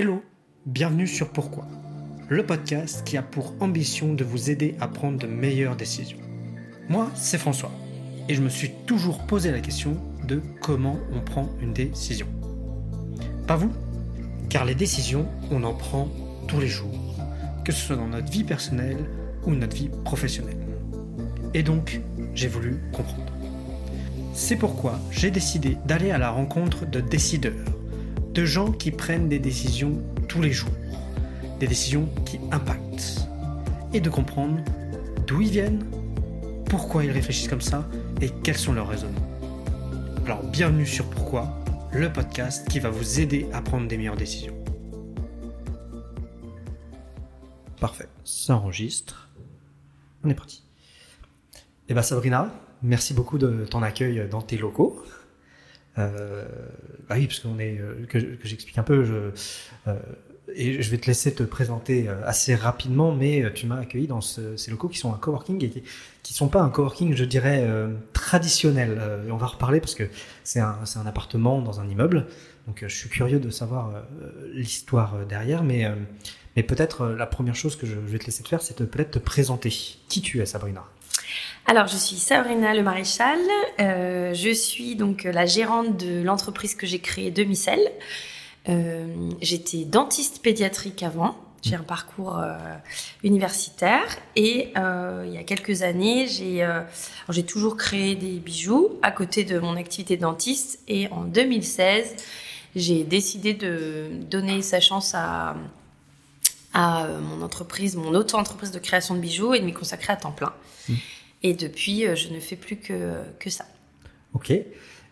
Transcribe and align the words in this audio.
Hello, 0.00 0.22
bienvenue 0.64 1.08
sur 1.08 1.30
Pourquoi, 1.30 1.66
le 2.28 2.46
podcast 2.46 3.02
qui 3.04 3.16
a 3.16 3.22
pour 3.22 3.56
ambition 3.58 4.14
de 4.14 4.22
vous 4.22 4.48
aider 4.48 4.76
à 4.78 4.86
prendre 4.86 5.18
de 5.18 5.26
meilleures 5.26 5.74
décisions. 5.74 6.20
Moi, 6.88 7.10
c'est 7.16 7.36
François, 7.36 7.72
et 8.28 8.36
je 8.36 8.40
me 8.40 8.48
suis 8.48 8.70
toujours 8.86 9.26
posé 9.26 9.50
la 9.50 9.58
question 9.58 9.96
de 10.24 10.40
comment 10.60 11.00
on 11.12 11.18
prend 11.18 11.48
une 11.60 11.72
décision. 11.72 12.28
Pas 13.48 13.56
vous 13.56 13.72
Car 14.48 14.64
les 14.64 14.76
décisions, 14.76 15.26
on 15.50 15.64
en 15.64 15.74
prend 15.74 16.08
tous 16.46 16.60
les 16.60 16.68
jours, 16.68 17.16
que 17.64 17.72
ce 17.72 17.84
soit 17.84 17.96
dans 17.96 18.06
notre 18.06 18.30
vie 18.30 18.44
personnelle 18.44 19.04
ou 19.46 19.50
notre 19.50 19.74
vie 19.74 19.90
professionnelle. 20.04 20.64
Et 21.54 21.64
donc, 21.64 22.00
j'ai 22.34 22.46
voulu 22.46 22.78
comprendre. 22.92 23.32
C'est 24.32 24.54
pourquoi 24.54 25.00
j'ai 25.10 25.32
décidé 25.32 25.76
d'aller 25.86 26.12
à 26.12 26.18
la 26.18 26.30
rencontre 26.30 26.86
de 26.86 27.00
décideurs, 27.00 27.66
de 28.38 28.44
gens 28.44 28.70
qui 28.70 28.92
prennent 28.92 29.28
des 29.28 29.40
décisions 29.40 30.00
tous 30.28 30.40
les 30.40 30.52
jours, 30.52 30.70
des 31.58 31.66
décisions 31.66 32.08
qui 32.24 32.38
impactent, 32.52 33.26
et 33.92 34.00
de 34.00 34.08
comprendre 34.08 34.62
d'où 35.26 35.40
ils 35.40 35.50
viennent, 35.50 35.84
pourquoi 36.66 37.04
ils 37.04 37.10
réfléchissent 37.10 37.48
comme 37.48 37.60
ça 37.60 37.88
et 38.20 38.30
quels 38.44 38.56
sont 38.56 38.72
leurs 38.72 38.86
raisonnements. 38.86 39.26
Alors 40.24 40.44
bienvenue 40.44 40.86
sur 40.86 41.04
Pourquoi, 41.10 41.52
le 41.90 42.12
podcast 42.12 42.68
qui 42.68 42.78
va 42.78 42.90
vous 42.90 43.18
aider 43.18 43.48
à 43.52 43.60
prendre 43.60 43.88
des 43.88 43.96
meilleures 43.96 44.14
décisions. 44.14 44.54
Parfait, 47.80 48.08
ça 48.22 48.54
enregistre. 48.54 49.30
On 50.22 50.30
est 50.30 50.34
parti. 50.34 50.62
Eh 51.88 51.92
bien 51.92 52.02
Sabrina, 52.02 52.54
merci 52.84 53.14
beaucoup 53.14 53.38
de 53.38 53.64
ton 53.68 53.82
accueil 53.82 54.28
dans 54.30 54.42
tes 54.42 54.58
locaux. 54.58 55.02
Euh, 55.98 56.44
bah 57.08 57.16
oui, 57.18 57.26
parce 57.26 57.40
qu'on 57.40 57.58
est, 57.58 57.78
euh, 57.78 58.06
que, 58.08 58.18
que 58.18 58.48
j'explique 58.48 58.78
un 58.78 58.82
peu, 58.82 59.04
je, 59.04 59.14
euh, 59.88 59.98
et 60.54 60.80
je 60.82 60.90
vais 60.90 60.98
te 60.98 61.06
laisser 61.06 61.34
te 61.34 61.42
présenter 61.42 62.08
assez 62.24 62.54
rapidement, 62.54 63.14
mais 63.14 63.52
tu 63.52 63.66
m'as 63.66 63.80
accueilli 63.80 64.06
dans 64.06 64.22
ce, 64.22 64.56
ces 64.56 64.70
locaux 64.70 64.88
qui 64.88 64.96
sont 64.96 65.12
un 65.12 65.18
coworking 65.18 65.62
et 65.62 65.68
qui, 65.68 65.82
qui 66.22 66.32
sont 66.32 66.48
pas 66.48 66.62
un 66.62 66.70
coworking, 66.70 67.14
je 67.14 67.24
dirais, 67.24 67.68
traditionnel. 68.14 68.98
Et 69.28 69.30
on 69.30 69.36
va 69.36 69.46
reparler 69.46 69.78
parce 69.78 69.94
que 69.94 70.04
c'est 70.44 70.60
un, 70.60 70.78
appartement 71.04 71.60
dans 71.60 71.80
un 71.80 71.88
immeuble, 71.88 72.26
donc 72.66 72.78
je 72.80 72.94
suis 72.94 73.10
curieux 73.10 73.40
de 73.40 73.50
savoir 73.50 73.92
l'histoire 74.54 75.26
derrière, 75.26 75.62
mais, 75.62 75.86
peut-être 76.66 77.08
la 77.08 77.26
première 77.26 77.54
chose 77.54 77.76
que 77.76 77.86
je 77.86 77.96
vais 77.96 78.18
te 78.18 78.24
laisser 78.24 78.42
te 78.42 78.48
faire, 78.48 78.62
c'est 78.62 78.82
peut-être 78.86 79.10
te 79.10 79.18
présenter. 79.18 79.68
Qui 80.08 80.22
tu 80.22 80.40
es, 80.40 80.46
Sabrina? 80.46 80.86
Alors, 81.66 81.86
je 81.86 81.96
suis 81.96 82.16
Sabrina 82.16 82.74
Le 82.74 82.82
Maréchal. 82.82 83.38
Euh, 83.80 84.32
je 84.32 84.50
suis 84.50 84.96
donc 84.96 85.24
la 85.24 85.44
gérante 85.44 85.98
de 85.98 86.22
l'entreprise 86.22 86.74
que 86.74 86.86
j'ai 86.86 86.98
créée 86.98 87.30
de 87.30 87.44
Micelle. 87.44 87.92
Euh, 88.68 89.30
J'étais 89.40 89.84
dentiste 89.84 90.42
pédiatrique 90.42 91.02
avant. 91.02 91.36
J'ai 91.62 91.74
un 91.74 91.82
parcours 91.82 92.38
euh, 92.38 92.56
universitaire 93.24 94.06
et 94.36 94.72
euh, 94.76 95.24
il 95.26 95.34
y 95.34 95.38
a 95.38 95.42
quelques 95.42 95.82
années, 95.82 96.28
j'ai 96.28 97.42
toujours 97.42 97.76
créé 97.76 98.14
des 98.14 98.38
bijoux 98.38 98.90
à 99.02 99.10
côté 99.10 99.42
de 99.42 99.58
mon 99.58 99.76
activité 99.76 100.16
de 100.16 100.22
dentiste 100.22 100.78
et 100.86 101.08
en 101.08 101.24
2016, 101.24 102.14
j'ai 102.76 103.02
décidé 103.02 103.54
de 103.54 104.08
donner 104.30 104.62
sa 104.62 104.78
chance 104.78 105.14
à 105.14 105.56
mon 106.74 107.42
entreprise, 107.42 107.96
mon 107.96 108.14
auto-entreprise 108.14 108.70
de 108.70 108.78
création 108.78 109.16
de 109.16 109.20
bijoux 109.20 109.52
et 109.52 109.58
de 109.58 109.64
m'y 109.64 109.72
consacrer 109.72 110.12
à 110.12 110.16
temps 110.16 110.30
plein. 110.30 110.52
Mmh. 110.88 110.94
Et 111.42 111.54
depuis, 111.54 112.06
euh, 112.06 112.16
je 112.16 112.28
ne 112.28 112.40
fais 112.40 112.56
plus 112.56 112.76
que, 112.76 113.22
que 113.38 113.50
ça. 113.50 113.64
Ok. 114.34 114.52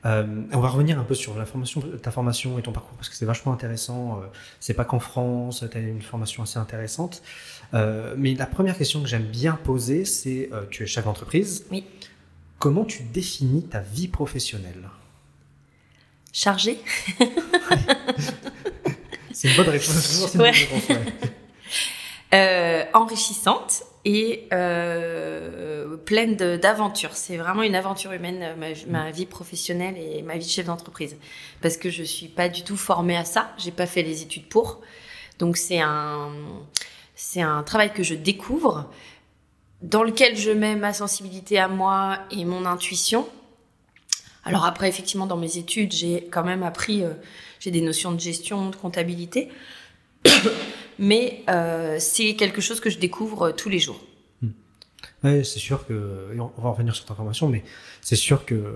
Euh, 0.06 0.42
on 0.52 0.60
va 0.60 0.68
revenir 0.68 0.98
un 1.00 1.04
peu 1.04 1.14
sur 1.14 1.36
la 1.36 1.46
formation, 1.46 1.80
ta 2.00 2.10
formation 2.12 2.58
et 2.58 2.62
ton 2.62 2.70
parcours 2.72 2.96
parce 2.96 3.08
que 3.08 3.16
c'est 3.16 3.24
vachement 3.24 3.52
intéressant. 3.52 4.20
Euh, 4.20 4.26
c'est 4.60 4.74
pas 4.74 4.84
qu'en 4.84 5.00
France, 5.00 5.64
tu 5.70 5.76
as 5.76 5.80
une 5.80 6.02
formation 6.02 6.44
assez 6.44 6.58
intéressante. 6.58 7.22
Euh, 7.74 8.14
mais 8.16 8.34
la 8.34 8.46
première 8.46 8.78
question 8.78 9.02
que 9.02 9.08
j'aime 9.08 9.24
bien 9.24 9.54
poser, 9.54 10.04
c'est 10.04 10.48
euh, 10.52 10.62
tu 10.70 10.84
es 10.84 10.86
chef 10.86 11.06
d'entreprise. 11.06 11.64
Oui. 11.72 11.84
Comment 12.58 12.84
tu 12.84 13.02
définis 13.02 13.66
ta 13.66 13.80
vie 13.80 14.06
professionnelle? 14.08 14.88
Chargée 16.32 16.78
C'est 19.32 19.48
une 19.48 19.56
bonne 19.56 19.68
réponse. 19.68 19.88
c'est 19.88 20.34
une 20.34 20.38
bonne 20.38 20.54
réponse, 20.54 20.88
ouais. 22.32 22.88
enrichissante 22.94 23.82
et 24.06 24.46
euh, 24.52 25.96
pleine 25.96 26.36
d'aventures. 26.36 27.16
C'est 27.16 27.36
vraiment 27.36 27.64
une 27.64 27.74
aventure 27.74 28.12
humaine, 28.12 28.38
euh, 28.40 28.54
ma, 28.88 29.00
ma 29.04 29.10
vie 29.10 29.26
professionnelle 29.26 29.96
et 29.98 30.22
ma 30.22 30.34
vie 30.34 30.46
de 30.46 30.50
chef 30.50 30.66
d'entreprise. 30.66 31.16
Parce 31.60 31.76
que 31.76 31.90
je 31.90 32.04
suis 32.04 32.28
pas 32.28 32.48
du 32.48 32.62
tout 32.62 32.76
formée 32.76 33.16
à 33.16 33.24
ça. 33.24 33.52
J'ai 33.58 33.72
pas 33.72 33.86
fait 33.86 34.02
les 34.02 34.22
études 34.22 34.46
pour. 34.48 34.80
Donc 35.40 35.56
c'est 35.56 35.80
un, 35.80 36.30
c'est 37.16 37.42
un 37.42 37.64
travail 37.64 37.92
que 37.92 38.04
je 38.04 38.14
découvre, 38.14 38.88
dans 39.82 40.04
lequel 40.04 40.36
je 40.36 40.52
mets 40.52 40.76
ma 40.76 40.92
sensibilité 40.92 41.58
à 41.58 41.66
moi 41.66 42.20
et 42.30 42.44
mon 42.44 42.64
intuition. 42.64 43.28
Alors 44.44 44.66
après, 44.66 44.88
effectivement, 44.88 45.26
dans 45.26 45.36
mes 45.36 45.58
études, 45.58 45.92
j'ai 45.92 46.28
quand 46.30 46.44
même 46.44 46.62
appris, 46.62 47.02
euh, 47.02 47.10
j'ai 47.58 47.72
des 47.72 47.80
notions 47.80 48.12
de 48.12 48.20
gestion, 48.20 48.70
de 48.70 48.76
comptabilité. 48.76 49.48
Mais 50.98 51.42
euh, 51.48 51.96
c'est 51.98 52.34
quelque 52.34 52.60
chose 52.60 52.80
que 52.80 52.90
je 52.90 52.98
découvre 52.98 53.48
euh, 53.48 53.52
tous 53.52 53.68
les 53.68 53.78
jours. 53.78 54.00
Ouais, 55.24 55.44
c'est 55.44 55.58
sûr 55.58 55.86
que, 55.86 56.32
et 56.34 56.40
on 56.40 56.52
va 56.58 56.70
revenir 56.70 56.94
sur 56.94 57.04
ta 57.04 57.14
formation, 57.14 57.48
mais 57.48 57.64
c'est 58.00 58.16
sûr 58.16 58.44
que 58.44 58.74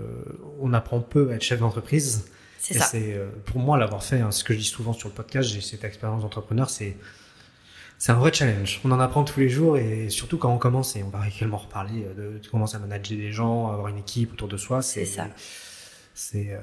on 0.59 0.73
apprend 0.73 0.99
peu 0.99 1.31
à 1.31 1.35
être 1.35 1.43
chef 1.43 1.59
d'entreprise. 1.59 2.25
C'est 2.59 2.75
ça. 2.75 2.85
c'est 2.85 3.13
euh, 3.15 3.29
pour 3.45 3.59
moi 3.59 3.77
l'avoir 3.77 4.03
fait, 4.03 4.19
hein, 4.19 4.31
ce 4.31 4.43
que 4.43 4.53
je 4.53 4.59
dis 4.59 4.65
souvent 4.65 4.93
sur 4.93 5.09
le 5.09 5.15
podcast, 5.15 5.49
j'ai 5.49 5.61
cette 5.61 5.83
expérience 5.83 6.21
d'entrepreneur, 6.21 6.69
c'est 6.69 6.95
c'est 7.97 8.11
un 8.11 8.15
vrai 8.15 8.33
challenge. 8.33 8.81
On 8.83 8.91
en 8.91 8.99
apprend 8.99 9.23
tous 9.23 9.39
les 9.39 9.49
jours 9.49 9.77
et 9.77 10.09
surtout 10.09 10.39
quand 10.39 10.51
on 10.51 10.57
commence 10.57 10.95
et 10.95 11.03
on 11.03 11.09
va 11.09 11.27
également 11.27 11.57
reparler 11.57 12.03
euh, 12.03 12.33
de, 12.33 12.39
de 12.39 12.47
commencer 12.47 12.75
à 12.75 12.79
manager 12.79 13.17
des 13.17 13.31
gens, 13.31 13.71
avoir 13.71 13.89
une 13.89 13.99
équipe 13.99 14.33
autour 14.33 14.47
de 14.47 14.57
soi, 14.57 14.81
c'est 14.81 15.05
ça. 15.05 15.27
c'est 16.13 16.51
euh, 16.51 16.59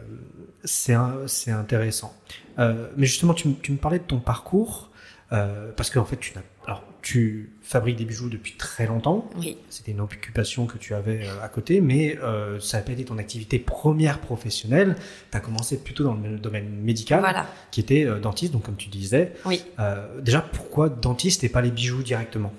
c'est 0.65 0.97
c'est 1.27 1.53
intéressant. 1.53 2.13
Euh, 2.59 2.89
mais 2.97 3.07
justement, 3.07 3.35
tu, 3.35 3.55
tu 3.63 3.73
me 3.73 3.77
parlais 3.77 4.01
de 4.01 4.05
ton 4.05 4.19
parcours 4.19 4.88
euh, 5.33 5.71
parce 5.77 5.91
qu'en 5.91 6.05
fait, 6.05 6.17
tu 6.17 6.33
alors 6.67 6.83
tu 7.01 7.53
fabriques 7.63 7.97
des 7.97 8.05
bijoux 8.05 8.29
depuis 8.29 8.55
très 8.57 8.87
longtemps. 8.87 9.31
Oui, 9.39 9.57
C'était 9.71 9.93
une 9.93 10.01
occupation 10.01 10.67
que 10.67 10.77
tu 10.79 10.95
avais 10.95 11.27
euh, 11.27 11.43
à 11.45 11.49
côté, 11.49 11.81
mais 11.81 12.19
euh, 12.23 12.59
ça 12.61 12.79
n'a 12.79 12.83
pas 12.83 12.93
été 12.93 13.05
ton 13.05 13.17
activité 13.19 13.59
première 13.59 14.19
professionnelle. 14.19 14.97
Tu 15.31 15.37
as 15.37 15.41
commencé 15.41 15.79
plutôt 15.79 16.05
dans 16.05 16.15
le 16.15 16.39
domaine 16.39 16.69
médical, 16.83 17.21
voilà. 17.21 17.47
qui 17.71 17.81
était 17.81 18.05
euh, 18.05 18.19
dentiste, 18.19 18.53
donc 18.53 18.65
comme 18.65 18.77
tu 18.77 18.89
disais. 18.89 19.33
Oui. 19.47 19.63
Euh, 19.79 20.21
déjà, 20.21 20.41
pourquoi 20.41 20.89
dentiste 20.89 21.45
et 21.45 21.49
pas 21.49 21.61
les 21.63 21.71
bijoux 21.71 22.03
directement? 22.03 22.53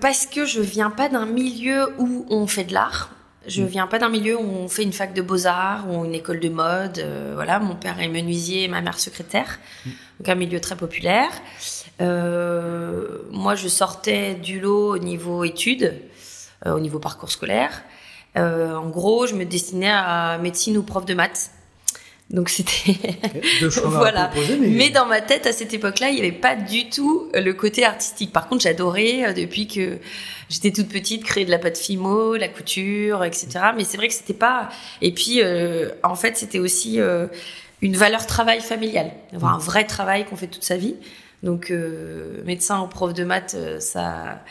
Parce 0.00 0.26
que 0.26 0.44
je 0.46 0.60
viens 0.60 0.90
pas 0.90 1.08
d'un 1.08 1.26
milieu 1.26 1.88
où 1.98 2.26
on 2.30 2.46
fait 2.46 2.64
de 2.64 2.72
l'art. 2.74 3.10
Je 3.46 3.62
Mm. 3.62 3.66
viens 3.66 3.86
pas 3.86 3.98
d'un 3.98 4.08
milieu 4.10 4.36
où 4.36 4.42
on 4.42 4.68
fait 4.68 4.82
une 4.82 4.92
fac 4.92 5.14
de 5.14 5.22
beaux-arts 5.22 5.88
ou 5.90 6.04
une 6.04 6.14
école 6.14 6.40
de 6.40 6.48
mode. 6.50 6.98
euh, 6.98 7.32
voilà, 7.34 7.58
mon 7.58 7.74
père 7.74 7.98
est 8.00 8.08
menuisier, 8.08 8.68
ma 8.68 8.80
mère 8.82 8.98
secrétaire. 9.00 9.58
Donc 10.20 10.28
un 10.28 10.34
milieu 10.34 10.60
très 10.60 10.76
populaire. 10.76 11.30
Euh, 12.02 13.22
moi, 13.30 13.54
je 13.54 13.68
sortais 13.68 14.34
du 14.34 14.60
lot 14.60 14.94
au 14.94 14.98
niveau 14.98 15.44
études, 15.44 15.94
euh, 16.66 16.74
au 16.74 16.80
niveau 16.80 16.98
parcours 16.98 17.30
scolaire. 17.30 17.82
Euh, 18.36 18.74
en 18.74 18.90
gros, 18.90 19.26
je 19.26 19.34
me 19.34 19.46
destinais 19.46 19.90
à 19.90 20.36
médecine 20.36 20.76
ou 20.76 20.82
prof 20.82 21.06
de 21.06 21.14
maths. 21.14 21.50
Donc 22.28 22.50
c'était 22.50 22.96
Voilà. 23.84 24.26
proposer, 24.26 24.58
mais, 24.58 24.68
Mais 24.68 24.90
dans 24.90 25.06
ma 25.06 25.22
tête, 25.22 25.46
à 25.46 25.52
cette 25.52 25.72
époque-là, 25.72 26.10
il 26.10 26.16
n'y 26.16 26.20
avait 26.20 26.32
pas 26.32 26.54
du 26.54 26.90
tout 26.90 27.30
le 27.32 27.52
côté 27.52 27.86
artistique. 27.86 28.30
Par 28.30 28.46
contre, 28.46 28.62
j'adorais, 28.62 29.32
depuis 29.32 29.68
que 29.68 29.96
j'étais 30.50 30.70
toute 30.70 30.88
petite, 30.88 31.24
créer 31.24 31.46
de 31.46 31.50
la 31.50 31.58
pâte 31.58 31.78
fimo, 31.78 32.36
la 32.36 32.48
couture, 32.48 33.24
etc. 33.24 33.48
Mais 33.74 33.84
c'est 33.84 33.96
vrai 33.96 34.08
que 34.08 34.14
c'était 34.14 34.34
pas... 34.34 34.68
Et 35.00 35.12
puis, 35.12 35.40
en 36.04 36.14
fait, 36.14 36.36
c'était 36.36 36.60
aussi 36.60 37.00
une 37.82 37.96
valeur 37.96 38.26
travail 38.26 38.60
familiale. 38.60 39.10
Avoir 39.34 39.54
un 39.54 39.58
vrai 39.58 39.84
travail 39.84 40.24
qu'on 40.26 40.36
fait 40.36 40.46
toute 40.46 40.64
sa 40.64 40.76
vie. 40.76 40.96
Donc, 41.42 41.70
euh, 41.70 42.42
médecin 42.44 42.82
ou 42.82 42.86
prof 42.86 43.14
de 43.14 43.24
maths, 43.24 43.54
euh, 43.54 43.80
ça, 43.80 44.42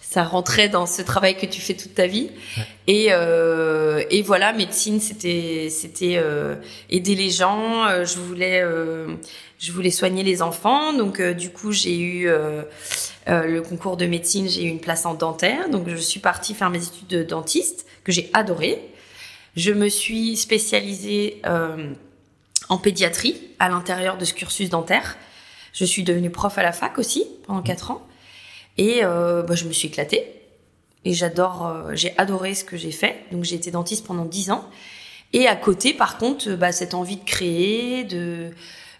ça 0.00 0.22
rentrait 0.22 0.68
dans 0.68 0.86
ce 0.86 1.02
travail 1.02 1.36
que 1.36 1.46
tu 1.46 1.60
fais 1.60 1.74
toute 1.74 1.94
ta 1.94 2.06
vie. 2.06 2.30
Ouais. 2.56 2.62
Et, 2.86 3.06
euh, 3.10 4.04
et 4.10 4.22
voilà, 4.22 4.52
médecine, 4.52 5.00
c'était, 5.00 5.68
c'était 5.70 6.18
euh, 6.18 6.54
aider 6.88 7.16
les 7.16 7.30
gens. 7.30 7.84
Euh, 7.86 8.04
je 8.04 8.18
voulais, 8.18 8.60
euh, 8.62 9.08
je 9.58 9.72
voulais 9.72 9.90
soigner 9.90 10.22
les 10.22 10.40
enfants. 10.40 10.92
Donc, 10.92 11.18
euh, 11.18 11.34
du 11.34 11.50
coup, 11.50 11.72
j'ai 11.72 11.98
eu 11.98 12.28
euh, 12.28 12.62
euh, 13.28 13.46
le 13.46 13.60
concours 13.60 13.96
de 13.96 14.06
médecine. 14.06 14.48
J'ai 14.48 14.62
eu 14.62 14.68
une 14.68 14.80
place 14.80 15.06
en 15.06 15.14
dentaire. 15.14 15.68
Donc, 15.68 15.88
je 15.88 15.96
suis 15.96 16.20
partie 16.20 16.54
faire 16.54 16.70
mes 16.70 16.84
études 16.84 17.08
de 17.08 17.24
dentiste 17.24 17.86
que 18.04 18.12
j'ai 18.12 18.30
adoré. 18.34 18.80
Je 19.56 19.72
me 19.72 19.88
suis 19.88 20.36
spécialisée 20.36 21.42
euh, 21.44 21.92
en 22.70 22.78
pédiatrie 22.78 23.36
à 23.58 23.68
l'intérieur 23.68 24.16
de 24.16 24.24
ce 24.24 24.32
cursus 24.32 24.70
dentaire. 24.70 25.18
Je 25.74 25.84
suis 25.84 26.02
devenue 26.02 26.30
prof 26.30 26.56
à 26.56 26.62
la 26.62 26.72
fac 26.72 26.98
aussi 26.98 27.26
pendant 27.46 27.60
quatre 27.60 27.90
ans. 27.90 28.06
Et 28.78 29.00
euh, 29.02 29.42
bah, 29.42 29.54
je 29.54 29.66
me 29.66 29.72
suis 29.72 29.88
éclatée. 29.88 30.24
Et 31.04 31.12
j'adore, 31.12 31.66
euh, 31.66 31.92
j'ai 31.94 32.14
adoré 32.16 32.54
ce 32.54 32.64
que 32.64 32.76
j'ai 32.76 32.92
fait. 32.92 33.24
Donc 33.32 33.44
j'ai 33.44 33.56
été 33.56 33.70
dentiste 33.70 34.06
pendant 34.06 34.24
dix 34.24 34.50
ans. 34.50 34.64
Et 35.32 35.46
à 35.46 35.56
côté, 35.56 35.92
par 35.92 36.16
contre, 36.16 36.50
bah, 36.52 36.72
cette 36.72 36.94
envie 36.94 37.16
de 37.16 37.24
créer, 37.24 38.04
de 38.04 38.50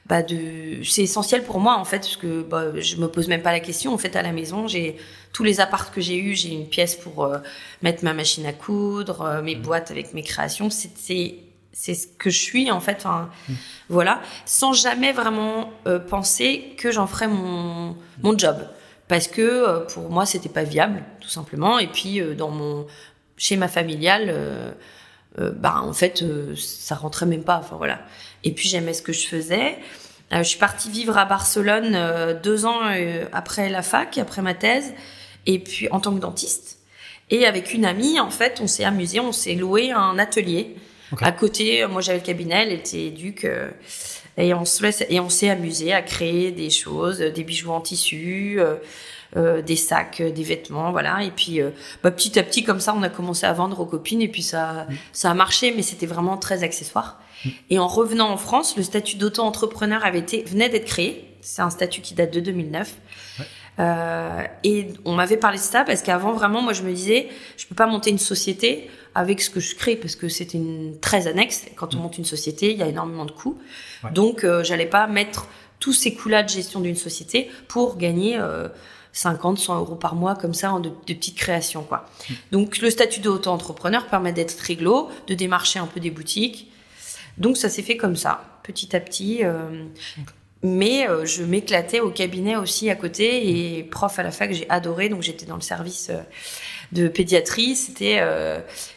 bah 0.07 0.23
de 0.23 0.83
c'est 0.83 1.03
essentiel 1.03 1.45
pour 1.45 1.61
moi 1.61 1.77
en 1.77 1.85
fait 1.85 2.01
parce 2.01 2.17
que 2.17 2.43
bah, 2.43 2.79
je 2.81 2.97
me 2.97 3.07
pose 3.07 3.29
même 3.29 3.43
pas 3.43 3.53
la 3.53 3.61
question 3.61 3.95
en 3.95 3.99
fait 3.99 4.17
à 4.17 4.23
la 4.23 4.33
maison 4.33 4.67
j'ai 4.67 4.97
tous 5.33 5.45
les 5.45 5.61
apparts 5.61 5.93
que 5.93 6.01
j'ai 6.01 6.17
eu 6.17 6.35
j'ai 6.35 6.49
une 6.49 6.67
pièce 6.67 6.97
pour 6.97 7.23
euh, 7.23 7.39
mettre 7.83 8.03
ma 8.03 8.13
machine 8.13 8.45
à 8.47 8.53
coudre 8.53 9.21
euh, 9.21 9.43
mes 9.43 9.55
mmh. 9.55 9.63
boîtes 9.63 9.91
avec 9.93 10.13
mes 10.13 10.23
créations 10.23 10.69
c'est 10.71 11.35
c'est 11.73 11.95
ce 11.95 12.07
que 12.07 12.31
je 12.31 12.39
suis 12.39 12.71
en 12.71 12.81
fait 12.81 12.97
enfin 12.99 13.31
mmh. 13.49 13.53
voilà 13.89 14.21
sans 14.45 14.73
jamais 14.73 15.13
vraiment 15.13 15.73
euh, 15.87 15.99
penser 15.99 16.75
que 16.77 16.91
j'en 16.91 17.07
ferais 17.07 17.29
mon 17.29 17.97
mon 18.23 18.37
job 18.37 18.57
parce 19.09 19.29
que 19.29 19.87
pour 19.93 20.11
moi 20.11 20.27
c'était 20.27 20.49
pas 20.49 20.65
viable 20.65 21.03
tout 21.21 21.29
simplement 21.29 21.79
et 21.79 21.87
puis 21.87 22.21
dans 22.37 22.51
mon 22.51 22.87
schéma 23.37 23.69
familial 23.69 24.35
bah 25.39 25.81
en 25.83 25.93
fait 25.93 26.25
ça 26.57 26.95
rentrait 26.95 27.27
même 27.27 27.43
pas 27.43 27.59
enfin 27.59 27.77
voilà 27.77 28.01
et 28.45 28.53
puis 28.53 28.69
j'aimais 28.69 28.95
ce 28.95 29.03
que 29.03 29.13
je 29.13 29.27
faisais. 29.27 29.79
Euh, 30.33 30.39
je 30.39 30.49
suis 30.49 30.59
partie 30.59 30.91
vivre 30.91 31.19
à 31.19 31.25
Barcelone 31.25 31.95
euh, 31.95 32.39
deux 32.41 32.65
ans 32.65 32.81
euh, 32.85 33.25
après 33.33 33.69
la 33.69 33.83
fac, 33.83 34.17
après 34.19 34.43
ma 34.43 34.55
thèse, 34.55 34.93
et 35.47 35.59
puis 35.59 35.89
en 35.91 36.01
tant 36.01 36.15
que 36.15 36.21
dentiste. 36.21 36.79
Et 37.31 37.47
avec 37.47 37.75
une 37.75 37.85
amie, 37.85 38.21
en 38.21 38.31
fait, 38.31 38.61
on 38.61 38.67
s'est 38.67 38.85
amusé, 38.85 39.21
on 39.21 39.33
s'est 39.33 39.55
loué 39.55 39.93
un 39.93 40.19
atelier. 40.19 40.77
À 41.21 41.33
côté, 41.33 41.87
moi 41.87 42.01
j'avais 42.01 42.19
le 42.19 42.25
cabinet, 42.25 42.63
elle 42.63 42.73
était 42.73 43.07
éduque. 43.07 43.47
et 44.37 44.55
on 44.55 44.65
se 44.65 44.83
laisse, 44.83 45.05
et 45.09 45.21
on 45.21 45.29
s'est 45.29 45.51
amusé 45.51 45.93
à 45.93 46.03
créer 46.03 46.51
des 46.51 46.71
choses, 46.71 47.19
des 47.19 47.45
bijoux 47.45 47.71
en 47.71 47.81
tissu, 47.81 48.61
euh, 49.37 49.63
des 49.63 49.77
sacs, 49.77 50.21
des 50.21 50.43
vêtements, 50.43 50.91
voilà. 50.91 51.23
Et 51.23 51.31
puis 51.31 51.61
euh, 51.61 51.71
bah, 52.03 52.11
petit 52.11 52.37
à 52.37 52.43
petit, 52.43 52.65
comme 52.65 52.81
ça, 52.81 52.93
on 52.97 53.03
a 53.05 53.09
commencé 53.09 53.47
à 53.47 53.53
vendre 53.53 53.79
aux 53.79 53.87
copines 53.87 54.21
et 54.21 54.27
puis 54.27 54.43
ça, 54.43 54.87
mm. 54.89 54.95
ça 55.13 55.31
a 55.31 55.35
marché, 55.35 55.73
mais 55.77 55.83
c'était 55.83 56.07
vraiment 56.07 56.37
très 56.37 56.65
accessoire. 56.65 57.21
Et 57.71 57.79
en 57.79 57.87
revenant 57.87 58.29
en 58.29 58.37
France, 58.37 58.77
le 58.77 58.83
statut 58.83 59.17
d'auto-entrepreneur 59.17 60.05
avait 60.05 60.19
été, 60.19 60.43
venait 60.43 60.69
d'être 60.69 60.87
créé. 60.87 61.33
C'est 61.43 61.63
un 61.63 61.71
statut 61.71 62.01
qui 62.01 62.15
date 62.15 62.33
de 62.33 62.41
2009. 62.41 62.93
Euh, 63.79 64.43
et 64.65 64.89
on 65.05 65.15
m'avait 65.15 65.37
parlé 65.37 65.59
de 65.59 65.63
ça 65.63 65.85
parce 65.85 66.03
qu'avant, 66.03 66.33
vraiment, 66.33 66.61
moi, 66.61 66.73
je 66.73 66.83
me 66.83 66.93
disais, 66.93 67.29
je 67.57 67.67
peux 67.67 67.77
pas 67.77 67.87
monter 67.87 68.11
une 68.11 68.19
société 68.19 68.91
avec 69.15 69.41
ce 69.41 69.51
que 69.51 69.61
je 69.61 69.75
crée 69.75 69.97
parce 69.97 70.17
que 70.17 70.29
c'était 70.29 70.59
une 70.59 70.99
très 71.01 71.27
annexe. 71.27 71.67
Quand 71.77 71.95
on 71.95 71.99
mm. 71.99 72.03
monte 72.03 72.19
une 72.19 72.25
société, 72.25 72.73
il 72.73 72.79
y 72.79 72.83
a 72.83 72.89
énormément 72.89 73.25
de 73.25 73.33
coûts. 73.33 73.59
Donc, 74.13 74.45
euh, 74.45 74.65
j'allais 74.65 74.87
pas 74.87 75.07
mettre 75.07 75.47
tous 75.79 75.93
ces 75.93 76.15
coûts-là 76.15 76.43
de 76.43 76.49
gestion 76.49 76.81
d'une 76.81 76.97
société 76.97 77.51
pour 77.69 77.97
gagner 77.97 78.39
euh, 78.39 78.69
50, 79.13 79.59
100 79.59 79.79
euros 79.79 79.95
par 79.95 80.15
mois 80.15 80.35
comme 80.35 80.55
ça 80.55 80.73
en 80.73 80.81
de, 80.81 80.91
petites 80.91 81.37
créations, 81.37 81.83
quoi. 81.83 82.07
Mm. 82.29 82.35
Donc, 82.53 82.79
le 82.79 82.91
statut 82.91 83.21
d'auto-entrepreneur 83.21 84.07
permet 84.07 84.33
d'être 84.33 84.59
réglo, 84.61 85.09
de 85.27 85.35
démarcher 85.35 85.79
un 85.79 85.87
peu 85.87 86.01
des 86.01 86.11
boutiques 86.11 86.71
donc 87.41 87.57
ça 87.57 87.69
s'est 87.69 87.83
fait 87.83 87.97
comme 87.97 88.17
ça, 88.17 88.45
petit 88.63 88.95
à 88.95 89.01
petit. 89.01 89.41
Euh, 89.43 89.85
mais 90.63 91.09
euh, 91.09 91.25
je 91.25 91.43
m'éclatais 91.43 92.01
au 92.01 92.11
cabinet 92.11 92.57
aussi 92.57 92.91
à 92.91 92.95
côté 92.95 93.79
et 93.79 93.83
prof 93.83 94.19
à 94.19 94.23
la 94.23 94.31
fac, 94.31 94.53
j'ai 94.53 94.69
adoré. 94.69 95.09
Donc 95.09 95.23
j'étais 95.23 95.47
dans 95.47 95.57
le 95.57 95.63
service 95.63 96.09
euh, 96.11 96.21
de 96.93 97.09
pédiatrie. 97.09 97.77
C'était, 97.77 98.21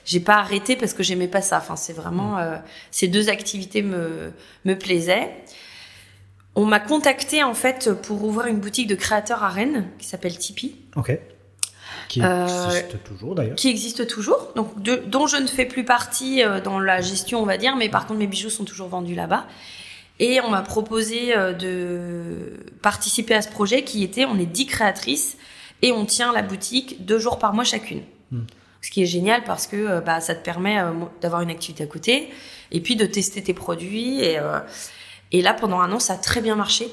j'ai 0.05 0.19
pas 0.19 0.35
arrêté 0.35 0.75
parce 0.75 0.93
que 0.93 1.03
j'aimais 1.03 1.27
pas 1.27 1.41
ça. 1.41 1.57
Enfin, 1.57 1.75
c'est 1.75 1.93
vraiment 1.93 2.37
ces 2.91 3.07
deux 3.07 3.29
activités 3.29 3.81
me 3.81 4.31
me 4.65 4.75
plaisaient. 4.75 5.31
On 6.55 6.65
m'a 6.65 6.79
contacté 6.79 7.43
en 7.43 7.53
fait 7.53 7.91
pour 8.03 8.23
ouvrir 8.23 8.47
une 8.47 8.59
boutique 8.59 8.87
de 8.87 8.95
créateurs 8.95 9.43
à 9.43 9.49
Rennes 9.49 9.87
qui 9.97 10.07
s'appelle 10.07 10.37
Tipeee. 10.37 10.75
Ok. 10.95 11.17
Qui 12.09 12.21
euh, 12.21 12.45
existe 12.45 13.03
toujours 13.03 13.35
d'ailleurs. 13.35 13.55
Qui 13.55 13.69
existe 13.69 14.07
toujours, 14.07 14.51
donc 14.55 14.81
de, 14.81 14.95
dont 15.07 15.25
je 15.25 15.37
ne 15.37 15.47
fais 15.47 15.65
plus 15.65 15.83
partie 15.83 16.43
euh, 16.43 16.61
dans 16.61 16.79
la 16.79 17.01
gestion, 17.01 17.41
on 17.41 17.45
va 17.45 17.57
dire, 17.57 17.75
mais 17.75 17.89
par 17.89 18.05
contre 18.05 18.19
mes 18.19 18.27
bijoux 18.27 18.49
sont 18.49 18.65
toujours 18.65 18.87
vendus 18.87 19.15
là-bas. 19.15 19.47
Et 20.19 20.39
on 20.41 20.49
m'a 20.49 20.61
proposé 20.61 21.35
euh, 21.35 21.53
de 21.53 22.59
participer 22.81 23.33
à 23.33 23.41
ce 23.41 23.49
projet 23.49 23.83
qui 23.83 24.03
était, 24.03 24.25
on 24.25 24.37
est 24.37 24.45
dix 24.45 24.67
créatrices 24.67 25.37
et 25.83 25.91
on 25.91 26.05
tient 26.05 26.33
la 26.33 26.41
boutique 26.41 27.05
deux 27.05 27.19
jours 27.19 27.37
par 27.37 27.53
mois 27.53 27.63
chacune. 27.63 28.01
Hmm. 28.31 28.45
Ce 28.81 28.89
qui 28.89 29.03
est 29.03 29.05
génial 29.05 29.43
parce 29.43 29.67
que 29.67 29.99
bah, 30.01 30.19
ça 30.19 30.33
te 30.33 30.43
permet 30.43 30.77
d'avoir 31.21 31.41
une 31.41 31.51
activité 31.51 31.83
à 31.83 31.87
côté 31.87 32.29
et 32.71 32.81
puis 32.81 32.95
de 32.95 33.05
tester 33.05 33.41
tes 33.41 33.53
produits. 33.53 34.19
Et, 34.19 34.37
et 35.31 35.41
là, 35.41 35.53
pendant 35.53 35.79
un 35.79 35.89
an, 35.93 35.99
ça 35.99 36.15
a 36.15 36.17
très 36.17 36.41
bien 36.41 36.57
marché. 36.57 36.89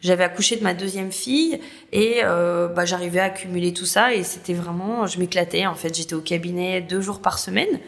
J'avais 0.00 0.24
accouché 0.24 0.56
de 0.56 0.62
ma 0.62 0.72
deuxième 0.72 1.12
fille 1.12 1.60
et 1.92 2.20
euh, 2.24 2.68
bah, 2.68 2.86
j'arrivais 2.86 3.20
à 3.20 3.24
accumuler 3.24 3.74
tout 3.74 3.84
ça 3.84 4.14
et 4.14 4.24
c'était 4.24 4.54
vraiment, 4.54 5.06
je 5.06 5.18
m'éclatais. 5.18 5.66
En 5.66 5.74
fait, 5.74 5.94
j'étais 5.94 6.14
au 6.14 6.22
cabinet 6.22 6.80
deux 6.80 7.02
jours 7.02 7.20
par 7.20 7.38
semaine, 7.38 7.80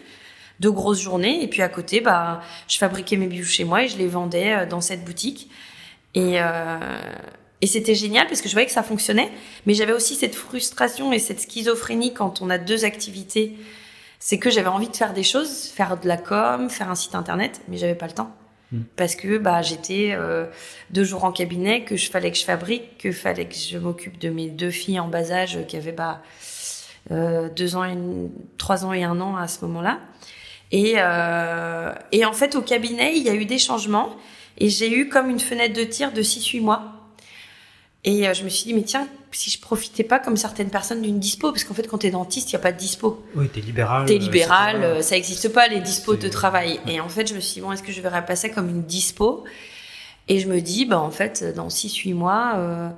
deux 0.61 0.71
grosses 0.71 1.01
journées 1.01 1.43
et 1.43 1.49
puis 1.49 1.63
à 1.63 1.71
côté, 1.71 2.03
bah, 2.03 2.43
je 2.69 2.77
fabriquais 2.77 3.17
mes 3.17 3.29
bijoux 3.29 3.49
chez 3.49 3.65
moi 3.65 3.85
et 3.85 3.89
je 3.89 3.97
les 3.97 4.09
vendais 4.09 4.53
euh, 4.53 4.67
dans 4.67 4.83
cette 4.83 5.05
boutique. 5.05 5.51
Et, 6.15 6.35
euh, 6.37 6.79
et 7.63 7.67
c'était 7.67 7.95
génial 7.95 8.27
parce 8.27 8.43
que 8.43 8.49
je 8.49 8.55
voyais 8.55 8.67
que 8.67 8.73
ça 8.73 8.83
fonctionnait, 8.83 9.31
mais 9.67 9.75
j'avais 9.75 9.93
aussi 9.93 10.17
cette 10.17 10.35
frustration 10.35 11.13
et 11.13 11.21
cette 11.21 11.41
schizophrénie 11.41 12.13
quand 12.13 12.43
on 12.43 12.51
a 12.51 12.59
deux 12.59 12.85
activités. 12.85 13.57
C'est 14.19 14.39
que 14.39 14.51
j'avais 14.51 14.69
envie 14.69 14.89
de 14.89 14.97
faire 14.97 15.15
des 15.15 15.23
choses, 15.23 15.67
faire 15.69 15.99
de 15.99 16.07
la 16.07 16.17
com, 16.17 16.69
faire 16.69 16.91
un 16.91 16.95
site 16.95 17.15
internet, 17.15 17.61
mais 17.69 17.77
j'avais 17.77 17.95
pas 17.95 18.07
le 18.07 18.13
temps. 18.13 18.33
Mm. 18.73 18.81
parce 18.97 19.15
que 19.17 19.37
bah 19.37 19.61
j'étais 19.61 20.13
euh, 20.13 20.47
deux 20.91 21.05
jours 21.05 21.25
en 21.25 21.33
cabinet 21.33 21.83
que 21.83 21.97
je 21.97 22.11
fallait 22.11 22.31
que 22.31 22.39
je 22.39 22.45
fabrique 22.45 22.97
que 22.97 23.13
fallait 23.13 23.45
que 23.45 23.55
je 23.55 23.77
m'occupe 23.77 24.19
de 24.19 24.31
mes 24.31 24.49
deux 24.49 24.71
filles 24.71 24.99
en 24.99 25.09
bas 25.09 25.31
âge 25.31 25.59
qui 25.69 25.77
avaient 25.77 25.93
bah 25.93 26.23
euh, 27.11 27.51
deux 27.51 27.77
ans 27.77 27.85
et 27.85 27.95
trois 28.57 28.87
ans 28.87 28.95
et 28.95 29.05
un 29.05 29.21
an 29.21 29.37
à 29.37 29.47
ce 29.47 29.63
moment-là 29.67 29.99
et 30.71 30.95
euh, 30.97 31.93
et 32.13 32.25
en 32.25 32.33
fait 32.33 32.55
au 32.55 32.63
cabinet 32.63 33.13
il 33.15 33.23
y 33.23 33.29
a 33.29 33.35
eu 33.35 33.45
des 33.45 33.59
changements 33.59 34.17
et 34.57 34.71
j'ai 34.71 34.91
eu 34.91 35.11
comme 35.11 35.29
une 35.29 35.41
fenêtre 35.41 35.75
de 35.75 35.85
tir 35.85 36.11
de 36.11 36.23
six 36.23 36.47
huit 36.47 36.61
mois 36.61 37.02
et 38.05 38.27
euh, 38.27 38.35
je 38.35 38.43
me 38.43 38.49
suis 38.49 38.65
dit, 38.65 38.75
mais 38.75 38.83
tiens, 38.83 39.07
si 39.31 39.51
je 39.51 39.61
profitais 39.61 40.03
pas 40.03 40.19
comme 40.19 40.37
certaines 40.37 40.71
personnes 40.71 41.03
d'une 41.03 41.19
dispo, 41.19 41.53
parce 41.53 41.65
qu'en 41.65 41.75
fait, 41.75 41.87
quand 41.89 41.99
t'es 41.99 42.11
dentiste, 42.11 42.51
il 42.51 42.55
y 42.55 42.57
a 42.57 42.59
pas 42.59 42.73
de 42.73 42.79
dispo. 42.79 43.25
Oui, 43.35 43.49
t'es 43.49 43.61
libéral. 43.61 44.07
T'es 44.07 44.19
libéral, 44.19 44.83
euh, 44.83 45.03
ça 45.03 45.17
existe 45.17 45.49
pas 45.53 45.69
les 45.69 45.81
dispos 45.81 46.17
de 46.17 46.29
travail. 46.29 46.81
Et 46.87 47.01
en 47.01 47.09
fait, 47.09 47.29
je 47.29 47.35
me 47.35 47.41
suis 47.41 47.55
dit, 47.55 47.61
bon, 47.61 47.73
est-ce 47.73 47.83
que 47.83 47.93
je 47.93 48.01
verrais 48.01 48.25
passer 48.25 48.51
comme 48.51 48.69
une 48.69 48.83
dispo? 48.83 49.45
Et 50.29 50.39
je 50.41 50.49
me 50.49 50.61
dis, 50.61 50.85
bah 50.85 50.99
en 51.01 51.11
fait, 51.11 51.45
dans 51.55 51.69
6-8 51.69 52.15
mois, 52.15 52.55
euh, 52.57 52.89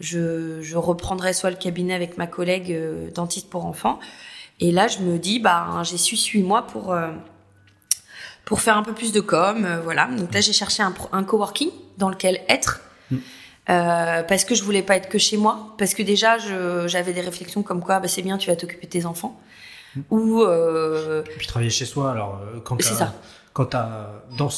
je, 0.00 0.60
je 0.60 0.76
reprendrai 0.76 1.32
soit 1.32 1.50
le 1.50 1.56
cabinet 1.56 1.94
avec 1.94 2.18
ma 2.18 2.26
collègue 2.26 2.72
euh, 2.72 3.10
dentiste 3.10 3.48
pour 3.48 3.64
enfants. 3.66 4.00
Et 4.60 4.70
là, 4.70 4.88
je 4.88 4.98
me 4.98 5.18
dis, 5.18 5.38
bah 5.40 5.82
j'ai 5.84 5.98
su 5.98 6.16
8 6.16 6.42
mois 6.42 6.66
pour 6.66 6.96
pour 8.44 8.60
faire 8.60 8.76
un 8.76 8.82
peu 8.82 8.92
plus 8.92 9.12
de 9.12 9.20
com, 9.20 9.66
voilà. 9.84 10.06
Donc 10.06 10.32
là, 10.34 10.40
j'ai 10.40 10.52
cherché 10.52 10.82
un, 10.82 10.94
un 11.12 11.24
coworking 11.24 11.70
dans 11.98 12.08
lequel 12.08 12.40
être. 12.48 12.80
Euh, 13.70 14.22
parce 14.22 14.44
que 14.44 14.54
je 14.54 14.62
voulais 14.62 14.82
pas 14.82 14.96
être 14.96 15.08
que 15.08 15.16
chez 15.18 15.38
moi, 15.38 15.74
parce 15.78 15.94
que 15.94 16.02
déjà 16.02 16.36
j'avais 16.86 17.12
des 17.14 17.22
réflexions 17.22 17.62
comme 17.62 17.82
quoi 17.82 17.98
bah, 17.98 18.08
c'est 18.08 18.22
bien, 18.22 18.36
tu 18.36 18.50
vas 18.50 18.56
t'occuper 18.56 18.86
de 18.86 18.92
tes 18.92 19.06
enfants. 19.06 19.40
Mmh. 19.96 20.00
Ou 20.10 20.42
euh... 20.42 21.22
Et 21.22 21.36
puis 21.38 21.46
travailler 21.46 21.70
chez 21.70 21.86
soi, 21.86 22.10
alors 22.10 22.42
euh, 22.42 22.60
quand 22.60 22.80
c'est 22.82 22.94
ça. 22.94 23.14
Quand 23.54 23.74
dans 24.36 24.50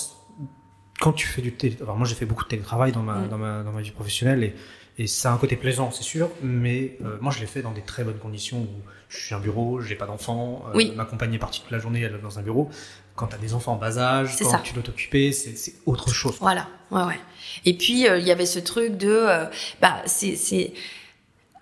quand 0.99 1.13
tu 1.13 1.27
fais 1.27 1.43
du 1.43 1.53
télé, 1.53 1.77
alors 1.83 1.97
moi 1.97 2.07
j'ai 2.07 2.15
fait 2.15 2.25
beaucoup 2.25 2.45
de 2.45 2.49
télétravail 2.49 2.91
dans 2.91 3.03
ma, 3.03 3.17
mmh. 3.17 3.29
dans 3.29 3.39
ma, 3.39 3.63
dans 3.63 3.73
ma 3.73 3.83
vie 3.83 3.91
professionnelle 3.91 4.43
et, 4.43 4.55
et 4.99 5.07
ça 5.07 5.31
a 5.31 5.35
un 5.35 5.37
côté 5.37 5.55
plaisant, 5.55 5.91
c'est 5.93 6.03
sûr, 6.03 6.31
mais 6.43 6.97
euh, 7.05 7.19
moi 7.21 7.31
je 7.31 7.39
l'ai 7.39 7.47
fait 7.47 7.61
dans 7.61 7.73
des 7.73 7.83
très 7.83 8.03
bonnes 8.03 8.19
conditions 8.19 8.59
où 8.59 8.81
je 9.09 9.19
suis 9.19 9.35
un 9.35 9.41
bureau, 9.41 9.81
j'ai 9.81 9.95
pas 9.95 10.07
d'enfants, 10.07 10.65
oui. 10.75 10.93
ma 10.97 11.05
compagne 11.05 11.35
est 11.35 11.39
partie 11.39 11.61
toute 11.61 11.71
la 11.71 11.79
journée, 11.79 12.01
elle 12.01 12.15
est 12.15 12.23
dans 12.23 12.39
un 12.39 12.43
bureau 12.43 12.71
quand 13.17 13.29
tu 13.29 13.35
as 13.35 13.39
des 13.39 13.55
enfants 13.55 13.73
en 13.73 13.77
bas 13.77 13.99
âge, 13.99 14.37
quand 14.39 14.59
tu 14.59 14.75
dois 14.75 14.83
t'occuper, 14.83 15.33
c'est 15.33 15.75
autre 15.87 16.11
chose. 16.11 16.37
Voilà, 16.41 16.69
ouais, 16.91 17.03
ouais. 17.03 17.21
Et 17.65 17.75
puis, 17.75 18.07
euh, 18.07 18.19
il 18.19 18.27
y 18.27 18.31
avait 18.31 18.47
ce 18.47 18.59
truc 18.59 18.97
de... 18.97 19.09
Euh, 19.09 19.47
bah, 19.81 20.03
c'est... 20.05 20.73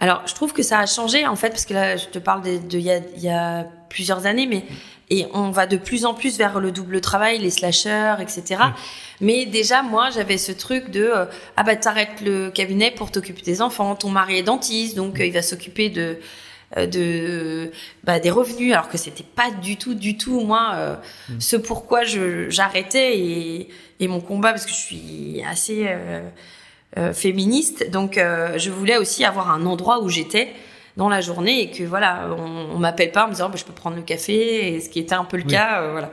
Alors, 0.00 0.22
je 0.26 0.34
trouve 0.34 0.52
que 0.52 0.62
ça 0.62 0.80
a 0.80 0.86
changé, 0.86 1.26
en 1.26 1.36
fait, 1.36 1.50
parce 1.50 1.64
que 1.64 1.72
là, 1.72 1.96
je 1.96 2.06
te 2.06 2.18
parle 2.18 2.42
de 2.42 2.78
il 2.78 2.84
y 2.84 2.90
a, 2.90 2.98
y 3.16 3.28
a 3.28 3.64
plusieurs 3.88 4.26
années, 4.26 4.46
mais... 4.46 4.64
Et 5.10 5.26
on 5.34 5.50
va 5.50 5.66
de 5.66 5.76
plus 5.76 6.06
en 6.06 6.14
plus 6.14 6.38
vers 6.38 6.60
le 6.60 6.72
double 6.72 7.02
travail, 7.02 7.38
les 7.38 7.50
slashers, 7.50 8.16
etc. 8.20 8.62
Mais 9.20 9.44
déjà, 9.44 9.82
moi, 9.82 10.08
j'avais 10.08 10.38
ce 10.38 10.50
truc 10.50 10.90
de 10.90 11.02
euh, 11.02 11.26
ah 11.58 11.62
bah 11.62 11.76
t'arrêtes 11.76 12.22
le 12.22 12.50
cabinet 12.50 12.90
pour 12.90 13.10
t'occuper 13.10 13.42
des 13.42 13.60
enfants. 13.60 13.96
Ton 13.96 14.08
mari 14.08 14.38
est 14.38 14.42
dentiste, 14.42 14.96
donc 14.96 15.16
il 15.20 15.30
va 15.30 15.42
s'occuper 15.42 15.90
de 15.90 16.18
de 16.76 17.70
bah, 18.02 18.18
des 18.18 18.30
revenus 18.30 18.72
alors 18.72 18.88
que 18.88 18.98
c'était 18.98 19.24
pas 19.24 19.50
du 19.62 19.76
tout 19.76 19.94
du 19.94 20.16
tout 20.16 20.40
moi 20.40 20.72
euh, 20.74 20.96
mm. 21.28 21.40
ce 21.40 21.56
pourquoi 21.56 22.04
je 22.04 22.50
j'arrêtais 22.50 23.18
et, 23.18 23.68
et 24.00 24.08
mon 24.08 24.20
combat 24.20 24.50
parce 24.50 24.66
que 24.66 24.72
je 24.72 24.76
suis 24.76 25.42
assez 25.48 25.86
euh, 26.96 27.12
féministe. 27.12 27.90
Donc 27.90 28.16
je 28.16 28.70
voulais 28.70 28.96
aussi 28.96 29.24
avoir 29.24 29.50
un 29.50 29.66
endroit 29.66 30.00
où 30.02 30.08
j'étais 30.08 30.48
dans 30.96 31.08
la 31.08 31.20
journée 31.20 31.60
et 31.60 31.70
que 31.72 31.82
voilà 31.82 32.28
on, 32.38 32.76
on 32.76 32.78
m'appelle 32.78 33.10
pas 33.10 33.24
en 33.24 33.26
me 33.26 33.32
disant 33.32 33.48
bah, 33.48 33.56
je 33.56 33.64
peux 33.64 33.72
prendre 33.72 33.96
le 33.96 34.02
café 34.02 34.74
et 34.74 34.80
ce 34.80 34.88
qui 34.88 35.00
était 35.00 35.14
un 35.14 35.24
peu 35.24 35.36
le 35.36 35.42
cas 35.42 35.90
voilà. 35.90 36.12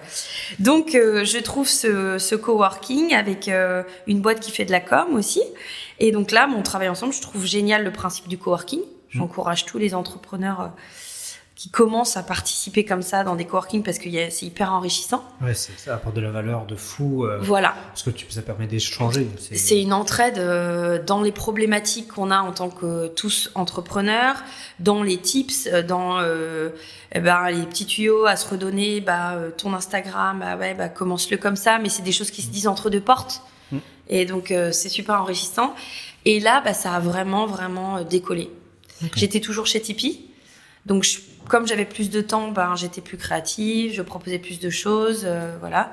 Donc 0.60 0.92
je 0.94 1.42
trouve 1.42 1.68
ce, 1.68 2.18
ce 2.18 2.36
coworking 2.36 3.14
avec 3.14 3.50
une 4.08 4.22
boîte 4.22 4.40
qui 4.40 4.52
fait 4.52 4.66
de 4.66 4.72
la 4.72 4.80
com 4.80 5.16
aussi. 5.16 5.42
Et 6.00 6.12
donc 6.12 6.32
là 6.32 6.48
mon 6.48 6.62
travail 6.64 6.90
ensemble 6.90 7.14
je 7.14 7.22
trouve 7.22 7.46
génial 7.46 7.84
le 7.84 7.92
principe 7.92 8.28
du 8.28 8.38
coworking 8.38 8.82
J'encourage 9.12 9.66
tous 9.66 9.78
les 9.78 9.94
entrepreneurs 9.94 10.62
euh, 10.62 10.68
qui 11.62 11.70
commencent 11.70 12.18
à 12.18 12.24
participer 12.24 12.86
comme 12.86 13.04
ça 13.04 13.24
dans 13.24 13.36
des 13.36 13.46
coworking 13.46 13.84
parce 13.84 14.00
que 14.00 14.10
c'est 14.32 14.48
hyper 14.48 14.74
enrichissant. 14.74 15.24
Ouais, 15.44 15.54
ça 15.54 15.94
apporte 15.94 16.16
de 16.16 16.22
la 16.22 16.32
valeur 16.32 16.66
de 16.66 16.76
fou. 16.76 17.26
Euh, 17.26 17.38
voilà. 17.40 17.76
Parce 17.90 18.02
que 18.02 18.10
tu, 18.10 18.26
ça 18.32 18.42
permet 18.42 18.66
d'échanger. 18.66 19.28
C'est 19.38 19.80
une 19.80 19.94
entraide 19.94 20.40
euh, 20.40 21.04
dans 21.04 21.22
les 21.22 21.32
problématiques 21.32 22.08
qu'on 22.08 22.32
a 22.32 22.40
en 22.40 22.52
tant 22.52 22.72
que 22.72 23.10
tous 23.10 23.52
entrepreneurs, 23.54 24.38
dans 24.80 25.04
les 25.04 25.18
tips, 25.18 25.68
euh, 25.68 25.84
dans 25.84 26.20
eh 26.20 27.20
ben, 27.20 27.52
les 27.52 27.68
petits 27.68 27.86
tuyaux 27.86 28.26
à 28.26 28.38
se 28.38 28.50
redonner. 28.50 29.00
Bah, 29.00 29.36
ton 29.56 29.76
Instagram, 29.76 30.40
bah 30.40 30.58
ouais, 30.58 30.74
bah, 30.74 30.90
commence-le 30.90 31.38
comme 31.38 31.58
ça, 31.58 31.78
mais 31.78 31.90
c'est 31.90 32.02
des 32.02 32.12
choses 32.12 32.32
qui 32.32 32.42
se 32.42 32.50
disent 32.50 32.68
entre 32.68 32.90
deux 32.90 33.02
portes. 33.02 33.44
Mm. 33.72 33.78
Et 34.10 34.26
donc 34.26 34.52
c'est 34.72 34.90
super 34.90 35.22
enrichissant. 35.22 35.76
Et 36.26 36.40
là, 36.40 36.60
bah, 36.66 36.74
ça 36.74 36.96
a 36.96 37.00
vraiment, 37.00 37.46
vraiment 37.46 38.02
décollé. 38.02 38.50
J'étais 39.16 39.40
toujours 39.40 39.68
chez 39.68 39.82
Tipeee. 39.82 40.28
Donc, 40.86 41.04
je, 41.04 41.20
comme 41.48 41.68
j'avais 41.68 41.86
plus 41.86 42.10
de 42.10 42.22
temps, 42.22 42.52
ben, 42.52 42.76
j'étais 42.76 43.02
plus 43.02 43.18
créative, 43.18 43.94
je 43.94 44.02
proposais 44.02 44.40
plus 44.40 44.60
de 44.60 44.70
choses, 44.70 45.24
euh, 45.26 45.56
voilà. 45.60 45.92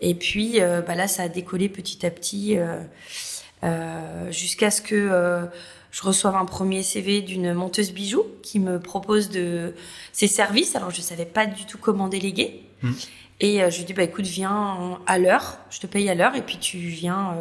Et 0.00 0.14
puis, 0.14 0.60
euh, 0.60 0.80
bah 0.80 0.94
là, 0.94 1.06
ça 1.06 1.24
a 1.24 1.28
décollé 1.28 1.68
petit 1.68 2.04
à 2.04 2.10
petit 2.10 2.56
euh, 2.58 4.32
jusqu'à 4.32 4.70
ce 4.70 4.82
que 4.82 5.48
je 5.90 6.02
reçoive 6.02 6.34
un 6.34 6.46
premier 6.46 6.82
CV 6.82 7.20
d'une 7.20 7.52
monteuse 7.52 7.92
bijoux 7.92 8.26
qui 8.42 8.58
me 8.58 8.80
propose 8.80 9.28
de 9.28 9.74
ses 10.12 10.26
services. 10.26 10.74
Alors, 10.74 10.90
je 10.90 11.00
savais 11.00 11.26
pas 11.26 11.46
du 11.46 11.66
tout 11.66 11.78
comment 11.78 12.08
déléguer. 12.08 12.62
Mmh. 12.82 12.92
Et 13.40 13.70
je 13.70 13.78
lui 13.78 13.84
dis, 13.84 13.92
bah, 13.92 14.02
écoute, 14.04 14.24
viens 14.24 14.98
à 15.06 15.18
l'heure, 15.18 15.58
je 15.70 15.80
te 15.80 15.86
paye 15.86 16.08
à 16.08 16.14
l'heure, 16.14 16.34
et 16.34 16.42
puis 16.42 16.58
tu 16.58 16.78
viens 16.78 17.36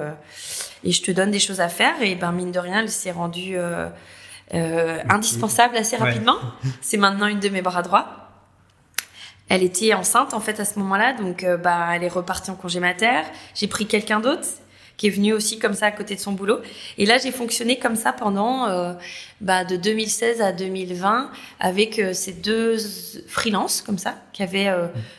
et 0.83 0.91
je 0.91 1.01
te 1.01 1.11
donne 1.11 1.31
des 1.31 1.39
choses 1.39 1.61
à 1.61 1.69
faire. 1.69 2.01
Et 2.01 2.15
ben, 2.15 2.31
mine 2.31 2.51
de 2.51 2.59
rien, 2.59 2.79
elle 2.81 2.89
s'est 2.89 3.11
rendue 3.11 3.57
euh, 3.57 3.87
indispensable 4.53 5.77
assez 5.77 5.95
rapidement. 5.95 6.37
C'est 6.81 6.97
maintenant 6.97 7.27
une 7.27 7.39
de 7.39 7.49
mes 7.49 7.61
bras 7.61 7.81
droits. 7.81 8.21
Elle 9.53 9.63
était 9.63 9.93
enceinte 9.93 10.33
en 10.33 10.39
fait 10.39 10.61
à 10.61 10.65
ce 10.65 10.79
moment-là, 10.79 11.11
donc 11.11 11.43
euh, 11.43 11.57
bah 11.57 11.89
elle 11.93 12.05
est 12.05 12.07
repartie 12.07 12.49
en 12.51 12.55
congé 12.55 12.79
mater. 12.79 13.23
J'ai 13.53 13.67
pris 13.67 13.85
quelqu'un 13.85 14.21
d'autre 14.21 14.47
qui 14.95 15.07
est 15.07 15.09
venu 15.09 15.33
aussi 15.33 15.59
comme 15.59 15.73
ça 15.73 15.87
à 15.87 15.91
côté 15.91 16.15
de 16.15 16.21
son 16.21 16.31
boulot. 16.31 16.59
Et 16.97 17.05
là 17.05 17.17
j'ai 17.17 17.31
fonctionné 17.31 17.77
comme 17.77 17.97
ça 17.97 18.13
pendant 18.13 18.67
euh, 18.67 18.93
bah, 19.41 19.65
de 19.65 19.75
2016 19.75 20.39
à 20.41 20.53
2020 20.53 21.31
avec 21.59 22.01
ces 22.13 22.31
deux 22.31 22.77
freelances 23.27 23.81
comme 23.81 23.97
ça 23.97 24.15
qui 24.31 24.41
avaient 24.41 24.71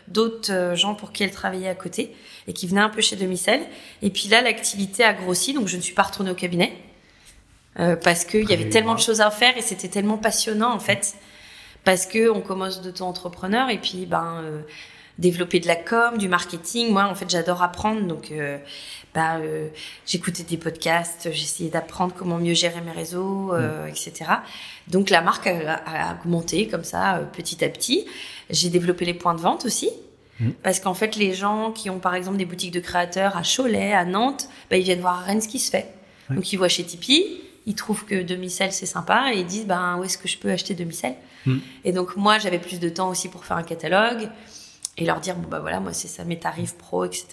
d'autres 0.08 0.72
gens 0.76 0.94
pour 0.94 1.12
qui 1.12 1.24
elle 1.24 1.30
travaillait 1.30 1.68
à 1.68 1.74
côté 1.74 2.16
et 2.48 2.54
qui 2.54 2.66
venaient 2.66 2.80
un 2.80 2.88
peu 2.88 3.02
chez 3.02 3.16
Demicelle. 3.16 3.66
Et 4.00 4.08
puis 4.08 4.28
là 4.28 4.40
l'activité 4.40 5.04
a 5.04 5.12
grossi, 5.12 5.52
donc 5.52 5.68
je 5.68 5.76
ne 5.76 5.82
suis 5.82 5.94
pas 5.94 6.04
retournée 6.04 6.30
au 6.30 6.34
cabinet. 6.34 6.72
Euh, 7.78 7.96
parce 7.96 8.24
qu'il 8.24 8.48
y 8.50 8.52
avait 8.52 8.68
tellement 8.68 8.94
de 8.94 9.00
choses 9.00 9.22
à 9.22 9.30
faire 9.30 9.56
et 9.56 9.62
c'était 9.62 9.88
tellement 9.88 10.18
passionnant 10.18 10.74
en 10.74 10.78
fait 10.78 11.14
parce 11.84 12.06
que 12.06 12.30
on 12.30 12.40
commence 12.40 12.82
d'auto-entrepreneur 12.82 13.70
et 13.70 13.78
puis 13.78 14.06
ben 14.06 14.40
euh, 14.42 14.60
développer 15.18 15.58
de 15.58 15.66
la 15.66 15.76
com, 15.76 16.18
du 16.18 16.28
marketing. 16.28 16.92
Moi 16.92 17.04
en 17.04 17.14
fait 17.14 17.28
j'adore 17.30 17.62
apprendre 17.62 18.02
donc 18.02 18.30
euh, 18.30 18.58
bah, 19.14 19.36
euh, 19.36 19.68
j'écoutais 20.06 20.42
des 20.42 20.56
podcasts, 20.56 21.30
j'essayais 21.32 21.70
d'apprendre 21.70 22.14
comment 22.16 22.38
mieux 22.38 22.54
gérer 22.54 22.80
mes 22.82 22.92
réseaux, 22.92 23.52
mm. 23.52 23.88
etc. 23.88 24.30
Donc 24.88 25.10
la 25.10 25.22
marque 25.22 25.46
a, 25.46 25.80
a, 25.86 26.14
augmenté 26.14 26.68
comme 26.68 26.84
ça 26.84 27.20
petit 27.32 27.64
à 27.64 27.68
petit. 27.68 28.06
J'ai 28.50 28.68
développé 28.68 29.04
les 29.04 29.14
points 29.14 29.34
de 29.34 29.40
vente 29.40 29.64
aussi. 29.64 29.90
Mm. 30.40 30.50
Parce 30.62 30.80
qu'en 30.80 30.94
fait, 30.94 31.16
les 31.16 31.34
gens 31.34 31.72
qui 31.72 31.90
ont 31.90 31.98
par 31.98 32.14
exemple 32.14 32.36
des 32.36 32.46
boutiques 32.46 32.72
de 32.72 32.80
créateurs 32.80 33.36
à 33.36 33.42
Cholet, 33.42 33.92
à 33.92 34.04
Nantes, 34.04 34.48
bah, 34.70 34.76
ils 34.76 34.82
viennent 34.82 35.00
voir 35.00 35.20
à 35.20 35.22
Rennes 35.22 35.40
ce 35.40 35.48
qui 35.48 35.58
se 35.58 35.70
fait. 35.70 35.88
Donc 36.30 36.52
ils 36.52 36.56
voient 36.56 36.68
chez 36.68 36.84
Tipeee, 36.84 37.42
ils 37.66 37.74
trouvent 37.74 38.04
que 38.04 38.22
demi-sel 38.22 38.72
c'est 38.72 38.86
sympa 38.86 39.32
et 39.32 39.38
ils 39.38 39.46
disent 39.46 39.66
ben 39.66 39.96
où 39.98 40.04
est-ce 40.04 40.18
que 40.18 40.28
je 40.28 40.38
peux 40.38 40.50
acheter 40.50 40.74
demi-sel 40.74 41.14
hmm. 41.46 41.58
Et 41.84 41.92
donc 41.92 42.16
moi 42.16 42.38
j'avais 42.38 42.58
plus 42.58 42.80
de 42.80 42.88
temps 42.88 43.08
aussi 43.08 43.28
pour 43.28 43.44
faire 43.44 43.56
un 43.56 43.62
catalogue 43.62 44.28
et 44.98 45.06
leur 45.06 45.20
dire 45.20 45.36
bon 45.36 45.48
bah 45.48 45.60
voilà 45.60 45.80
moi 45.80 45.92
c'est 45.92 46.08
ça 46.08 46.24
mes 46.24 46.38
tarifs 46.38 46.76
pro 46.76 47.04
etc 47.04 47.24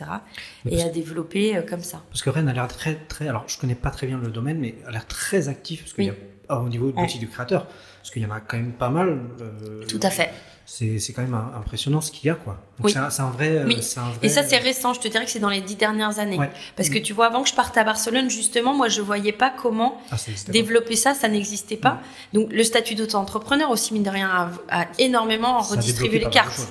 et 0.70 0.82
à 0.82 0.90
développer 0.90 1.58
euh, 1.58 1.62
comme 1.62 1.84
ça. 1.84 2.04
Parce 2.10 2.22
que 2.22 2.30
Rennes 2.30 2.48
a 2.48 2.54
l'air 2.54 2.68
très 2.68 2.96
très 2.96 3.28
alors 3.28 3.44
je 3.48 3.58
connais 3.60 3.76
pas 3.76 3.90
très 3.92 4.08
bien 4.08 4.18
le 4.18 4.30
domaine 4.30 4.60
mais 4.60 4.76
a 4.88 4.92
l'air 4.92 5.08
très 5.08 5.48
actif 5.50 5.82
parce 5.82 5.94
qu'il 5.94 6.06
y 6.06 6.12
a 6.50 6.60
au 6.60 6.70
niveau 6.70 6.88
de 6.88 6.94
boutique 6.94 7.20
du 7.20 7.28
créateur 7.28 7.68
parce 8.00 8.12
qu'il 8.12 8.22
y 8.22 8.26
en 8.26 8.32
a 8.32 8.40
quand 8.40 8.58
même 8.58 8.72
pas 8.72 8.90
mal. 8.90 9.20
Euh, 9.42 9.84
Tout 9.86 10.00
à 10.02 10.10
fait 10.10 10.32
c'est 10.70 11.14
quand 11.14 11.22
même 11.22 11.40
impressionnant 11.58 12.00
ce 12.00 12.12
qu'il 12.12 12.28
y 12.28 12.30
a 12.30 12.36
quoi. 12.36 12.58
C'est 12.88 12.98
un, 12.98 13.30
vrai, 13.32 13.58
euh, 13.58 13.66
oui. 13.66 13.80
Et 14.22 14.30
ça 14.30 14.44
c'est 14.44 14.58
récent, 14.58 14.94
je 14.94 15.00
te 15.00 15.08
dirais 15.08 15.26
que 15.26 15.32
c'est 15.32 15.40
dans 15.40 15.50
les 15.50 15.62
dix 15.62 15.76
dernières 15.76 16.20
années. 16.20 16.40
Parce 16.76 16.90
que 16.90 17.00
tu 17.00 17.14
vois, 17.14 17.28
avant 17.28 17.44
que 17.44 17.50
je 17.50 17.56
parte 17.56 17.76
à 17.78 17.84
Barcelone, 17.84 18.30
justement, 18.30 18.74
moi 18.74 18.88
je 18.88 19.02
voyais 19.02 19.32
pas 19.32 19.50
comment 19.50 20.00
ah, 20.12 20.16
développer 20.50 20.96
ça, 20.96 21.14
ça 21.14 21.28
n'existait 21.28 21.78
pas. 21.78 22.00
Donc 22.34 22.52
le 22.52 22.64
statut 22.64 22.96
d'auto-entrepreneur 22.96 23.70
aussi 23.72 23.94
mine 23.94 24.04
de 24.04 24.10
rien 24.10 24.52
a, 24.70 24.86
énormément 25.00 25.60
redistribué 25.60 26.20
les 26.20 26.30
cartes. 26.30 26.68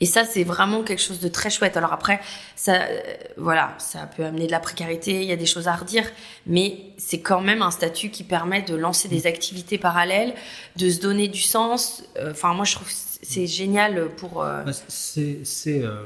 Et 0.00 0.06
ça, 0.06 0.24
c'est 0.24 0.44
vraiment 0.44 0.82
quelque 0.82 1.02
chose 1.02 1.20
de 1.20 1.28
très 1.28 1.50
chouette. 1.50 1.76
Alors 1.76 1.92
après, 1.92 2.20
ça, 2.54 2.82
euh, 2.82 3.00
voilà, 3.36 3.74
ça 3.78 4.06
peut 4.06 4.24
amener 4.24 4.46
de 4.46 4.52
la 4.52 4.60
précarité, 4.60 5.22
il 5.22 5.28
y 5.28 5.32
a 5.32 5.36
des 5.36 5.46
choses 5.46 5.68
à 5.68 5.74
redire, 5.74 6.04
mais 6.46 6.78
c'est 6.98 7.20
quand 7.20 7.40
même 7.40 7.62
un 7.62 7.70
statut 7.70 8.10
qui 8.10 8.24
permet 8.24 8.62
de 8.62 8.74
lancer 8.74 9.08
des 9.08 9.26
activités 9.26 9.78
parallèles, 9.78 10.34
de 10.76 10.90
se 10.90 11.00
donner 11.00 11.28
du 11.28 11.40
sens. 11.40 12.04
Euh, 12.16 12.32
enfin, 12.32 12.54
moi, 12.54 12.64
je 12.64 12.74
trouve 12.74 12.88
c'est 13.22 13.46
génial 13.46 14.08
pour. 14.16 14.42
Euh... 14.42 14.62
C'est 14.88 15.40
c'est 15.44 15.82
euh, 15.82 15.96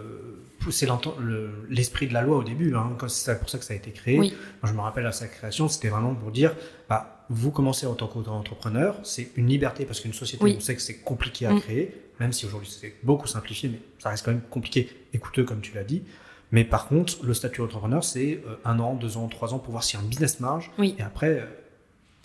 l'esprit 1.68 2.06
de 2.06 2.14
la 2.14 2.23
loi 2.23 2.38
au 2.38 2.44
début. 2.44 2.75
Hein, 2.75 2.97
c'est 3.09 3.38
pour 3.38 3.49
ça 3.50 3.59
que 3.59 3.64
ça 3.64 3.75
a 3.75 3.76
été 3.76 3.90
créé. 3.90 4.16
Moi, 4.16 4.30
je 4.64 4.73
me 4.73 4.80
rappelle 4.80 5.06
à 5.06 5.12
sa 5.12 5.26
création, 5.26 5.68
c'était 5.68 5.88
vraiment 5.88 6.14
pour 6.14 6.30
dire, 6.30 6.54
bah, 6.88 7.26
vous 7.28 7.50
commencez 7.50 7.87
en 7.87 7.94
tant 7.94 8.06
qu'entrepreneur, 8.06 8.97
c'est 9.02 9.30
une 9.37 9.49
liberté 9.49 9.85
parce 9.85 10.00
qu'une 10.00 10.12
société, 10.12 10.56
on 10.56 10.61
sait 10.61 10.75
que 10.75 10.82
c'est 10.82 10.99
compliqué 10.99 11.47
à 11.47 11.52
mm. 11.52 11.61
créer 11.61 11.94
même 12.21 12.33
si 12.33 12.47
aujourd'hui 12.47 12.69
c'est 12.71 12.95
beaucoup 13.03 13.27
simplifié, 13.27 13.71
mais 13.71 13.81
ça 13.99 14.11
reste 14.11 14.25
quand 14.25 14.31
même 14.31 14.43
compliqué 14.43 14.89
et 15.12 15.19
coûteux, 15.19 15.45
comme 15.45 15.62
tu 15.62 15.75
l'as 15.75 15.85
dit. 15.85 16.05
Mais 16.53 16.65
par 16.65 16.87
contre, 16.87 17.25
le 17.25 17.33
statut 17.33 17.61
d'entrepreneur, 17.61 18.05
c'est 18.05 18.43
euh, 18.47 18.57
un 18.65 18.79
an, 18.79 18.95
deux 18.95 19.17
ans, 19.17 19.27
trois 19.29 19.55
ans 19.55 19.59
pour 19.59 19.73
voir 19.73 19.83
a 19.83 19.99
un 19.99 20.03
business 20.03 20.41
marge. 20.41 20.71
Et 20.83 21.03
après, 21.03 21.41
euh, 21.41 21.47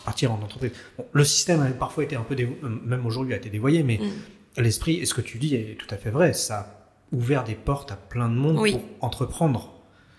partir 0.03 0.31
en 0.31 0.35
entreprise. 0.35 0.71
le 1.13 1.23
système 1.23 1.61
a 1.61 1.67
parfois 1.67 2.03
été 2.03 2.15
un 2.15 2.23
peu, 2.23 2.35
euh, 2.37 2.47
même 2.83 3.05
aujourd'hui, 3.05 3.33
a 3.33 3.37
été 3.37 3.49
dévoyé, 3.49 3.83
mais 3.83 3.99
mm. 3.99 4.61
l'esprit, 4.61 4.97
et 4.97 5.05
ce 5.05 5.13
que 5.13 5.21
tu 5.21 5.37
dis 5.37 5.55
est 5.55 5.77
tout 5.79 5.87
à 5.89 5.97
fait 5.97 6.09
vrai, 6.09 6.33
ça 6.33 6.59
a 6.59 7.15
ouvert 7.15 7.43
des 7.43 7.55
portes 7.55 7.91
à 7.91 7.95
plein 7.95 8.27
de 8.27 8.35
monde 8.35 8.57
pour 8.57 8.81
entreprendre. 8.99 9.73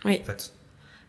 Oui. 0.04 0.20
En 0.22 0.24
fait. 0.24 0.52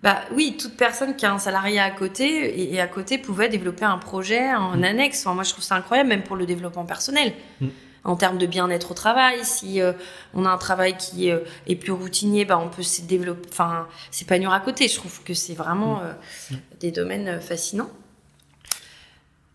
Bah 0.04 0.22
oui, 0.36 0.58
toute 0.60 0.76
personne 0.76 1.16
qui 1.16 1.26
a 1.26 1.34
un 1.34 1.40
salarié 1.40 1.80
à 1.80 1.90
côté 1.90 2.74
et, 2.74 2.80
à 2.80 2.88
côté 2.88 3.18
pouvait 3.18 3.50
développer 3.50 3.86
un 3.86 3.98
projet 3.98 4.54
en 4.54 4.76
mm. 4.76 4.84
annexe. 4.84 5.26
moi, 5.26 5.44
je 5.44 5.52
trouve 5.52 5.64
ça 5.64 5.76
incroyable, 5.76 6.10
même 6.10 6.24
pour 6.24 6.36
le 6.36 6.46
développement 6.46 6.86
personnel. 6.86 7.34
Mm 7.62 7.68
en 8.08 8.16
termes 8.16 8.38
de 8.38 8.48
bien-être 8.48 8.92
au 8.92 8.94
travail. 8.94 9.40
Si 9.44 9.82
euh, 9.82 9.92
on 10.34 10.46
a 10.46 10.50
un 10.50 10.58
travail 10.58 10.98
qui 10.98 11.30
euh, 11.30 11.40
est 11.68 11.76
plus 11.76 11.92
routinier, 11.92 12.46
bah, 12.46 12.58
on 12.58 12.70
peut 12.70 12.82
se 12.82 13.02
développer, 13.02 13.48
enfin, 13.52 13.88
s'épanouir 14.10 14.54
à 14.54 14.62
côté. 14.62 14.88
Je 14.88 14.96
trouve 14.96 15.22
que 15.24 15.34
c'est 15.34 15.54
vraiment 15.54 15.98
mm. 15.98 16.02
euh, 16.04 16.56
des 16.80 16.92
domaines 16.92 17.40
fascinants. 17.42 17.92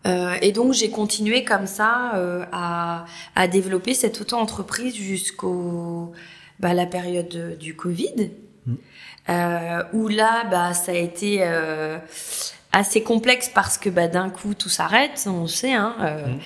et 0.05 0.51
donc 0.51 0.73
j'ai 0.73 0.89
continué 0.89 1.43
comme 1.45 1.65
ça 1.65 2.11
à, 2.51 3.05
à, 3.35 3.47
développer 3.47 3.93
cette 3.93 4.19
auto-entreprise 4.19 4.93
jusqu'au 4.93 6.11
bah, 6.59 6.73
la 6.73 6.85
période 6.85 7.57
du 7.57 7.73
Covid, 7.75 8.31
mm. 8.65 8.75
où 9.93 10.09
là 10.09 10.43
bah 10.51 10.73
ça 10.73 10.91
a 10.91 10.95
été 10.95 11.41
assez 12.73 13.01
complexe 13.01 13.49
parce 13.55 13.77
que 13.77 13.89
bah, 13.89 14.09
d'un 14.09 14.29
coup 14.29 14.53
tout 14.53 14.67
s'arrête, 14.67 15.23
on 15.25 15.47
sait. 15.47 15.73
Hein, 15.73 15.95
mm. 16.27 16.39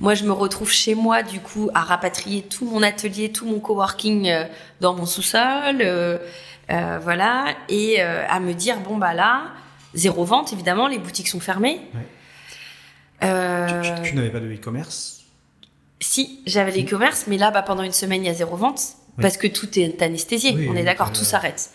Moi, 0.00 0.14
je 0.14 0.24
me 0.24 0.32
retrouve 0.32 0.70
chez 0.70 0.94
moi, 0.94 1.22
du 1.22 1.40
coup, 1.40 1.70
à 1.74 1.80
rapatrier 1.80 2.42
tout 2.42 2.64
mon 2.64 2.82
atelier, 2.82 3.32
tout 3.32 3.46
mon 3.46 3.58
coworking 3.58 4.28
euh, 4.28 4.44
dans 4.80 4.94
mon 4.94 5.06
sous-sol, 5.06 5.78
euh, 5.80 6.18
euh, 6.70 6.98
voilà, 7.02 7.46
et 7.68 8.00
à 8.00 8.40
me 8.40 8.52
dire 8.52 8.78
bon 8.80 8.96
bah 8.96 9.14
là, 9.14 9.52
zéro 9.94 10.24
vente, 10.24 10.52
évidemment, 10.52 10.86
les 10.86 10.98
boutiques 10.98 11.28
sont 11.28 11.40
fermées. 11.40 11.80
tu, 13.20 13.26
n'avais 13.26 14.30
pas 14.30 14.40
de 14.40 14.52
e-commerce? 14.52 15.24
Si, 16.00 16.42
j'avais 16.46 16.70
l'e-commerce, 16.70 17.24
mais 17.26 17.38
là, 17.38 17.50
bah, 17.50 17.62
pendant 17.62 17.82
une 17.82 17.92
semaine, 17.92 18.22
il 18.22 18.26
y 18.26 18.30
a 18.30 18.34
zéro 18.34 18.56
vente 18.56 18.80
parce 19.20 19.36
que 19.36 19.48
tout 19.48 19.78
est 19.78 20.00
anesthésié. 20.00 20.68
on 20.70 20.76
est 20.76 20.84
d'accord, 20.84 21.12
tout 21.12 21.24
s'arrête. 21.24 21.70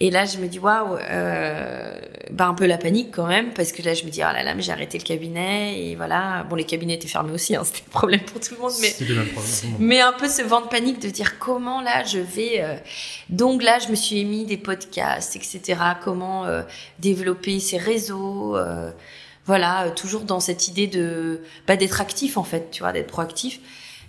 Et 0.00 0.10
là, 0.10 0.24
je 0.24 0.38
me 0.38 0.48
dis 0.48 0.58
waouh, 0.58 0.96
euh, 0.96 1.94
bah 2.32 2.46
un 2.46 2.54
peu 2.54 2.66
la 2.66 2.78
panique 2.78 3.12
quand 3.12 3.28
même, 3.28 3.54
parce 3.54 3.70
que 3.70 3.80
là, 3.82 3.94
je 3.94 4.04
me 4.04 4.10
dis 4.10 4.20
oh 4.22 4.32
là 4.32 4.42
là, 4.42 4.54
mais 4.54 4.62
j'ai 4.62 4.72
arrêté 4.72 4.98
le 4.98 5.04
cabinet 5.04 5.80
et 5.80 5.94
voilà. 5.94 6.44
Bon, 6.50 6.56
les 6.56 6.64
cabinets 6.64 6.94
étaient 6.94 7.06
fermés 7.06 7.32
aussi, 7.32 7.54
hein, 7.54 7.62
c'était 7.64 7.84
le 7.86 7.90
problème 7.90 8.20
pour 8.20 8.40
tout 8.40 8.54
le 8.54 8.60
monde, 8.60 8.72
mais 8.80 8.92
mais 9.78 10.00
un 10.00 10.12
peu 10.12 10.28
ce 10.28 10.42
vent 10.42 10.62
de 10.62 10.66
panique 10.66 11.00
de 11.00 11.08
dire 11.08 11.38
comment 11.38 11.80
là 11.80 12.02
je 12.04 12.18
vais. 12.18 12.60
Euh... 12.60 12.76
Donc 13.30 13.62
là, 13.62 13.78
je 13.78 13.88
me 13.88 13.94
suis 13.94 14.18
émis 14.18 14.46
des 14.46 14.56
podcasts, 14.56 15.36
etc. 15.36 15.78
Comment 16.02 16.44
euh, 16.44 16.62
développer 16.98 17.60
ces 17.60 17.78
réseaux. 17.78 18.56
Euh, 18.56 18.90
voilà, 19.46 19.90
toujours 19.90 20.22
dans 20.22 20.40
cette 20.40 20.68
idée 20.68 20.86
de 20.86 21.42
bah, 21.68 21.76
d'être 21.76 22.00
actif 22.00 22.36
en 22.36 22.44
fait, 22.44 22.70
tu 22.72 22.82
vois, 22.82 22.92
d'être 22.92 23.06
proactif. 23.06 23.60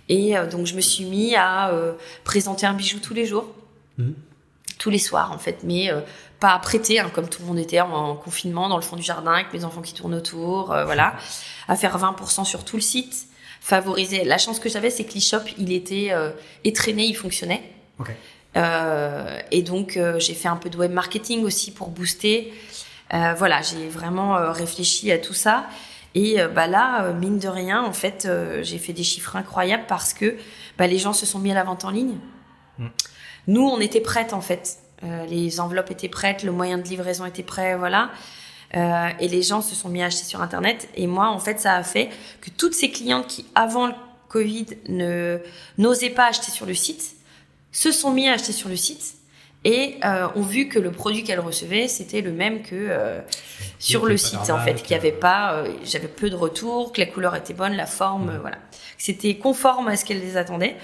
Et 0.08 0.36
euh, 0.36 0.46
donc 0.46 0.66
je 0.66 0.74
me 0.74 0.80
suis 0.80 1.04
mis 1.04 1.36
à 1.36 1.72
présenter 2.24 2.66
un 2.66 2.74
bijou 2.74 2.98
tous 2.98 3.14
les 3.14 3.24
jours. 3.24 3.46
Mmh 3.98 4.10
tous 4.78 4.90
les 4.90 4.98
soirs 4.98 5.32
en 5.32 5.38
fait, 5.38 5.58
mais 5.62 5.90
euh, 5.90 6.00
pas 6.40 6.52
à 6.52 6.58
prêter, 6.58 7.00
hein, 7.00 7.10
comme 7.14 7.28
tout 7.28 7.42
le 7.42 7.48
monde 7.48 7.58
était 7.58 7.80
en, 7.80 8.14
confinement 8.16 8.68
dans 8.68 8.76
le 8.76 8.82
fond 8.82 8.96
du 8.96 9.02
jardin 9.02 9.32
avec 9.32 9.52
mes 9.52 9.64
enfants 9.64 9.82
qui 9.82 9.94
tournent 9.94 10.14
autour, 10.14 10.72
euh, 10.72 10.84
voilà, 10.84 11.14
à 11.68 11.76
faire 11.76 11.98
20% 11.98 12.44
sur 12.44 12.64
tout 12.64 12.76
le 12.76 12.82
site, 12.82 13.26
favoriser. 13.60 14.24
La 14.24 14.38
chance 14.38 14.60
que 14.60 14.68
j'avais, 14.68 14.90
c'est 14.90 15.04
que 15.04 15.14
l'e-shop, 15.14 15.42
il 15.58 15.72
était 15.72 16.08
euh, 16.10 16.30
étraîné, 16.64 17.04
il 17.04 17.16
fonctionnait. 17.16 17.62
Euh, 18.56 19.40
et 19.50 19.62
donc, 19.62 19.96
euh, 19.96 20.18
j'ai 20.18 20.34
fait 20.34 20.48
un 20.48 20.56
peu 20.56 20.70
de 20.70 20.76
web 20.76 20.92
marketing 20.92 21.44
aussi 21.44 21.72
pour 21.72 21.88
booster. 21.88 22.52
Euh, 23.12 23.34
voilà, 23.36 23.60
j'ai 23.62 23.88
vraiment 23.88 24.52
réfléchi 24.52 25.12
à 25.12 25.18
tout 25.18 25.34
ça. 25.34 25.66
Et 26.14 26.38
bah 26.54 26.66
là, 26.66 27.12
mine 27.12 27.38
de 27.38 27.48
rien, 27.48 27.82
en 27.82 27.92
fait, 27.92 28.26
j'ai 28.62 28.78
fait 28.78 28.94
des 28.94 29.02
chiffres 29.02 29.36
incroyables 29.36 29.84
parce 29.86 30.14
que 30.14 30.36
bah, 30.78 30.86
les 30.86 30.96
gens 30.96 31.12
se 31.12 31.26
sont 31.26 31.38
mis 31.38 31.52
à 31.52 31.54
la 31.54 31.62
vente 31.62 31.84
en 31.84 31.90
ligne. 31.90 32.16
Mm. 32.78 32.86
Nous, 33.46 33.62
on 33.62 33.80
était 33.80 34.00
prêtes 34.00 34.32
en 34.32 34.40
fait. 34.40 34.78
les 35.28 35.60
enveloppes 35.60 35.90
étaient 35.90 36.08
prêtes, 36.08 36.42
le 36.42 36.52
moyen 36.52 36.78
de 36.78 36.84
livraison 36.84 37.26
était 37.26 37.42
prêt, 37.42 37.76
voilà. 37.76 38.10
Euh, 38.74 39.08
et 39.20 39.28
les 39.28 39.42
gens 39.42 39.62
se 39.62 39.74
sont 39.74 39.88
mis 39.88 40.02
à 40.02 40.06
acheter 40.06 40.24
sur 40.24 40.40
Internet. 40.40 40.88
Et 40.94 41.06
moi, 41.06 41.28
en 41.28 41.38
fait, 41.38 41.60
ça 41.60 41.74
a 41.74 41.82
fait 41.82 42.10
que 42.40 42.50
toutes 42.50 42.74
ces 42.74 42.90
clientes 42.90 43.26
qui, 43.26 43.46
avant 43.54 43.86
le 43.86 43.94
Covid, 44.28 44.66
ne 44.88 45.38
n'osaient 45.78 46.10
pas 46.10 46.26
acheter 46.26 46.50
sur 46.50 46.66
le 46.66 46.74
site, 46.74 47.14
se 47.72 47.92
sont 47.92 48.10
mis 48.10 48.28
à 48.28 48.32
acheter 48.32 48.52
sur 48.52 48.68
le 48.68 48.76
site 48.76 49.14
et 49.64 49.96
euh, 50.04 50.28
ont 50.36 50.42
vu 50.42 50.68
que 50.68 50.78
le 50.78 50.92
produit 50.92 51.24
qu'elles 51.24 51.40
recevaient, 51.40 51.88
c'était 51.88 52.20
le 52.20 52.32
même 52.32 52.62
que 52.62 52.74
euh, 52.74 53.20
sur 53.78 54.06
le 54.06 54.16
site, 54.16 54.50
en 54.50 54.58
fait, 54.58 54.74
qu'il 54.74 54.96
n'y 54.96 55.00
avait 55.00 55.16
pas, 55.16 55.54
euh, 55.54 55.68
j'avais 55.84 56.08
peu 56.08 56.30
de 56.30 56.36
retours, 56.36 56.92
que 56.92 57.00
la 57.00 57.06
couleur 57.06 57.34
était 57.34 57.54
bonne, 57.54 57.74
la 57.74 57.86
forme, 57.86 58.32
mmh. 58.32 58.38
voilà. 58.40 58.58
C'était 58.96 59.36
conforme 59.36 59.88
à 59.88 59.96
ce 59.96 60.04
qu'elles 60.04 60.20
les 60.20 60.36
attendaient. 60.36 60.76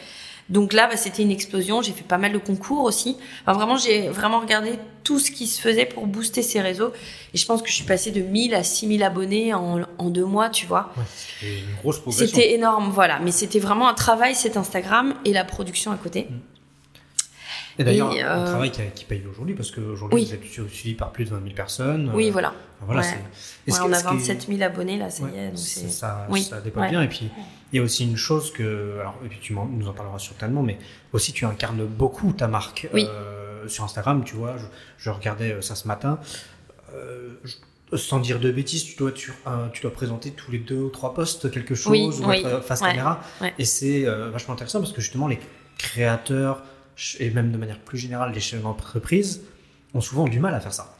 Donc 0.48 0.72
là, 0.72 0.86
bah, 0.86 0.96
c'était 0.96 1.22
une 1.22 1.30
explosion. 1.30 1.82
J'ai 1.82 1.92
fait 1.92 2.04
pas 2.04 2.18
mal 2.18 2.32
de 2.32 2.38
concours 2.38 2.84
aussi. 2.84 3.16
Enfin, 3.42 3.52
vraiment, 3.52 3.76
j'ai 3.76 4.08
vraiment 4.08 4.40
regardé 4.40 4.78
tout 5.04 5.18
ce 5.18 5.30
qui 5.30 5.46
se 5.46 5.60
faisait 5.60 5.86
pour 5.86 6.06
booster 6.06 6.42
ces 6.42 6.60
réseaux. 6.60 6.92
Et 7.34 7.38
je 7.38 7.46
pense 7.46 7.62
que 7.62 7.68
je 7.68 7.74
suis 7.74 7.84
passée 7.84 8.10
de 8.10 8.20
1000 8.20 8.54
à 8.54 8.62
6000 8.62 9.02
abonnés 9.02 9.54
en, 9.54 9.80
en 9.98 10.10
deux 10.10 10.24
mois, 10.24 10.50
tu 10.50 10.66
vois. 10.66 10.92
Ouais, 10.96 11.04
c'était 11.14 11.58
une 11.58 11.74
grosse 11.76 11.98
progression. 12.00 12.26
C'était 12.26 12.52
énorme, 12.52 12.90
voilà. 12.92 13.18
Mais 13.20 13.32
c'était 13.32 13.60
vraiment 13.60 13.88
un 13.88 13.94
travail, 13.94 14.34
cet 14.34 14.56
Instagram 14.56 15.14
et 15.24 15.32
la 15.32 15.44
production 15.44 15.92
à 15.92 15.96
côté. 15.96 16.28
Mm. 16.30 16.51
Et 17.78 17.84
d'ailleurs, 17.84 18.10
un 18.10 18.14
euh, 18.14 18.46
travail 18.46 18.70
qui, 18.70 19.04
paye 19.04 19.22
aujourd'hui, 19.30 19.54
parce 19.54 19.70
qu'aujourd'hui, 19.70 20.24
vous 20.24 20.34
êtes 20.34 20.44
suivi 20.44 20.94
par 20.94 21.12
plus 21.12 21.24
de 21.24 21.30
20 21.30 21.42
000 21.42 21.54
personnes. 21.54 22.10
Oui, 22.14 22.30
voilà. 22.30 22.54
Enfin, 22.82 22.92
voilà 22.92 23.00
ouais. 23.00 23.72
ouais, 23.72 23.78
on 23.80 23.92
a 23.92 24.02
27 24.02 24.46
000 24.48 24.62
abonnés, 24.62 24.98
là, 24.98 25.10
ça 25.10 25.24
y 25.32 25.38
est. 25.38 25.48
Donc 25.48 25.58
ça, 25.58 26.26
oui. 26.30 26.42
ça 26.42 26.60
bien. 26.60 27.02
Et 27.02 27.08
puis, 27.08 27.30
il 27.72 27.76
y 27.76 27.78
a 27.80 27.82
aussi 27.82 28.04
une 28.04 28.16
chose 28.16 28.52
que, 28.52 28.98
alors, 29.00 29.14
et 29.24 29.28
puis 29.28 29.38
tu 29.40 29.54
nous 29.54 29.88
en 29.88 29.92
parleras 29.92 30.18
certainement, 30.18 30.62
mais 30.62 30.78
aussi 31.12 31.32
tu 31.32 31.44
incarnes 31.46 31.84
beaucoup 31.86 32.32
ta 32.32 32.48
marque. 32.48 32.88
Oui. 32.92 33.06
Euh, 33.08 33.42
sur 33.68 33.84
Instagram, 33.84 34.22
tu 34.24 34.34
vois, 34.34 34.56
je, 34.58 34.64
je, 34.98 35.10
regardais 35.10 35.52
euh, 35.52 35.60
ça 35.60 35.74
ce 35.74 35.88
matin. 35.88 36.18
Euh, 36.94 37.30
je, 37.44 37.54
sans 37.96 38.20
dire 38.20 38.40
de 38.40 38.50
bêtises, 38.50 38.84
tu 38.84 38.96
dois, 38.96 39.12
tu, 39.12 39.32
euh, 39.46 39.68
tu, 39.72 39.82
dois 39.82 39.92
présenter 39.92 40.30
tous 40.30 40.50
les 40.50 40.58
deux 40.58 40.78
ou 40.78 40.88
trois 40.88 41.12
posts 41.12 41.50
quelque 41.50 41.74
chose, 41.74 41.92
oui, 41.92 42.24
ou 42.24 42.28
oui. 42.28 42.38
être 42.38 42.64
face 42.64 42.80
caméra. 42.80 43.20
Et 43.58 43.66
c'est 43.66 44.04
vachement 44.30 44.54
intéressant 44.54 44.80
parce 44.80 44.92
que 44.92 45.02
justement, 45.02 45.28
les 45.28 45.38
créateurs, 45.76 46.62
et 47.18 47.30
même 47.30 47.50
de 47.52 47.56
manière 47.56 47.78
plus 47.78 47.98
générale, 47.98 48.32
les 48.32 48.40
chefs 48.40 48.62
d'entreprise 48.62 49.42
ont 49.94 50.00
souvent 50.00 50.24
du 50.24 50.40
mal 50.40 50.54
à 50.54 50.60
faire 50.60 50.72
ça. 50.72 50.94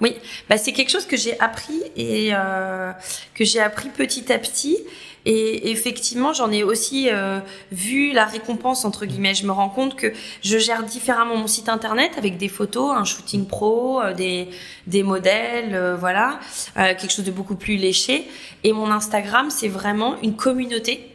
Oui, 0.00 0.16
bah 0.48 0.56
c'est 0.56 0.72
quelque 0.72 0.90
chose 0.90 1.06
que 1.06 1.16
j'ai 1.16 1.38
appris 1.38 1.82
et 1.94 2.30
euh, 2.32 2.92
que 3.34 3.44
j'ai 3.44 3.60
appris 3.60 3.88
petit 3.90 4.32
à 4.32 4.38
petit. 4.38 4.78
Et 5.26 5.70
effectivement, 5.70 6.32
j'en 6.32 6.50
ai 6.50 6.62
aussi 6.62 7.08
euh, 7.10 7.40
vu 7.72 8.12
la 8.12 8.24
récompense 8.24 8.84
entre 8.84 9.04
guillemets. 9.04 9.34
Je 9.34 9.46
me 9.46 9.52
rends 9.52 9.68
compte 9.68 9.96
que 9.96 10.12
je 10.42 10.58
gère 10.58 10.82
différemment 10.82 11.36
mon 11.36 11.46
site 11.46 11.68
internet 11.68 12.12
avec 12.16 12.38
des 12.38 12.48
photos, 12.48 12.96
un 12.96 13.04
shooting 13.04 13.46
pro, 13.46 14.00
euh, 14.00 14.14
des 14.14 14.48
des 14.86 15.02
modèles, 15.02 15.74
euh, 15.74 15.96
voilà, 15.96 16.40
quelque 16.74 17.10
chose 17.10 17.24
de 17.24 17.30
beaucoup 17.30 17.54
plus 17.54 17.76
léché. 17.76 18.26
Et 18.64 18.72
mon 18.72 18.90
Instagram, 18.90 19.50
c'est 19.50 19.68
vraiment 19.68 20.16
une 20.22 20.36
communauté 20.36 21.06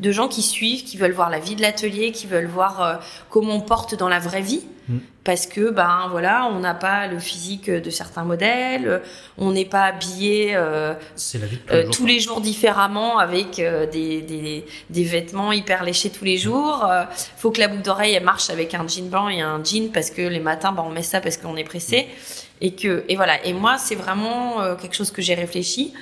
de 0.00 0.12
gens 0.12 0.28
qui 0.28 0.42
suivent, 0.42 0.84
qui 0.84 0.96
veulent 0.96 1.12
voir 1.12 1.30
la 1.30 1.38
vie 1.38 1.56
de 1.56 1.62
l'atelier, 1.62 2.12
qui 2.12 2.26
veulent 2.26 2.46
voir 2.46 2.82
euh, 2.82 2.94
comment 3.30 3.54
on 3.54 3.60
porte 3.60 3.94
dans 3.94 4.08
la 4.08 4.18
vraie 4.18 4.42
vie. 4.42 4.62
Mm. 4.88 4.98
Parce 5.24 5.46
que, 5.46 5.70
ben 5.70 6.08
voilà, 6.10 6.48
on 6.50 6.60
n'a 6.60 6.72
pas 6.72 7.06
le 7.06 7.18
physique 7.18 7.70
de 7.70 7.90
certains 7.90 8.24
modèles, 8.24 9.02
on 9.36 9.52
n'est 9.52 9.66
pas 9.66 9.84
habillé 9.84 10.52
euh, 10.54 10.94
tous, 11.16 11.38
les, 11.38 11.60
euh, 11.70 11.90
tous 11.90 12.06
les 12.06 12.18
jours 12.18 12.40
différemment 12.40 13.18
avec 13.18 13.56
des, 13.56 14.22
des, 14.22 14.64
des, 14.88 15.04
vêtements 15.04 15.52
hyper 15.52 15.84
léchés 15.84 16.08
tous 16.08 16.24
les 16.24 16.38
jours. 16.38 16.86
Euh, 16.90 17.04
faut 17.36 17.50
que 17.50 17.60
la 17.60 17.68
boucle 17.68 17.82
d'oreille 17.82 18.14
elle 18.14 18.24
marche 18.24 18.48
avec 18.48 18.72
un 18.72 18.88
jean 18.88 19.10
blanc 19.10 19.28
et 19.28 19.42
un 19.42 19.62
jean 19.62 19.92
parce 19.92 20.10
que 20.10 20.22
les 20.22 20.40
matins, 20.40 20.72
ben, 20.72 20.84
on 20.86 20.90
met 20.90 21.02
ça 21.02 21.20
parce 21.20 21.36
qu'on 21.36 21.56
est 21.56 21.64
pressé. 21.64 22.02
Mm. 22.02 22.54
Et 22.60 22.74
que, 22.74 23.04
et 23.08 23.16
voilà. 23.16 23.44
Et 23.44 23.52
moi, 23.52 23.76
c'est 23.78 23.94
vraiment 23.94 24.56
quelque 24.80 24.96
chose 24.96 25.12
que 25.12 25.22
j'ai 25.22 25.34
réfléchi. 25.34 25.92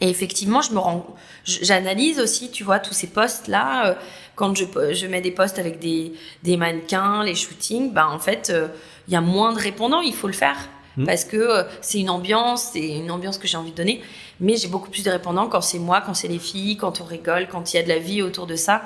Et 0.00 0.08
effectivement, 0.08 0.62
je 0.62 0.72
me 0.72 0.78
rends, 0.78 1.06
j'analyse 1.44 2.20
aussi, 2.20 2.50
tu 2.50 2.62
vois, 2.62 2.78
tous 2.78 2.94
ces 2.94 3.08
postes 3.08 3.48
là. 3.48 3.88
Euh, 3.88 3.94
quand 4.36 4.56
je, 4.56 4.64
je 4.92 5.06
mets 5.08 5.20
des 5.20 5.32
postes 5.32 5.58
avec 5.58 5.80
des, 5.80 6.12
des 6.44 6.56
mannequins, 6.56 7.24
les 7.24 7.34
shootings, 7.34 7.92
bah 7.92 8.08
en 8.08 8.20
fait, 8.20 8.46
il 8.50 8.54
euh, 8.54 8.68
y 9.08 9.16
a 9.16 9.20
moins 9.20 9.52
de 9.52 9.58
répondants. 9.58 10.00
Il 10.00 10.14
faut 10.14 10.28
le 10.28 10.32
faire 10.32 10.56
mmh. 10.96 11.06
parce 11.06 11.24
que 11.24 11.36
euh, 11.36 11.64
c'est 11.80 11.98
une 11.98 12.10
ambiance, 12.10 12.70
c'est 12.72 12.88
une 12.88 13.10
ambiance 13.10 13.38
que 13.38 13.48
j'ai 13.48 13.56
envie 13.56 13.72
de 13.72 13.76
donner. 13.76 14.00
Mais 14.38 14.56
j'ai 14.56 14.68
beaucoup 14.68 14.90
plus 14.90 15.02
de 15.02 15.10
répondants 15.10 15.48
quand 15.48 15.62
c'est 15.62 15.80
moi, 15.80 16.00
quand 16.00 16.14
c'est 16.14 16.28
les 16.28 16.38
filles, 16.38 16.76
quand 16.76 17.00
on 17.00 17.04
rigole, 17.04 17.48
quand 17.48 17.72
il 17.72 17.78
y 17.78 17.80
a 17.80 17.82
de 17.82 17.88
la 17.88 17.98
vie 17.98 18.22
autour 18.22 18.46
de 18.46 18.54
ça. 18.54 18.82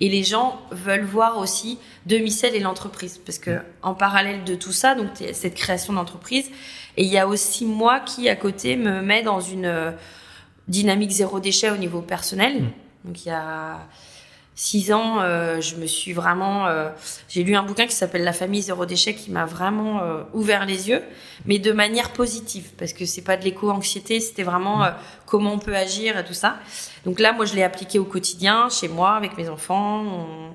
Et 0.00 0.08
les 0.08 0.24
gens 0.24 0.60
veulent 0.72 1.04
voir 1.04 1.38
aussi 1.38 1.78
demi-sel 2.04 2.54
et 2.54 2.60
l'entreprise 2.60 3.18
parce 3.24 3.38
que 3.38 3.60
en 3.82 3.94
parallèle 3.94 4.44
de 4.44 4.54
tout 4.54 4.72
ça, 4.72 4.94
donc 4.94 5.06
cette 5.32 5.54
création 5.54 5.94
d'entreprise, 5.94 6.50
et 6.98 7.04
il 7.04 7.10
y 7.10 7.16
a 7.16 7.26
aussi 7.26 7.64
moi 7.64 8.00
qui 8.00 8.28
à 8.28 8.36
côté 8.36 8.76
me 8.76 9.00
met 9.00 9.22
dans 9.22 9.40
une 9.40 9.94
dynamique 10.68 11.10
zéro 11.10 11.40
déchet 11.40 11.70
au 11.70 11.76
niveau 11.76 12.00
personnel. 12.00 12.62
Mmh. 12.62 12.72
Donc 13.04 13.24
il 13.24 13.28
y 13.28 13.32
a 13.32 13.78
six 14.56 14.90
ans, 14.90 15.20
euh, 15.20 15.60
je 15.60 15.76
me 15.76 15.86
suis 15.86 16.14
vraiment, 16.14 16.66
euh, 16.66 16.88
j'ai 17.28 17.44
lu 17.44 17.54
un 17.54 17.62
bouquin 17.62 17.86
qui 17.86 17.94
s'appelle 17.94 18.24
La 18.24 18.32
famille 18.32 18.62
zéro 18.62 18.86
déchet 18.86 19.14
qui 19.14 19.30
m'a 19.30 19.44
vraiment 19.44 20.02
euh, 20.02 20.22
ouvert 20.32 20.64
les 20.64 20.88
yeux, 20.88 21.02
mais 21.44 21.58
de 21.58 21.72
manière 21.72 22.10
positive 22.12 22.70
parce 22.78 22.94
que 22.94 23.04
c'est 23.04 23.22
pas 23.22 23.36
de 23.36 23.44
l'éco-anxiété, 23.44 24.18
c'était 24.18 24.44
vraiment 24.44 24.82
euh, 24.82 24.90
comment 25.26 25.52
on 25.52 25.58
peut 25.58 25.76
agir 25.76 26.18
et 26.18 26.24
tout 26.24 26.34
ça. 26.34 26.56
Donc 27.04 27.20
là, 27.20 27.34
moi, 27.34 27.44
je 27.44 27.54
l'ai 27.54 27.62
appliqué 27.62 27.98
au 27.98 28.06
quotidien 28.06 28.68
chez 28.70 28.88
moi 28.88 29.14
avec 29.14 29.36
mes 29.36 29.50
enfants. 29.50 30.04
On, 30.04 30.54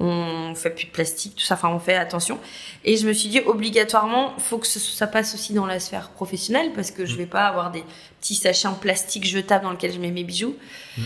on 0.00 0.54
fait 0.54 0.70
plus 0.70 0.86
de 0.86 0.90
plastique, 0.90 1.36
tout 1.36 1.44
ça, 1.44 1.54
enfin 1.54 1.68
on 1.68 1.78
fait 1.78 1.94
attention. 1.94 2.38
Et 2.84 2.96
je 2.96 3.06
me 3.06 3.12
suis 3.12 3.28
dit 3.28 3.40
obligatoirement, 3.40 4.32
faut 4.38 4.56
que 4.56 4.66
ça 4.66 5.06
passe 5.06 5.34
aussi 5.34 5.52
dans 5.52 5.66
la 5.66 5.78
sphère 5.78 6.08
professionnelle 6.08 6.72
parce 6.74 6.90
que 6.90 7.04
je 7.04 7.16
vais 7.16 7.26
pas 7.26 7.46
avoir 7.46 7.70
des 7.70 7.84
petits 8.20 8.34
sachets 8.34 8.66
en 8.66 8.74
plastique 8.74 9.26
jetables 9.26 9.64
dans 9.64 9.72
lesquels 9.72 9.92
je 9.92 9.98
mets 9.98 10.10
mes 10.10 10.24
bijoux. 10.24 10.56
Mmh. 10.96 11.02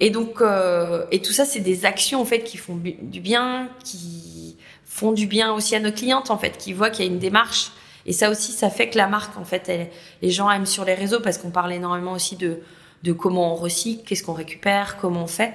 Et 0.00 0.10
donc 0.10 0.40
euh, 0.40 1.04
et 1.10 1.20
tout 1.20 1.32
ça 1.32 1.44
c'est 1.44 1.60
des 1.60 1.84
actions 1.84 2.22
en 2.22 2.24
fait 2.24 2.42
qui 2.42 2.56
font 2.56 2.76
du 2.76 3.20
bien, 3.20 3.68
qui 3.84 4.56
font 4.86 5.12
du 5.12 5.26
bien 5.26 5.52
aussi 5.52 5.76
à 5.76 5.80
nos 5.80 5.92
clientes 5.92 6.30
en 6.30 6.38
fait, 6.38 6.56
qui 6.56 6.72
voient 6.72 6.88
qu'il 6.88 7.04
y 7.04 7.08
a 7.08 7.10
une 7.10 7.18
démarche. 7.18 7.70
Et 8.06 8.12
ça 8.14 8.30
aussi, 8.30 8.52
ça 8.52 8.70
fait 8.70 8.88
que 8.88 8.96
la 8.96 9.06
marque 9.06 9.36
en 9.36 9.44
fait, 9.44 9.68
elle, 9.68 9.90
les 10.22 10.30
gens 10.30 10.50
aiment 10.50 10.64
sur 10.64 10.86
les 10.86 10.94
réseaux 10.94 11.20
parce 11.20 11.36
qu'on 11.36 11.50
parle 11.50 11.72
énormément 11.74 12.12
aussi 12.12 12.36
de 12.36 12.60
de 13.04 13.12
comment 13.12 13.52
on 13.52 13.54
recycle, 13.54 14.02
qu'est-ce 14.04 14.24
qu'on 14.24 14.32
récupère, 14.32 14.96
comment 14.96 15.24
on 15.24 15.28
fait 15.28 15.54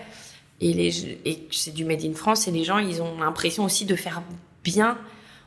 et, 0.64 0.74
les, 0.74 1.20
et 1.26 1.48
c'est 1.52 1.74
du 1.74 1.84
made 1.84 2.04
in 2.04 2.14
France 2.14 2.48
et 2.48 2.52
les 2.52 2.64
gens 2.64 2.78
ils 2.78 3.02
ont 3.02 3.20
l'impression 3.20 3.66
aussi 3.66 3.86
de 3.86 3.96
faire 3.96 4.24
bien 4.64 4.98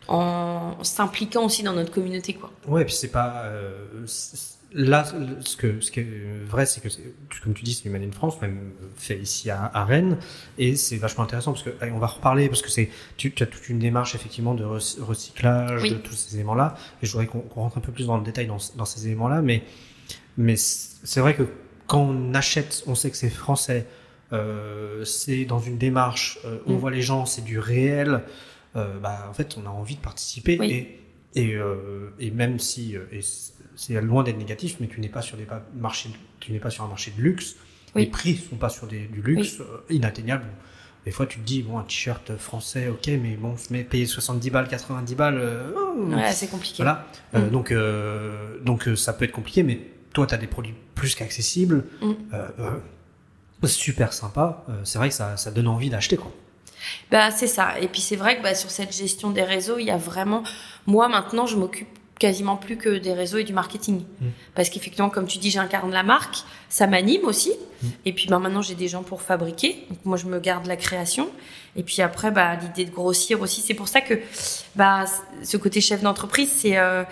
en 0.08 0.76
s'impliquant 0.82 1.44
aussi 1.44 1.62
dans 1.62 1.72
notre 1.72 1.90
communauté 1.90 2.34
quoi. 2.34 2.52
Ouais, 2.68 2.84
puis 2.84 2.94
c'est 2.94 3.10
pas 3.10 3.44
euh, 3.46 3.86
là 4.72 5.04
ce 5.40 5.56
que 5.56 5.80
ce 5.80 5.90
qui 5.90 6.00
est 6.00 6.44
vrai 6.46 6.66
c'est 6.66 6.80
que 6.82 6.88
comme 7.42 7.54
tu 7.54 7.64
dis 7.64 7.72
c'est 7.72 7.84
du 7.84 7.90
made 7.90 8.02
in 8.02 8.12
France 8.12 8.40
même 8.42 8.72
fait 8.96 9.18
ici 9.18 9.50
à, 9.50 9.70
à 9.72 9.84
Rennes 9.84 10.18
et 10.58 10.76
c'est 10.76 10.98
vachement 10.98 11.24
intéressant 11.24 11.52
parce 11.52 11.64
que 11.64 11.70
allez, 11.80 11.92
on 11.92 11.98
va 11.98 12.08
reparler 12.08 12.48
parce 12.48 12.62
que 12.62 12.70
c'est 12.70 12.90
tu, 13.16 13.32
tu, 13.32 13.42
as 13.42 13.46
toute 13.46 13.68
une 13.70 13.78
démarche 13.78 14.14
effectivement 14.14 14.54
de 14.54 14.64
recyclage 14.64 15.82
oui. 15.82 15.90
de 15.90 15.96
tous 15.96 16.14
ces 16.14 16.34
éléments 16.36 16.54
là 16.54 16.76
et 17.02 17.06
je 17.06 17.12
voudrais 17.12 17.26
qu'on 17.26 17.40
qu 17.40 17.54
rentre 17.54 17.78
un 17.78 17.80
peu 17.80 17.90
plus 17.90 18.06
dans 18.06 18.18
le 18.18 18.24
détail 18.24 18.46
dans, 18.46 18.58
dans 18.76 18.84
ces 18.84 19.06
éléments 19.06 19.28
là 19.28 19.40
mais 19.40 19.62
mais 20.36 20.56
c'est 20.56 21.20
vrai 21.20 21.34
que 21.34 21.44
quand 21.86 22.00
on 22.00 22.34
achète 22.34 22.84
on 22.86 22.94
sait 22.94 23.10
que 23.10 23.16
c'est 23.16 23.30
français 23.30 23.86
euh, 24.32 25.04
c'est 25.04 25.44
dans 25.44 25.60
une 25.60 25.78
démarche, 25.78 26.38
euh, 26.44 26.58
on 26.66 26.74
mm. 26.74 26.76
voit 26.76 26.90
les 26.90 27.02
gens, 27.02 27.26
c'est 27.26 27.44
du 27.44 27.58
réel. 27.58 28.22
Euh, 28.74 28.98
bah, 28.98 29.26
en 29.30 29.32
fait, 29.32 29.56
on 29.62 29.66
a 29.66 29.70
envie 29.70 29.96
de 29.96 30.00
participer 30.00 30.58
oui. 30.58 30.70
et 30.72 31.00
et, 31.34 31.54
euh, 31.54 32.14
et 32.18 32.30
même 32.30 32.58
si 32.58 32.94
c'est 33.74 34.00
loin 34.00 34.22
d'être 34.22 34.38
négatif, 34.38 34.76
mais 34.80 34.86
tu 34.86 35.02
n'es 35.02 35.10
pas 35.10 35.20
sur 35.20 35.36
des 35.36 35.46
marchés, 35.74 36.08
tu 36.40 36.50
n'es 36.50 36.58
pas 36.58 36.70
sur 36.70 36.82
un 36.82 36.88
marché 36.88 37.12
de 37.14 37.20
luxe. 37.20 37.56
Oui. 37.94 38.04
Les 38.04 38.10
prix 38.10 38.36
sont 38.36 38.56
pas 38.56 38.70
sur 38.70 38.86
des, 38.86 39.00
du 39.00 39.20
luxe 39.20 39.60
oui. 39.90 39.96
inatteignable. 39.96 40.46
Des 41.04 41.10
fois, 41.10 41.26
tu 41.26 41.38
te 41.38 41.44
dis, 41.44 41.62
bon, 41.62 41.76
un 41.76 41.82
t-shirt 41.82 42.38
français, 42.38 42.88
ok, 42.88 43.08
mais 43.22 43.36
bon, 43.36 43.54
mais 43.70 43.84
payer 43.84 44.06
70 44.06 44.48
balles, 44.48 44.66
90 44.66 45.14
balles, 45.14 45.38
euh, 45.38 45.72
ouais, 46.08 46.32
c'est 46.32 46.48
compliqué. 46.48 46.82
Voilà. 46.82 47.06
Mm. 47.34 47.50
Donc, 47.50 47.74
donc, 48.64 48.88
ça 48.96 49.12
peut 49.12 49.26
être 49.26 49.32
compliqué, 49.32 49.62
mais 49.62 49.78
toi, 50.14 50.26
tu 50.26 50.32
as 50.32 50.38
des 50.38 50.46
produits 50.46 50.74
plus 50.94 51.14
qu'accessibles. 51.14 51.84
Mm. 52.00 52.12
Super 53.64 54.12
sympa. 54.12 54.64
Euh, 54.68 54.80
c'est 54.84 54.98
vrai 54.98 55.08
que 55.08 55.14
ça, 55.14 55.36
ça 55.36 55.50
donne 55.50 55.68
envie 55.68 55.90
d'acheter 55.90 56.16
quoi. 56.16 56.32
Bah 57.10 57.30
c'est 57.30 57.46
ça. 57.46 57.78
Et 57.80 57.88
puis 57.88 58.00
c'est 58.00 58.16
vrai 58.16 58.36
que 58.36 58.42
bah, 58.42 58.54
sur 58.54 58.70
cette 58.70 58.94
gestion 58.94 59.30
des 59.30 59.42
réseaux, 59.42 59.78
il 59.78 59.86
y 59.86 59.90
a 59.90 59.96
vraiment. 59.96 60.42
Moi 60.86 61.08
maintenant, 61.08 61.46
je 61.46 61.56
m'occupe 61.56 61.88
quasiment 62.18 62.56
plus 62.56 62.76
que 62.76 62.96
des 62.98 63.12
réseaux 63.12 63.38
et 63.38 63.44
du 63.44 63.52
marketing. 63.52 64.02
Parce 64.54 64.70
qu'effectivement, 64.70 65.10
comme 65.10 65.26
tu 65.26 65.38
dis, 65.38 65.50
j'incarne 65.50 65.90
la 65.90 66.02
marque, 66.02 66.38
ça 66.68 66.86
m'anime 66.86 67.24
aussi. 67.24 67.52
Et 68.04 68.12
puis 68.12 68.26
bah, 68.28 68.38
maintenant, 68.38 68.62
j'ai 68.62 68.74
des 68.74 68.88
gens 68.88 69.02
pour 69.02 69.20
fabriquer. 69.20 69.84
Donc 69.90 69.98
moi, 70.04 70.16
je 70.16 70.26
me 70.26 70.40
garde 70.40 70.66
la 70.66 70.76
création. 70.76 71.28
Et 71.76 71.82
puis 71.82 72.00
après, 72.00 72.30
bah, 72.30 72.56
l'idée 72.56 72.86
de 72.86 72.94
grossir 72.94 73.42
aussi. 73.42 73.60
C'est 73.60 73.74
pour 73.74 73.88
ça 73.88 74.00
que 74.00 74.14
bah, 74.76 75.04
ce 75.42 75.56
côté 75.56 75.80
chef 75.80 76.02
d'entreprise, 76.02 76.50
c'est... 76.50 76.78
Euh, 76.78 77.04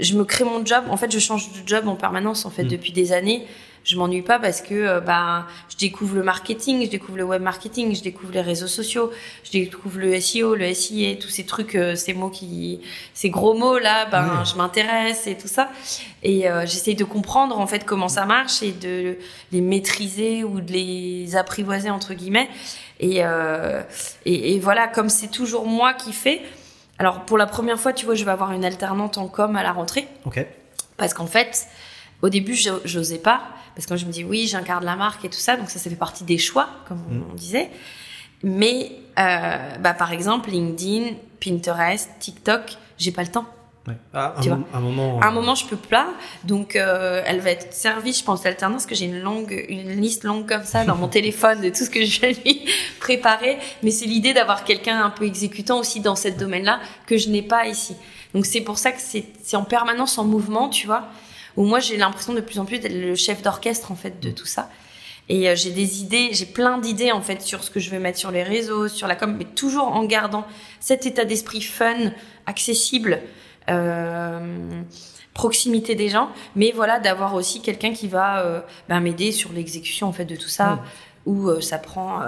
je 0.00 0.14
me 0.14 0.24
crée 0.24 0.44
mon 0.44 0.64
job. 0.64 0.84
En 0.90 0.96
fait, 0.96 1.10
je 1.12 1.18
change 1.18 1.52
de 1.52 1.66
job 1.66 1.88
en 1.88 1.96
permanence, 1.96 2.44
en 2.44 2.50
fait, 2.50 2.64
depuis 2.64 2.92
des 2.92 3.12
années 3.12 3.46
je 3.86 3.96
m'ennuie 3.96 4.22
pas 4.22 4.38
parce 4.38 4.60
que 4.60 4.74
euh, 4.74 5.00
bah 5.00 5.46
je 5.70 5.76
découvre 5.76 6.16
le 6.16 6.24
marketing, 6.24 6.84
je 6.84 6.90
découvre 6.90 7.18
le 7.18 7.24
web 7.24 7.40
marketing, 7.40 7.94
je 7.94 8.02
découvre 8.02 8.32
les 8.32 8.40
réseaux 8.40 8.66
sociaux, 8.66 9.12
je 9.44 9.52
découvre 9.52 9.98
le 9.98 10.20
SEO, 10.20 10.56
le 10.56 10.74
SIA, 10.74 11.14
tous 11.14 11.28
ces 11.28 11.46
trucs, 11.46 11.76
euh, 11.76 11.94
ces 11.94 12.12
mots 12.12 12.28
qui, 12.28 12.80
ces 13.14 13.30
gros 13.30 13.54
mots 13.54 13.78
là, 13.78 14.06
ben 14.06 14.42
je 14.44 14.56
m'intéresse 14.56 15.28
et 15.28 15.38
tout 15.38 15.48
ça. 15.48 15.70
Et 16.24 16.50
euh, 16.50 16.62
j'essaye 16.62 16.96
de 16.96 17.04
comprendre 17.04 17.58
en 17.60 17.66
fait 17.68 17.84
comment 17.84 18.08
ça 18.08 18.26
marche 18.26 18.60
et 18.62 18.72
de 18.72 19.18
les 19.52 19.60
maîtriser 19.60 20.42
ou 20.42 20.60
de 20.60 20.72
les 20.72 21.36
apprivoiser 21.36 21.90
entre 21.90 22.12
guillemets. 22.14 22.50
Et, 22.98 23.24
euh, 23.24 23.82
et, 24.24 24.54
et 24.54 24.58
voilà, 24.58 24.88
comme 24.88 25.08
c'est 25.08 25.30
toujours 25.30 25.64
moi 25.64 25.94
qui 25.94 26.12
fais. 26.12 26.42
Alors 26.98 27.24
pour 27.24 27.38
la 27.38 27.46
première 27.46 27.78
fois, 27.78 27.92
tu 27.92 28.06
vois, 28.06 28.14
je 28.14 28.24
vais 28.24 28.30
avoir 28.30 28.52
une 28.52 28.64
alternante 28.64 29.18
en 29.18 29.28
com 29.28 29.56
à 29.56 29.62
la 29.62 29.72
rentrée. 29.72 30.08
Ok. 30.24 30.44
Parce 30.96 31.14
qu'en 31.14 31.26
fait, 31.26 31.66
au 32.22 32.28
début, 32.28 32.56
j'osais 32.84 33.18
pas. 33.18 33.42
Parce 33.74 33.86
que 33.86 33.96
je 33.96 34.06
me 34.06 34.10
dis, 34.10 34.24
oui, 34.24 34.46
j'incarne 34.46 34.84
la 34.84 34.96
marque 34.96 35.24
et 35.26 35.28
tout 35.28 35.38
ça. 35.38 35.56
Donc 35.56 35.68
ça, 35.68 35.78
ça 35.78 35.90
fait 35.90 35.96
partie 35.96 36.24
des 36.24 36.38
choix, 36.38 36.68
comme 36.88 37.02
on 37.10 37.32
mm. 37.32 37.36
disait. 37.36 37.70
Mais, 38.42 38.92
euh, 39.18 39.76
bah, 39.78 39.92
par 39.92 40.12
exemple, 40.12 40.50
LinkedIn, 40.50 41.16
Pinterest, 41.44 42.10
TikTok, 42.18 42.76
j'ai 42.96 43.12
pas 43.12 43.22
le 43.22 43.28
temps. 43.28 43.46
Ouais. 43.86 43.94
Ah, 44.12 44.34
un, 44.38 44.64
un, 44.72 44.80
moment. 44.80 45.20
À 45.20 45.28
un 45.28 45.30
moment, 45.30 45.54
je 45.54 45.66
peux 45.66 45.76
pas. 45.76 46.08
Donc, 46.44 46.76
euh, 46.76 47.22
elle 47.24 47.40
va 47.40 47.50
être 47.50 47.72
servie, 47.72 48.12
je 48.12 48.24
pense, 48.24 48.42
d'alternance, 48.42 48.82
parce 48.82 48.86
que 48.86 48.94
j'ai 48.94 49.06
une 49.06 49.20
longue, 49.20 49.64
une 49.68 50.00
liste 50.00 50.24
longue 50.24 50.48
comme 50.48 50.64
ça 50.64 50.84
dans 50.84 50.96
mon 50.96 51.08
téléphone 51.18 51.60
de 51.60 51.68
tout 51.68 51.84
ce 51.84 51.90
que 51.90 52.04
je 52.04 52.20
vais 52.20 52.32
lui 52.32 52.66
préparer. 53.00 53.58
Mais 53.82 53.90
c'est 53.90 54.06
l'idée 54.06 54.34
d'avoir 54.34 54.64
quelqu'un 54.64 55.04
un 55.04 55.10
peu 55.10 55.24
exécutant 55.24 55.78
aussi 55.78 56.00
dans 56.00 56.16
ce 56.16 56.28
domaine-là 56.28 56.80
que 57.06 57.16
je 57.16 57.28
n'ai 57.28 57.42
pas 57.42 57.66
ici. 57.66 57.96
Donc, 58.34 58.46
c'est 58.46 58.60
pour 58.60 58.78
ça 58.78 58.92
que 58.92 59.00
c'est 59.00 59.56
en 59.56 59.64
permanence 59.64 60.18
en 60.18 60.24
mouvement, 60.24 60.68
tu 60.68 60.86
vois 60.86 61.08
où 61.56 61.64
moi 61.64 61.80
j'ai 61.80 61.96
l'impression 61.96 62.34
de 62.34 62.40
plus 62.40 62.58
en 62.58 62.64
plus 62.64 62.78
d'être 62.78 62.94
le 62.94 63.14
chef 63.14 63.42
d'orchestre 63.42 63.90
en 63.92 63.96
fait 63.96 64.20
de 64.20 64.30
tout 64.30 64.46
ça. 64.46 64.70
Et 65.28 65.48
euh, 65.48 65.56
j'ai 65.56 65.70
des 65.70 66.02
idées, 66.02 66.28
j'ai 66.32 66.46
plein 66.46 66.78
d'idées 66.78 67.12
en 67.12 67.20
fait 67.20 67.42
sur 67.42 67.64
ce 67.64 67.70
que 67.70 67.80
je 67.80 67.90
vais 67.90 67.98
mettre 67.98 68.18
sur 68.18 68.30
les 68.30 68.42
réseaux, 68.42 68.88
sur 68.88 69.08
la 69.08 69.16
com, 69.16 69.34
mais 69.36 69.44
toujours 69.44 69.88
en 69.88 70.04
gardant 70.04 70.46
cet 70.78 71.06
état 71.06 71.24
d'esprit 71.24 71.62
fun, 71.62 72.12
accessible, 72.46 73.14
euh, 73.14 73.26
proximité 75.34 75.94
des 75.94 76.08
gens, 76.08 76.30
mais 76.54 76.72
voilà 76.72 76.98
d'avoir 76.98 77.34
aussi 77.34 77.60
quelqu'un 77.60 77.92
qui 77.92 78.08
va 78.08 78.40
euh, 78.40 78.60
ben, 78.88 79.00
m'aider 79.00 79.32
sur 79.32 79.52
l'exécution 79.52 80.08
en 80.08 80.12
fait 80.12 80.24
de 80.24 80.36
tout 80.36 80.48
ça. 80.48 80.80
Où 81.26 81.48
euh, 81.48 81.60
ça 81.60 81.78
prend. 81.78 82.20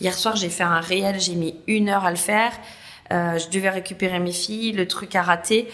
Hier 0.00 0.14
soir 0.14 0.34
j'ai 0.34 0.48
fait 0.48 0.64
un 0.64 0.80
réel, 0.80 1.20
j'ai 1.20 1.34
mis 1.34 1.56
une 1.66 1.90
heure 1.90 2.06
à 2.06 2.10
le 2.10 2.16
faire. 2.16 2.52
je 3.10 3.50
devais 3.50 3.68
récupérer 3.68 4.18
mes 4.18 4.32
filles, 4.32 4.72
le 4.72 4.88
truc 4.88 5.14
a 5.14 5.22
raté 5.22 5.68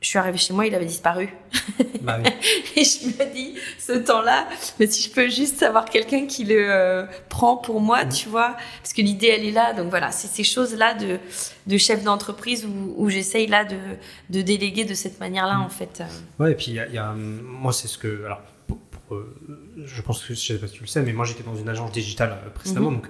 je 0.00 0.08
suis 0.08 0.18
arrivée 0.18 0.38
chez 0.38 0.52
moi, 0.52 0.66
il 0.66 0.74
avait 0.74 0.84
disparu. 0.86 1.28
Bah 2.00 2.18
oui. 2.24 2.30
et 2.76 2.84
je 2.84 3.06
me 3.06 3.34
dis, 3.34 3.54
ce 3.78 3.92
temps-là, 3.92 4.48
mais 4.78 4.86
si 4.86 5.02
je 5.02 5.12
peux 5.12 5.28
juste 5.28 5.62
avoir 5.62 5.84
quelqu'un 5.84 6.26
qui 6.26 6.44
le 6.44 6.70
euh, 6.70 7.04
prend 7.28 7.56
pour 7.56 7.80
moi, 7.80 8.04
tu 8.06 8.28
vois, 8.28 8.56
parce 8.80 8.92
que 8.94 9.02
l'idée, 9.02 9.26
elle 9.26 9.44
est 9.44 9.50
là. 9.50 9.74
Donc 9.74 9.90
voilà, 9.90 10.10
c'est 10.12 10.28
ces 10.28 10.44
choses-là 10.44 10.94
de, 10.94 11.18
de 11.66 11.76
chef 11.76 12.04
d'entreprise 12.04 12.64
où, 12.64 12.94
où 12.96 13.10
j'essaye 13.10 13.46
là 13.46 13.64
de, 13.64 13.76
de 14.30 14.42
déléguer 14.42 14.84
de 14.84 14.94
cette 14.94 15.20
manière-là, 15.20 15.60
en 15.60 15.68
fait. 15.68 16.02
Ouais, 16.38 16.52
et 16.52 16.54
puis 16.54 16.66
il 16.68 16.74
y 16.74 16.80
a, 16.80 16.86
y 16.88 16.98
a, 16.98 17.12
moi, 17.12 17.72
c'est 17.72 17.88
ce 17.88 17.98
que, 17.98 18.24
alors, 18.24 18.40
euh, 19.12 19.36
je 19.84 20.02
pense 20.02 20.24
que 20.24 20.34
je 20.34 20.40
sais 20.40 20.58
pas 20.58 20.66
si 20.66 20.74
tu 20.74 20.80
le 20.82 20.86
sais, 20.86 21.02
mais 21.02 21.12
moi, 21.12 21.24
j'étais 21.24 21.42
dans 21.42 21.56
une 21.56 21.68
agence 21.68 21.92
digitale 21.92 22.38
euh, 22.44 22.50
précédemment, 22.50 22.90
mhm. 22.90 22.96
donc 22.98 23.08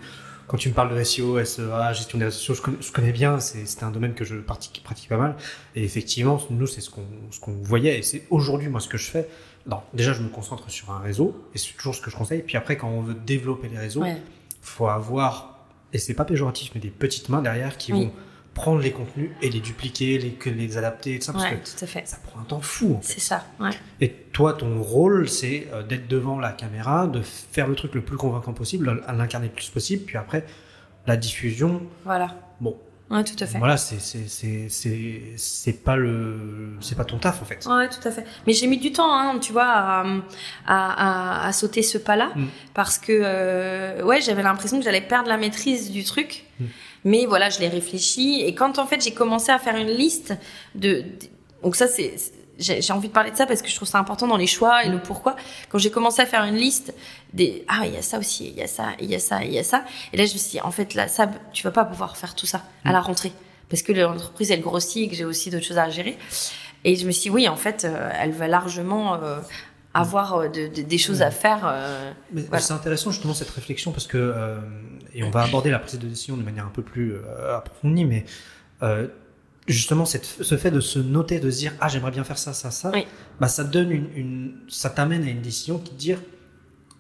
quand 0.49 0.57
tu 0.57 0.71
me 0.71 0.75
parles 0.75 0.97
de 0.97 1.05
SEO, 1.05 1.45
SEA, 1.45 1.93
gestion 1.93 2.19
des 2.19 2.25
réseaux 2.25 2.39
sociaux, 2.39 2.73
je 2.81 2.91
connais, 2.91 3.13
bien, 3.13 3.39
c'est 3.39 3.83
un 3.83 3.91
domaine 3.91 4.15
que 4.15 4.25
je 4.25 4.37
pratique, 4.37 4.81
pratique 4.83 5.09
pas 5.09 5.19
mal. 5.19 5.37
Et 5.77 5.85
effectivement, 5.85 6.41
nous, 6.51 6.67
c'est 6.67 6.81
ce 6.81 6.91
qu'on 6.91 7.05
qu'on 7.43 7.53
voyait. 7.63 7.99
Et 7.99 8.03
c'est 8.03 8.25
aujourd'hui, 8.31 8.69
moi, 8.69 8.81
ce 8.81 8.89
que 8.89 8.99
je 8.99 9.11
fais. 9.11 9.29
Non, 9.67 9.83
déjà, 9.93 10.15
je 10.15 10.23
me 10.23 10.31
concentre 10.31 10.71
sur 10.71 10.91
un 10.91 11.01
réseau, 11.01 11.45
et 11.55 11.59
c'est 11.59 11.75
toujours 11.75 11.95
ce 11.95 12.01
que 12.01 12.11
je 12.11 12.17
conseille. 12.17 12.43
Puis 12.43 12.57
après, 12.57 12.79
quand 12.79 12.89
on 12.89 13.03
veut 13.03 13.15
développer 13.15 13.69
les 13.69 13.79
réseaux, 13.79 14.05
il 14.05 14.17
faut 14.63 14.89
avoir, 14.89 15.59
et 15.93 15.99
c'est 15.99 16.15
pas 16.15 16.25
péjoratif, 16.25 16.71
mais 16.75 16.81
des 16.81 16.89
petites 16.89 17.29
mains 17.29 17.43
derrière 17.43 17.77
qui 17.77 17.93
vont 17.93 18.11
prendre 18.59 18.81
les 18.81 18.91
contenus 18.91 19.31
et 19.41 19.51
les 19.51 19.61
dupliquer, 19.61 20.19
les, 20.19 20.51
les 20.51 20.77
adapter, 20.77 21.15
et 21.15 21.19
tout 21.21 21.27
ça, 21.27 21.33
parce 21.33 21.45
que 21.47 21.55
tout 21.55 21.85
à 21.85 21.87
fait. 21.87 22.03
ça 22.07 22.19
prend 22.25 22.41
un 22.41 22.45
temps 22.45 22.61
fou. 22.61 22.97
En 22.97 23.01
fait. 23.01 23.15
C'est 23.15 23.21
ça, 23.21 23.47
ouais. 23.61 23.71
Et 24.01 24.11
toi, 24.11 24.53
ton 24.53 24.83
rôle, 24.83 25.29
c'est 25.29 25.69
euh, 25.73 25.85
d'être 25.85 26.09
devant 26.09 26.41
la 26.41 26.51
caméra, 26.51 27.07
de 27.07 27.23
faire 27.23 27.69
le 27.69 27.77
truc 27.77 27.95
le 27.95 28.03
plus 28.03 28.17
convaincant 28.17 28.53
possible, 28.53 29.03
à 29.07 29.13
l'incarner 29.13 29.47
le 29.47 29.53
plus 29.53 29.71
possible, 29.71 30.05
puis 30.05 30.17
après, 30.19 30.45
la 31.07 31.17
diffusion. 31.17 31.83
Voilà. 32.05 32.35
Bon. 32.61 32.77
Ouais, 33.11 33.25
tout 33.25 33.37
à 33.41 33.47
fait. 33.47 33.59
Voilà, 33.59 33.79
c'est 33.79 34.01
c'est 35.39 35.73
pas 35.85 35.97
le 35.97 36.77
c'est 36.81 36.95
pas 36.95 37.05
ton 37.07 37.17
taf 37.17 37.41
en 37.41 37.47
fait. 37.47 37.65
Ouais, 37.65 37.89
tout 37.89 38.07
à 38.07 38.11
fait. 38.11 38.27
Mais 38.47 38.53
j'ai 38.53 38.67
mis 38.67 38.77
du 38.77 38.93
temps, 38.93 39.11
hein, 39.11 39.39
tu 39.39 39.53
vois, 39.53 39.65
à, 39.65 40.05
à, 40.67 41.47
à, 41.47 41.53
sauter 41.53 41.83
ce 41.83 41.97
pas-là, 41.97 42.33
mm. 42.37 42.47
parce 42.75 42.99
que 42.99 43.13
euh, 43.13 44.03
ouais, 44.03 44.21
j'avais 44.21 44.43
l'impression 44.43 44.79
que 44.79 44.85
j'allais 44.85 45.01
perdre 45.01 45.31
la 45.31 45.39
maîtrise 45.39 45.91
du 45.91 46.05
truc. 46.05 46.45
Mm. 46.61 46.65
Mais 47.05 47.27
voilà, 47.27 47.51
je 47.51 47.61
l'ai 47.61 47.69
réfléchi. 47.69 48.43
Et 48.45 48.55
quand 48.55 48.79
en 48.79 48.87
fait 48.87 49.03
j'ai 49.03 49.13
commencé 49.13 49.51
à 49.51 49.59
faire 49.59 49.77
une 49.77 49.91
liste 49.91 50.35
de, 50.75 51.05
donc 51.63 51.77
ça 51.77 51.87
c'est 51.87 52.15
j'ai 52.59 52.93
envie 52.93 53.09
de 53.09 53.13
parler 53.13 53.31
de 53.31 53.37
ça 53.37 53.47
parce 53.47 53.63
que 53.63 53.69
je 53.69 53.77
trouve 53.77 53.87
ça 53.87 53.99
important 53.99 54.27
dans 54.27 54.37
les 54.37 54.47
choix 54.47 54.85
et 54.85 54.89
le 54.89 54.99
pourquoi. 54.99 55.37
Quand 55.69 55.79
j'ai 55.79 55.91
commencé 55.91 56.23
à 56.23 56.27
faire 56.27 56.43
une 56.45 56.57
liste 56.57 56.93
des 57.33 57.65
ah 57.69 57.83
il 57.87 57.95
y 57.95 57.97
a 57.97 58.03
ça 58.03 58.19
aussi, 58.19 58.49
il 58.49 58.59
y 58.59 58.63
a 58.63 58.67
ça, 58.67 58.89
il 59.01 59.09
y 59.09 59.15
a 59.15 59.21
ça, 59.21 59.45
il 59.45 59.53
y 59.53 59.59
a 59.59 59.65
ça. 59.65 59.85
Et 60.13 60.17
là 60.17 60.27
je 60.27 60.33
me 60.33 60.39
suis 60.39 60.53
dit 60.53 60.61
en 60.61 60.73
fait 60.73 60.95
là 60.95 61.09
ça 61.09 61.31
tu 61.53 61.63
vas 61.63 61.71
pas 61.71 61.85
pouvoir 61.85 62.17
faire 62.17 62.35
tout 62.35 62.47
ça 62.47 62.63
à 62.85 62.93
la 62.93 63.01
rentrée 63.01 63.33
parce 63.69 63.83
que 63.83 63.93
l'entreprise 63.93 64.51
elle 64.51 64.61
grossit 64.61 65.05
et 65.05 65.09
que 65.09 65.15
j'ai 65.15 65.25
aussi 65.25 65.51
d'autres 65.51 65.67
choses 65.67 65.79
à 65.79 65.89
gérer. 65.89 66.19
Et 66.85 66.97
je 66.97 67.07
me 67.07 67.13
suis 67.13 67.25
dit 67.25 67.31
oui 67.31 67.49
en 67.49 67.57
fait 67.57 67.85
euh, 67.85 68.11
elle 68.21 68.33
va 68.33 68.49
largement 68.49 69.15
euh, 69.15 69.39
avoir 70.01 70.35
euh, 70.35 70.49
de, 70.49 70.67
des 70.67 70.99
choses 70.99 71.23
à 71.23 71.31
faire. 71.31 71.75
Mais 72.33 72.45
c'est 72.59 72.73
intéressant 72.73 73.11
justement 73.11 73.35
cette 73.35 73.51
réflexion 73.51 73.93
parce 73.93 74.07
que 74.07 74.59
et 75.15 75.23
on 75.25 75.31
va 75.31 75.43
aborder 75.43 75.71
la 75.71 75.79
prise 75.79 75.99
de 75.99 76.07
décision 76.07 76.37
de 76.37 76.43
manière 76.43 76.67
un 76.67 76.71
peu 76.71 76.83
plus 76.83 77.15
euh, 77.15 77.57
approfondie, 77.57 78.05
mais 78.05 78.25
euh, 78.83 79.09
justement 79.67 80.05
cette, 80.05 80.25
ce 80.25 80.57
fait 80.57 80.71
de 80.71 80.81
se 80.81 80.99
noter, 80.99 81.41
de 81.41 81.51
se 81.51 81.59
dire 81.59 81.73
ah 81.81 81.89
j'aimerais 81.89 82.11
bien 82.11 82.25
faire 82.25 82.39
ça, 82.39 82.53
ça, 82.53 82.71
ça, 82.71 82.93
bah 83.41 83.49
ça 83.49 83.65
donne 83.65 83.91
une, 83.91 84.09
une 84.15 84.57
ça 84.69 84.91
t'amène 84.91 85.25
à 85.25 85.31
une 85.31 85.43
décision 85.43 85.79
qui 85.79 85.91
te 85.91 85.99
dire 85.99 86.21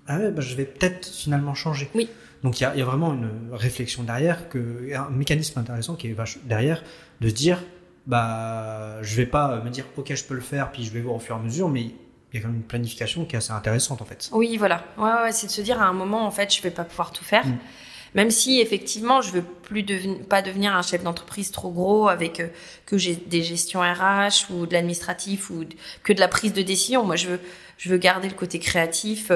ah 0.06 0.18
ouais 0.18 0.30
bah, 0.30 0.40
je 0.40 0.54
vais 0.56 0.64
peut-être 0.64 1.06
finalement 1.06 1.54
changer. 1.54 1.90
Oui. 1.94 2.08
Donc 2.42 2.61
il 2.61 2.62
y 2.62 2.66
a, 2.66 2.76
y 2.76 2.82
a, 2.82 2.84
vraiment 2.84 3.14
une 3.14 3.30
réflexion 3.52 4.04
derrière, 4.04 4.48
que, 4.48 4.94
un 4.94 5.11
mécanisme 5.11 5.58
intéressant 5.58 5.96
qui 5.96 6.08
est 6.08 6.16
derrière 6.44 6.82
de 7.20 7.28
se 7.28 7.34
dire 7.34 7.62
bah 8.06 9.02
je 9.02 9.16
vais 9.16 9.26
pas 9.26 9.62
me 9.62 9.70
dire 9.70 9.84
ok 9.96 10.14
je 10.14 10.24
peux 10.24 10.34
le 10.34 10.40
faire 10.40 10.72
puis 10.72 10.82
je 10.82 10.90
vais 10.90 11.00
voir 11.00 11.16
au 11.16 11.20
fur 11.20 11.37
et 11.37 11.38
à 11.38 11.42
mesure, 11.42 11.68
mais 11.68 11.92
il 12.32 12.36
y 12.36 12.38
a 12.38 12.42
quand 12.42 12.48
même 12.48 12.58
une 12.58 12.66
planification 12.66 13.24
qui 13.24 13.36
est 13.36 13.38
assez 13.38 13.52
intéressante 13.52 14.02
en 14.02 14.04
fait. 14.04 14.28
Oui, 14.32 14.56
voilà. 14.56 14.84
Ouais, 14.98 15.10
ouais, 15.22 15.32
c'est 15.32 15.46
de 15.46 15.52
se 15.52 15.62
dire 15.62 15.80
à 15.80 15.86
un 15.86 15.92
moment, 15.92 16.26
en 16.26 16.30
fait, 16.30 16.54
je 16.54 16.60
vais 16.62 16.70
pas 16.70 16.84
pouvoir 16.84 17.12
tout 17.12 17.24
faire. 17.24 17.46
Mm. 17.46 17.58
Même 18.14 18.30
si 18.30 18.60
effectivement, 18.60 19.20
je 19.20 19.32
veux 19.32 19.42
plus 19.42 19.84
pas 20.28 20.42
devenir 20.42 20.74
un 20.74 20.82
chef 20.82 21.02
d'entreprise 21.02 21.50
trop 21.50 21.70
gros 21.70 22.08
avec 22.08 22.40
euh, 22.40 22.48
que 22.86 22.98
j'ai 22.98 23.14
des 23.14 23.42
gestions 23.42 23.80
RH 23.80 24.50
ou 24.50 24.66
de 24.66 24.72
l'administratif 24.72 25.50
ou 25.50 25.64
que 26.02 26.12
de 26.12 26.20
la 26.20 26.28
prise 26.28 26.52
de 26.52 26.62
décision. 26.62 27.04
Moi, 27.04 27.16
je 27.16 27.28
veux, 27.28 27.40
je 27.76 27.90
veux 27.90 27.98
garder 27.98 28.28
le 28.28 28.34
côté 28.34 28.58
créatif. 28.58 29.30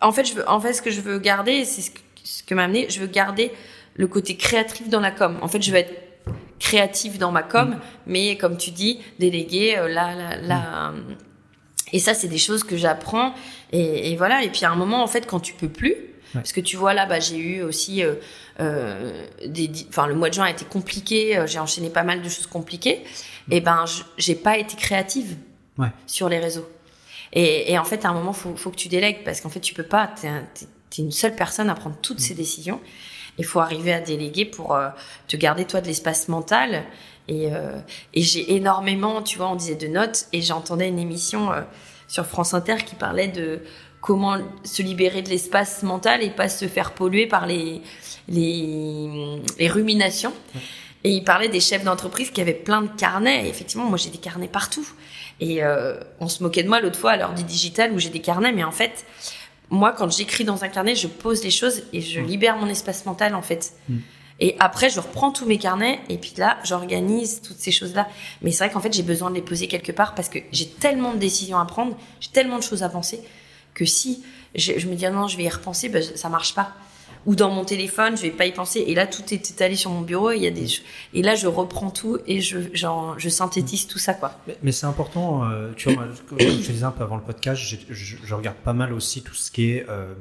En 0.00 0.12
fait, 0.12 0.24
je 0.24 0.34
veux, 0.34 0.48
en 0.48 0.60
fait, 0.60 0.72
ce 0.72 0.82
que 0.82 0.90
je 0.90 1.00
veux 1.00 1.18
garder, 1.18 1.64
c'est 1.64 1.82
ce 1.82 1.90
que, 1.90 2.00
ce 2.22 2.42
que 2.42 2.54
m'a 2.54 2.64
amené, 2.64 2.86
je 2.88 3.00
veux 3.00 3.06
garder 3.06 3.52
le 3.94 4.06
côté 4.06 4.36
créatif 4.36 4.88
dans 4.88 5.00
la 5.00 5.10
com. 5.10 5.38
En 5.42 5.48
fait, 5.48 5.62
je 5.62 5.70
veux 5.70 5.78
être 5.78 5.94
créatif 6.58 7.18
dans 7.18 7.32
ma 7.32 7.42
com, 7.42 7.70
mm. 7.70 7.80
mais 8.06 8.36
comme 8.36 8.56
tu 8.56 8.70
dis, 8.70 9.00
déléguer 9.18 9.76
euh, 9.76 9.88
là, 9.88 10.36
là. 10.40 10.92
Mm. 10.92 11.16
Et 11.92 11.98
ça, 11.98 12.14
c'est 12.14 12.28
des 12.28 12.38
choses 12.38 12.64
que 12.64 12.76
j'apprends. 12.76 13.34
Et, 13.72 14.12
et, 14.12 14.16
voilà. 14.16 14.42
Et 14.42 14.50
puis 14.50 14.64
à 14.64 14.70
un 14.70 14.76
moment, 14.76 15.02
en 15.02 15.06
fait, 15.06 15.26
quand 15.26 15.40
tu 15.40 15.54
peux 15.54 15.68
plus, 15.68 15.94
parce 16.34 16.52
que 16.52 16.60
tu 16.60 16.76
vois 16.76 16.94
là, 16.94 17.06
bah, 17.06 17.20
j'ai 17.20 17.38
eu 17.38 17.62
aussi 17.62 18.02
euh, 18.02 18.14
euh, 18.60 19.26
des, 19.46 19.70
enfin 19.88 20.06
le 20.06 20.14
mois 20.14 20.28
de 20.28 20.34
juin 20.34 20.44
a 20.44 20.50
été 20.50 20.64
compliqué. 20.64 21.38
Euh, 21.38 21.46
j'ai 21.46 21.58
enchaîné 21.58 21.90
pas 21.90 22.02
mal 22.02 22.22
de 22.22 22.28
choses 22.28 22.46
compliquées. 22.46 23.02
Mm. 23.48 23.52
Et 23.52 23.60
ben, 23.60 23.84
j'ai 24.16 24.34
pas 24.34 24.58
été 24.58 24.76
créative 24.76 25.36
ouais. 25.78 25.88
sur 26.06 26.28
les 26.28 26.38
réseaux. 26.38 26.68
Et, 27.32 27.72
et, 27.72 27.78
en 27.78 27.84
fait, 27.84 28.04
à 28.04 28.08
un 28.08 28.14
moment, 28.14 28.32
faut, 28.32 28.56
faut 28.56 28.70
que 28.70 28.76
tu 28.76 28.88
délègues 28.88 29.24
parce 29.24 29.40
qu'en 29.40 29.50
fait, 29.50 29.60
tu 29.60 29.74
peux 29.74 29.82
pas. 29.82 30.10
T'es 30.20 30.28
es, 30.28 31.02
une 31.02 31.12
seule 31.12 31.36
personne 31.36 31.70
à 31.70 31.74
prendre 31.74 31.96
toutes 32.00 32.18
mm. 32.18 32.22
ces 32.22 32.34
décisions. 32.34 32.80
Il 33.38 33.44
faut 33.44 33.60
arriver 33.60 33.92
à 33.92 34.00
déléguer 34.00 34.44
pour 34.44 34.74
euh, 34.74 34.88
te 35.28 35.36
garder 35.36 35.64
toi 35.64 35.80
de 35.80 35.86
l'espace 35.86 36.28
mental. 36.28 36.84
Et, 37.28 37.52
euh, 37.52 37.78
et 38.14 38.22
j'ai 38.22 38.54
énormément, 38.54 39.22
tu 39.22 39.38
vois, 39.38 39.50
on 39.50 39.56
disait 39.56 39.74
de 39.74 39.86
notes 39.86 40.26
et 40.32 40.40
j'entendais 40.40 40.88
une 40.88 40.98
émission 40.98 41.52
euh, 41.52 41.60
sur 42.08 42.26
France 42.26 42.54
Inter 42.54 42.76
qui 42.86 42.94
parlait 42.94 43.28
de 43.28 43.60
comment 44.00 44.38
se 44.64 44.82
libérer 44.82 45.22
de 45.22 45.28
l'espace 45.28 45.82
mental 45.82 46.22
et 46.22 46.30
pas 46.30 46.48
se 46.48 46.66
faire 46.66 46.92
polluer 46.92 47.26
par 47.26 47.46
les, 47.46 47.82
les, 48.28 49.40
les 49.58 49.68
ruminations. 49.68 50.32
Et 51.04 51.12
il 51.12 51.24
parlait 51.24 51.48
des 51.48 51.60
chefs 51.60 51.84
d'entreprise 51.84 52.30
qui 52.30 52.40
avaient 52.40 52.54
plein 52.54 52.82
de 52.82 52.88
carnets. 52.88 53.46
Et 53.46 53.48
effectivement, 53.48 53.84
moi, 53.84 53.98
j'ai 53.98 54.10
des 54.10 54.18
carnets 54.18 54.48
partout. 54.48 54.86
Et 55.40 55.62
euh, 55.62 55.98
on 56.20 56.28
se 56.28 56.42
moquait 56.42 56.62
de 56.62 56.68
moi 56.68 56.80
l'autre 56.80 56.98
fois 56.98 57.12
à 57.12 57.16
l'heure 57.16 57.34
du 57.34 57.44
digital 57.44 57.92
où 57.92 57.98
j'ai 57.98 58.08
des 58.08 58.20
carnets, 58.20 58.52
mais 58.52 58.64
en 58.64 58.72
fait, 58.72 59.04
moi, 59.70 59.92
quand 59.96 60.10
j'écris 60.10 60.44
dans 60.44 60.64
un 60.64 60.68
carnet, 60.68 60.96
je 60.96 61.06
pose 61.06 61.44
les 61.44 61.50
choses 61.50 61.82
et 61.92 62.00
je 62.00 62.20
libère 62.20 62.56
mon 62.56 62.68
espace 62.68 63.06
mental, 63.06 63.34
en 63.34 63.42
fait. 63.42 63.72
Mm. 63.88 63.98
Et 64.40 64.56
après, 64.60 64.88
je 64.88 65.00
reprends 65.00 65.32
tous 65.32 65.46
mes 65.46 65.58
carnets 65.58 66.00
et 66.08 66.16
puis 66.16 66.32
là, 66.36 66.58
j'organise 66.64 67.42
toutes 67.42 67.58
ces 67.58 67.72
choses-là. 67.72 68.08
Mais 68.42 68.52
c'est 68.52 68.64
vrai 68.64 68.72
qu'en 68.72 68.80
fait, 68.80 68.92
j'ai 68.92 69.02
besoin 69.02 69.30
de 69.30 69.34
les 69.34 69.42
poser 69.42 69.66
quelque 69.66 69.92
part 69.92 70.14
parce 70.14 70.28
que 70.28 70.38
j'ai 70.52 70.68
tellement 70.68 71.12
de 71.12 71.18
décisions 71.18 71.58
à 71.58 71.64
prendre, 71.64 71.96
j'ai 72.20 72.30
tellement 72.30 72.58
de 72.58 72.62
choses 72.62 72.82
à 72.82 72.88
penser 72.88 73.20
que 73.74 73.84
si 73.84 74.22
je, 74.54 74.86
me 74.86 74.94
dis 74.94 75.06
ah 75.06 75.10
non, 75.10 75.26
je 75.26 75.36
vais 75.36 75.44
y 75.44 75.48
repenser, 75.48 75.88
ben, 75.88 76.02
ça 76.02 76.28
marche 76.28 76.54
pas. 76.54 76.72
Ou 77.26 77.34
dans 77.34 77.50
mon 77.50 77.64
téléphone, 77.64 78.16
je 78.16 78.22
vais 78.22 78.30
pas 78.30 78.46
y 78.46 78.52
penser. 78.52 78.84
Et 78.86 78.94
là, 78.94 79.06
tout 79.06 79.22
est 79.34 79.50
étalé 79.50 79.74
sur 79.74 79.90
mon 79.90 80.02
bureau. 80.02 80.30
Il 80.30 80.40
y 80.40 80.46
a 80.46 80.50
des 80.50 80.66
et 81.14 81.22
là, 81.22 81.34
je 81.34 81.48
reprends 81.48 81.90
tout 81.90 82.18
et 82.26 82.40
je 82.40 82.58
genre, 82.72 83.18
je 83.18 83.28
synthétise 83.28 83.88
tout 83.88 83.98
ça 83.98 84.14
quoi. 84.14 84.38
Mais, 84.62 84.72
c'est 84.72 84.86
important, 84.86 85.44
euh, 85.44 85.72
tu 85.76 85.92
vois, 85.92 86.04
moi, 86.04 86.14
comme 86.28 86.38
je 86.38 86.46
disais 86.46 86.84
un 86.84 86.92
peu 86.92 87.02
avant 87.02 87.16
le 87.16 87.22
podcast, 87.22 87.60
je, 87.60 87.76
je 87.90 88.34
regarde 88.34 88.56
pas 88.58 88.72
mal 88.72 88.92
aussi 88.92 89.22
tout 89.22 89.34
ce 89.34 89.50
qui 89.50 89.72
est 89.72 89.86
euh, 89.88 90.14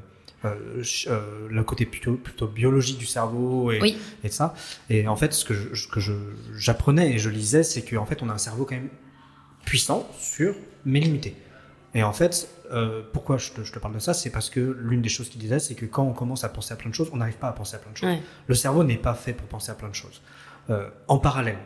euh, 0.46 0.84
euh, 1.08 1.48
le 1.50 1.64
côté 1.64 1.86
plutôt, 1.86 2.14
plutôt 2.14 2.48
biologique 2.48 2.98
du 2.98 3.06
cerveau 3.08 3.72
et, 3.72 3.80
Oui. 3.82 3.98
et 4.24 4.28
de 4.30 4.34
ça. 4.34 4.54
Et 4.90 5.08
en 5.08 5.16
fait, 5.16 5.34
ce 5.34 5.44
que 5.46 5.54
je- 5.54 5.74
ce 5.74 5.88
que 5.88 6.00
je- 6.00 6.14
j'apprenais 6.56 7.14
et 7.14 7.18
je 7.18 7.30
lisais, 7.30 7.64
c'est 7.64 7.82
qu'en 7.84 8.06
fait, 8.06 8.22
on 8.22 8.30
a 8.30 8.34
un 8.34 8.38
cerveau 8.38 8.66
quand 8.66 8.76
même 8.76 8.90
puissant 9.66 10.08
sur 10.20 10.56
mais 10.86 11.00
limité. 11.00 11.36
Et 11.96 12.04
en 12.04 12.14
fait, 12.14 12.50
euh, 12.72 13.02
pourquoi 13.14 13.38
je 13.38 13.52
te, 13.52 13.64
je 13.64 13.72
te 13.74 13.80
parle 13.80 13.94
de 13.96 14.00
ça, 14.00 14.14
c'est 14.14 14.30
parce 14.30 14.50
que 14.50 14.60
l'une 14.80 15.02
des 15.02 15.10
choses 15.10 15.30
qu'il 15.30 15.42
disait, 15.42 15.60
c'est 15.60 15.74
que 15.76 15.86
quand 15.86 16.04
on 16.04 16.14
commence 16.14 16.44
à 16.44 16.50
penser 16.50 16.74
à 16.74 16.76
plein 16.78 16.90
de 16.90 16.96
choses, 16.96 17.10
on 17.12 17.18
n'arrive 17.18 17.38
pas 17.38 17.48
à 17.48 17.54
penser 17.54 17.76
à 17.76 17.80
plein 17.80 17.92
de 17.92 17.98
choses. 17.98 18.10
Ouais. 18.10 18.22
Le 18.48 18.56
cerveau 18.56 18.84
n'est 18.84 18.98
pas 18.98 19.14
fait 19.16 19.34
pour 19.34 19.48
penser 19.48 19.72
à 19.72 19.76
plein 19.76 19.90
de 19.90 19.96
choses. 19.96 20.22
Euh, 20.70 20.90
en 21.08 21.18
parallèle, 21.18 21.58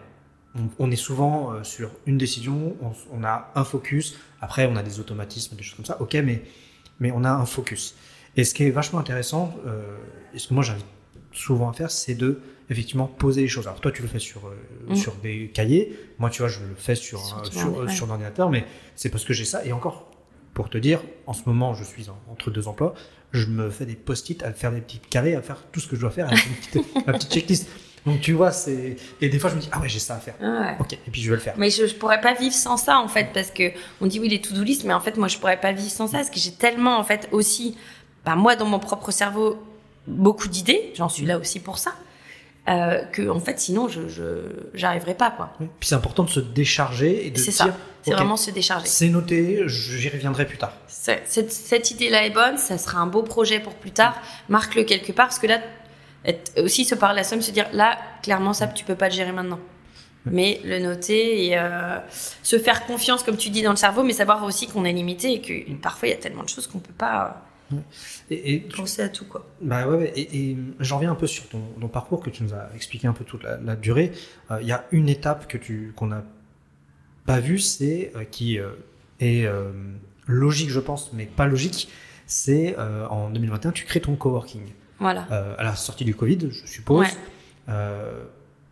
on, 0.80 0.92
est 0.92 0.96
souvent 0.98 1.64
sur 1.64 1.92
une 2.06 2.18
décision, 2.18 2.76
on, 2.82 2.92
on 3.20 3.24
a 3.24 3.52
un 3.56 3.64
focus, 3.64 4.18
après 4.42 4.68
on 4.68 4.76
a 4.76 4.84
des 4.84 5.00
automatismes, 5.00 5.56
des 5.56 5.64
choses 5.64 5.76
comme 5.76 5.86
ça, 5.86 6.02
ok, 6.02 6.14
mais, 6.16 6.44
mais 7.00 7.12
on 7.12 7.24
a 7.24 7.32
un 7.32 7.46
focus. 7.46 7.96
Et 8.38 8.44
ce 8.44 8.54
qui 8.54 8.64
est 8.64 8.70
vachement 8.72 9.00
intéressant, 9.00 9.54
euh, 9.68 9.98
et 10.34 10.40
ce 10.40 10.48
que 10.48 10.54
moi 10.54 10.64
j'invite 10.64 10.86
souvent 11.34 11.70
à 11.70 11.74
faire, 11.74 11.92
c'est 11.92 12.16
de 12.16 12.40
effectivement 12.70 13.06
poser 13.08 13.42
les 13.42 13.48
choses. 13.48 13.68
Alors 13.68 13.82
toi 13.82 13.92
tu 13.92 14.02
le 14.02 14.08
fais 14.08 14.20
sur, 14.20 14.48
euh, 14.48 14.92
Mm. 14.92 14.96
sur 14.96 15.14
des 15.16 15.50
cahiers, 15.54 15.98
moi 16.20 16.30
tu 16.30 16.42
vois 16.42 16.48
je 16.50 16.60
le 16.60 16.76
fais 16.78 16.96
sur, 16.96 17.20
Sur 17.26 17.38
un- 17.38 17.42
ton 17.42 17.52
sur, 17.52 17.80
euh, 17.82 17.86
ouais. 17.86 17.94
sur 17.94 18.08
l'ordinateur, 18.08 18.50
mais 18.50 18.66
c'est 18.96 19.10
parce 19.10 19.26
que 19.26 19.34
j'ai 19.34 19.46
ça. 19.46 19.66
Et 19.66 19.74
encore, 19.74 20.10
pour 20.54 20.70
te 20.70 20.78
dire, 20.78 21.02
en 21.28 21.34
ce 21.34 21.42
moment 21.46 21.74
je 21.74 21.84
suis 21.84 22.10
en- 22.10 22.18
entre 22.32 22.52
deux 22.52 22.68
emplois, 22.68 22.94
je 23.34 23.48
me 23.48 23.70
fais 23.70 23.86
des 23.86 23.96
post-it 23.96 24.42
à 24.44 24.52
faire 24.54 24.72
des 24.72 24.82
petits 24.82 25.00
carrés, 25.00 25.36
à 25.36 25.42
faire 25.42 25.64
tout 25.72 25.80
ce 25.82 25.88
que 25.88 25.96
je 25.96 26.02
dois 26.02 26.12
faire, 26.12 26.30
une 26.30 26.38
petite, 26.38 26.96
ma 27.08 27.14
petite 27.14 27.32
checklist. 27.34 27.68
Donc 28.06 28.20
tu 28.20 28.32
vois, 28.34 28.52
c'est 28.52 28.96
et 29.22 29.30
des 29.30 29.38
fois 29.38 29.50
je 29.52 29.56
me 29.56 29.62
dis 29.62 29.70
ah 29.72 29.80
ouais 29.80 29.88
j'ai 29.90 30.00
ça 30.00 30.16
à 30.16 30.20
faire. 30.20 30.34
Ah 30.42 30.62
ouais. 30.62 30.76
Ok, 30.80 30.94
et 30.94 31.12
puis 31.12 31.22
je 31.22 31.30
vais 31.30 31.36
le 31.36 31.42
faire. 31.42 31.54
Mais 31.58 31.70
je, 31.70 31.86
je 31.86 31.94
pourrais 31.96 32.20
pas 32.20 32.34
vivre 32.34 32.56
sans 32.56 32.76
ça 32.78 32.98
en 33.00 33.08
fait 33.08 33.28
parce 33.34 33.52
que 33.52 33.72
on 34.02 34.08
dit 34.08 34.20
oui 34.20 34.28
les 34.30 34.42
to-do 34.42 34.64
list 34.64 34.86
mais 34.86 34.94
en 34.94 35.00
fait 35.02 35.18
moi 35.18 35.28
je 35.28 35.38
pourrais 35.38 35.60
pas 35.60 35.72
vivre 35.72 35.92
sans 35.92 36.08
ça 36.08 36.18
parce 36.18 36.30
que 36.32 36.40
j'ai 36.40 36.52
tellement 36.54 36.98
en 36.98 37.04
fait 37.04 37.28
aussi 37.32 37.78
bah, 38.26 38.36
moi 38.36 38.56
dans 38.56 38.66
mon 38.66 38.80
propre 38.80 39.12
cerveau 39.12 39.62
beaucoup 40.08 40.48
d'idées 40.48 40.92
j'en 40.96 41.10
suis 41.10 41.26
là 41.26 41.38
aussi 41.38 41.60
pour 41.60 41.78
ça 41.78 41.94
euh, 42.70 43.04
que 43.06 43.28
en 43.30 43.40
fait 43.40 43.60
sinon 43.60 43.88
je 43.88 44.08
je 44.08 44.24
j'arriverais 44.76 45.16
pas 45.16 45.32
quoi. 45.32 45.52
Puis 45.80 45.90
c'est 45.90 45.96
important 45.96 46.24
de 46.24 46.30
se 46.30 46.40
décharger 46.40 47.26
et 47.26 47.32
de 47.32 47.40
c'est 47.40 47.52
ça. 47.52 47.76
C'est 48.04 48.12
vraiment 48.14 48.38
se 48.38 48.50
décharger. 48.50 48.88
c'est 48.88 49.10
noté, 49.10 49.64
j'y 49.68 50.10
reviendrai 50.10 50.46
plus 50.46 50.58
tard. 50.58 50.74
Cette, 50.88 51.52
cette 51.52 51.92
idée 51.92 52.10
là 52.10 52.26
est 52.26 52.30
bonne 52.32 52.58
ça 52.58 52.78
sera 52.78 53.00
un 53.00 53.08
beau 53.08 53.24
projet 53.24 53.60
pour 53.60 53.74
plus 53.76 53.92
tard. 53.92 54.16
Marque-le 54.50 54.84
quelque 54.84 55.12
part 55.12 55.28
parce 55.28 55.40
que 55.40 55.48
là 55.48 55.60
être- 56.26 56.52
aussi 56.64 56.86
se 56.86 56.94
parler 56.96 57.18
la 57.18 57.24
somme 57.24 57.42
se 57.42 57.52
dire 57.52 57.68
là 57.74 57.98
clairement 58.22 58.54
ça 58.54 58.68
tu 58.68 58.86
peux 58.86 58.96
pas 58.96 59.10
le 59.10 59.16
gérer 59.16 59.32
maintenant. 59.32 59.60
Mais 60.26 60.62
le 60.64 60.78
noter 60.78 61.48
et 61.48 61.58
euh, 61.58 61.98
se 62.44 62.60
faire 62.60 62.86
confiance, 62.86 63.24
comme 63.24 63.38
tu 63.38 63.50
dis, 63.50 63.64
dans 63.64 63.72
le 63.72 63.76
cerveau, 63.76 64.04
mais 64.04 64.14
savoir 64.14 64.44
aussi 64.44 64.68
qu'on 64.68 64.86
est 64.86 64.94
limité 64.94 65.34
et 65.34 65.42
que 65.42 65.72
parfois 65.82 66.10
il 66.10 66.12
y 66.12 66.14
a 66.14 66.18
tellement 66.18 66.44
de 66.44 66.50
choses 66.50 66.68
qu'on 66.68 66.78
peut 66.78 66.94
pas 66.94 67.42
Et, 68.30 68.54
et 68.56 68.66
euh, 68.70 68.76
penser 68.76 69.02
à 69.02 69.10
tout 69.10 69.26
quoi. 69.26 69.48
Bah 69.62 69.88
ouais, 69.88 69.98
ouais, 69.98 70.14
et, 70.16 70.52
et 70.52 70.58
j'en 70.80 70.98
reviens 70.98 71.12
un 71.12 71.16
peu 71.16 71.28
sur 71.28 71.48
ton, 71.50 71.62
ton 71.80 71.88
parcours 71.88 72.22
que 72.22 72.30
tu 72.30 72.44
nous 72.44 72.54
as 72.54 72.70
expliqué 72.76 73.08
un 73.08 73.14
peu 73.14 73.24
toute 73.24 73.44
la, 73.44 73.58
la 73.58 73.76
durée. 73.76 74.12
Euh, 74.52 74.60
Il 74.62 74.68
y 74.68 74.72
a 74.72 74.86
une 74.92 75.10
étape 75.10 75.48
que 75.48 75.58
tu 75.58 75.94
qu'on 75.96 76.08
n'a 76.08 76.24
pas 77.26 77.40
vue, 77.40 77.60
c'est 77.60 78.12
euh, 78.16 78.24
qui 78.24 78.60
euh, 78.60 78.70
est 79.20 79.46
euh, 79.46 79.72
logique, 80.28 80.70
je 80.70 80.80
pense, 80.80 81.12
mais 81.14 81.26
pas 81.26 81.46
logique. 81.48 81.90
C'est 82.26 82.76
euh, 82.80 83.08
en 83.08 83.30
2021, 83.30 83.72
tu 83.72 83.86
crées 83.86 84.00
ton 84.02 84.16
coworking 84.16 84.64
Voilà. 85.00 85.28
euh, 85.32 85.56
à 85.58 85.64
la 85.64 85.76
sortie 85.76 86.06
du 86.06 86.16
Covid, 86.16 86.50
je 86.52 86.66
suppose. 86.66 87.00
Ouais. 87.02 87.74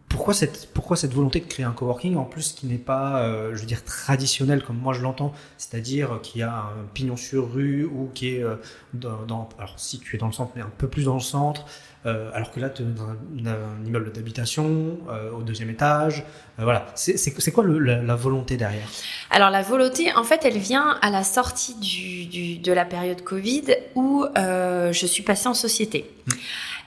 Euh, 0.10 0.16
pourquoi 0.20 0.34
cette, 0.34 0.70
pourquoi 0.74 0.98
cette 0.98 1.14
volonté 1.14 1.40
de 1.40 1.46
créer 1.46 1.66
un 1.66 1.72
coworking 1.72 2.16
en 2.18 2.24
plus 2.26 2.52
qui 2.54 2.66
n'est 2.68 2.78
pas, 2.78 3.22
euh, 3.22 3.52
je 3.56 3.62
veux 3.62 3.66
dire, 3.68 3.84
traditionnel 3.86 4.64
comme 4.64 4.78
moi 4.78 4.94
je 4.94 5.02
l'entends, 5.02 5.34
c'est-à-dire 5.58 6.20
qui 6.24 6.42
a 6.42 6.52
un 6.52 6.86
pignon 6.94 7.16
sur 7.16 7.52
rue 7.54 7.86
ou 7.86 8.10
qui 8.14 8.36
est 8.36 8.44
euh, 8.44 8.56
dans, 8.94 9.24
dans- 9.28 9.50
alors 9.60 9.74
si 9.78 10.00
tu 10.00 10.16
es 10.16 10.20
dans 10.20 10.28
le 10.28 10.34
centre, 10.34 10.52
mais 10.56 10.62
un 10.62 10.72
peu 10.78 10.88
plus 10.88 11.06
dans 11.06 11.14
le 11.14 11.20
centre, 11.20 11.66
euh, 12.06 12.32
alors 12.34 12.52
que 12.52 12.60
là 12.60 12.70
tu 12.70 12.82
es 12.82 12.86
dans 12.86 13.04
un, 13.04 13.52
un 13.54 13.86
immeuble 13.86 14.12
d'habitation 14.12 14.98
euh, 15.10 15.32
au 15.32 15.42
deuxième 15.44 15.70
étage, 15.70 16.24
euh, 16.60 16.64
voilà. 16.64 16.88
C'est, 16.96 17.52
quoi 17.52 17.64
le- 17.64 17.80
la, 17.80 18.02
la 18.02 18.16
volonté 18.16 18.58
derrière? 18.58 18.88
Alors 19.30 19.50
la 19.52 19.62
volonté, 19.62 20.12
en 20.16 20.24
fait, 20.24 20.42
elle 20.44 20.58
vient 20.58 20.98
à 21.02 21.10
la 21.12 21.24
sortie 21.24 21.76
du, 21.76 22.26
du- 22.26 22.58
de 22.58 22.72
la 22.74 22.86
période 22.86 23.22
Covid 23.24 23.66
où 23.96 24.26
euh, 24.38 24.92
je 24.92 25.06
suis 25.06 25.24
passée 25.24 25.48
en 25.48 25.54
société. 25.54 26.10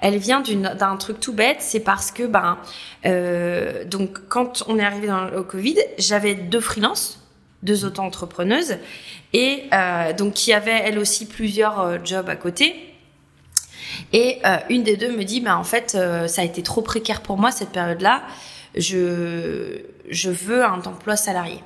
Elle 0.03 0.19
vient 0.19 0.43
d'un 0.43 0.97
truc 0.97 1.21
tout 1.21 1.33
bête, 1.33 1.59
c'est 1.61 1.81
parce 1.81 2.11
que 2.11 2.25
ben 2.25 2.59
euh, 3.07 3.85
donc 3.85 4.29
quand 4.29 4.65
on 4.67 4.79
est 4.79 4.85
arrivé 4.85 5.07
dans, 5.07 5.29
au 5.33 5.45
Covid, 5.45 5.77
j'avais 5.97 6.35
deux 6.35 6.61
freelances, 6.61 7.23
deux 7.63 7.85
auto-entrepreneuses 7.85 8.77
et 9.33 9.65
euh, 9.73 10.13
donc 10.13 10.35
qui 10.35 10.53
avaient 10.53 10.83
elles 10.85 10.99
aussi 10.99 11.27
plusieurs 11.27 11.81
euh, 11.81 11.99
jobs 12.05 12.29
à 12.29 12.37
côté. 12.37 12.75
Et 14.13 14.39
euh, 14.45 14.57
une 14.71 14.83
des 14.83 14.97
deux 14.97 15.17
me 15.17 15.23
dit, 15.23 15.41
bah, 15.41 15.57
en 15.57 15.65
fait, 15.65 15.91
ça 15.91 16.43
a 16.43 16.45
été 16.45 16.63
trop 16.63 16.83
précaire 16.83 17.21
pour 17.21 17.39
moi 17.39 17.51
cette 17.51 17.71
période-là. 17.71 18.23
Je, 18.75 19.81
je 20.09 20.31
veux 20.31 20.65
un 20.65 20.81
emploi 20.81 21.17
salarié. 21.17 21.63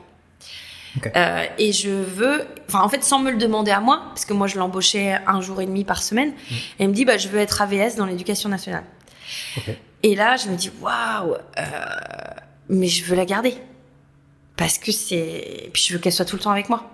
Euh, 1.17 1.45
et 1.59 1.73
je 1.73 1.91
veux, 1.91 2.45
enfin 2.69 2.81
en 2.81 2.89
fait 2.89 3.05
sans 3.05 3.19
me 3.19 3.31
le 3.31 3.37
demander 3.37 3.71
à 3.71 3.81
moi, 3.81 4.03
parce 4.09 4.25
que 4.25 4.33
moi 4.33 4.47
je 4.47 4.59
l'embauchais 4.59 5.19
un 5.27 5.41
jour 5.41 5.61
et 5.61 5.67
demi 5.67 5.85
par 5.85 6.03
semaine, 6.03 6.33
et 6.51 6.85
elle 6.85 6.89
me 6.89 6.95
dit 6.95 7.05
bah 7.05 7.19
je 7.19 7.29
veux 7.29 7.39
être 7.39 7.61
AVS 7.61 7.97
dans 7.97 8.07
l'éducation 8.07 8.49
nationale. 8.49 8.85
Et 10.03 10.15
là 10.15 10.37
je 10.37 10.49
me 10.49 10.57
dis 10.57 10.71
waouh, 10.81 11.35
euh, 11.35 11.63
mais 12.69 12.87
je 12.87 13.05
veux 13.05 13.17
la 13.17 13.25
garder 13.25 13.55
parce 14.57 14.79
que 14.79 14.93
c'est, 14.93 15.71
puis 15.73 15.85
je 15.87 15.93
veux 15.93 15.99
qu'elle 15.99 16.13
soit 16.13 16.25
tout 16.25 16.37
le 16.37 16.43
temps 16.43 16.51
avec 16.51 16.69
moi. 16.69 16.91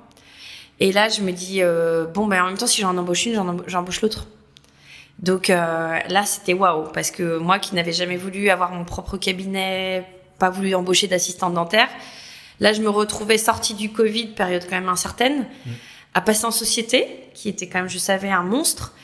Et 0.81 0.93
là 0.93 1.09
je 1.09 1.21
me 1.21 1.31
dis 1.31 1.62
euh, 1.62 2.07
bon 2.07 2.27
ben 2.27 2.43
en 2.43 2.47
même 2.47 2.59
temps 2.59 2.67
si 2.67 2.81
j'en 2.81 2.97
embauche 2.97 3.27
une, 3.27 3.62
j'embauche 3.67 4.01
l'autre. 4.01 4.27
Donc 5.19 5.51
euh, 5.51 5.99
là 6.09 6.25
c'était 6.25 6.55
waouh 6.55 6.88
parce 6.93 7.11
que 7.11 7.38
moi 7.38 7.59
qui 7.59 7.75
n'avais 7.75 7.93
jamais 7.93 8.17
voulu 8.17 8.51
avoir 8.51 8.73
mon 8.73 8.85
propre 8.85 9.17
cabinet, 9.17 10.05
pas 10.38 10.51
voulu 10.51 10.75
embaucher 10.75 11.07
d'assistante 11.07 11.55
dentaire. 11.55 11.88
Là, 12.62 12.72
je 12.72 12.81
me 12.81 12.88
retrouvais 12.88 13.38
sortie 13.38 13.75
du 13.75 13.90
Covid, 13.90 14.29
période 14.29 14.62
quand 14.70 14.77
même 14.77 14.88
incertaine, 14.88 15.46
à 16.14 16.20
passer 16.20 16.44
en 16.44 16.53
société, 16.53 17.09
qui 17.35 17.48
était 17.48 17.66
quand 17.66 17.81
même, 17.81 17.88
je 17.88 17.98
savais, 17.98 18.31
un 18.31 18.44
monstre, 18.44 18.94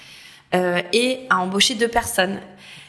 euh, 0.55 0.81
et 0.93 1.19
à 1.29 1.41
embaucher 1.41 1.75
deux 1.75 1.89
personnes. 1.89 2.39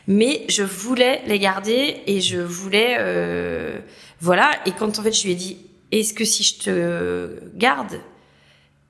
Mais 0.06 0.46
je 0.48 0.62
voulais 0.62 1.24
les 1.26 1.40
garder 1.40 2.04
et 2.06 2.22
je 2.22 2.38
voulais, 2.38 2.98
euh, 3.00 3.80
voilà. 4.22 4.52
Et 4.68 4.72
quand 4.72 5.00
en 5.00 5.02
fait 5.02 5.12
je 5.12 5.24
lui 5.24 5.32
ai 5.32 5.36
dit, 5.36 5.58
est-ce 5.92 6.14
que 6.14 6.24
si 6.24 6.44
je 6.44 6.60
te 6.60 7.40
garde, 7.56 8.00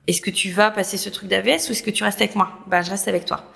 est-ce 0.06 0.20
que 0.20 0.30
tu 0.30 0.50
vas 0.50 0.70
passer 0.70 0.98
ce 0.98 1.08
truc 1.08 1.30
d'AVS 1.30 1.68
ou 1.68 1.72
est-ce 1.72 1.82
que 1.82 1.90
tu 1.90 2.04
restes 2.04 2.20
avec 2.20 2.36
moi? 2.36 2.58
Bah, 2.66 2.82
je 2.82 2.90
reste 2.90 3.08
avec 3.08 3.24
toi. 3.24 3.50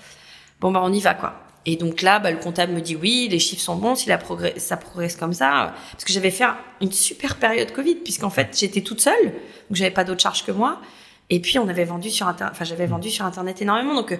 Bon 0.60 0.72
bah 0.72 0.80
on 0.82 0.92
y 0.92 1.00
va 1.00 1.12
quoi. 1.12 1.42
Et 1.66 1.76
donc 1.76 2.02
là, 2.02 2.18
bah, 2.18 2.30
le 2.30 2.36
comptable 2.36 2.72
me 2.72 2.80
dit 2.80 2.94
oui, 2.96 3.28
les 3.30 3.38
chiffres 3.38 3.62
sont 3.62 3.76
bons, 3.76 3.94
si 3.94 4.08
la 4.08 4.18
progresse, 4.18 4.62
ça 4.62 4.76
progresse 4.76 5.16
comme 5.16 5.32
ça. 5.32 5.74
Parce 5.92 6.04
que 6.04 6.12
j'avais 6.12 6.30
fait 6.30 6.44
un- 6.44 6.58
une 6.82 6.92
super 6.92 7.36
période 7.36 7.72
Covid, 7.72 7.94
puisqu'en 7.96 8.30
fait, 8.30 8.56
j'étais 8.58 8.82
toute 8.82 9.00
seule, 9.00 9.24
donc 9.24 9.32
j'avais 9.72 9.90
pas 9.90 10.04
d'autres 10.04 10.20
charges 10.20 10.44
que 10.44 10.52
moi. 10.52 10.80
Et 11.30 11.40
puis, 11.40 11.58
on 11.58 11.68
avait 11.68 11.84
vendu 11.86 12.10
sur 12.10 12.28
Internet, 12.28 12.52
enfin, 12.54 12.64
j'avais 12.66 12.86
vendu 12.86 13.10
sur 13.10 13.24
Internet 13.24 13.62
énormément. 13.62 13.94
Donc, 13.94 14.12
euh, 14.12 14.16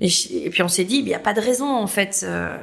et, 0.00 0.08
et 0.46 0.50
puis, 0.50 0.62
on 0.62 0.68
s'est 0.68 0.84
dit, 0.84 0.96
il 0.96 1.04
n'y 1.04 1.14
a 1.14 1.18
pas 1.18 1.34
de 1.34 1.40
raison, 1.42 1.68
en 1.68 1.86
fait. 1.86 2.20
euh, 2.24 2.56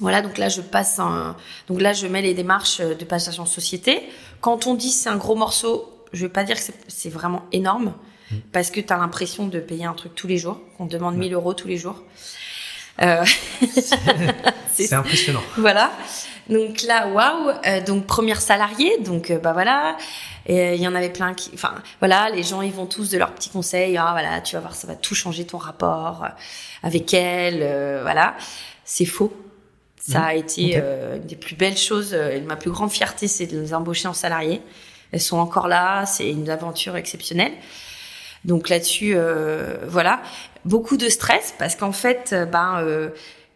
voilà, 0.00 0.22
donc 0.22 0.38
là, 0.38 0.48
je 0.48 0.60
passe 0.62 0.98
un, 0.98 1.36
donc 1.68 1.80
là, 1.80 1.92
je 1.92 2.06
mets 2.06 2.22
les 2.22 2.32
démarches 2.34 2.80
de 2.80 3.04
passage 3.04 3.38
en 3.38 3.44
société. 3.46 4.00
Quand 4.40 4.66
on 4.66 4.74
dit 4.74 4.90
c'est 4.90 5.10
un 5.10 5.16
gros 5.16 5.34
morceau, 5.34 5.92
je 6.12 6.24
vais 6.24 6.32
pas 6.32 6.42
dire 6.42 6.56
que 6.56 6.72
c'est- 6.88 7.10
vraiment 7.10 7.42
énorme, 7.52 7.92
parce 8.52 8.70
que 8.70 8.80
tu 8.80 8.92
as 8.92 8.96
l'impression 8.96 9.46
de 9.46 9.60
payer 9.60 9.84
un 9.84 9.92
truc 9.92 10.14
tous 10.14 10.26
les 10.26 10.38
jours, 10.38 10.58
qu'on 10.78 10.86
demande 10.86 11.16
1000 11.16 11.34
euros 11.34 11.52
tous 11.52 11.68
les 11.68 11.76
jours. 11.76 12.02
Euh, 13.02 13.24
C'est- 14.72 14.92
impressionnant. 14.92 15.42
voilà. 15.56 15.90
Donc 16.48 16.82
là, 16.82 17.06
waouh. 17.08 17.50
Euh, 17.66 17.80
donc 17.82 18.06
première 18.06 18.40
salariée. 18.40 18.98
Donc 18.98 19.30
euh, 19.30 19.38
bah 19.38 19.52
voilà. 19.52 19.96
Et 20.46 20.60
euh, 20.60 20.74
il 20.74 20.80
y 20.80 20.88
en 20.88 20.94
avait 20.94 21.10
plein 21.10 21.34
qui, 21.34 21.50
enfin 21.54 21.74
voilà, 22.00 22.28
les 22.30 22.42
gens 22.42 22.60
ils 22.62 22.72
vont 22.72 22.86
tous 22.86 23.10
de 23.10 23.18
leurs 23.18 23.32
petits 23.32 23.50
conseils. 23.50 23.96
Ah 23.96 24.08
voilà, 24.12 24.40
tu 24.40 24.56
vas 24.56 24.60
voir, 24.60 24.74
ça 24.74 24.86
va 24.86 24.94
tout 24.96 25.14
changer 25.14 25.44
ton 25.46 25.58
rapport 25.58 26.26
avec 26.82 27.12
elle. 27.14 27.60
euh, 27.62 28.00
voilà, 28.02 28.34
c'est 28.84 29.04
faux. 29.06 29.32
Ça 30.00 30.22
a 30.22 30.34
été 30.34 30.72
euh, 30.76 31.16
une 31.16 31.26
des 31.26 31.36
plus 31.36 31.54
belles 31.56 31.76
choses. 31.76 32.14
et 32.14 32.40
ma 32.40 32.56
plus 32.56 32.70
grande 32.70 32.90
fierté, 32.90 33.28
c'est 33.28 33.46
de 33.46 33.60
les 33.60 33.74
embaucher 33.74 34.08
en 34.08 34.14
salarié 34.14 34.60
elles 35.12 35.20
sont 35.20 35.38
encore 35.38 35.66
là. 35.66 36.06
C'est 36.06 36.30
une 36.30 36.48
aventure 36.48 36.96
exceptionnelle. 36.96 37.52
Donc 38.44 38.68
là-dessus, 38.68 39.12
euh, 39.14 39.76
voilà, 39.86 40.22
beaucoup 40.64 40.96
de 40.96 41.08
stress 41.08 41.54
parce 41.58 41.74
qu'en 41.76 41.92
fait, 41.92 42.30
euh, 42.32 42.46
ben 42.46 42.80
euh, 42.82 43.10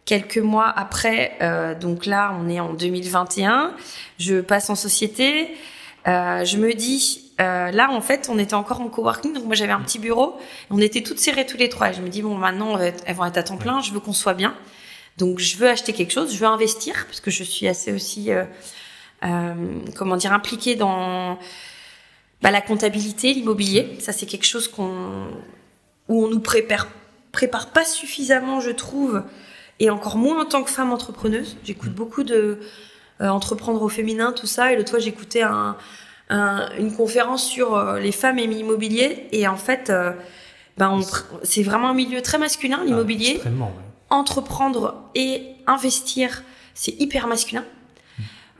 quelques 0.05 0.37
mois 0.37 0.69
après, 0.69 1.39
donc 1.81 2.05
là, 2.05 2.37
on 2.39 2.47
est 2.47 2.59
en 2.59 2.73
2021, 2.73 3.73
je 4.19 4.39
passe 4.39 4.69
en 4.69 4.75
société. 4.75 5.49
je 6.05 6.57
me 6.57 6.73
dis, 6.73 7.31
là, 7.39 7.89
en 7.89 8.01
fait, 8.01 8.29
on 8.31 8.37
était 8.37 8.53
encore 8.53 8.81
en 8.81 8.87
coworking, 8.87 9.33
donc 9.33 9.45
moi 9.45 9.55
j'avais 9.55 9.71
un 9.71 9.81
petit 9.81 9.97
bureau, 9.97 10.37
on 10.69 10.77
était 10.77 11.01
toutes 11.01 11.17
serrées 11.17 11.47
tous 11.47 11.57
les 11.57 11.69
trois. 11.69 11.91
je 11.91 12.01
me 12.01 12.09
dis 12.09 12.21
bon, 12.21 12.35
maintenant 12.35 12.77
elles 12.77 13.15
vont 13.15 13.25
être 13.25 13.37
à 13.37 13.41
temps 13.41 13.57
plein, 13.57 13.81
je 13.81 13.93
veux 13.93 13.99
qu'on 13.99 14.13
soit 14.13 14.35
bien. 14.35 14.53
Donc 15.17 15.39
je 15.39 15.57
veux 15.57 15.67
acheter 15.67 15.91
quelque 15.91 16.13
chose, 16.13 16.31
je 16.31 16.37
veux 16.37 16.45
investir 16.45 17.07
parce 17.07 17.19
que 17.19 17.31
je 17.31 17.43
suis 17.43 17.67
assez 17.67 17.91
aussi, 17.91 18.29
comment 19.95 20.17
dire, 20.17 20.33
impliquée 20.33 20.75
dans 20.75 21.39
bah, 22.45 22.51
la 22.51 22.61
comptabilité, 22.61 23.33
l'immobilier, 23.33 23.97
ça 23.97 24.13
c'est 24.13 24.27
quelque 24.27 24.45
chose 24.45 24.67
qu'on 24.67 25.25
où 26.09 26.23
on 26.23 26.27
nous 26.27 26.39
prépare 26.39 26.87
prépare 27.31 27.71
pas 27.71 27.83
suffisamment, 27.83 28.59
je 28.59 28.69
trouve, 28.69 29.23
et 29.79 29.89
encore 29.89 30.17
moins 30.17 30.43
en 30.43 30.45
tant 30.45 30.61
que 30.61 30.69
femme 30.69 30.93
entrepreneuse. 30.93 31.57
J'écoute 31.63 31.89
mm. 31.89 31.95
beaucoup 31.95 32.23
de 32.23 32.59
euh, 33.19 33.29
entreprendre 33.29 33.81
au 33.81 33.89
féminin, 33.89 34.31
tout 34.31 34.45
ça, 34.45 34.71
et 34.71 34.75
le 34.75 34.85
toit 34.85 34.99
j'écoutais 34.99 35.41
un, 35.41 35.75
une 36.29 36.93
conférence 36.95 37.43
sur 37.43 37.75
euh, 37.75 37.99
les 37.99 38.11
femmes 38.11 38.37
et 38.37 38.45
l'immobilier, 38.45 39.27
et 39.31 39.47
en 39.47 39.57
fait, 39.57 39.89
euh, 39.89 40.11
ben 40.77 40.99
c'est 41.41 41.63
vraiment 41.63 41.89
un 41.89 41.95
milieu 41.95 42.21
très 42.21 42.37
masculin, 42.37 42.77
ah, 42.79 42.85
l'immobilier. 42.85 43.41
Entreprendre 44.11 45.09
et 45.15 45.41
investir, 45.65 46.43
c'est 46.75 46.93
hyper 47.01 47.25
masculin. 47.25 47.63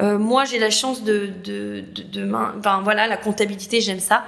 Euh, 0.01 0.17
moi, 0.17 0.45
j'ai 0.45 0.59
la 0.59 0.69
chance 0.69 1.03
de, 1.03 1.29
de, 1.43 1.83
de, 1.93 2.03
de 2.03 2.25
ben, 2.25 2.81
voilà, 2.83 3.07
la 3.07 3.17
comptabilité, 3.17 3.79
j'aime 3.79 3.99
ça, 3.99 4.25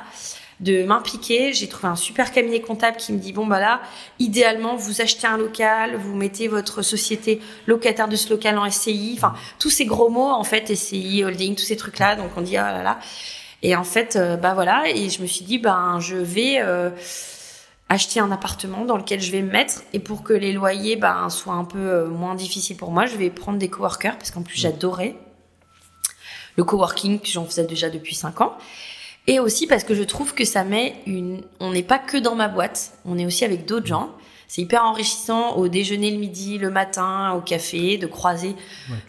de 0.60 0.84
m'impliquer. 0.84 1.53
J'ai 1.53 1.67
trouvé 1.67 1.89
un 1.89 1.95
super 1.95 2.32
cabinet 2.32 2.62
comptable 2.62 2.97
qui 2.97 3.13
me 3.13 3.19
dit 3.19 3.34
bon 3.34 3.45
bah 3.45 3.60
là, 3.60 3.82
idéalement, 4.19 4.75
vous 4.75 5.01
achetez 5.01 5.27
un 5.27 5.38
local, 5.38 5.95
vous 5.95 6.15
mettez 6.15 6.47
votre 6.47 6.82
société 6.82 7.41
locataire 7.67 8.08
de 8.08 8.15
ce 8.15 8.30
local 8.30 8.58
en 8.58 8.69
SCI, 8.69 9.15
enfin 9.17 9.34
tous 9.60 9.69
ces 9.69 9.86
gros 9.86 10.10
mots 10.10 10.32
en 10.32 10.43
fait, 10.43 10.73
SCI, 10.73 11.23
holding, 11.23 11.56
tous 11.56 11.65
ces 11.65 11.77
trucs 11.77 11.99
là. 11.99 12.15
Donc 12.15 12.32
on 12.38 12.41
dit 12.41 12.58
ah 12.58 12.71
là 12.71 12.84
là. 12.84 12.99
Et 13.63 13.75
en 13.75 13.84
fait, 13.84 14.15
euh, 14.15 14.38
bah 14.38 14.53
voilà, 14.53 14.84
et 14.88 15.10
je 15.10 15.21
me 15.21 15.27
suis 15.27 15.43
dit 15.43 15.60
ben 15.60 15.99
je 15.99 16.15
vais 16.15 16.58
euh, 16.60 16.91
acheter 17.89 18.19
un 18.19 18.32
appartement 18.32 18.86
dans 18.86 18.97
lequel 18.97 19.21
je 19.21 19.32
vais 19.32 19.41
me 19.41 19.51
mettre 19.51 19.84
et 19.93 19.99
pour 19.99 20.23
que 20.23 20.34
les 20.34 20.53
loyers 20.53 20.95
ben 20.95 21.30
soient 21.30 21.56
un 21.56 21.65
peu 21.65 22.06
moins 22.06 22.36
difficiles 22.36 22.77
pour 22.77 22.91
moi, 22.91 23.06
je 23.06 23.15
vais 23.15 23.30
prendre 23.30 23.60
des 23.60 23.69
coworkers 23.69 24.17
parce 24.17 24.32
qu'en 24.32 24.43
plus 24.43 24.58
mmh. 24.58 24.62
j'adorais 24.62 25.15
le 26.57 26.63
coworking, 26.63 27.19
j'en 27.23 27.45
faisais 27.45 27.65
déjà 27.65 27.89
depuis 27.89 28.15
5 28.15 28.41
ans. 28.41 28.57
Et 29.27 29.39
aussi 29.39 29.67
parce 29.67 29.83
que 29.83 29.93
je 29.93 30.03
trouve 30.03 30.33
que 30.33 30.43
ça 30.43 30.63
met 30.63 30.95
une... 31.05 31.41
On 31.59 31.71
n'est 31.71 31.83
pas 31.83 31.99
que 31.99 32.17
dans 32.17 32.35
ma 32.35 32.47
boîte, 32.47 32.93
on 33.05 33.17
est 33.17 33.25
aussi 33.25 33.45
avec 33.45 33.65
d'autres 33.65 33.85
gens. 33.85 34.09
C'est 34.47 34.61
hyper 34.61 34.83
enrichissant 34.83 35.57
au 35.57 35.67
déjeuner 35.67 36.09
le 36.09 36.17
midi, 36.17 36.57
le 36.57 36.69
matin, 36.69 37.33
au 37.33 37.41
café, 37.41 37.97
de 37.97 38.07
croiser 38.07 38.55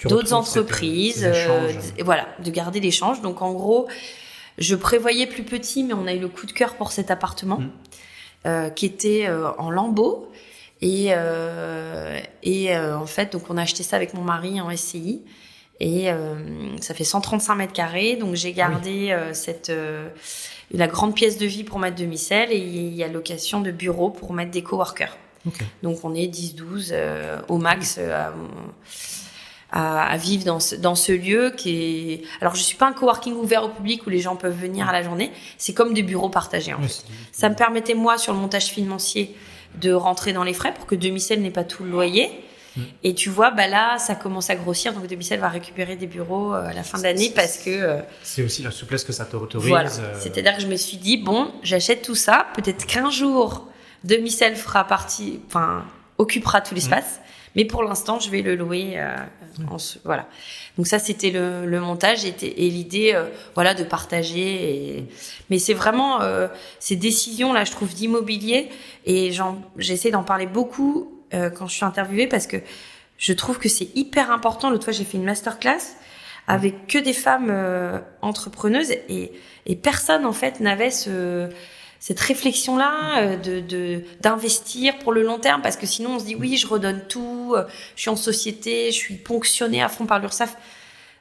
d'autres 0.05 0.33
entreprises, 0.33 1.25
euh, 1.25 1.73
voilà, 2.05 2.27
de 2.45 2.51
garder 2.51 2.81
l'échange. 2.81 3.23
Donc 3.23 3.41
en 3.41 3.53
gros, 3.53 3.87
je 4.59 4.75
prévoyais 4.75 5.29
plus 5.29 5.45
petit, 5.45 5.85
mais 5.85 5.95
on 5.95 6.09
a 6.09 6.13
eu 6.13 6.19
le 6.19 6.29
coup 6.29 6.45
de 6.45 6.53
cœur 6.53 6.75
pour 6.75 6.91
cet 6.91 7.13
appartement 7.13 7.59
mm. 7.59 7.71
euh, 8.47 8.71
qui 8.71 8.85
était 8.85 9.27
euh, 9.29 9.53
en 9.59 9.71
lambeaux. 9.71 10.31
Et, 10.81 11.11
et 12.43 12.77
en 12.77 13.07
fait, 13.07 13.33
donc 13.33 13.51
on 13.51 13.57
a 13.57 13.63
acheté 13.63 13.83
ça 13.83 13.97
avec 13.97 14.15
mon 14.15 14.23
mari 14.23 14.61
en 14.61 14.77
SCI. 14.77 15.23
Et 15.81 16.11
euh, 16.11 16.35
ça 16.81 16.93
fait 16.93 17.05
135 17.05 17.55
mètres 17.55 17.73
carrés, 17.73 18.17
donc 18.17 18.35
j'ai 18.35 18.53
gardé 18.53 19.11
euh, 19.11 19.33
cette 19.33 19.71
euh, 19.71 20.09
la 20.73 20.89
grande 20.89 21.15
pièce 21.15 21.39
de 21.39 21.47
vie 21.47 21.63
pour 21.63 21.79
mettre 21.79 21.97
demi-sel 21.97 22.51
et 22.51 22.59
il 22.59 22.95
y 22.95 23.05
a 23.05 23.09
location 23.09 23.61
de 23.61 23.71
bureau 23.71 24.11
pour 24.11 24.33
mettre 24.33 24.51
des 24.51 24.63
coworkers. 24.63 25.17
Donc 25.83 26.05
on 26.05 26.15
est 26.15 26.27
10-12 26.27 26.95
au 27.49 27.57
max 27.57 27.99
à, 27.99 28.35
à, 29.71 30.17
vivre 30.19 30.45
dans 30.45 30.61
ce, 30.61 30.75
dans 30.75 30.95
ce 30.95 31.13
lieu 31.13 31.55
qui 31.57 32.13
est. 32.13 32.23
Alors 32.43 32.55
je 32.55 32.61
suis 32.61 32.77
pas 32.77 32.87
un 32.87 32.93
coworking 32.93 33.35
ouvert 33.35 33.65
au 33.65 33.69
public 33.69 34.07
où 34.07 34.11
les 34.11 34.19
gens 34.19 34.37
peuvent 34.37 34.59
venir 34.59 34.89
à 34.89 34.93
la 34.93 35.03
journée. 35.03 35.31
C'est 35.57 35.73
comme 35.73 35.95
des 35.95 36.03
bureaux 36.03 36.29
partagés. 36.29 36.75
En 36.75 36.83
fait. 36.83 37.05
Ça 37.33 37.49
me 37.49 37.55
permettait 37.55 37.95
moi 37.95 38.19
sur 38.19 38.35
le 38.35 38.39
montage 38.39 38.67
financier 38.67 39.35
de 39.81 39.93
rentrer 39.93 40.35
dans 40.35 40.45
les 40.45 40.55
frais 40.55 40.75
pour 40.75 40.85
que 40.87 40.97
demi-sel 40.97 41.41
n'ait 41.41 41.51
pas 41.51 41.65
tout 41.65 41.85
le 41.85 41.91
loyer 41.91 42.31
Mm. 42.77 42.83
Et 43.05 43.15
tu 43.15 43.31
vois, 43.31 43.51
bah 43.51 43.69
là, 43.69 43.99
ça 43.99 44.15
commence 44.15 44.51
à 44.51 44.57
grossir. 44.57 44.93
Donc, 44.93 45.07
Debicel 45.07 45.41
va 45.41 45.49
récupérer 45.49 45.97
des 45.97 46.07
bureaux 46.07 46.55
euh, 46.55 46.69
à 46.69 46.73
la 46.73 46.83
fin 46.83 46.99
de 46.99 47.05
l'année 47.05 47.33
parce 47.35 47.59
que. 47.59 47.71
Euh, 47.71 48.01
c'est 48.23 48.43
aussi 48.43 48.63
la 48.63 48.71
souplesse 48.71 49.05
que 49.05 49.13
ça 49.13 49.25
t'autorise. 49.25 49.69
Voilà. 49.69 49.91
Euh. 49.91 50.19
C'est-à-dire 50.21 50.57
que 50.57 50.63
je 50.63 50.67
me 50.67 50.77
suis 50.77 50.97
dit, 50.97 51.17
bon, 51.17 51.51
j'achète 51.63 52.03
tout 52.03 52.15
ça. 52.15 52.47
Peut-être 52.55 52.87
qu'un 52.87 53.11
jour, 53.11 53.67
Demi-Sel 54.05 54.57
fera 54.57 54.85
partie, 54.85 55.41
enfin, 55.47 55.85
occupera 56.19 56.61
tout 56.61 56.75
l'espace. 56.75 57.17
Mm. 57.17 57.23
Mais 57.57 57.65
pour 57.65 57.83
l'instant, 57.83 58.21
je 58.21 58.31
vais 58.31 58.43
le 58.43 58.55
louer. 58.55 59.01
Mm. 59.59 59.73
en 59.73 59.79
ce, 59.79 59.99
voilà. 60.05 60.29
Donc 60.77 60.87
ça, 60.87 61.01
c'était 61.01 61.31
le, 61.31 61.67
le, 61.67 61.81
montage 61.81 62.25
et, 62.25 62.35
et 62.43 62.71
l'idée, 62.71 63.21
voilà, 63.55 63.75
de 63.75 63.83
partager. 63.83 64.99
Et... 64.99 65.09
Mais 65.51 65.59
c'est 65.59 65.75
vraiment 65.75 66.21
ces 66.79 66.95
décisions 66.95 67.53
là, 67.53 67.65
je 67.65 67.73
trouve, 67.73 67.93
d'immobilier. 67.93 68.69
Et 69.07 69.33
j'essaie 69.79 70.11
d'en 70.11 70.23
parler 70.23 70.47
beaucoup 70.47 71.18
euh, 71.35 71.51
quand 71.51 71.67
je 71.67 71.75
suis 71.75 71.85
interviewée 71.85 72.27
parce 72.27 72.47
que 72.47 72.57
je 73.19 73.33
trouve 73.33 73.59
que 73.59 73.69
c'est 73.69 73.89
hyper 73.97 74.31
important. 74.31 74.71
L'autre 74.71 74.85
fois, 74.85 74.93
j'ai 74.93 75.05
fait 75.05 75.19
une 75.19 75.25
masterclass 75.25 75.97
avec 76.47 76.87
que 76.87 76.99
des 76.99 77.13
femmes 77.13 77.49
euh, 77.51 77.99
entrepreneuses 78.23 78.91
et, 78.91 79.33
et 79.67 79.77
personne 79.77 80.25
en 80.25 80.33
fait 80.33 80.61
n'avait 80.61 80.91
ce 80.91 81.49
cette 82.01 82.21
réflexion 82.21 82.77
là 82.77 83.19
euh, 83.19 83.37
de 83.37 84.03
d'investir 84.21 84.99
pour 85.01 85.13
le 85.13 85.23
long 85.23 85.39
terme 85.39 85.61
parce 85.61 85.77
que 85.77 85.85
sinon 85.85 86.15
on 86.15 86.19
se 86.21 86.25
dit 86.25 86.37
oui 86.37 86.57
je 86.57 86.67
redonne 86.67 87.03
tout 87.09 87.55
je 87.97 88.01
suis 88.01 88.09
en 88.09 88.17
société 88.17 88.93
je 88.93 88.97
suis 88.97 89.17
ponctionnée 89.17 89.83
à 89.83 89.89
fond 89.89 90.07
par 90.07 90.21
l'URSSAF. 90.21 90.57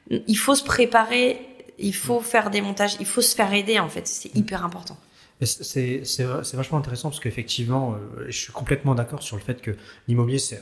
Il 0.10 0.38
faut 0.38 0.56
se 0.56 0.64
préparer 0.64 1.42
il 1.78 1.96
faut 1.96 2.22
faire 2.22 2.50
des 2.50 2.62
montages 2.62 2.96
il 3.02 3.06
faut 3.06 3.22
se 3.22 3.36
faire 3.36 3.54
aider 3.54 3.80
en 3.80 3.90
fait. 3.90 4.08
C'est 4.08 4.34
hyper 4.34 4.64
important 4.64 4.98
c'est 5.46 6.24
vachement 6.54 6.80
intéressant 6.80 7.10
parce 7.10 7.20
qu'effectivement, 7.20 7.94
euh, 7.94 8.26
je 8.28 8.38
suis 8.38 8.54
complètement 8.54 8.96
d'accord 8.96 9.22
sur 9.22 9.36
le 9.36 9.42
fait 9.42 9.62
que 9.62 9.72
l'immobilier, 10.08 10.40
c'est 10.40 10.60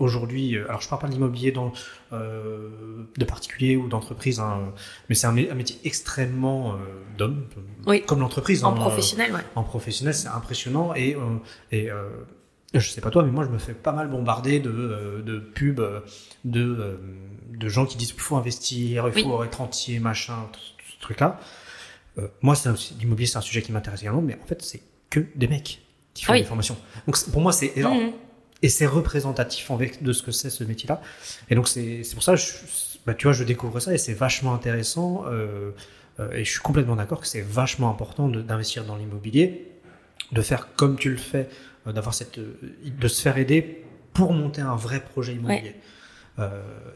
aujourd'hui. 0.00 0.56
Euh, 0.56 0.68
alors, 0.68 0.80
je 0.80 0.88
parle 0.88 1.02
pas 1.02 1.06
de 1.06 1.12
l'immobilier 1.12 1.54
euh, 2.12 3.04
de 3.16 3.24
particulier 3.24 3.76
ou 3.76 3.86
d'entreprise, 3.86 4.40
hein, 4.40 4.72
mais 5.08 5.14
c'est 5.14 5.28
un, 5.28 5.32
métier 5.32 5.78
extrêmement 5.84 6.72
euh, 6.72 6.76
d'homme, 7.16 7.46
comme 8.06 8.18
l'entreprise. 8.18 8.64
En 8.64 8.72
hein, 8.72 8.76
professionnel, 8.76 9.32
ouais. 9.32 9.42
En 9.54 9.62
professionnel, 9.62 10.14
c'est 10.14 10.28
impressionnant 10.28 10.92
et, 10.96 11.16
et 11.70 11.88
je 12.74 12.90
sais 12.90 13.00
pas 13.00 13.10
toi, 13.10 13.22
mais 13.22 13.30
moi, 13.30 13.44
je 13.44 13.50
me 13.50 13.58
fais 13.58 13.74
pas 13.74 13.92
mal 13.92 14.08
bombarder 14.08 14.58
de, 14.58 15.22
de 15.24 15.38
pubs, 15.38 16.02
de, 16.44 16.98
de 17.48 17.68
gens 17.68 17.86
qui 17.86 17.96
disent 17.96 18.12
qu'il 18.12 18.20
faut 18.20 18.36
investir, 18.36 19.08
il 19.14 19.22
faut 19.22 19.44
être 19.44 19.60
entier, 19.60 20.00
machin, 20.00 20.48
ce 20.96 21.00
truc-là. 21.00 21.38
Euh, 22.18 22.28
moi, 22.40 22.54
l'immobilier, 22.98 23.26
c'est 23.26 23.38
un 23.38 23.42
sujet 23.42 23.62
qui 23.62 23.72
m'intéresse 23.72 24.02
également, 24.02 24.22
mais 24.22 24.38
en 24.42 24.46
fait, 24.46 24.62
c'est 24.62 24.80
que 25.10 25.20
des 25.34 25.48
mecs 25.48 25.82
qui 26.14 26.24
font 26.24 26.32
ah 26.32 26.38
des 26.38 26.44
formations. 26.44 26.76
Donc, 27.06 27.18
pour 27.30 27.40
moi, 27.40 27.52
c'est 27.52 27.72
énorme. 27.76 28.06
Mhm. 28.06 28.12
Et 28.62 28.70
c'est 28.70 28.86
représentatif 28.86 29.70
de 30.00 30.12
ce 30.14 30.22
que 30.22 30.30
c'est 30.30 30.48
ce 30.48 30.64
métier-là. 30.64 31.02
Et 31.50 31.54
donc, 31.54 31.68
c'est 31.68 32.02
pour 32.14 32.22
ça, 32.22 32.36
je, 32.36 32.52
bah, 33.04 33.12
tu 33.12 33.24
vois, 33.24 33.34
je 33.34 33.44
découvre 33.44 33.80
ça 33.80 33.92
et 33.92 33.98
c'est 33.98 34.14
vachement 34.14 34.54
intéressant. 34.54 35.24
Euh, 35.26 35.72
euh, 36.20 36.32
et 36.32 36.42
je 36.42 36.50
suis 36.50 36.60
complètement 36.60 36.96
d'accord 36.96 37.20
que 37.20 37.26
c'est 37.26 37.42
vachement 37.42 37.90
important 37.90 38.28
d'investir 38.28 38.84
dans 38.86 38.96
l'immobilier, 38.96 39.72
de 40.32 40.40
faire 40.40 40.74
comme 40.74 40.96
tu 40.96 41.10
le 41.10 41.18
fais, 41.18 41.50
d'avoir 41.84 42.14
cette, 42.14 42.40
de 42.40 43.08
se 43.08 43.20
faire 43.20 43.36
aider 43.36 43.84
pour 44.14 44.32
monter 44.32 44.62
un 44.62 44.74
vrai 44.74 45.04
projet 45.04 45.34
immobilier. 45.34 45.74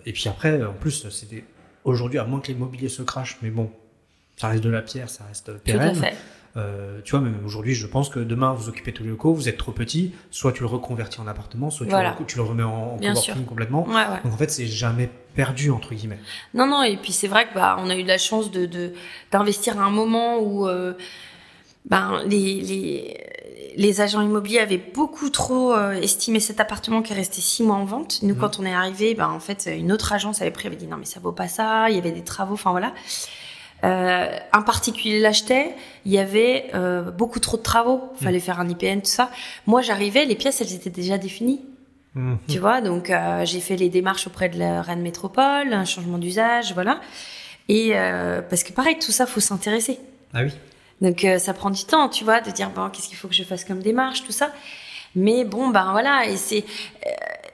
et 0.07 0.13
puis 0.15 0.29
après, 0.31 0.65
en 0.65 0.73
plus, 0.73 1.11
c'était 1.11 1.45
aujourd'hui, 1.85 2.19
à 2.19 2.25
moins 2.25 2.41
que 2.41 2.49
l'immobilier 2.49 2.89
se 2.89 3.03
crache, 3.03 3.37
mais 3.43 3.51
bon, 3.51 3.71
ça 4.41 4.49
reste 4.49 4.65
de 4.65 4.71
la 4.71 4.81
pierre, 4.81 5.11
ça 5.11 5.25
reste 5.29 5.53
pérenne. 5.59 5.93
Tout 5.93 5.99
à 5.99 6.03
fait. 6.09 6.17
Euh, 6.57 7.01
tu 7.05 7.11
vois, 7.11 7.21
même 7.21 7.45
aujourd'hui, 7.45 7.75
je 7.75 7.87
pense 7.87 8.09
que 8.09 8.21
demain, 8.21 8.55
vous 8.55 8.71
occupez 8.71 8.91
tous 8.91 9.03
les 9.03 9.11
locaux, 9.11 9.35
vous 9.35 9.51
êtes 9.51 9.59
trop 9.59 9.71
petit, 9.71 10.15
soit 10.31 10.53
tu 10.53 10.61
le 10.63 10.67
reconvertis 10.67 11.21
en 11.21 11.27
appartement, 11.27 11.69
soit 11.69 11.85
tu, 11.87 11.93
le, 12.37 12.43
remets 12.43 12.63
en, 12.63 12.97
coworking 12.97 13.45
complètement. 13.45 13.87
Donc 14.25 14.33
en 14.33 14.37
fait, 14.39 14.51
c'est 14.51 14.67
jamais 14.67 15.11
perdu 15.35 15.71
entre 15.71 15.95
guillemets. 15.95 16.19
Non, 16.55 16.67
non, 16.67 16.83
et 16.83 16.97
puis 16.97 17.13
c'est 17.13 17.29
vrai 17.29 17.49
que 17.49 17.55
bah, 17.55 17.77
on 17.81 17.91
a 17.91 17.97
eu 17.97 18.03
de 18.03 18.09
la 18.09 18.17
chance 18.17 18.51
de 18.51 18.95
d'investir 19.31 19.79
à 19.79 19.85
un 19.85 19.91
moment 19.91 20.39
où 20.39 20.67
euh, 20.67 20.95
ben 21.85 22.23
les, 22.27 22.63
les 22.63 23.19
les 23.77 24.01
agents 24.01 24.23
immobiliers 24.23 24.61
avaient 24.61 24.83
beaucoup 24.95 25.29
trop 25.29 25.75
euh, 25.75 25.93
estimé 25.93 26.41
cet 26.41 26.61
appartement 26.61 27.03
qui 27.03 27.13
est 27.13 27.17
resté 27.17 27.43
six 27.43 27.63
mois 27.63 27.77
en 27.77 27.85
vente. 27.85 28.23
Nous, 28.23 28.35
mmh. 28.35 28.39
quand 28.39 28.59
on 28.59 28.65
est 28.65 28.75
arrivé, 28.75 29.15
ben 29.15 29.29
en 29.29 29.39
fait, 29.39 29.69
une 29.71 29.93
autre 29.93 30.13
agence 30.15 30.41
avait 30.41 30.51
pris, 30.51 30.67
avait 30.67 30.77
dit 30.77 30.87
non 30.87 30.97
mais 30.97 31.05
ça 31.05 31.21
vaut 31.21 31.31
pas 31.31 31.47
ça. 31.47 31.91
Il 31.91 31.97
y 31.97 31.99
avait 31.99 32.11
des 32.11 32.25
travaux, 32.25 32.55
enfin 32.55 32.71
voilà. 32.71 32.95
Euh, 33.85 34.29
un 34.53 34.63
particulier 34.63 35.21
l'achetait, 35.21 35.75
il 36.05 36.13
y 36.13 36.19
avait 36.19 36.71
euh, 36.75 37.11
beaucoup 37.11 37.41
trop 37.41 37.57
de 37.57 37.63
travaux, 37.63 38.13
il 38.21 38.25
fallait 38.25 38.41
faire 38.41 38.61
un 38.61 38.69
IPN, 38.69 39.01
tout 39.01 39.07
ça. 39.07 39.31
Moi, 39.67 39.81
j'arrivais, 39.83 40.25
les 40.25 40.35
pièces, 40.35 40.61
elles 40.61 40.75
étaient 40.75 40.91
déjà 40.91 41.19
définies. 41.19 41.61
Mm. 42.15 42.35
Tu 42.49 42.59
vois, 42.59 42.81
donc 42.81 43.11
euh, 43.11 43.45
j'ai 43.45 43.61
fait 43.61 43.77
les 43.77 43.89
démarches 43.89 44.27
auprès 44.27 44.49
de 44.49 44.59
la 44.59 44.83
Rennes 44.83 45.03
Métropole, 45.03 45.73
un 45.73 45.85
changement 45.85 46.19
d'usage, 46.19 46.75
voilà. 46.75 47.01
Et 47.69 47.93
euh, 47.95 48.43
parce 48.43 48.65
que 48.65 48.73
pareil, 48.73 48.99
tout 48.99 49.13
ça, 49.13 49.27
faut 49.27 49.41
s'intéresser. 49.41 49.99
Ah 50.35 50.43
oui. 50.43 50.51
Donc 51.01 51.25
euh, 51.25 51.39
ça 51.39 51.55
prend 51.55 51.71
du 51.71 51.85
temps, 51.85 52.09
tu 52.09 52.25
vois, 52.25 52.41
de 52.41 52.51
dire 52.51 52.71
bon, 52.71 52.91
qu'est-ce 52.91 53.09
qu'il 53.09 53.17
faut 53.17 53.29
que 53.29 53.35
je 53.35 53.45
fasse 53.45 53.65
comme 53.65 53.81
démarche, 53.81 54.25
tout 54.25 54.33
ça. 54.33 54.51
Mais 55.15 55.45
bon, 55.45 55.69
ben 55.69 55.91
voilà, 55.93 56.27
et 56.27 56.37
c'est 56.37 56.65
euh, 57.07 57.11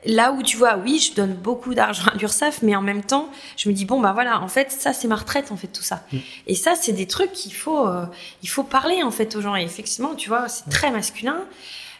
là 0.06 0.32
où 0.32 0.42
tu 0.42 0.56
vois, 0.56 0.76
oui, 0.76 0.98
je 0.98 1.14
donne 1.14 1.34
beaucoup 1.34 1.74
d'argent 1.74 2.06
à 2.12 2.16
l'URSSAF, 2.16 2.62
mais 2.62 2.74
en 2.76 2.82
même 2.82 3.02
temps, 3.02 3.28
je 3.56 3.68
me 3.68 3.74
dis 3.74 3.84
bon, 3.84 4.00
ben 4.00 4.12
voilà, 4.12 4.40
en 4.40 4.48
fait, 4.48 4.70
ça 4.70 4.92
c'est 4.92 5.08
ma 5.08 5.16
retraite, 5.16 5.52
en 5.52 5.56
fait, 5.56 5.68
tout 5.68 5.82
ça. 5.82 6.02
Mm. 6.12 6.18
Et 6.46 6.54
ça, 6.54 6.74
c'est 6.74 6.92
des 6.92 7.06
trucs 7.06 7.32
qu'il 7.32 7.54
faut, 7.54 7.86
euh, 7.86 8.06
il 8.42 8.48
faut 8.48 8.62
parler 8.64 9.02
en 9.02 9.10
fait 9.10 9.36
aux 9.36 9.40
gens. 9.40 9.56
Et 9.56 9.62
effectivement, 9.62 10.14
tu 10.14 10.28
vois, 10.28 10.48
c'est 10.48 10.68
très 10.70 10.90
masculin. 10.90 11.38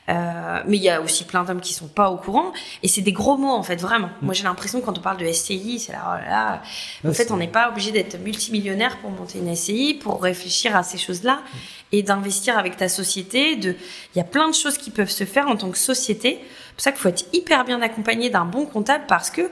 Euh, 0.09 0.63
mais 0.67 0.77
il 0.77 0.83
y 0.83 0.89
a 0.89 1.01
aussi 1.01 1.25
plein 1.25 1.43
d'hommes 1.43 1.61
qui 1.61 1.75
sont 1.75 1.89
pas 1.89 2.11
au 2.11 2.17
courant 2.17 2.53
et 2.83 2.87
c'est 2.87 3.01
des 3.01 3.13
gros 3.13 3.37
mots 3.37 3.51
en 3.51 3.65
fait 3.65 3.77
vraiment. 3.77 4.09
Moi 4.23 4.35
j'ai 4.35 4.45
l'impression 4.45 4.81
quand 4.81 4.97
on 4.97 5.01
parle 5.01 5.17
de 5.17 5.27
SCI, 5.33 5.81
c'est 5.81 5.91
là, 5.93 6.03
oh 6.07 6.25
là, 6.25 6.31
là. 6.31 6.63
en 7.05 7.09
Ouais, 7.09 7.15
fait 7.15 7.33
on 7.33 7.37
n'est 7.37 7.49
pas 7.49 7.71
obligé 7.71 7.91
d'être 7.91 8.21
multimillionnaire 8.21 8.99
pour 8.99 9.11
monter 9.11 9.39
une 9.39 9.55
SCI, 9.57 9.95
pour 9.95 10.23
réfléchir 10.23 10.77
à 10.77 10.85
ces 10.85 10.99
choses-là 10.99 11.41
et 11.93 12.03
d'investir 12.03 12.59
avec 12.59 12.77
ta 12.77 12.89
société. 12.89 13.57
De, 13.57 13.75
il 14.15 14.19
y 14.19 14.21
a 14.21 14.25
plein 14.25 14.49
de 14.49 14.55
choses 14.55 14.79
qui 14.79 14.91
peuvent 14.91 15.11
se 15.11 15.25
faire 15.25 15.49
en 15.49 15.57
tant 15.57 15.71
que 15.71 15.79
société. 15.79 16.39
C'est 16.41 16.73
pour 16.75 16.83
ça 16.83 16.93
qu'il 16.93 17.01
faut 17.01 17.09
être 17.09 17.27
hyper 17.33 17.65
bien 17.65 17.81
accompagné 17.83 18.29
d'un 18.31 18.45
bon 18.45 18.67
comptable 18.67 19.05
parce 19.09 19.31
que 19.31 19.51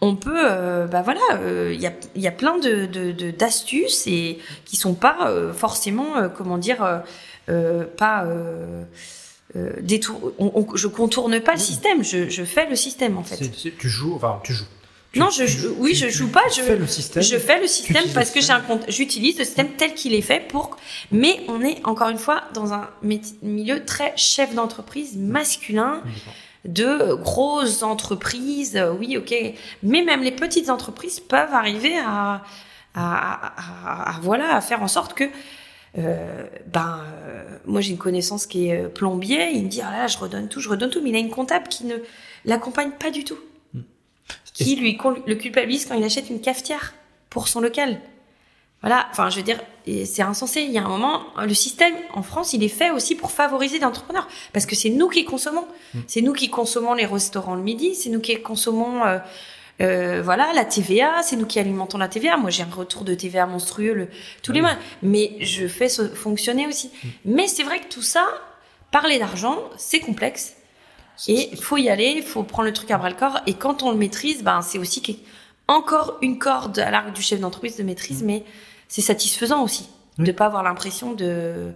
on 0.00 0.14
peut, 0.14 0.42
euh, 0.48 0.86
bah 0.86 1.02
voilà, 1.02 1.20
euh, 1.32 1.72
il 1.74 1.80
y, 1.80 1.86
a, 1.88 1.92
y 2.14 2.28
a 2.28 2.30
plein 2.32 2.56
de 2.58 2.86
de- 2.86 3.30
d'astuces 3.32 4.06
et 4.06 4.38
qui 4.64 4.76
sont 4.76 4.94
pas 4.94 5.28
euh, 5.30 5.52
forcément, 5.52 6.16
euh, 6.18 6.28
comment 6.28 6.56
dire, 6.58 7.02
pas 7.96 8.24
détour. 9.80 10.32
on- 10.38 10.52
on- 10.54 10.76
je 10.76 10.86
contourne 10.88 11.40
pas 11.40 11.52
le 11.54 11.58
système, 11.58 12.04
je, 12.04 12.28
je 12.28 12.44
fais 12.44 12.68
le 12.68 12.76
système 12.76 13.16
en 13.18 13.24
fait. 13.24 13.36
C'est- 13.36 13.54
c'est- 13.58 13.76
tu 13.78 13.88
joues, 13.88 14.14
enfin, 14.14 14.40
tu 14.44 14.52
joues. 14.52 14.66
Tu- 15.12 15.20
Non, 15.20 15.30
je 15.30 15.44
tu- 15.44 15.48
joue- 15.50 15.74
oui, 15.78 15.92
tu- 15.92 15.98
je 16.00 16.08
joue 16.10 16.28
pas, 16.28 16.42
je- 16.54 16.60
fais 16.60 16.76
le 16.76 16.86
système. 16.86 17.22
Je 17.22 17.36
fais 17.38 17.60
le 17.60 17.66
système 17.66 18.04
parce 18.14 18.30
que 18.30 18.40
j'ai 18.42 18.52
un 18.52 18.60
compte. 18.60 18.84
J'utilise 18.88 19.38
le 19.38 19.44
système 19.44 19.70
tel 19.70 19.94
qu'il 19.94 20.14
est 20.14 20.20
fait 20.22 20.40
pour. 20.48 20.76
Mais 21.10 21.40
on 21.48 21.62
est 21.62 21.80
encore 21.86 22.10
une 22.10 22.18
fois 22.18 22.42
dans 22.52 22.74
un 22.74 22.88
milieu 23.42 23.84
très 23.86 24.12
chef 24.16 24.54
d'entreprise 24.54 25.16
masculin 25.16 26.02
de 26.66 27.14
grosses 27.14 27.82
entreprises. 27.82 28.76
euh, 28.76 28.92
Oui, 28.92 29.16
ok. 29.16 29.34
Mais 29.82 30.02
même 30.02 30.22
les 30.22 30.32
petites 30.32 30.68
entreprises 30.68 31.20
peuvent 31.20 31.54
arriver 31.54 31.96
à, 31.98 32.42
à, 32.94 33.02
à- 33.04 33.52
à- 33.86 34.16
à- 34.16 34.20
voilà, 34.20 34.54
à 34.56 34.60
faire 34.60 34.82
en 34.82 34.88
sorte 34.88 35.14
que. 35.14 35.24
euh, 35.96 36.44
ben, 36.66 37.00
euh, 37.26 37.44
moi 37.64 37.80
j'ai 37.80 37.92
une 37.92 37.98
connaissance 37.98 38.46
qui 38.46 38.68
est 38.68 38.88
plombier, 38.88 39.48
il 39.54 39.64
me 39.64 39.68
dit 39.68 39.80
ah 39.80 39.90
là 39.90 40.06
je 40.06 40.18
redonne 40.18 40.46
tout, 40.48 40.60
je 40.60 40.68
redonne 40.68 40.90
tout, 40.90 41.00
mais 41.02 41.08
il 41.10 41.16
a 41.16 41.18
une 41.18 41.30
comptable 41.30 41.66
qui 41.68 41.86
ne 41.86 41.96
l'accompagne 42.44 42.90
pas 42.90 43.10
du 43.10 43.24
tout, 43.24 43.38
qui 44.64 44.76
lui 44.76 44.98
le 45.26 45.34
culpabilise 45.34 45.86
quand 45.86 45.94
il 45.94 46.04
achète 46.04 46.30
une 46.30 46.40
cafetière 46.40 46.94
pour 47.30 47.48
son 47.48 47.60
local. 47.60 48.00
Voilà, 48.80 49.08
enfin, 49.10 49.28
je 49.28 49.36
veux 49.36 49.42
dire, 49.42 49.60
c'est 50.04 50.22
insensé. 50.22 50.60
Il 50.60 50.70
y 50.70 50.78
a 50.78 50.84
un 50.84 50.88
moment, 50.88 51.22
le 51.36 51.54
système 51.54 51.94
en 52.14 52.22
France, 52.22 52.52
il 52.52 52.62
est 52.62 52.68
fait 52.68 52.90
aussi 52.90 53.16
pour 53.16 53.32
favoriser 53.32 53.78
les 53.78 53.84
entrepreneurs, 53.84 54.28
parce 54.52 54.66
que 54.66 54.76
c'est 54.76 54.90
nous 54.90 55.08
qui 55.08 55.24
consommons. 55.24 55.66
C'est 56.06 56.20
nous 56.20 56.32
qui 56.32 56.48
consommons 56.48 56.94
les 56.94 57.06
restaurants 57.06 57.56
le 57.56 57.62
midi, 57.62 57.96
c'est 57.96 58.08
nous 58.08 58.20
qui 58.20 58.40
consommons, 58.40 59.04
euh, 59.04 59.18
euh, 59.80 60.22
voilà, 60.22 60.52
la 60.54 60.64
TVA, 60.64 61.22
c'est 61.22 61.36
nous 61.36 61.46
qui 61.46 61.58
alimentons 61.58 61.98
la 61.98 62.06
TVA. 62.06 62.36
Moi, 62.36 62.50
j'ai 62.50 62.62
un 62.62 62.72
retour 62.72 63.02
de 63.02 63.14
TVA 63.14 63.46
monstrueux 63.46 63.94
le, 63.94 64.08
tous 64.42 64.52
les 64.52 64.60
oui. 64.60 64.66
mois, 64.66 64.76
mais 65.02 65.36
je 65.40 65.66
fais 65.66 65.88
fonctionner 66.14 66.68
aussi. 66.68 66.90
Mais 67.24 67.48
c'est 67.48 67.64
vrai 67.64 67.80
que 67.80 67.88
tout 67.88 68.02
ça, 68.02 68.28
parler 68.92 69.18
d'argent, 69.18 69.58
c'est 69.76 70.00
complexe. 70.00 70.54
Et 71.26 71.48
il 71.52 71.58
faut 71.60 71.76
y 71.76 71.88
aller, 71.88 72.14
il 72.16 72.22
faut 72.22 72.42
prendre 72.44 72.66
le 72.66 72.72
truc 72.72 72.90
à 72.90 72.98
bras 72.98 73.08
le 73.10 73.16
corps. 73.16 73.40
Et 73.46 73.54
quand 73.54 73.82
on 73.82 73.90
le 73.90 73.96
maîtrise, 73.96 74.42
ben, 74.44 74.62
c'est 74.62 74.78
aussi 74.78 75.02
encore 75.66 76.18
une 76.22 76.38
corde 76.38 76.78
à 76.78 76.90
l'arc 76.90 77.12
du 77.12 77.22
chef 77.22 77.40
d'entreprise 77.40 77.76
de 77.76 77.82
maîtrise, 77.82 78.22
mais 78.22 78.44
c'est 78.88 79.00
satisfaisant 79.02 79.62
aussi 79.64 79.88
Oui. 80.18 80.26
de 80.26 80.32
pas 80.32 80.46
avoir 80.46 80.62
l'impression 80.62 81.12
de. 81.14 81.72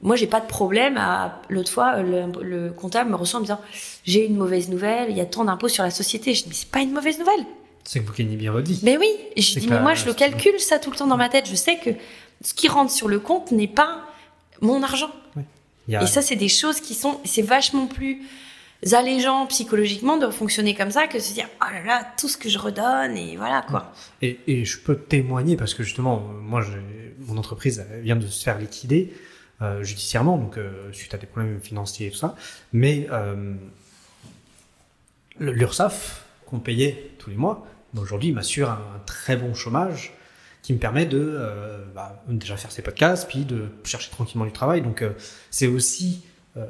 Moi, 0.00 0.14
j'ai 0.14 0.28
pas 0.28 0.40
de 0.40 0.46
problème 0.46 0.96
à. 0.96 1.42
L'autre 1.48 1.72
fois, 1.72 2.00
le, 2.02 2.26
le 2.40 2.70
comptable 2.70 3.10
me 3.10 3.16
reçoit 3.16 3.38
en 3.38 3.40
me 3.40 3.46
disant 3.46 3.60
J'ai 4.04 4.24
une 4.26 4.36
mauvaise 4.36 4.68
nouvelle, 4.68 5.10
il 5.10 5.16
y 5.16 5.20
a 5.20 5.26
tant 5.26 5.44
d'impôts 5.44 5.68
sur 5.68 5.82
la 5.82 5.90
société. 5.90 6.34
Je 6.34 6.44
dis 6.44 6.48
Mais 6.50 6.54
c'est 6.54 6.70
pas 6.70 6.80
une 6.80 6.92
mauvaise 6.92 7.18
nouvelle. 7.18 7.44
C'est 7.82 8.00
que 8.00 8.06
vous 8.06 8.12
gagnez 8.12 8.36
bien 8.36 8.52
votre 8.52 8.68
vie. 8.68 8.80
Mais 8.82 8.98
oui, 8.98 9.08
je 9.36 9.58
dis, 9.58 9.66
mais 9.66 9.80
moi, 9.80 9.94
je 9.94 10.04
le 10.04 10.12
calcule 10.12 10.60
ça 10.60 10.78
tout 10.78 10.90
le 10.90 10.96
temps 10.96 11.06
dans 11.06 11.16
ma 11.16 11.30
tête. 11.30 11.48
Je 11.48 11.54
sais 11.54 11.78
que 11.78 11.90
ce 12.42 12.52
qui 12.52 12.68
rentre 12.68 12.92
sur 12.92 13.08
le 13.08 13.18
compte 13.18 13.50
n'est 13.50 13.66
pas 13.66 14.00
mon 14.60 14.82
argent. 14.82 15.10
Y 15.36 15.40
a- 15.96 16.02
Et 16.02 16.06
ça, 16.06 16.22
c'est 16.22 16.36
des 16.36 16.48
choses 16.48 16.80
qui 16.80 16.94
sont, 16.94 17.20
c'est 17.24 17.42
vachement 17.42 17.86
plus 17.86 18.22
allégeant 18.92 19.46
psychologiquement 19.46 20.18
de 20.18 20.28
fonctionner 20.30 20.74
comme 20.74 20.90
ça 20.92 21.06
que 21.08 21.14
de 21.14 21.22
se 21.22 21.32
dire, 21.34 21.48
oh 21.60 21.72
là 21.72 21.82
là, 21.84 22.06
tout 22.18 22.28
ce 22.28 22.36
que 22.36 22.48
je 22.48 22.58
redonne 22.58 23.16
et 23.16 23.36
voilà 23.36 23.62
quoi. 23.68 23.92
Et, 24.22 24.38
et 24.46 24.64
je 24.64 24.78
peux 24.78 24.96
témoigner 24.96 25.56
parce 25.56 25.74
que 25.74 25.82
justement, 25.82 26.20
moi, 26.42 26.64
mon 27.26 27.36
entreprise 27.38 27.84
vient 28.02 28.14
de 28.16 28.26
se 28.26 28.44
faire 28.44 28.58
liquider 28.58 29.12
euh, 29.62 29.82
judiciairement, 29.82 30.38
donc 30.38 30.56
euh, 30.58 30.92
suite 30.92 31.12
à 31.14 31.18
des 31.18 31.26
problèmes 31.26 31.60
financiers 31.60 32.06
et 32.06 32.10
tout 32.12 32.18
ça. 32.18 32.36
Mais 32.72 33.08
euh, 33.10 33.54
l'URSSAF 35.40 36.24
qu'on 36.46 36.60
payait 36.60 37.10
tous 37.18 37.30
les 37.30 37.36
mois, 37.36 37.66
aujourd'hui, 37.96 38.32
m'assure 38.32 38.70
un, 38.70 38.74
un 38.96 38.98
très 39.06 39.36
bon 39.36 39.54
chômage 39.54 40.12
qui 40.68 40.74
me 40.74 40.78
permet 40.78 41.06
de 41.06 41.18
euh, 41.18 41.82
bah, 41.94 42.22
déjà 42.28 42.54
faire 42.58 42.70
ces 42.70 42.82
podcasts, 42.82 43.26
puis 43.26 43.46
de 43.46 43.68
chercher 43.84 44.10
tranquillement 44.10 44.44
du 44.44 44.52
travail. 44.52 44.82
Donc 44.82 45.00
euh, 45.00 45.12
c'est 45.50 45.66
aussi 45.66 46.20
euh, 46.58 46.66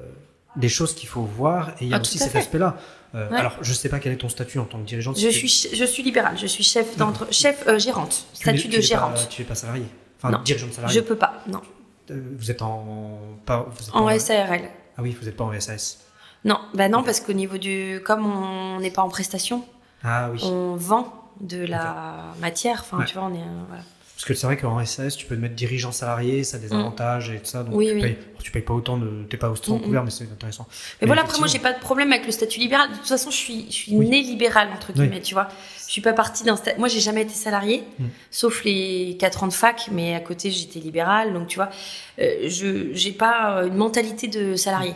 des 0.55 0.69
choses 0.69 0.95
qu'il 0.95 1.09
faut 1.09 1.23
voir 1.23 1.71
et 1.81 1.87
il 1.87 1.89
y 1.89 1.93
a 1.93 1.97
Ah, 1.97 2.01
aussi 2.01 2.17
cet 2.17 2.37
aspect-là. 2.37 2.77
Ouais. 3.13 3.23
Alors 3.33 3.57
je 3.61 3.73
sais 3.73 3.89
pas 3.89 3.99
quel 3.99 4.13
est 4.13 4.19
ton 4.19 4.29
statut 4.29 4.61
en 4.61 4.67
tant 4.67 4.79
que 4.79 4.85
dirigeante. 4.85 5.19
Je 5.19 5.29
suis, 5.29 5.49
je 5.75 5.85
suis 5.85 6.05
libérale, 6.05 6.39
je 6.39 6.47
suis 6.47 6.63
chef 6.63 6.97
d'entre, 6.97 7.27
chef 7.33 7.69
gérante, 7.79 8.25
Tu 8.35 8.43
statut 8.43 8.69
de 8.69 8.81
gérante. 8.81 9.15
Pas, 9.15 9.25
tu 9.27 9.43
n'es 9.43 9.49
pas 9.49 9.57
salarié. 9.57 9.87
Enfin, 10.19 10.31
Non. 10.31 10.43
dirigeant 10.45 10.69
de 10.69 10.73
salarié. 10.75 10.95
Je 10.95 11.01
peux 11.01 11.17
pas, 11.17 11.43
non. 11.49 11.63
Vous 12.09 12.53
êtes 12.53 12.63
en. 12.63 13.19
Pas, 13.47 13.67
vous 13.69 13.89
êtes 13.89 13.97
En 13.97 14.17
SARL. 14.17 14.61
Ah 14.97 15.03
oui, 15.03 15.17
vous 15.19 15.27
n'êtes 15.27 15.37
pas 15.37 15.43
en 15.43 15.61
SAS. 15.61 15.99
Non, 16.45 16.61
bah 16.73 16.89
non, 16.89 17.03
parce 17.03 17.19
qu'au 17.19 17.33
niveau 17.33 17.59
du, 17.59 18.01
comme 18.07 18.25
on 18.27 18.79
n'est 18.79 18.93
pas 18.93 19.03
en 19.03 19.09
prestation, 19.09 19.65
Ah 20.05 20.31
oui. 20.33 20.39
on 20.45 20.77
vend 20.77 21.28
de 21.41 21.65
la 21.65 22.35
matière. 22.41 22.81
Enfin, 22.81 22.99
Ouais. 22.99 23.05
tu 23.07 23.15
vois, 23.15 23.25
on 23.25 23.35
est, 23.35 23.39
euh, 23.39 23.65
voilà. 23.69 23.83
Parce 24.15 24.25
que 24.27 24.35
c'est 24.35 24.49
vrai 24.49 24.57
qu'en 24.57 24.85
SAS, 24.85 25.17
tu 25.17 25.27
peux 25.27 25.37
te 25.37 25.41
mettre 25.41 25.55
dirigeant 25.55 25.93
salarié, 25.93 26.43
ça 26.43 26.57
a 26.57 26.61
des 26.61 26.71
Mm. 26.75 26.81
avantages 26.81 27.31
et 27.31 27.39
tout 27.39 27.45
ça. 27.47 27.63
Donc 27.63 27.73
Oui, 27.77 27.87
tu, 27.87 27.95
oui. 27.95 28.03
Payes, 28.03 28.19
tu 28.43 28.51
payes 28.51 28.63
pas 28.63 28.75
autant 28.75 28.97
de. 28.97 29.23
T'es 29.31 29.37
pas 29.37 29.49
autant 29.49 29.75
Mm, 29.75 29.79
mm. 29.79 29.83
couvert, 29.83 30.03
mais 30.05 30.11
c'est 30.11 30.25
intéressant. 30.25 30.67
Mais 31.01 31.07
voilà, 31.07 31.23
après, 31.23 31.39
moi, 31.39 31.47
j'ai 31.47 31.61
pas 31.61 31.73
de 31.73 31.79
problème 31.79 32.11
avec 32.13 32.27
le 32.27 32.33
statut 32.33 32.59
libéral. 32.59 32.91
De 32.91 32.97
toute 32.97 33.07
façon, 33.07 33.31
je 33.31 33.37
suis, 33.37 33.67
je 33.69 33.73
suis 33.77 33.93
Oui. 33.97 34.09
née 34.09 34.23
libérale, 34.23 34.71
entre 34.75 34.93
guillemets, 34.93 35.21
tu 35.21 35.35
vois. 35.35 35.47
Je 35.87 35.93
suis 35.93 36.01
pas 36.01 36.15
partie 36.15 36.43
d'un 36.43 36.57
sta- 36.57 36.77
Moi, 36.79 36.89
j'ai 36.89 36.99
jamais 36.99 37.23
été 37.23 37.33
salariée, 37.35 37.85
Mm. 38.01 38.07
sauf 38.33 38.65
les 38.65 39.17
quatre 39.21 39.45
ans 39.45 39.47
de 39.49 39.53
fac, 39.53 39.89
mais 39.93 40.17
à 40.17 40.21
côté, 40.21 40.51
j'étais 40.51 40.81
libérale. 40.81 41.33
Donc, 41.33 41.47
tu 41.47 41.55
vois, 41.55 41.71
euh, 42.19 42.49
je, 42.49 42.93
j'ai 42.95 43.13
pas 43.13 43.63
une 43.69 43.77
mentalité 43.77 44.27
de 44.27 44.57
salarié. 44.57 44.95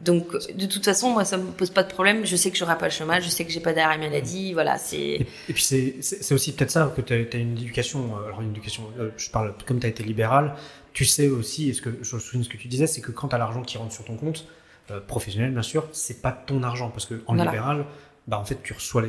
Donc, 0.00 0.32
de 0.54 0.66
toute 0.66 0.84
façon, 0.84 1.10
moi, 1.10 1.24
ça 1.24 1.36
me 1.36 1.52
pose 1.52 1.70
pas 1.70 1.84
de 1.84 1.92
problème. 1.92 2.26
Je 2.26 2.34
sais 2.34 2.50
que 2.50 2.56
j'aurai 2.56 2.76
pas 2.76 2.86
le 2.86 2.90
chômage, 2.92 3.24
je 3.24 3.28
sais 3.28 3.44
que 3.44 3.52
j'ai 3.52 3.60
pas 3.60 3.72
d'arrêt 3.72 3.98
maladie. 3.98 4.52
Voilà, 4.52 4.78
c'est. 4.78 4.96
Et, 4.98 5.26
et 5.48 5.52
puis 5.52 5.62
c'est- 5.62 6.32
aussi 6.32 6.52
peut-être 6.52 6.72
ça 6.72 6.92
que 6.96 7.00
tu 7.02 7.12
as, 7.12 7.36
une 7.38 7.52
éducation. 7.52 8.16
euh, 8.18 8.26
Alors 8.26 8.40
une 8.42 8.50
éducation, 8.50 8.82
euh, 8.98 9.10
je 9.16 9.30
parle 9.30 9.54
comme 9.64 9.78
tu 9.78 9.86
as 9.86 9.88
été 9.90 10.02
libéral, 10.02 10.54
tu 10.92 11.04
sais 11.04 11.28
aussi, 11.28 11.68
et 11.68 11.72
ce 11.72 11.82
que 11.82 11.90
je 12.02 12.18
souviens 12.18 12.42
ce 12.42 12.48
que 12.48 12.56
tu 12.56 12.66
disais, 12.68 12.86
c'est 12.88 13.00
que 13.00 13.12
quand 13.12 13.28
tu 13.28 13.34
as 13.36 13.38
l'argent 13.38 13.62
qui 13.62 13.78
rentre 13.78 13.92
sur 13.92 14.04
ton 14.04 14.16
compte, 14.16 14.46
euh, 14.90 14.98
professionnel 15.00 15.52
bien 15.52 15.62
sûr, 15.62 15.86
c'est 15.92 16.20
pas 16.22 16.32
ton 16.32 16.62
argent 16.62 16.90
parce 16.90 17.06
que 17.06 17.22
en 17.26 17.34
Voilà. 17.34 17.50
libéral, 17.50 17.84
bah 18.26 18.38
en 18.40 18.44
fait 18.44 18.60
tu 18.62 18.72
reçois 18.72 19.02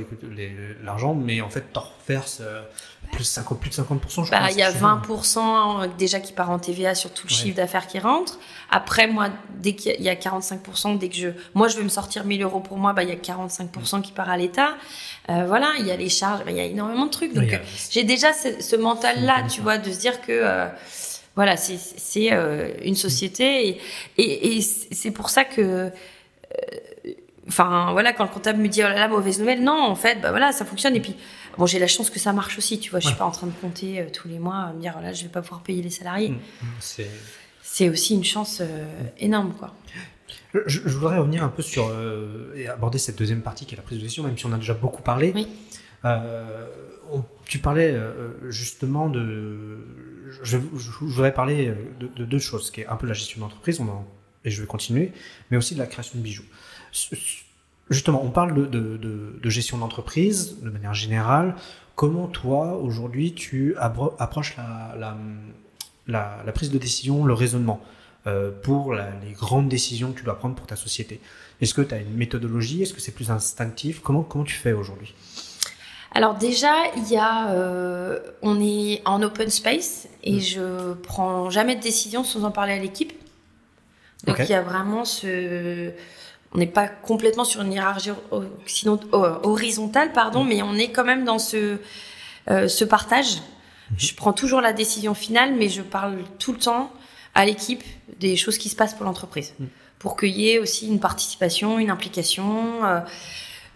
l'argent, 0.83 1.15
mais 1.15 1.41
en 1.41 1.49
fait 1.49 1.65
t'en 1.73 1.83
reverses 2.01 2.39
euh, 2.41 2.61
plus, 3.11 3.23
50, 3.23 3.59
plus 3.59 3.69
de 3.69 3.75
50%. 3.75 4.25
Je 4.25 4.31
Bah, 4.31 4.51
il 4.51 4.57
y 4.57 4.61
a 4.61 4.69
c'est 4.71 4.79
20% 4.79 5.95
déjà 5.97 6.19
qui 6.19 6.33
part 6.33 6.51
en 6.51 6.59
TVA 6.59 6.93
sur 6.93 7.11
tout 7.13 7.25
le 7.27 7.33
Ouais. 7.33 7.39
chiffre 7.39 7.55
d'affaires 7.55 7.87
qui 7.87 7.99
rentre. 7.99 8.37
Après, 8.69 9.07
moi, 9.07 9.29
dès 9.55 9.73
qu'il 9.73 9.91
y 9.91 9.95
a- 9.95 9.97
il 9.97 10.03
y 10.03 10.09
a 10.09 10.15
45%, 10.15 10.95
dès 10.95 11.07
que 11.09 11.15
je, 11.15 11.29
moi, 11.55 11.67
je 11.69 11.77
vais 11.77 11.83
me 11.83 11.89
sortir 11.89 12.25
1000 12.25 12.43
euros 12.43 12.59
pour 12.59 12.77
moi, 12.77 12.93
bah, 12.93 13.03
il 13.03 13.09
y 13.09 13.13
a 13.13 13.15
45% 13.15 14.01
qui 14.01 14.11
part 14.11 14.29
à 14.29 14.37
l'État. 14.37 14.75
Euh, 15.29 15.45
voilà, 15.47 15.71
il 15.79 15.85
y 15.87 15.91
a 15.91 15.95
les 15.95 16.09
charges, 16.09 16.43
bah, 16.43 16.51
il 16.51 16.57
y 16.57 16.61
a 16.61 16.65
énormément 16.65 17.05
de 17.05 17.11
trucs. 17.11 17.33
Donc, 17.33 17.51
euh, 17.53 17.57
j'ai 17.89 18.03
déjà 18.03 18.33
ce, 18.33 18.61
ce 18.61 18.75
mental-là, 18.75 19.43
C'est 19.47 19.55
tu 19.55 19.61
vois, 19.61 19.77
de 19.77 19.89
se 19.91 19.99
dire 19.99 20.19
que, 20.21 20.31
euh, 20.33 20.67
voilà, 21.35 21.55
c'est, 21.57 21.77
c'est 21.77 22.33
euh, 22.33 22.71
une 22.83 22.95
société 22.95 23.67
et, 23.69 23.81
et, 24.17 24.57
et 24.57 24.61
c'est 24.61 25.11
pour 25.11 25.29
ça 25.29 25.45
que, 25.45 25.61
euh, 25.61 25.89
enfin, 27.47 27.91
voilà, 27.91 28.13
quand 28.13 28.23
le 28.23 28.29
comptable 28.29 28.59
me 28.59 28.67
dit, 28.67 28.81
oh 28.83 28.87
là 28.87 28.95
là, 28.95 29.07
mauvaise 29.07 29.39
nouvelle, 29.39 29.63
non, 29.63 29.81
en 29.83 29.95
fait, 29.95 30.19
bah 30.21 30.31
voilà, 30.31 30.51
ça 30.51 30.65
fonctionne. 30.65 30.95
Et 30.95 30.99
puis, 31.01 31.15
bon, 31.57 31.65
j'ai 31.65 31.79
la 31.79 31.87
chance 31.87 32.09
que 32.09 32.19
ça 32.19 32.33
marche 32.33 32.57
aussi, 32.57 32.79
tu 32.79 32.91
vois, 32.91 32.99
je 32.99 33.07
suis 33.07 33.15
pas 33.15 33.25
en 33.25 33.31
train 33.31 33.47
de 33.47 33.53
compter 33.61 33.99
euh, 34.01 34.05
tous 34.13 34.27
les 34.27 34.39
mois, 34.39 34.71
me 34.75 34.81
dire, 34.81 34.95
oh 34.97 35.01
là, 35.01 35.13
je 35.13 35.23
vais 35.23 35.29
pas 35.29 35.41
pouvoir 35.41 35.61
payer 35.63 35.81
les 35.81 35.89
salariés. 35.89 36.29
Mm, 36.29 36.35
mm, 36.61 37.03
c'est 37.61 37.89
aussi 37.89 38.15
une 38.15 38.23
chance 38.23 38.59
euh, 38.61 38.85
énorme, 39.19 39.53
quoi. 39.59 39.73
Je, 40.53 40.79
je 40.85 40.97
voudrais 40.97 41.17
revenir 41.17 41.43
un 41.43 41.49
peu 41.49 41.61
sur 41.61 41.89
euh, 41.89 42.51
et 42.55 42.67
aborder 42.67 42.97
cette 42.97 43.17
deuxième 43.17 43.41
partie 43.41 43.65
qui 43.65 43.75
est 43.75 43.77
la 43.77 43.83
prise 43.83 43.97
de 43.99 44.03
décision, 44.03 44.23
même 44.23 44.37
si 44.37 44.45
on 44.45 44.53
a 44.53 44.57
déjà 44.57 44.73
beaucoup 44.73 45.01
parlé. 45.03 45.31
Oui. 45.35 45.47
On- 47.09 47.23
tu 47.45 47.59
parlais 47.59 47.95
justement 48.49 49.09
de. 49.09 49.77
Je, 50.43 50.57
je- 50.57 50.77
je 50.77 50.89
voudrais 51.05 51.33
parler 51.33 51.73
de, 51.99 52.07
de 52.07 52.25
deux 52.25 52.39
choses, 52.39 52.69
qui 52.71 52.81
est 52.81 52.87
un 52.87 52.95
peu 52.97 53.07
la 53.07 53.13
gestion 53.13 53.39
d'entreprise, 53.39 53.79
on 53.79 53.87
en- 53.87 54.05
et 54.43 54.49
je 54.51 54.59
vais 54.61 54.67
continuer, 54.67 55.13
mais 55.49 55.57
aussi 55.57 55.73
de 55.73 55.79
la 55.79 55.85
création 55.87 56.17
de 56.19 56.23
bijoux. 56.23 56.43
Justement, 57.89 58.21
on 58.23 58.31
parle 58.31 58.53
de, 58.53 58.65
de- 58.65 58.97
de- 58.97 59.39
de 59.41 59.49
gestion 59.49 59.77
d'entreprise 59.77 60.59
de 60.61 60.69
manière 60.69 60.93
générale. 60.93 61.55
Comment 61.95 62.27
toi, 62.27 62.77
aujourd'hui, 62.77 63.33
tu 63.33 63.75
approches 63.77 64.55
la, 64.57 65.17
la, 66.07 66.43
la, 66.45 66.51
prise 66.51 66.69
de 66.69 66.77
décision, 66.77 67.25
le 67.25 67.33
raisonnement 67.33 67.81
euh, 68.27 68.51
pour 68.51 68.93
les 68.93 69.31
grandes 69.33 69.69
décisions 69.69 70.11
que 70.11 70.19
tu 70.19 70.25
dois 70.25 70.37
prendre 70.37 70.55
pour 70.55 70.67
ta 70.67 70.75
société? 70.75 71.19
Est-ce 71.61 71.73
que 71.73 71.81
tu 71.81 71.95
as 71.95 71.99
une 71.99 72.13
méthodologie? 72.13 72.83
Est-ce 72.83 72.93
que 72.93 73.01
c'est 73.01 73.13
plus 73.13 73.31
instinctif? 73.31 74.01
Comment, 74.01 74.21
comment 74.21 74.43
tu 74.43 74.55
fais 74.55 74.73
aujourd'hui? 74.73 75.15
Alors 76.13 76.35
déjà, 76.35 76.73
il 76.95 77.09
y 77.11 77.17
a, 77.17 77.51
euh, 77.51 78.19
on 78.41 78.59
est 78.61 79.01
en 79.05 79.21
open 79.23 79.49
space 79.49 80.07
et 80.23 80.37
mm. 80.37 80.39
je 80.39 80.93
prends 80.93 81.49
jamais 81.49 81.75
de 81.75 81.81
décision 81.81 82.23
sans 82.23 82.43
en 82.43 82.51
parler 82.51 82.73
à 82.73 82.79
l'équipe. 82.79 83.13
Donc 84.25 84.37
il 84.39 84.49
y 84.49 84.53
a 84.53 84.61
vraiment 84.61 85.05
ce, 85.05 85.91
on 86.53 86.59
n'est 86.59 86.67
pas 86.67 86.87
complètement 86.87 87.43
sur 87.43 87.61
une 87.61 87.73
hiérarchie 87.73 88.11
horizontale, 89.11 90.13
pardon, 90.13 90.43
mm. 90.43 90.47
mais 90.47 90.61
on 90.61 90.75
est 90.75 90.89
quand 90.89 91.03
même 91.03 91.25
dans 91.25 91.39
ce, 91.39 91.77
euh, 92.49 92.67
ce 92.67 92.85
partage. 92.85 93.35
Mm-hmm. 93.35 93.39
Je 93.97 94.15
prends 94.15 94.33
toujours 94.33 94.61
la 94.61 94.73
décision 94.73 95.13
finale, 95.13 95.55
mais 95.55 95.69
je 95.69 95.81
parle 95.81 96.17
tout 96.39 96.53
le 96.53 96.59
temps 96.59 96.91
à 97.35 97.45
l'équipe 97.45 97.83
des 98.19 98.35
choses 98.35 98.57
qui 98.57 98.69
se 98.69 98.75
passent 98.75 98.93
pour 98.93 99.05
l'entreprise, 99.05 99.53
mm. 99.59 99.65
pour 99.99 100.17
qu'il 100.17 100.35
y 100.35 100.49
ait 100.49 100.59
aussi 100.59 100.87
une 100.87 100.99
participation, 100.99 101.79
une 101.79 101.89
implication. 101.89 102.85
Euh, 102.85 102.99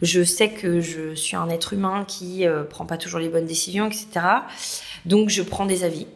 je 0.02 0.24
sais 0.24 0.50
que 0.50 0.82
je 0.82 1.14
suis 1.14 1.36
un 1.36 1.50
être 1.50 1.74
humain 1.74 2.06
qui 2.08 2.48
euh, 2.48 2.64
prend 2.64 2.86
pas 2.86 2.98
toujours 2.98 3.20
les 3.20 3.30
bonnes 3.30 3.46
décisions, 3.46 3.88
etc. 3.88 4.08
Donc 5.06 5.30
je 5.30 5.44
prends 5.44 5.66
des 5.66 5.84
avis. 5.84 6.08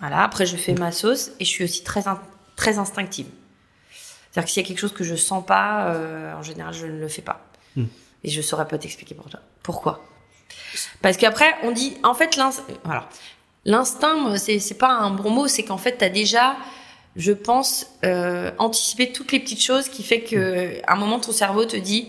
Voilà. 0.00 0.22
Après, 0.22 0.46
je 0.46 0.56
fais 0.56 0.74
ma 0.74 0.92
sauce 0.92 1.30
et 1.40 1.44
je 1.44 1.50
suis 1.50 1.64
aussi 1.64 1.84
très 1.84 2.02
très 2.56 2.78
instinctive. 2.78 3.26
C'est-à-dire 4.32 4.46
que 4.46 4.50
s'il 4.50 4.62
y 4.62 4.64
a 4.64 4.68
quelque 4.68 4.80
chose 4.80 4.94
que 4.94 5.04
je 5.04 5.14
sens 5.14 5.44
pas, 5.44 5.88
euh, 5.88 6.34
en 6.34 6.42
général, 6.42 6.72
je 6.72 6.86
ne 6.86 6.98
le 6.98 7.08
fais 7.08 7.22
pas. 7.22 7.44
Hmm. 7.76 7.84
Et 8.24 8.30
je 8.30 8.40
saurais 8.40 8.66
pas 8.66 8.78
t'expliquer 8.78 9.14
pourquoi? 9.62 10.04
Parce 11.02 11.16
qu'après, 11.16 11.54
on 11.62 11.70
dit, 11.70 11.96
en 12.02 12.14
fait, 12.14 12.36
l'instinct, 13.64 14.36
c'est, 14.36 14.78
pas 14.78 14.90
un 14.90 15.10
bon 15.10 15.30
mot, 15.30 15.48
c'est 15.48 15.64
qu'en 15.64 15.76
fait, 15.76 15.98
tu 15.98 16.04
as 16.04 16.08
déjà, 16.08 16.56
je 17.16 17.32
pense, 17.32 17.86
euh, 18.04 18.50
anticipé 18.58 19.12
toutes 19.12 19.32
les 19.32 19.40
petites 19.40 19.62
choses 19.62 19.88
qui 19.88 20.02
fait 20.02 20.22
que, 20.22 20.80
à 20.86 20.94
un 20.94 20.96
moment, 20.96 21.20
ton 21.20 21.32
cerveau 21.32 21.64
te 21.64 21.76
dit, 21.76 22.08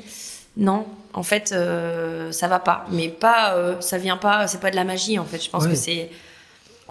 non, 0.55 0.85
en 1.13 1.23
fait, 1.23 1.51
euh, 1.51 2.31
ça 2.31 2.47
va 2.47 2.59
pas. 2.59 2.85
Mais 2.91 3.09
pas, 3.09 3.55
euh, 3.55 3.79
ça 3.81 3.97
vient 3.97 4.17
pas, 4.17 4.47
c'est 4.47 4.59
pas 4.59 4.71
de 4.71 4.75
la 4.75 4.83
magie, 4.83 5.19
en 5.19 5.25
fait. 5.25 5.43
Je 5.43 5.49
pense 5.49 5.67
que 5.67 5.75
c'est. 5.75 6.09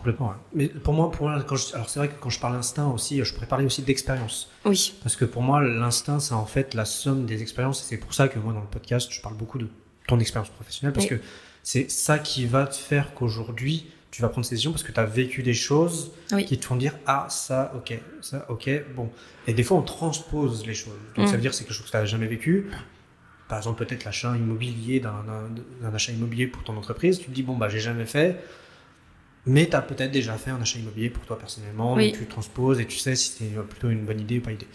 Complètement. 0.03 0.35
Mais 0.53 0.67
pour 0.67 0.95
moi, 0.95 1.13
pour 1.13 1.31
alors 1.31 1.61
c'est 1.61 1.99
vrai 2.01 2.09
que 2.09 2.15
quand 2.19 2.29
je 2.29 2.41
parle 2.41 2.55
d'instinct 2.55 2.89
aussi, 2.89 3.23
je 3.25 3.33
pourrais 3.33 3.47
parler 3.47 3.65
aussi 3.65 3.83
d'expérience. 3.83 4.51
Oui. 4.65 4.95
Parce 5.01 5.15
que 5.15 5.25
pour 5.25 5.43
moi, 5.43 5.63
l'instinct, 5.63 6.19
c'est 6.19 6.35
en 6.35 6.45
fait 6.45 6.75
la 6.75 6.85
somme 6.85 7.25
des 7.25 7.41
expériences. 7.41 7.83
Et 7.83 7.85
c'est 7.87 7.99
pour 7.99 8.13
ça 8.13 8.27
que 8.27 8.41
moi, 8.41 8.53
dans 8.53 8.61
le 8.61 8.67
podcast, 8.67 9.13
je 9.13 9.21
parle 9.21 9.37
beaucoup 9.37 9.59
de 9.59 9.69
ton 10.09 10.19
expérience 10.19 10.51
professionnelle. 10.51 10.93
Parce 10.93 11.07
que 11.07 11.21
c'est 11.63 11.89
ça 11.89 12.19
qui 12.19 12.47
va 12.47 12.67
te 12.67 12.75
faire 12.75 13.15
qu'aujourd'hui, 13.15 13.87
tu 14.11 14.23
vas 14.23 14.29
prendre 14.29 14.45
ces 14.45 14.57
décisions 14.57 14.73
parce 14.73 14.83
que 14.83 14.91
tu 14.91 14.99
as 14.99 15.07
vécu 15.07 15.45
des 15.45 15.55
choses 15.55 16.11
qui 16.49 16.59
te 16.59 16.67
font 16.67 16.75
dire 16.75 16.95
Ah, 17.07 17.29
ça, 17.31 17.73
ok, 17.77 17.97
ça, 18.23 18.45
ok, 18.49 18.71
bon. 18.97 19.09
Et 19.47 19.55
des 19.55 19.63
fois, 19.63 19.77
on 19.77 19.83
transpose 19.83 20.67
les 20.67 20.75
choses. 20.75 20.95
Donc, 21.15 21.29
ça 21.29 21.35
mm. 21.35 21.37
veut 21.37 21.43
dire 21.43 21.51
que 21.53 21.57
c'est 21.57 21.63
quelque 21.63 21.75
chose 21.75 21.87
que 21.87 21.93
tu 21.93 21.97
n'as 21.97 22.05
jamais 22.07 22.27
vécu 22.27 22.67
par 23.53 23.59
exemple 23.59 23.85
peut-être 23.85 24.05
l'achat 24.05 24.35
immobilier 24.35 24.99
d'un 24.99 25.95
achat 25.95 26.11
immobilier 26.11 26.47
pour 26.47 26.65
ton 26.65 26.75
entreprise, 26.75 27.19
tu 27.19 27.27
te 27.27 27.31
dis 27.33 27.43
bon 27.43 27.55
bah 27.55 27.69
j'ai 27.69 27.81
jamais 27.81 28.07
fait, 28.07 28.43
mais 29.47 29.69
tu 29.69 29.77
as 29.77 29.83
peut-être 29.83 30.13
déjà 30.13 30.35
fait 30.35 30.51
un 30.51 30.61
achat 30.61 30.79
immobilier 30.79 31.11
pour 31.11 31.25
toi 31.25 31.39
personnellement, 31.39 31.97
donc 31.97 32.13
tu 32.13 32.27
transposes 32.27 32.81
et 32.81 32.87
tu 32.87 32.99
sais 32.99 33.17
si 33.17 33.33
c'est 33.39 33.63
plutôt 33.69 33.91
une 33.91 34.05
bonne 34.05 34.21
idée 34.21 34.39
ou 34.39 34.43
pas 34.43 34.53
idée. 34.53 34.69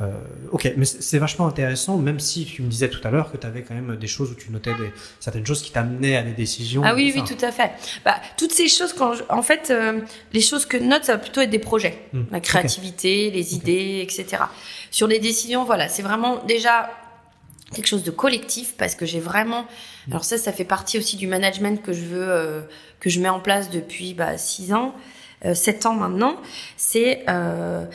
Euh, 0.00 0.12
ok, 0.50 0.72
mais 0.78 0.86
c'est 0.86 1.18
vachement 1.18 1.46
intéressant, 1.46 1.98
même 1.98 2.20
si 2.20 2.46
tu 2.46 2.62
me 2.62 2.68
disais 2.68 2.88
tout 2.88 3.06
à 3.06 3.10
l'heure 3.10 3.30
que 3.30 3.36
tu 3.36 3.46
avais 3.46 3.62
quand 3.62 3.74
même 3.74 3.96
des 3.96 4.06
choses 4.06 4.30
où 4.30 4.34
tu 4.34 4.50
notais 4.50 4.72
certaines 5.18 5.44
choses 5.44 5.62
qui 5.62 5.72
t'amenaient 5.72 6.16
à 6.16 6.22
des 6.22 6.32
décisions. 6.32 6.82
Ah 6.84 6.94
oui, 6.94 7.12
oui, 7.14 7.22
tout 7.24 7.44
à 7.44 7.52
fait. 7.52 7.72
Bah, 8.04 8.16
toutes 8.38 8.52
ces 8.52 8.68
choses, 8.68 8.94
quand 8.94 9.12
en 9.28 9.42
fait, 9.42 9.70
euh, 9.70 10.00
les 10.32 10.40
choses 10.40 10.64
que 10.64 10.78
note, 10.78 11.04
ça 11.04 11.12
va 11.12 11.18
plutôt 11.18 11.42
être 11.42 11.50
des 11.50 11.58
projets, 11.58 11.98
hmm. 12.14 12.22
la 12.30 12.40
créativité, 12.40 13.30
les 13.30 13.54
idées, 13.54 14.00
etc. 14.02 14.44
Sur 14.90 15.06
les 15.06 15.18
décisions, 15.18 15.64
voilà, 15.64 15.88
c'est 15.88 16.02
vraiment 16.02 16.42
déjà 16.44 16.90
quelque 17.74 17.86
chose 17.86 18.02
de 18.02 18.10
collectif 18.10 18.74
parce 18.76 18.94
que 18.94 19.06
j'ai 19.06 19.20
vraiment 19.20 19.64
alors 20.08 20.24
ça 20.24 20.38
ça 20.38 20.52
fait 20.52 20.64
partie 20.64 20.98
aussi 20.98 21.16
du 21.16 21.26
management 21.26 21.82
que 21.82 21.92
je 21.92 22.02
veux 22.02 22.28
euh, 22.28 22.62
que 22.98 23.10
je 23.10 23.20
mets 23.20 23.28
en 23.28 23.40
place 23.40 23.70
depuis 23.70 24.14
bah, 24.14 24.36
6 24.36 24.72
ans 24.72 24.94
euh, 25.44 25.54
7 25.54 25.86
ans 25.86 25.94
maintenant. 25.94 26.36
C'est 26.76 27.24
euh, 27.28 27.86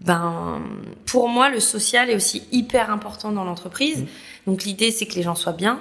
ben 0.00 0.62
pour 1.06 1.28
moi 1.28 1.48
le 1.48 1.60
social 1.60 2.10
est 2.10 2.16
aussi 2.16 2.46
hyper 2.52 2.90
important 2.90 3.32
dans 3.32 3.44
l'entreprise. 3.44 4.02
Mmh. 4.02 4.06
donc 4.46 4.64
l'idée 4.64 4.90
c'est 4.90 5.06
que 5.06 5.14
les 5.14 5.22
gens 5.22 5.34
soient 5.34 5.52
bien. 5.52 5.80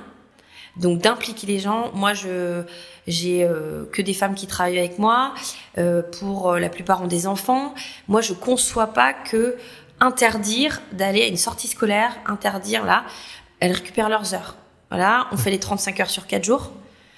Donc 0.77 0.99
d'impliquer 0.99 1.47
les 1.47 1.59
gens. 1.59 1.91
Moi 1.93 2.13
je 2.13 2.63
j'ai 3.07 3.43
euh, 3.43 3.85
que 3.91 4.01
des 4.01 4.13
femmes 4.13 4.35
qui 4.35 4.47
travaillent 4.47 4.79
avec 4.79 4.99
moi 4.99 5.33
euh, 5.77 6.03
pour 6.19 6.55
la 6.55 6.69
plupart 6.69 7.01
ont 7.01 7.07
des 7.07 7.25
enfants. 7.25 7.73
Moi 8.07 8.21
je 8.21 8.33
conçois 8.33 8.87
pas 8.87 9.13
que 9.13 9.55
interdire 9.99 10.81
d'aller 10.91 11.23
à 11.23 11.27
une 11.27 11.37
sortie 11.37 11.67
scolaire, 11.67 12.15
interdire 12.27 12.85
là, 12.85 13.03
elles 13.59 13.71
récupèrent 13.71 14.09
leurs 14.09 14.33
heures. 14.33 14.55
Voilà, 14.89 15.27
on 15.31 15.37
fait 15.37 15.51
les 15.51 15.59
35 15.59 15.99
heures 15.99 16.09
sur 16.09 16.27
4 16.27 16.43
jours. 16.43 16.71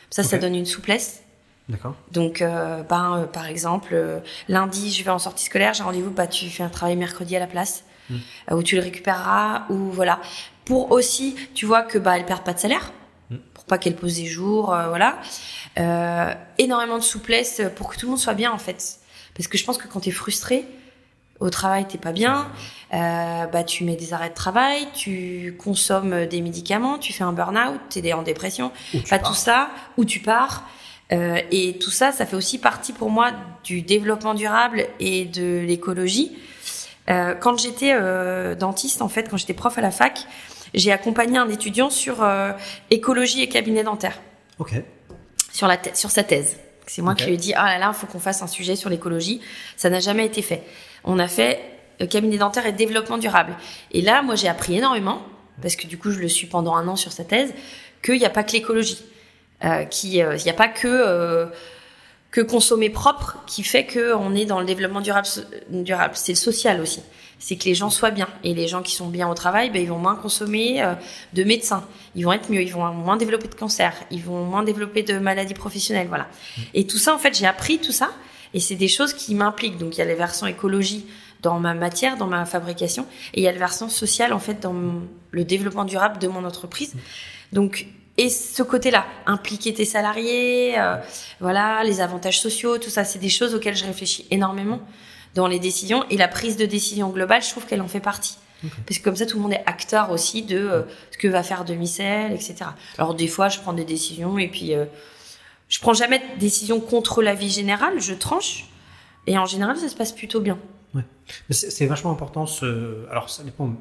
Ça, 0.09 0.23
ça 0.23 0.37
donne 0.37 0.55
une 0.55 0.65
souplesse. 0.65 1.21
D'accord. 1.69 1.95
Donc, 2.11 2.41
euh, 2.41 2.81
ben, 2.81 3.17
euh, 3.17 3.25
par 3.25 3.45
exemple, 3.45 3.89
euh, 3.93 4.19
lundi, 4.47 4.91
je 4.91 5.03
vais 5.03 5.11
en 5.11 5.19
sortie 5.19 5.45
scolaire, 5.45 5.75
j'ai 5.75 5.83
rendez-vous, 5.83 6.09
bah, 6.09 6.25
tu 6.25 6.49
fais 6.49 6.63
un 6.63 6.69
travail 6.69 6.95
mercredi 6.95 7.35
à 7.35 7.39
la 7.39 7.45
place, 7.45 7.83
hmm. 8.09 8.17
où 8.53 8.63
tu 8.63 8.75
le 8.75 8.81
récupéreras, 8.81 9.65
ou 9.69 9.75
voilà. 9.91 10.19
Pour 10.65 10.91
aussi, 10.91 11.35
tu 11.53 11.67
vois 11.67 11.83
que 11.83 11.99
bah, 11.99 12.17
elles 12.17 12.25
perdent 12.25 12.43
pas 12.43 12.53
de 12.53 12.59
salaire, 12.59 12.91
hmm. 13.29 13.37
pour 13.53 13.65
pas 13.65 13.77
qu'elles 13.77 13.95
posent 13.95 14.15
des 14.15 14.25
jours, 14.25 14.75
voilà. 14.87 15.19
énormément 16.57 16.97
de 16.97 17.03
souplesse 17.03 17.61
pour 17.75 17.89
que 17.89 17.97
tout 17.97 18.07
le 18.07 18.11
monde 18.11 18.19
soit 18.19 18.33
bien, 18.33 18.51
en 18.51 18.57
fait. 18.57 18.99
Parce 19.35 19.47
que 19.47 19.57
je 19.57 19.63
pense 19.63 19.77
que 19.77 19.87
quand 19.87 19.99
tu 19.99 20.09
es 20.09 20.11
frustré, 20.11 20.65
au 21.39 21.49
travail 21.49 21.87
t'es 21.87 21.97
pas 21.97 22.11
bien, 22.11 22.49
euh, 22.93 23.45
bah 23.45 23.63
tu 23.63 23.83
mets 23.83 23.95
des 23.95 24.13
arrêts 24.13 24.29
de 24.29 24.35
travail, 24.35 24.87
tu 24.93 25.55
consommes 25.57 26.25
des 26.25 26.41
médicaments, 26.41 26.97
tu 26.97 27.13
fais 27.13 27.23
un 27.23 27.33
burn-out, 27.33 27.79
t'es 27.89 28.13
en 28.13 28.23
dépression, 28.23 28.71
pas 29.09 29.19
tout 29.19 29.33
ça, 29.33 29.69
ou 29.97 30.05
tu 30.05 30.19
pars. 30.19 30.63
Euh, 31.11 31.41
et 31.51 31.77
tout 31.79 31.89
ça, 31.89 32.11
ça 32.11 32.25
fait 32.25 32.35
aussi 32.35 32.59
partie 32.59 32.93
pour 32.93 33.09
moi 33.09 33.31
du 33.63 33.81
développement 33.81 34.33
durable 34.35 34.85
et 34.99 35.25
de 35.25 35.63
l'écologie. 35.65 36.37
Euh, 37.09 37.33
quand 37.33 37.57
j'étais 37.57 37.93
euh, 37.93 38.53
dentiste, 38.55 39.01
en 39.01 39.09
fait, 39.09 39.29
quand 39.29 39.37
j'étais 39.37 39.53
prof 39.53 39.77
à 39.77 39.81
la 39.81 39.91
fac, 39.91 40.27
j'ai 40.73 40.91
accompagné 40.91 41.37
un 41.39 41.49
étudiant 41.49 41.89
sur 41.89 42.21
euh, 42.21 42.51
écologie 42.91 43.41
et 43.41 43.49
cabinet 43.49 43.83
dentaire. 43.83 44.19
Ok. 44.59 44.73
Sur 45.51 45.67
la 45.67 45.77
sur 45.95 46.11
sa 46.11 46.23
thèse. 46.23 46.57
C'est 46.85 47.01
moi 47.01 47.13
qui 47.13 47.25
lui 47.25 47.33
ai 47.33 47.37
dit, 47.37 47.53
ah 47.53 47.65
là 47.65 47.77
là, 47.77 47.91
il 47.93 47.97
faut 47.97 48.07
qu'on 48.07 48.19
fasse 48.19 48.41
un 48.41 48.47
sujet 48.47 48.75
sur 48.75 48.89
l'écologie. 48.89 49.41
Ça 49.77 49.91
n'a 49.91 49.99
jamais 49.99 50.25
été 50.25 50.41
fait 50.41 50.63
on 51.03 51.19
a 51.19 51.27
fait 51.27 51.59
euh, 52.01 52.07
cabinet 52.07 52.37
dentaire 52.37 52.65
et 52.65 52.71
développement 52.71 53.17
durable. 53.17 53.55
Et 53.91 54.01
là, 54.01 54.21
moi, 54.21 54.35
j'ai 54.35 54.47
appris 54.47 54.77
énormément, 54.77 55.21
parce 55.61 55.75
que 55.75 55.87
du 55.87 55.97
coup, 55.97 56.11
je 56.11 56.19
le 56.19 56.29
suis 56.29 56.47
pendant 56.47 56.75
un 56.75 56.87
an 56.87 56.95
sur 56.95 57.11
sa 57.11 57.25
thèse, 57.25 57.53
qu'il 58.03 58.17
n'y 58.17 58.25
a 58.25 58.29
pas 58.29 58.43
que 58.43 58.53
l'écologie, 58.53 59.03
euh, 59.65 59.83
qu'il 59.85 60.21
euh, 60.21 60.37
n'y 60.37 60.49
a 60.49 60.53
pas 60.53 60.67
que 60.67 61.49
que 62.31 62.41
consommer 62.41 62.91
propre 62.91 63.37
qui 63.47 63.63
fait 63.63 63.85
que 63.85 64.13
on 64.13 64.35
est 64.35 64.45
dans 64.45 64.59
le 64.59 64.65
développement 64.67 65.01
durable. 65.01 65.27
durable. 65.71 66.13
C'est 66.13 66.33
le 66.33 66.37
social 66.37 66.79
aussi. 66.79 67.01
C'est 67.39 67.55
que 67.55 67.65
les 67.65 67.73
gens 67.73 67.89
soient 67.89 68.11
bien. 68.11 68.27
Et 68.43 68.53
les 68.53 68.67
gens 68.67 68.83
qui 68.83 68.93
sont 68.93 69.07
bien 69.07 69.27
au 69.27 69.33
travail, 69.33 69.71
ben, 69.71 69.81
ils 69.81 69.89
vont 69.89 69.97
moins 69.97 70.15
consommer 70.15 70.85
de 71.33 71.43
médecins. 71.43 71.83
Ils 72.13 72.25
vont 72.25 72.33
être 72.33 72.51
mieux. 72.51 72.61
Ils 72.61 72.71
vont 72.71 72.85
moins 72.93 73.17
développer 73.17 73.47
de 73.47 73.55
cancer. 73.55 73.95
Ils 74.11 74.21
vont 74.21 74.43
moins 74.43 74.61
développer 74.61 75.01
de 75.01 75.17
maladies 75.17 75.55
professionnelles. 75.55 76.07
Voilà. 76.07 76.27
Et 76.75 76.85
tout 76.85 76.99
ça, 76.99 77.15
en 77.15 77.17
fait, 77.17 77.35
j'ai 77.35 77.47
appris 77.47 77.79
tout 77.79 77.91
ça. 77.91 78.11
Et 78.53 78.59
c'est 78.59 78.75
des 78.75 78.87
choses 78.87 79.13
qui 79.13 79.35
m'impliquent. 79.35 79.77
Donc 79.77 79.95
il 79.95 79.99
y 79.99 80.01
a 80.01 80.05
les 80.05 80.15
versants 80.15 80.47
écologie 80.47 81.05
dans 81.41 81.59
ma 81.59 81.73
matière, 81.73 82.17
dans 82.17 82.27
ma 82.27 82.45
fabrication, 82.45 83.05
et 83.33 83.41
il 83.41 83.43
y 83.43 83.47
a 83.47 83.51
le 83.51 83.59
versant 83.59 83.87
social 83.87 84.33
en 84.33 84.39
fait 84.39 84.59
dans 84.59 84.75
le 85.31 85.43
développement 85.45 85.85
durable 85.85 86.19
de 86.19 86.27
mon 86.27 86.43
entreprise. 86.43 86.95
Donc 87.53 87.87
et 88.17 88.27
ce 88.27 88.63
côté-là, 88.63 89.05
impliquer 89.27 89.73
tes 89.73 89.85
salariés, 89.85 90.77
euh, 90.77 90.97
voilà, 91.39 91.85
les 91.85 92.01
avantages 92.01 92.41
sociaux, 92.41 92.77
tout 92.77 92.89
ça, 92.89 93.05
c'est 93.05 93.17
des 93.17 93.29
choses 93.29 93.55
auxquelles 93.55 93.77
je 93.77 93.85
réfléchis 93.85 94.27
énormément 94.29 94.81
dans 95.35 95.47
les 95.47 95.57
décisions. 95.57 96.03
Et 96.09 96.17
la 96.17 96.27
prise 96.27 96.57
de 96.57 96.65
décision 96.65 97.11
globale, 97.11 97.41
je 97.41 97.49
trouve 97.49 97.65
qu'elle 97.65 97.81
en 97.81 97.87
fait 97.87 98.01
partie. 98.01 98.37
Parce 98.85 98.99
que 98.99 99.03
comme 99.05 99.15
ça, 99.15 99.25
tout 99.25 99.37
le 99.37 99.43
monde 99.43 99.53
est 99.53 99.63
acteur 99.65 100.11
aussi 100.11 100.41
de 100.41 100.57
euh, 100.57 100.81
ce 101.11 101.17
que 101.17 101.29
va 101.29 101.43
faire 101.43 101.63
Demi-Sel, 101.63 102.33
etc. 102.33 102.55
Alors 102.97 103.15
des 103.15 103.27
fois, 103.29 103.47
je 103.47 103.59
prends 103.59 103.71
des 103.71 103.85
décisions 103.85 104.37
et 104.37 104.49
puis 104.49 104.75
euh, 104.75 104.83
je 105.69 105.79
prends 105.79 105.93
jamais 105.93 106.19
de 106.19 106.39
décision 106.39 106.79
contre 106.79 107.21
la 107.21 107.35
vie 107.35 107.49
générale, 107.49 108.01
je 108.01 108.13
tranche. 108.13 108.65
Et 109.27 109.37
en 109.37 109.45
général, 109.45 109.77
ça 109.77 109.87
se 109.87 109.95
passe 109.95 110.11
plutôt 110.11 110.41
bien. 110.41 110.57
Ouais. 110.95 111.03
C'est 111.51 111.85
vachement 111.85 112.11
important. 112.11 112.45
Alors, 113.11 113.29
ça 113.29 113.43
dépend 113.43 113.73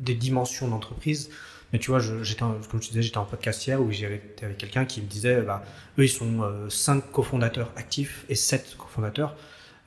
des 0.00 0.14
dimensions 0.14 0.68
d'entreprise. 0.68 1.30
Mais 1.72 1.78
tu 1.78 1.90
vois, 1.90 2.00
comme 2.00 2.80
je 2.80 2.88
disais, 2.88 3.02
j'étais 3.02 3.18
en 3.18 3.24
podcast 3.24 3.66
hier 3.66 3.80
où 3.80 3.90
j'étais 3.90 4.44
avec 4.44 4.56
quelqu'un 4.56 4.84
qui 4.84 5.02
me 5.02 5.06
disait, 5.06 5.42
bah, 5.42 5.62
eux, 5.98 6.04
ils 6.04 6.08
sont 6.08 6.42
euh, 6.42 6.70
cinq 6.70 7.10
cofondateurs 7.12 7.72
actifs 7.76 8.24
et 8.28 8.34
sept 8.34 8.76
cofondateurs. 8.78 9.34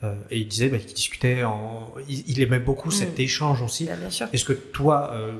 Euh, 0.03 0.15
et 0.31 0.39
il 0.39 0.47
disait 0.47 0.69
bah, 0.69 0.79
qu'il 0.79 0.93
discutait 0.93 1.43
en. 1.43 1.93
Il, 2.07 2.41
aimait 2.41 2.59
beaucoup 2.59 2.89
mm. 2.89 2.93
cet 2.93 3.19
échange 3.19 3.61
aussi. 3.61 3.85
Bah, 3.85 3.95
bien 3.95 4.09
sûr. 4.09 4.27
Est-ce 4.33 4.45
que 4.45 4.53
toi, 4.53 5.11
euh, 5.13 5.33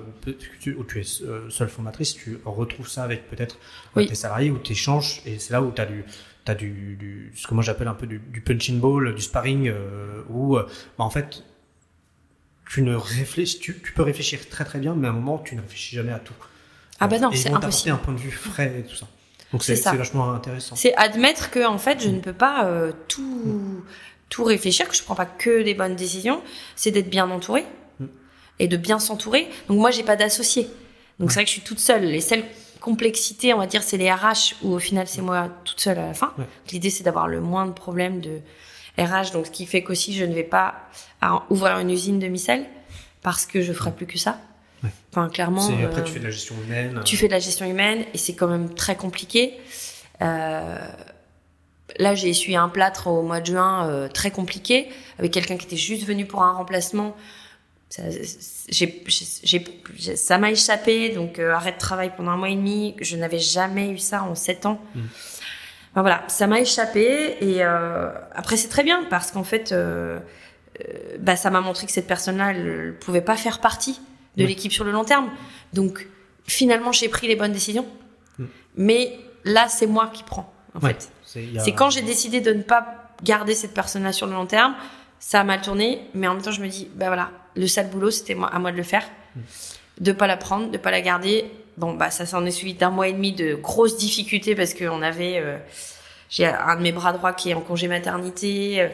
tu, 0.59 0.77
tu 0.87 0.99
es 0.99 1.03
euh, 1.23 1.49
seule 1.49 1.69
fondatrice, 1.69 2.13
tu 2.13 2.37
retrouves 2.45 2.87
ça 2.87 3.03
avec 3.03 3.27
peut-être 3.29 3.57
tes 3.95 4.15
salariés 4.15 4.51
où 4.51 4.59
tu 4.59 4.73
échanges 4.73 5.21
et 5.25 5.39
c'est 5.39 5.53
là 5.53 5.61
où 5.63 5.71
tu 5.71 5.81
as 5.81 5.85
du. 5.87 6.05
tu 6.45 6.51
as 6.51 6.55
du, 6.55 6.95
du, 6.99 7.31
ce 7.35 7.47
que 7.47 7.55
moi 7.55 7.63
j'appelle 7.63 7.87
un 7.87 7.95
peu 7.95 8.05
du, 8.05 8.19
du 8.19 8.41
punching 8.41 8.79
ball, 8.79 9.15
du 9.15 9.21
sparring, 9.21 9.67
euh, 9.67 10.21
où 10.29 10.55
bah, 10.55 10.67
en 10.99 11.09
fait, 11.09 11.43
tu 12.69 12.83
ne 12.83 12.93
réfléchis, 12.93 13.59
tu, 13.59 13.81
tu, 13.81 13.93
peux 13.93 14.03
réfléchir 14.03 14.47
très 14.47 14.63
très 14.63 14.79
bien, 14.79 14.93
mais 14.93 15.07
à 15.07 15.11
un 15.11 15.13
moment, 15.13 15.39
tu 15.39 15.55
ne 15.55 15.61
réfléchis 15.61 15.95
jamais 15.95 16.13
à 16.13 16.19
tout. 16.19 16.35
Ah 16.99 17.07
bah 17.07 17.17
non, 17.17 17.31
c'est 17.33 17.51
impossible. 17.51 17.95
un 17.95 17.97
point 17.97 18.13
de 18.13 18.19
vue 18.19 18.29
frais 18.29 18.75
et 18.79 18.83
tout 18.83 18.95
ça. 18.95 19.07
Donc 19.51 19.63
C'est 19.63 19.75
vachement 19.83 20.31
intéressant. 20.31 20.75
C'est 20.75 20.95
admettre 20.95 21.51
que 21.51 21.65
en 21.65 21.77
fait 21.77 22.01
je 22.01 22.09
ne 22.09 22.19
peux 22.19 22.33
pas 22.33 22.65
euh, 22.65 22.93
tout 23.07 23.83
tout 24.31 24.43
réfléchir, 24.43 24.87
que 24.87 24.95
je 24.95 25.03
prends 25.03 25.13
pas 25.13 25.27
que 25.27 25.61
des 25.61 25.75
bonnes 25.75 25.95
décisions. 25.95 26.41
C'est 26.75 26.89
d'être 26.89 27.09
bien 27.11 27.29
entouré 27.29 27.65
Mm. 27.99 28.05
et 28.59 28.67
de 28.67 28.77
bien 28.77 28.97
s'entourer. 28.97 29.47
Donc 29.67 29.77
moi 29.77 29.91
j'ai 29.91 30.01
pas 30.03 30.15
d'associé. 30.15 30.67
Donc 31.19 31.29
c'est 31.31 31.35
vrai 31.35 31.43
que 31.43 31.49
je 31.49 31.53
suis 31.55 31.61
toute 31.61 31.79
seule. 31.79 32.05
Les 32.05 32.21
seules 32.21 32.43
complexités, 32.79 33.53
on 33.53 33.57
va 33.59 33.67
dire, 33.67 33.83
c'est 33.83 33.97
les 33.97 34.11
RH 34.11 34.55
où 34.63 34.73
au 34.73 34.79
final 34.79 35.05
c'est 35.07 35.21
moi 35.21 35.49
toute 35.65 35.79
seule 35.79 35.99
à 35.99 36.07
la 36.07 36.13
fin. 36.15 36.33
Ouais. 36.39 36.45
L'idée 36.71 36.89
c'est 36.89 37.03
d'avoir 37.03 37.27
le 37.27 37.41
moins 37.41 37.67
de 37.67 37.73
problèmes 37.73 38.21
de 38.21 38.39
RH. 38.97 39.31
Donc 39.33 39.45
ce 39.47 39.51
qui 39.51 39.65
fait 39.67 39.83
qu'aussi 39.83 40.13
je 40.15 40.25
ne 40.25 40.33
vais 40.33 40.43
pas 40.43 40.75
ouvrir 41.49 41.77
une 41.79 41.91
usine 41.91 42.17
de 42.17 42.27
micelle 42.27 42.65
parce 43.21 43.45
que 43.45 43.61
je 43.61 43.73
ferai 43.73 43.91
plus 43.91 44.07
que 44.07 44.17
ça. 44.17 44.39
Ouais. 44.83 44.89
Enfin 45.11 45.29
clairement. 45.29 45.67
Après, 45.83 46.01
euh, 46.01 46.03
tu 46.05 46.13
fais 46.13 46.19
de 46.19 46.23
la 46.23 46.31
gestion 46.31 46.55
humaine. 46.65 47.01
tu 47.05 47.17
fais 47.17 47.27
de 47.27 47.33
la 47.33 47.39
gestion 47.39 47.65
humaine 47.69 48.05
et 48.13 48.17
c'est 48.17 48.33
quand 48.33 48.47
même 48.47 48.73
très 48.73 48.95
compliqué. 48.95 49.59
Euh, 50.21 50.79
là, 51.99 52.15
j'ai 52.15 52.29
essuyé 52.29 52.57
un 52.57 52.69
plâtre 52.69 53.07
au 53.07 53.21
mois 53.21 53.39
de 53.41 53.45
juin 53.47 53.87
euh, 53.89 54.07
très 54.07 54.31
compliqué 54.31 54.89
avec 55.19 55.31
quelqu'un 55.31 55.57
qui 55.57 55.65
était 55.65 55.75
juste 55.75 56.05
venu 56.05 56.25
pour 56.25 56.43
un 56.43 56.51
remplacement. 56.53 57.15
Ça, 57.89 58.03
j'ai, 58.69 59.03
j'ai, 59.43 59.65
j'ai- 59.97 60.15
ça 60.15 60.37
m'a 60.37 60.51
échappé, 60.51 61.09
donc 61.09 61.39
euh, 61.39 61.51
arrêt 61.53 61.73
de 61.73 61.77
travail 61.77 62.11
pendant 62.15 62.31
un 62.31 62.37
mois 62.37 62.49
et 62.49 62.55
demi. 62.55 62.95
Je 63.01 63.17
n'avais 63.17 63.39
jamais 63.39 63.89
eu 63.89 63.97
ça 63.97 64.23
en 64.23 64.33
sept 64.35 64.65
ans. 64.65 64.79
Mm. 64.95 64.99
Enfin, 65.91 66.01
voilà, 66.01 66.23
ça 66.29 66.47
m'a 66.47 66.61
échappé 66.61 67.35
et 67.41 67.63
euh, 67.65 68.09
après 68.33 68.55
c'est 68.55 68.69
très 68.69 68.83
bien 68.83 69.03
parce 69.09 69.31
qu'en 69.31 69.43
fait, 69.43 69.73
euh, 69.73 70.19
euh, 70.79 71.17
bah, 71.19 71.35
ça 71.35 71.49
m'a 71.49 71.59
montré 71.59 71.85
que 71.85 71.91
cette 71.91 72.07
personne-là, 72.07 72.51
elle, 72.51 72.65
elle 72.67 72.95
pouvait 72.97 73.19
pas 73.21 73.35
faire 73.35 73.59
partie 73.59 73.99
de 74.37 74.45
l'équipe 74.45 74.71
sur 74.71 74.85
le 74.85 74.91
long 74.93 75.03
terme. 75.03 75.29
Donc 75.73 76.07
finalement, 76.47 76.93
j'ai 76.93 77.09
pris 77.09 77.27
les 77.27 77.35
bonnes 77.35 77.51
décisions. 77.51 77.85
Mm. 78.39 78.45
Mais 78.77 79.19
là, 79.43 79.67
c'est 79.67 79.85
moi 79.87 80.09
qui 80.13 80.23
prends, 80.23 80.49
en 80.75 80.79
Ouais. 80.79 80.93
fait. 80.93 81.11
C'est 81.59 81.73
quand 81.73 81.89
j'ai 81.89 82.01
décidé 82.01 82.41
de 82.41 82.53
ne 82.53 82.61
pas 82.61 83.13
garder 83.23 83.53
cette 83.53 83.73
personne-là 83.73 84.11
sur 84.11 84.27
le 84.27 84.33
long 84.33 84.45
terme, 84.45 84.75
ça 85.19 85.39
a 85.39 85.43
mal 85.43 85.61
tourné, 85.61 86.01
mais 86.13 86.27
en 86.27 86.33
même 86.33 86.43
temps, 86.43 86.51
je 86.51 86.61
me 86.61 86.67
dis, 86.67 86.89
bah 86.95 87.07
voilà, 87.07 87.29
le 87.55 87.67
sale 87.67 87.89
boulot, 87.89 88.11
c'était 88.11 88.35
à 88.51 88.59
moi 88.59 88.71
de 88.71 88.77
le 88.77 88.83
faire. 88.83 89.03
De 89.99 90.11
pas 90.11 90.27
la 90.27 90.37
prendre, 90.37 90.71
de 90.71 90.77
pas 90.77 90.91
la 90.91 91.01
garder. 91.01 91.45
Bon, 91.77 91.93
bah, 91.93 92.09
ça 92.11 92.25
s'en 92.25 92.45
est 92.45 92.51
suivi 92.51 92.73
d'un 92.73 92.89
mois 92.89 93.07
et 93.07 93.13
demi 93.13 93.31
de 93.31 93.55
grosses 93.55 93.97
difficultés 93.97 94.55
parce 94.55 94.73
qu'on 94.73 95.01
avait, 95.01 95.37
euh, 95.37 95.57
j'ai 96.29 96.45
un 96.45 96.75
de 96.75 96.81
mes 96.81 96.91
bras 96.91 97.13
droits 97.13 97.33
qui 97.33 97.51
est 97.51 97.53
en 97.53 97.61
congé 97.61 97.87
maternité, 97.87 98.81
euh, 98.81 98.87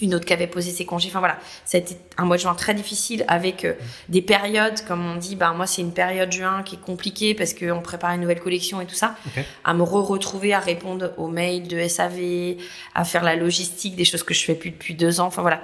une 0.00 0.14
autre 0.14 0.24
qui 0.24 0.32
avait 0.32 0.46
posé 0.46 0.70
ses 0.70 0.84
congés. 0.86 1.08
Enfin 1.08 1.18
voilà, 1.18 1.38
ça 1.64 1.76
a 1.76 1.80
été 1.80 1.96
un 2.16 2.24
mois 2.24 2.36
de 2.36 2.42
juin 2.42 2.54
très 2.54 2.74
difficile 2.74 3.24
avec 3.28 3.64
euh, 3.64 3.74
des 4.08 4.22
périodes, 4.22 4.84
comme 4.86 5.04
on 5.04 5.16
dit, 5.16 5.36
bah 5.36 5.52
moi 5.54 5.66
c'est 5.66 5.82
une 5.82 5.92
période 5.92 6.32
juin 6.32 6.62
qui 6.62 6.76
est 6.76 6.80
compliquée 6.80 7.34
parce 7.34 7.52
qu'on 7.54 7.80
prépare 7.80 8.12
une 8.12 8.22
nouvelle 8.22 8.40
collection 8.40 8.80
et 8.80 8.86
tout 8.86 8.94
ça. 8.94 9.14
À 9.64 9.74
me 9.74 9.82
re-retrouver, 9.82 10.54
à 10.54 10.60
répondre 10.60 11.12
aux 11.18 11.28
mails 11.28 11.68
de 11.68 11.86
SAV, 11.86 12.56
à 12.94 13.04
faire 13.04 13.22
la 13.22 13.36
logistique, 13.36 13.94
des 13.94 14.04
choses 14.04 14.22
que 14.22 14.34
je 14.34 14.44
fais 14.44 14.54
plus 14.54 14.70
depuis 14.70 14.94
deux 14.94 15.20
ans. 15.20 15.26
Enfin 15.26 15.42
voilà, 15.42 15.62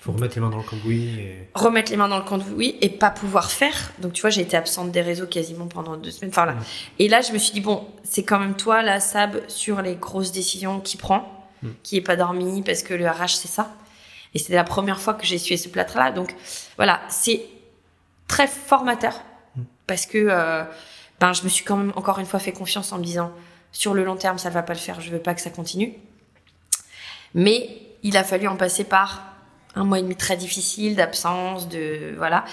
faut 0.00 0.12
remettre 0.12 0.34
les 0.34 0.40
mains 0.40 0.50
dans 0.50 0.58
le 0.58 0.62
cambouis. 0.62 1.08
Et... 1.18 1.48
remettre 1.54 1.90
les 1.90 1.96
mains 1.96 2.08
dans 2.08 2.18
le 2.18 2.24
cambouis 2.24 2.76
et 2.80 2.90
pas 2.90 3.10
pouvoir 3.10 3.50
faire. 3.50 3.92
Donc 3.98 4.12
tu 4.12 4.20
vois, 4.20 4.30
j'ai 4.30 4.42
été 4.42 4.56
absente 4.56 4.92
des 4.92 5.02
réseaux 5.02 5.26
quasiment 5.26 5.66
pendant 5.66 5.96
deux 5.96 6.10
semaines. 6.10 6.30
Enfin. 6.30 6.46
Mm. 6.46 6.58
Et 6.98 7.08
là, 7.08 7.22
je 7.22 7.32
me 7.32 7.38
suis 7.38 7.52
dit 7.52 7.60
bon, 7.60 7.86
c'est 8.02 8.24
quand 8.24 8.38
même 8.38 8.54
toi, 8.54 8.82
la 8.82 9.00
Sab, 9.00 9.40
sur 9.48 9.82
les 9.82 9.94
grosses 9.94 10.32
décisions 10.32 10.80
qui 10.80 10.96
prend, 10.96 11.39
Mm. 11.62 11.68
qui 11.82 11.96
est 11.96 12.02
pas 12.02 12.16
dormi 12.16 12.62
parce 12.62 12.82
que 12.82 12.94
le 12.94 13.08
RH 13.08 13.36
c'est 13.36 13.48
ça. 13.48 13.70
Et 14.34 14.38
c'était 14.38 14.54
la 14.54 14.64
première 14.64 15.00
fois 15.00 15.14
que 15.14 15.26
j'ai 15.26 15.34
essuyé 15.34 15.56
ce 15.56 15.68
plâtre-là. 15.68 16.12
Donc 16.12 16.34
voilà, 16.76 17.00
c'est 17.08 17.42
très 18.28 18.46
formateur 18.46 19.20
Mm. 19.56 19.62
parce 19.86 20.06
que 20.06 20.18
euh, 20.18 20.64
ben 21.18 21.32
je 21.32 21.42
me 21.42 21.48
suis 21.48 21.64
quand 21.64 21.76
même 21.76 21.92
encore 21.96 22.18
une 22.18 22.26
fois 22.26 22.40
fait 22.40 22.52
confiance 22.52 22.92
en 22.92 22.98
me 22.98 23.04
disant 23.04 23.32
sur 23.72 23.94
le 23.94 24.04
long 24.04 24.16
terme 24.16 24.38
ça 24.38 24.50
va 24.50 24.62
pas 24.62 24.72
le 24.72 24.78
faire, 24.78 25.00
je 25.00 25.10
veux 25.10 25.18
pas 25.18 25.34
que 25.34 25.40
ça 25.40 25.50
continue. 25.50 25.94
Mais 27.34 27.68
il 28.02 28.16
a 28.16 28.24
fallu 28.24 28.48
en 28.48 28.56
passer 28.56 28.84
par 28.84 29.22
un 29.74 29.84
mois 29.84 29.98
et 29.98 30.02
demi 30.02 30.16
très 30.16 30.36
difficile 30.36 30.96
d'absence, 30.96 31.68
de 31.68 32.14
voilà. 32.16 32.44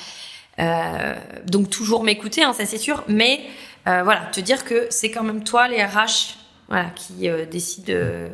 Euh, 0.60 1.16
donc 1.46 1.70
toujours 1.70 2.04
m'écouter, 2.04 2.44
hein, 2.44 2.54
ça 2.54 2.66
c'est 2.66 2.78
sûr, 2.80 3.04
mais 3.08 3.42
euh, 3.88 4.02
voilà, 4.04 4.22
te 4.32 4.40
dire 4.40 4.66
que 4.66 4.88
c'est 4.90 5.12
quand 5.12 5.24
même 5.24 5.44
toi 5.44 5.68
les 5.68 5.84
RH, 5.84 6.36
voilà, 6.68 6.90
qui 6.90 7.30
euh, 7.30 7.46
décident 7.46 7.94
euh, 7.94 8.30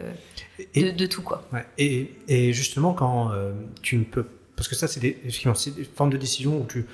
Et- 0.76 0.84
de, 0.84 0.92
de 0.92 1.06
tout 1.06 1.22
quoi. 1.22 1.48
Ouais. 1.54 1.66
Et, 1.78 2.12
et 2.28 2.54
justement, 2.54 2.94
quand 2.94 3.32
euh, 3.32 3.54
tu 3.82 3.98
ne 3.98 4.04
peux. 4.04 4.26
Parce 4.56 4.68
que 4.68 4.76
ça, 4.76 4.88
c'est 4.88 5.00
des, 5.00 5.18
formes 5.96 6.12
de 6.12 6.18
décision 6.18 6.62
où 6.62 6.66
tu 6.68 6.86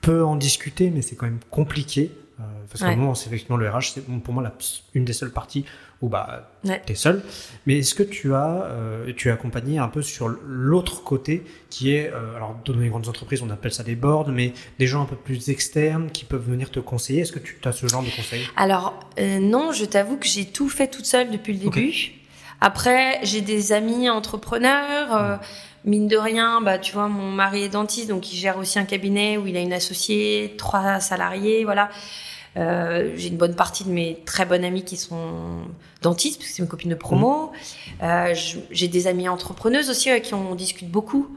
peux 0.00 0.24
en 0.24 0.36
discuter, 0.36 0.90
mais 0.90 1.02
c'est 1.02 1.16
quand 1.16 1.26
même 1.26 1.38
compliqué. 1.50 2.10
Euh, 2.40 2.42
parce 2.68 2.80
qu'à 2.80 2.88
Ouais. 2.88 2.94
un 2.94 2.96
moment, 2.96 3.14
c'est 3.14 3.28
effectivement 3.28 3.56
le 3.56 3.70
RH, 3.70 3.92
c'est 3.94 4.04
pour 4.04 4.34
moi 4.34 4.42
la, 4.42 4.52
une 4.94 5.04
des 5.04 5.12
seules 5.12 5.30
parties 5.30 5.64
où 6.02 6.08
bah, 6.08 6.50
Ouais. 6.64 6.82
tu 6.84 6.92
es 6.92 6.96
seul. 6.96 7.22
Mais 7.64 7.78
est-ce 7.78 7.94
que 7.94 8.02
tu 8.02 8.34
as, 8.34 8.64
euh, 8.64 9.12
tu 9.16 9.28
es 9.28 9.30
accompagné 9.30 9.78
un 9.78 9.86
peu 9.86 10.02
sur 10.02 10.26
l'autre 10.28 11.04
côté 11.04 11.44
qui 11.70 11.92
est, 11.94 12.08
alors 12.08 12.58
dans 12.64 12.74
les 12.74 12.88
grandes 12.88 13.06
entreprises, 13.08 13.40
on 13.42 13.50
appelle 13.50 13.72
ça 13.72 13.84
des 13.84 13.94
boards, 13.94 14.28
mais 14.30 14.52
des 14.80 14.88
gens 14.88 15.02
un 15.02 15.06
peu 15.06 15.14
plus 15.16 15.48
externes 15.48 16.10
qui 16.10 16.24
peuvent 16.24 16.44
venir 16.50 16.72
te 16.72 16.80
conseiller? 16.80 17.20
Est-ce 17.20 17.32
que 17.32 17.38
tu 17.38 17.56
as 17.64 17.70
ce 17.72 17.86
genre 17.86 18.02
de 18.02 18.10
conseils? 18.10 18.44
Alors 18.56 18.98
non, 19.40 19.70
je 19.70 19.84
t'avoue 19.84 20.16
que 20.16 20.26
j'ai 20.26 20.46
tout 20.46 20.68
fait 20.68 20.88
toute 20.90 21.06
seule 21.06 21.30
depuis 21.30 21.52
le 21.52 21.60
début. 21.60 21.92
Après, 22.68 23.20
j'ai 23.22 23.42
des 23.42 23.72
amis 23.72 24.08
entrepreneurs. 24.08 25.14
euh, 25.14 25.36
mine 25.84 26.08
de 26.08 26.16
rien, 26.16 26.62
bah 26.62 26.78
tu 26.78 26.94
vois, 26.94 27.08
mon 27.08 27.30
mari 27.30 27.64
est 27.64 27.68
dentiste, 27.68 28.08
donc 28.08 28.32
il 28.32 28.36
gère 28.38 28.56
aussi 28.56 28.78
un 28.78 28.86
cabinet 28.86 29.36
où 29.36 29.46
il 29.46 29.54
a 29.54 29.60
une 29.60 29.74
associée, 29.74 30.54
trois 30.56 30.98
salariés, 30.98 31.64
voilà. 31.64 31.90
Euh, 32.56 33.12
j'ai 33.16 33.28
une 33.28 33.36
bonne 33.36 33.54
partie 33.54 33.84
de 33.84 33.90
mes 33.90 34.18
très 34.24 34.46
bonnes 34.46 34.64
amies 34.64 34.84
qui 34.84 34.96
sont 34.96 35.58
dentistes, 36.00 36.38
parce 36.38 36.48
que 36.50 36.56
c'est 36.56 36.62
mes 36.62 36.68
copines 36.68 36.88
de 36.88 36.94
promo. 36.94 37.52
Euh, 38.02 38.32
je- 38.34 38.56
j'ai 38.70 38.88
des 38.88 39.06
amies 39.08 39.28
entrepreneuses 39.28 39.90
aussi 39.90 40.08
avec 40.08 40.22
qui 40.22 40.32
on 40.34 40.54
discute 40.54 40.88
beaucoup. 40.90 41.36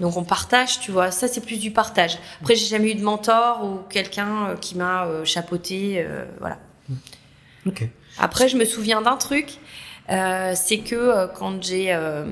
Donc 0.00 0.16
on 0.18 0.24
partage, 0.24 0.80
tu 0.80 0.90
vois, 0.90 1.10
ça 1.10 1.26
c'est 1.28 1.40
plus 1.42 1.58
du 1.58 1.70
partage. 1.70 2.18
Après 2.42 2.56
j'ai 2.56 2.66
jamais 2.66 2.90
eu 2.90 2.94
de 2.96 3.04
mentor 3.04 3.64
ou 3.64 3.78
quelqu'un 3.88 4.48
euh, 4.48 4.56
qui 4.56 4.74
m'a 4.76 5.06
euh, 5.06 5.24
chapeauté, 5.24 6.04
euh, 6.04 6.24
voilà. 6.40 6.58
Ok. 7.66 7.88
Après 8.18 8.48
je 8.48 8.56
me 8.58 8.64
souviens 8.66 9.00
d'un 9.00 9.16
truc, 9.16 9.58
euh, 10.12 10.52
c'est 10.54 10.78
que 10.78 10.94
euh, 10.94 11.26
quand 11.26 11.62
j'ai 11.62 11.92
euh, 11.92 12.24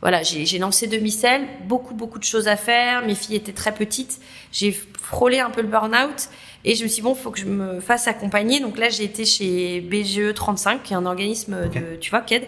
voilà 0.00 0.22
j'ai 0.22 0.58
lancé 0.58 0.86
demi-sel, 0.86 1.42
beaucoup 1.64 1.94
beaucoup 1.94 2.18
de 2.18 2.24
choses 2.24 2.48
à 2.48 2.56
faire, 2.56 3.04
mes 3.04 3.14
filles 3.14 3.36
étaient 3.36 3.52
très 3.52 3.74
petites, 3.74 4.18
j'ai 4.50 4.72
frôlé 4.72 5.38
un 5.38 5.50
peu 5.50 5.60
le 5.60 5.68
burn-out 5.68 6.28
et 6.64 6.74
je 6.74 6.84
me 6.84 6.88
suis 6.88 6.96
dit 6.96 7.02
bon 7.02 7.14
faut 7.14 7.30
que 7.30 7.38
je 7.38 7.44
me 7.44 7.80
fasse 7.80 8.08
accompagner. 8.08 8.60
Donc 8.60 8.78
là 8.78 8.88
j'ai 8.88 9.04
été 9.04 9.26
chez 9.26 9.80
BGE 9.82 10.32
35 10.34 10.82
qui 10.82 10.94
est 10.94 10.96
un 10.96 11.04
organisme 11.04 11.68
de 11.68 11.96
tu 11.96 12.10
vois 12.10 12.22
qu'aide. 12.22 12.46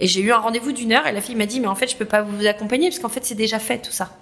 Et 0.00 0.06
j'ai 0.06 0.20
eu 0.20 0.32
un 0.32 0.38
rendez-vous 0.38 0.72
d'une 0.72 0.92
heure 0.92 1.06
et 1.06 1.12
la 1.12 1.20
fille 1.20 1.36
m'a 1.36 1.46
dit 1.46 1.60
mais 1.60 1.68
en 1.68 1.74
fait 1.74 1.88
je 1.88 1.96
peux 1.96 2.04
pas 2.04 2.22
vous 2.22 2.46
accompagner 2.46 2.88
parce 2.88 3.00
qu'en 3.00 3.08
fait 3.08 3.24
c'est 3.24 3.36
déjà 3.36 3.60
fait 3.60 3.78
tout 3.78 3.92
ça. 3.92 4.16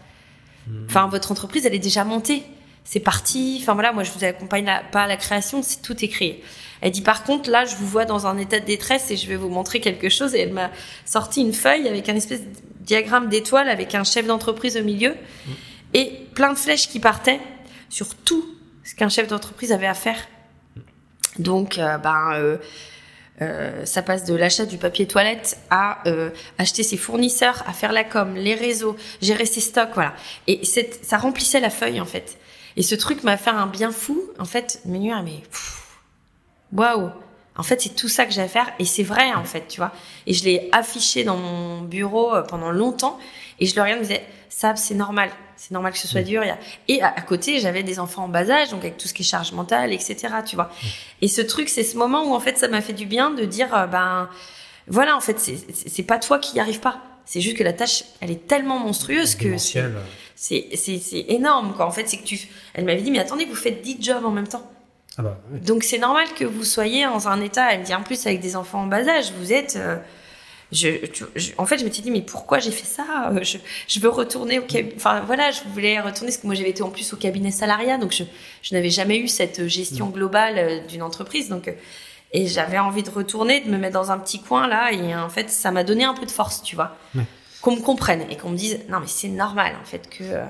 Enfin 0.87 1.07
votre 1.07 1.33
entreprise 1.33 1.65
elle 1.65 1.75
est 1.75 1.79
déjà 1.79 2.05
montée, 2.05 2.43
c'est 2.87 3.01
parti. 3.01 3.59
Enfin 3.61 3.75
voilà 3.75 3.93
moi 3.93 4.03
je 4.03 4.11
vous 4.13 4.25
accompagne 4.25 4.71
pas 4.91 5.03
à 5.03 5.07
la 5.07 5.17
création, 5.17 5.63
c'est 5.63 5.83
tout 5.83 6.03
est 6.03 6.09
créé. 6.09 6.43
Elle 6.81 6.93
dit 6.93 7.03
par 7.03 7.25
contre 7.25 7.51
là 7.51 7.67
je 7.67 7.77
vous 7.77 7.87
vois 7.87 8.07
dans 8.07 8.27
un 8.27 8.39
état 8.39 8.61
de 8.61 8.65
détresse 8.65 9.11
et 9.11 9.17
je 9.17 9.27
vais 9.27 9.37
vous 9.37 9.51
montrer 9.51 9.81
quelque 9.81 10.09
chose 10.09 10.35
et 10.35 10.41
elle 10.41 10.53
m'a 10.53 10.71
sorti 11.05 11.43
une 11.43 11.53
feuille 11.53 11.89
avec 11.89 12.09
un 12.09 12.15
espèce 12.15 12.41
de 12.41 12.49
diagramme 12.81 13.29
d'étoile 13.29 13.69
avec 13.69 13.95
un 13.95 14.05
chef 14.05 14.27
d'entreprise 14.27 14.77
au 14.77 14.83
milieu 14.83 15.15
et 15.93 16.13
plein 16.35 16.53
de 16.53 16.59
flèches 16.59 16.89
qui 16.89 17.01
partaient 17.01 17.41
sur 17.91 18.15
tout 18.15 18.47
ce 18.85 18.95
qu'un 18.95 19.09
chef 19.09 19.27
d'entreprise 19.27 19.73
avait 19.73 19.87
à 19.87 19.95
faire. 19.95 20.19
Donc 21.39 21.79
euh, 21.79 21.99
ben 21.99 22.33
euh, 22.35 22.57
euh, 23.43 23.85
ça 23.85 24.03
passe 24.03 24.25
de 24.25 24.35
l'achat 24.35 24.65
du 24.65 24.79
papier 24.79 25.07
toilette 25.07 25.59
à 25.69 25.99
euh, 26.09 26.31
acheter 26.59 26.83
ses 26.83 26.97
fournisseurs, 26.97 27.63
à 27.67 27.73
faire 27.73 27.93
la 27.93 28.05
com, 28.05 28.35
les 28.35 28.55
réseaux, 28.55 28.97
gérer 29.21 29.45
ses 29.45 29.61
stocks, 29.61 29.91
voilà. 29.95 30.15
Et 30.47 30.63
ça 30.65 31.19
remplissait 31.19 31.61
la 31.61 31.71
feuille 31.71 32.01
en 32.01 32.07
fait. 32.07 32.39
Et 32.77 32.83
ce 32.83 32.95
truc 32.95 33.23
m'a 33.25 33.37
fait 33.37 33.51
un 33.51 33.67
bien 33.67 33.91
fou. 33.91 34.21
En 34.39 34.45
fait, 34.45 34.81
mes 34.85 34.99
nuits, 34.99 35.13
mais 35.25 35.43
waouh. 36.73 37.11
En 37.59 37.63
fait, 37.63 37.81
c'est 37.81 37.95
tout 37.95 38.09
ça 38.09 38.27
que 38.27 38.33
j'ai 38.33 38.43
à 38.43 38.49
faire 38.49 38.71
et 38.79 38.85
c'est 38.85 39.03
vrai 39.03 39.33
en 39.33 39.45
fait, 39.45 39.67
tu 39.67 39.79
vois. 39.79 39.91
Et 40.27 40.35
je 40.35 40.45
l'ai 40.45 40.69
affiché 40.73 41.25
dans 41.25 41.39
mon 41.39 41.81
bureau 41.81 42.35
euh, 42.35 42.43
pendant 42.43 42.71
longtemps 42.71 43.19
et 43.61 43.65
je 43.67 43.75
le 43.75 43.81
regardais, 43.81 44.05
je 44.05 44.09
me 44.11 44.15
disais, 44.15 44.27
ça 44.51 44.77
c'est 44.77 44.95
normal, 44.95 45.31
c'est 45.57 45.71
normal 45.71 45.93
que 45.95 45.99
ce 45.99 46.07
soit 46.07 46.21
dur. 46.21 46.45
y 46.45 46.51
a- 46.51 46.59
Et 46.89 47.01
à, 47.03 47.13
côté, 47.23 47.59
j'avais 47.59 47.83
des 47.83 47.99
enfants 47.99 48.25
en 48.25 48.29
bas 48.29 48.51
âge, 48.51 48.69
donc 48.73 48.81
avec 48.81 48.99
tout 48.99 49.09
ce 49.09 49.15
qui 49.15 49.23
est 49.23 49.25
charge 49.25 49.53
mentale, 49.53 49.95
etc. 49.95 50.17
Tu 50.45 50.55
vois. 50.55 50.71
Et 51.23 51.29
ce 51.29 51.41
truc, 51.41 51.71
c'est 51.71 51.83
ce 51.83 51.97
moment 51.97 52.25
où 52.25 52.35
en 52.35 52.41
fait, 52.41 52.59
ça 52.59 52.69
m'a 52.69 52.83
fait 52.83 52.93
du 52.93 53.07
bien 53.07 53.31
de 53.31 53.47
dire, 53.47 53.75
euh, 53.75 53.87
ben 53.87 54.29
voilà, 54.87 55.17
en 55.17 55.21
fait, 55.21 55.41
c'est- 55.41 56.03
pas 56.03 56.19
toi 56.19 56.39
qui 56.39 56.57
y 56.57 56.61
arrives 56.61 56.81
pas. 56.81 57.01
C'est 57.27 57.41
juste 57.41 57.57
que 57.57 57.65
la 57.65 57.73
tâche, 57.73 58.05
elle 58.21 58.31
est 58.31 58.47
tellement 58.47 58.79
monstrueuse 58.79 59.35
que 59.35 59.59
c'est 60.37 61.25
énorme 61.29 61.75
quoi. 61.75 61.87
En 61.87 61.91
fait, 61.91 62.09
c'est 62.09 62.17
que 62.19 62.25
tu. 62.25 62.39
Elle 62.75 62.85
m'avait 62.85 63.03
dit, 63.03 63.11
mais 63.11 63.19
attendez, 63.19 63.45
vous 63.45 63.55
faites 63.55 63.83
10 63.83 63.99
jobs 64.01 64.25
en 64.25 64.31
même 64.31 64.47
temps. 64.49 64.71
Ah 65.19 65.23
bah, 65.23 65.39
oui. 65.53 65.61
Donc 65.61 65.83
c'est 65.83 65.99
normal 65.99 66.27
que 66.39 66.45
vous 66.45 66.65
soyez 66.65 67.05
dans 67.05 67.27
un 67.29 67.41
état, 67.41 67.73
elle 67.73 67.81
me 67.81 67.85
dit 67.85 67.95
en 67.95 68.03
plus 68.03 68.27
avec 68.27 68.41
des 68.41 68.55
enfants 68.55 68.83
en 68.83 68.87
bas 68.87 69.07
âge, 69.09 69.33
vous 69.39 69.53
êtes... 69.53 69.77
euh, 69.77 69.97
je, 70.73 71.07
tu- 71.07 71.25
je- 71.37 71.53
en 71.59 71.65
fait, 71.65 71.79
je 71.79 71.85
me 71.85 71.91
suis 71.91 72.03
dit, 72.03 72.11
mais 72.11 72.21
pourquoi 72.23 72.59
j'ai 72.59 72.71
fait 72.73 72.85
ça? 72.87 73.31
Euh, 73.33 73.39
je, 73.43 73.57
je 73.89 74.01
veux 74.01 74.09
retourner 74.11 74.59
au 74.59 74.63
cabinet. 74.63 74.93
Enfin, 74.97 75.21
voilà, 75.25 75.51
je 75.53 75.61
voulais 75.73 75.99
retourner 76.01 76.27
parce 76.27 76.37
que 76.39 76.47
moi, 76.47 76.55
j'avais 76.57 76.71
été 76.71 76.83
en 76.83 76.91
plus 76.91 77.13
au 77.13 77.17
cabinet 77.17 77.51
salariat, 77.51 77.99
donc 77.99 78.13
je, 78.13 78.25
je 78.63 78.75
n'avais 78.75 78.91
jamais 78.91 79.17
eu 79.19 79.29
cette 79.29 79.67
gestion 79.69 80.09
globale 80.09 80.59
euh, 80.59 80.87
d'une 80.87 81.03
entreprise. 81.03 81.49
Donc, 81.49 81.69
euh, 81.69 81.73
et 82.33 82.47
j'avais 82.47 82.79
envie 82.79 83.03
de 83.03 83.11
retourner, 83.11 83.61
de 83.61 83.71
me 83.71 83.79
mettre 83.79 83.95
dans 83.95 84.11
un 84.11 84.19
petit 84.19 84.41
coin 84.43 84.67
là, 84.67 84.93
et 84.93 85.15
en 85.15 85.29
fait, 85.29 85.49
ça 85.51 85.71
m'a 85.71 85.85
donné 85.85 86.05
un 86.05 86.15
peu 86.15 86.27
de 86.27 86.31
force, 86.31 86.63
tu 86.63 86.75
vois. 86.77 86.97
Ouais. 87.15 87.23
Qu'on 87.63 87.77
me 87.77 87.81
comprenne 87.81 88.25
et 88.31 88.37
qu'on 88.37 88.51
me 88.51 88.57
dise, 88.57 88.81
non, 88.89 89.01
mais 89.01 89.07
c'est 89.07 89.29
normal, 89.29 89.75
en 89.81 89.85
fait, 89.85 90.09
que. 90.11 90.25
euh, 90.25 90.45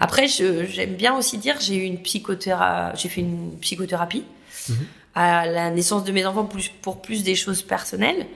Après, 0.00 0.26
j'aime 0.28 0.94
bien 0.94 1.16
aussi 1.16 1.36
dire, 1.38 1.56
j'ai 1.60 1.76
eu 1.76 1.82
une 1.82 1.98
psychothérapie, 2.00 3.00
j'ai 3.02 3.08
fait 3.08 3.20
une 3.22 3.58
psychothérapie 3.60 4.24
Mhm. 4.68 4.76
à 5.14 5.46
la 5.46 5.70
naissance 5.70 6.04
de 6.04 6.12
mes 6.12 6.24
enfants 6.26 6.44
plus, 6.44 6.68
pour 6.82 7.00
plus 7.02 7.22
des 7.24 7.34
choses 7.34 7.62
personnelles. 7.62 8.26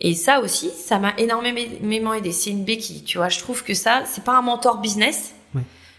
Et 0.00 0.14
ça 0.14 0.40
aussi, 0.40 0.70
ça 0.70 0.98
m'a 0.98 1.12
énormément 1.18 2.14
aidé. 2.14 2.32
C'est 2.32 2.50
une 2.50 2.64
béquille, 2.64 3.04
tu 3.04 3.18
vois. 3.18 3.28
Je 3.28 3.38
trouve 3.38 3.62
que 3.64 3.74
ça, 3.74 4.02
c'est 4.06 4.24
pas 4.24 4.36
un 4.36 4.42
mentor 4.42 4.78
business, 4.78 5.34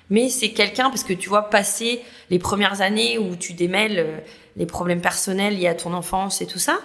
mais 0.10 0.30
c'est 0.30 0.52
quelqu'un 0.52 0.90
parce 0.90 1.04
que 1.04 1.14
tu 1.14 1.30
vois 1.30 1.50
passer 1.50 2.02
les 2.30 2.38
premières 2.40 2.82
années 2.82 3.18
où 3.18 3.36
tu 3.36 3.54
démêles 3.54 4.00
euh, 4.00 4.18
les 4.56 4.66
problèmes 4.66 5.02
personnels 5.02 5.58
liés 5.58 5.68
à 5.68 5.76
ton 5.76 5.94
enfance 5.94 6.42
et 6.42 6.48
tout 6.48 6.60
ça. 6.60 6.78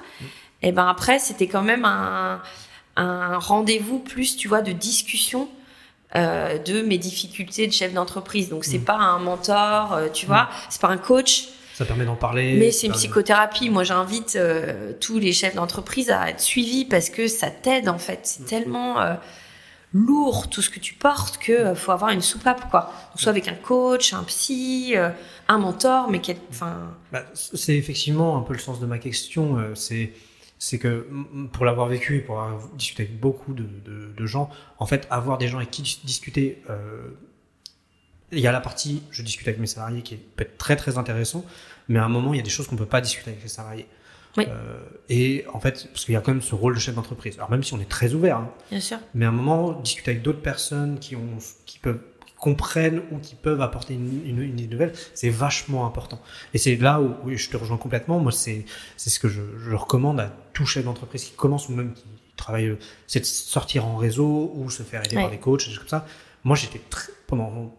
Et 0.63 0.73
ben 0.73 0.87
après, 0.89 1.19
c'était 1.19 1.47
quand 1.47 1.63
même 1.63 1.85
un, 1.85 2.41
un 2.97 3.39
rendez-vous 3.39 3.99
plus, 3.99 4.37
tu 4.37 4.49
vois, 4.49 4.61
de 4.63 4.73
discussion 4.73 5.49
euh, 6.17 6.59
de 6.59 6.83
mes 6.83 6.99
difficultés 6.99 7.67
de 7.69 7.73
chef 7.73 7.93
d'entreprise. 7.93 8.49
Donc 8.49 8.65
c'est 8.65 8.79
Mm. 8.79 8.85
pas 8.85 8.97
un 8.97 9.19
mentor, 9.21 9.93
euh, 9.95 10.09
tu 10.13 10.27
vois, 10.27 10.49
c'est 10.69 10.81
pas 10.81 10.89
un 10.89 10.97
coach. 10.99 11.49
Ça 11.75 11.85
permet 11.87 12.05
d'en 12.05 12.17
parler. 12.17 12.57
Mais 12.59 12.73
c'est 12.73 12.89
une 12.89 12.93
psychothérapie. 12.93 13.71
Moi, 13.71 13.85
j'invite 13.85 14.37
euh, 14.37 14.93
tous 15.01 15.19
les 15.19 15.33
chefs 15.33 15.55
d'entreprise 15.55 16.11
à 16.11 16.29
être 16.29 16.41
suivis 16.41 16.85
parce 16.85 17.09
que 17.09 17.27
ça 17.29 17.49
t'aide 17.51 17.89
en 17.89 17.99
fait. 17.99 18.21
C'est 18.25 18.45
tellement 18.45 19.01
euh, 19.01 19.15
lourd 19.93 20.49
tout 20.49 20.63
ce 20.63 20.71
que 20.71 20.79
tu 20.79 20.95
portes 20.95 21.39
que 21.39 21.53
euh, 21.53 21.75
faut 21.75 21.93
avoir 21.93 22.11
une 22.11 22.21
soupape 22.23 22.71
quoi. 22.71 22.93
Soit 23.17 23.31
avec 23.31 23.49
un 23.49 23.55
coach, 23.55 24.13
un 24.13 24.23
psy, 24.25 24.93
euh, 24.97 25.11
un 25.49 25.59
mentor, 25.59 26.11
mais 26.11 26.21
quel, 26.21 26.37
enfin, 26.51 26.95
Bah, 27.13 27.25
c'est 27.35 27.77
effectivement 27.77 28.37
un 28.39 28.43
peu 28.43 28.53
le 28.53 28.59
sens 28.61 28.81
de 28.81 28.87
ma 28.87 28.99
question. 28.99 29.57
euh, 29.59 29.75
c'est 29.75 30.13
c'est 30.63 30.79
que 30.79 31.09
pour 31.53 31.65
l'avoir 31.65 31.89
vécu 31.89 32.19
et 32.19 32.21
pour 32.21 32.41
avoir 32.43 32.69
discuté 32.75 33.05
avec 33.05 33.19
beaucoup 33.19 33.55
de, 33.55 34.27
gens, 34.27 34.51
en 34.79 34.85
fait, 34.85 35.07
avoir 35.11 35.39
des 35.39 35.49
gens 35.49 35.57
avec 35.57 35.71
qui 35.71 35.81
dis- 35.81 36.01
discuter. 36.05 36.63
il 38.31 38.39
y 38.41 38.47
a 38.47 38.53
la 38.53 38.61
partie, 38.61 39.03
je 39.11 39.23
discute 39.23 39.49
avec 39.49 39.59
mes 39.59 39.67
salariés 39.67 40.03
qui 40.03 40.17
peut 40.17 40.43
être 40.45 40.59
très 40.59 40.77
très 40.77 40.99
intéressant, 40.99 41.47
mais 41.89 41.99
à 41.99 42.05
un 42.05 42.11
moment, 42.11 42.35
il 42.35 42.37
y 42.37 42.41
a 42.41 42.43
des 42.43 42.51
choses 42.51 42.67
qu'on 42.67 42.77
peut 42.77 42.85
pas 42.85 43.01
discuter 43.01 43.31
avec 43.31 43.43
les 43.43 43.49
salariés. 43.49 43.87
Oui. 44.37 44.45
Euh, 44.49 44.79
et 45.09 45.45
en 45.53 45.59
fait, 45.61 45.89
parce 45.93 46.05
qu'il 46.05 46.15
y 46.15 46.17
a 46.17 46.21
quand 46.21 46.33
même 46.33 46.43
ce 46.43 46.55
rôle 46.55 46.75
de 46.75 46.81
chef 46.81 46.95
d'entreprise. 46.95 47.35
Alors 47.37 47.51
même 47.51 47.63
si 47.65 47.75
on 47.75 47.81
est 47.81 47.89
très 47.89 48.15
ouvert, 48.15 48.37
hein, 48.39 48.51
bien 48.71 48.81
sûr. 48.81 48.99
mais 49.15 49.25
à 49.25 49.29
un 49.29 49.33
moment, 49.33 49.73
discuter 49.73 50.13
avec 50.13 50.23
d'autres 50.23 50.41
personnes 50.43 50.99
qui, 51.01 51.17
ont, 51.17 51.39
qui 51.67 51.79
peuvent 51.81 52.01
qui 52.27 52.35
comprennent 52.35 53.03
ou 53.11 53.19
qui 53.19 53.35
peuvent 53.35 53.61
apporter 53.61 53.95
une, 53.95 54.23
une, 54.25 54.41
une 54.43 54.59
idée 54.61 54.69
nouvelle, 54.73 54.93
c'est 55.15 55.31
vachement 55.31 55.85
important. 55.85 56.21
Et 56.55 56.59
c'est 56.59 56.77
là 56.77 57.01
où, 57.01 57.15
où 57.25 57.37
je 57.37 57.49
te 57.51 57.57
rejoins 57.57 57.77
complètement. 57.77 58.19
Moi, 58.21 58.31
c'est 58.33 58.65
c'est 58.97 59.11
ce 59.11 59.19
que 59.19 59.29
je, 59.29 59.43
je 59.69 59.75
recommande 59.75 60.21
à 60.21 60.33
tout 60.53 60.65
chef 60.65 60.85
d'entreprise 60.85 61.25
qui 61.25 61.33
commence 61.33 61.69
ou 61.69 61.73
même 61.73 61.93
qui 61.93 62.05
travaille, 62.37 62.69
euh, 62.69 62.79
c'est 63.09 63.21
de 63.21 63.25
sortir 63.27 63.85
en 63.87 63.97
réseau 63.97 64.53
ou 64.55 64.71
se 64.71 64.83
faire 64.85 65.05
aider 65.05 65.17
Ouais. 65.17 65.23
par 65.23 65.31
des 65.31 65.39
coachs, 65.39 65.61
des 65.61 65.67
choses 65.67 65.79
comme 65.81 65.89
ça. 65.89 66.07
Moi, 66.45 66.57
j'étais 66.57 66.81
très, 66.89 67.13
pendant 67.27 67.75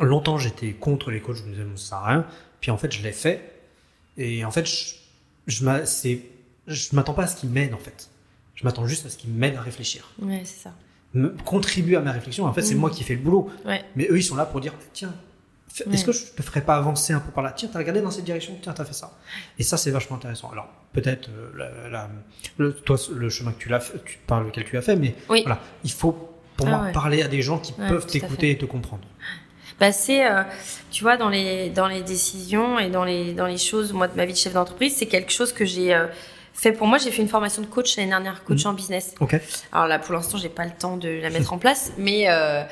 longtemps, 0.00 0.38
j'étais 0.38 0.72
contre 0.72 1.10
les 1.10 1.20
coachs. 1.20 1.36
Je 1.36 1.42
me 1.44 1.50
disais, 1.50 1.64
ça 1.76 1.88
sert 1.90 1.98
à 1.98 2.06
rien. 2.08 2.26
Puis 2.60 2.70
en 2.70 2.78
fait, 2.78 2.90
je 2.92 3.02
l'ai 3.02 3.12
fait. 3.12 3.52
Et 4.16 4.44
en 4.44 4.50
fait, 4.50 4.66
je, 4.66 4.94
je 5.48 6.94
m'attends 6.94 7.14
pas 7.14 7.24
à 7.24 7.26
ce 7.26 7.36
qu'ils 7.36 7.50
m'aident, 7.50 7.74
en 7.74 7.78
fait. 7.78 8.08
Je 8.54 8.64
m'attends 8.64 8.86
juste 8.86 9.06
à 9.06 9.08
ce 9.08 9.16
qu'ils 9.16 9.30
m'aident 9.30 9.56
à 9.56 9.60
réfléchir 9.62 10.08
Ouais, 10.20 10.42
c'est 10.44 10.62
ça. 10.64 10.72
me 11.14 11.28
contribuer 11.44 11.96
à 11.96 12.00
ma 12.00 12.12
réflexion. 12.12 12.44
En 12.44 12.52
fait, 12.52 12.62
c'est 12.62 12.74
Mm. 12.74 12.78
moi 12.78 12.90
qui 12.90 13.02
fais 13.04 13.14
le 13.14 13.20
boulot. 13.20 13.50
Ouais. 13.64 13.82
Mais 13.96 14.06
eux, 14.10 14.18
ils 14.18 14.22
sont 14.22 14.36
là 14.36 14.44
pour 14.46 14.60
dire 14.60 14.74
tiens, 14.92 15.14
Ouais. 15.86 15.94
est-ce 15.94 16.04
que 16.04 16.12
je 16.12 16.24
te 16.36 16.42
ferais 16.42 16.60
pas 16.62 16.76
avancer 16.76 17.12
un 17.12 17.20
peu 17.20 17.30
par 17.30 17.42
là? 17.44 17.52
Tiens, 17.52 17.68
t'as 17.72 17.78
regardé 17.78 18.00
dans 18.02 18.10
cette 18.10 18.24
direction 18.24 18.58
Tiens, 18.60 18.72
t'as 18.72 18.84
fait 18.84 18.92
ça. 18.94 19.16
Et 19.58 19.62
ça, 19.62 19.76
c'est 19.76 19.90
vachement 19.92 20.16
intéressant. 20.16 20.50
Alors, 20.50 20.68
peut-être, 20.92 21.30
euh, 21.30 22.06
le, 22.58 22.72
toi, 22.74 22.96
le 23.14 23.28
chemin 23.30 23.52
que 23.52 23.58
tu 23.58 23.68
l'as 23.68 23.80
par 24.26 24.42
lequel 24.42 24.64
tu 24.64 24.76
as 24.76 24.82
fait, 24.82 24.96
mais 24.96 25.14
Oui. 25.28 25.42
voilà, 25.42 25.60
il 25.84 25.92
faut, 25.92 26.12
pour 26.56 26.66
Ah 26.66 26.70
moi, 26.70 26.82
ouais. 26.86 26.92
parler 26.92 27.22
à 27.22 27.28
des 27.28 27.40
gens 27.42 27.58
qui 27.58 27.72
Ouais, 27.78 27.88
peuvent 27.88 28.06
t'écouter 28.06 28.50
et 28.50 28.58
te 28.58 28.64
comprendre. 28.64 29.06
C'est, 29.92 30.26
euh, 30.26 30.42
tu 30.90 31.02
vois, 31.02 31.16
dans 31.16 31.28
les 31.28 31.70
dans 31.70 31.86
les 31.88 32.02
décisions 32.02 32.78
et 32.78 32.88
dans 32.90 33.04
les 33.04 33.32
dans 33.32 33.46
les 33.46 33.58
choses, 33.58 33.92
moi 33.92 34.08
de 34.08 34.16
ma 34.16 34.24
vie 34.26 34.32
de 34.32 34.38
chef 34.38 34.52
d'entreprise, 34.54 34.96
c'est 34.96 35.06
quelque 35.06 35.32
chose 35.32 35.52
que 35.52 35.64
j'ai 35.64 35.94
euh, 35.94 36.06
fait 36.52 36.72
pour 36.72 36.86
moi. 36.88 36.98
J'ai 36.98 37.10
fait 37.12 37.22
une 37.22 37.28
formation 37.28 37.62
de 37.62 37.66
coach 37.68 37.96
l'année 37.96 38.08
dernière, 38.10 38.42
coach 38.44 38.66
en 38.66 38.72
business. 38.72 39.14
Ok. 39.20 39.36
Alors 39.72 39.86
là, 39.86 39.98
pour 40.00 40.14
l'instant, 40.14 40.36
j'ai 40.38 40.48
pas 40.48 40.64
le 40.64 40.72
temps 40.72 40.96
de 40.96 41.08
la 41.08 41.30
mettre 41.30 41.52
en 41.52 41.58
place, 41.58 41.92
mais 41.96 42.24
euh, 42.28 42.64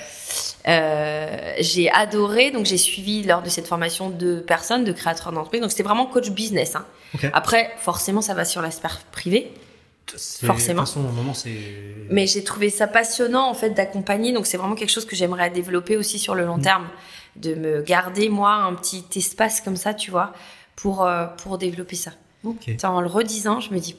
euh, 0.69 1.53
j'ai 1.61 1.91
adoré. 1.91 2.51
Donc, 2.51 2.67
j'ai 2.67 2.79
suivi 2.79 3.23
lors 3.23 3.43
de 3.43 3.49
cette 3.49 3.69
formation 3.69 4.11
deux 4.11 4.41
personnes, 4.43 4.85
deux 4.85 4.93
créateurs 4.93 5.33
d'entreprise. 5.33 5.61
Donc, 5.61 5.71
c'était 5.71 5.83
vraiment 5.85 6.07
coach 6.07 6.31
business. 6.31 6.75
Hein. 6.75 6.85
Ok. 7.15 7.31
Après, 7.33 7.71
forcément, 7.79 8.21
ça 8.21 8.35
va 8.35 8.45
sur 8.45 8.63
la 8.63 8.71
sphère 8.71 8.99
privée, 9.13 9.53
C'est- 9.55 9.66
Forcément. 10.11 10.83
De 10.83 10.87
toute 10.87 10.95
façon, 10.95 11.01
au 11.01 11.13
moment, 11.13 11.35
c'est. 11.35 11.57
mais 12.11 12.27
j'ai 12.27 12.45
trouvé 12.45 12.71
ça 12.71 12.87
passionnant 12.87 13.49
en 13.49 13.55
fait 13.55 13.71
d'accompagner. 13.71 14.33
Donc, 14.33 14.47
c'est 14.47 14.57
vraiment 14.57 14.75
quelque 14.75 14.91
chose 14.93 15.05
que 15.05 15.17
j'aimerais 15.17 15.51
développer 15.51 15.97
aussi 15.97 16.19
sur 16.19 16.35
le 16.35 16.45
long 16.45 16.59
terme, 16.59 16.87
de 17.37 17.55
me 17.55 17.83
garder 17.83 18.29
moi 18.29 18.53
un 18.53 18.75
petit 18.75 19.05
espace 19.17 19.61
comme 19.61 19.77
ça, 19.77 19.95
tu 19.95 20.11
vois, 20.11 20.33
pour 20.77 21.05
euh, 21.05 21.27
pour 21.27 21.59
développer 21.59 21.97
ça. 21.97 22.13
En 22.85 23.01
le 23.01 23.09
redisant, 23.09 23.61
je 23.61 23.75
me 23.75 23.79
dis. 23.79 23.97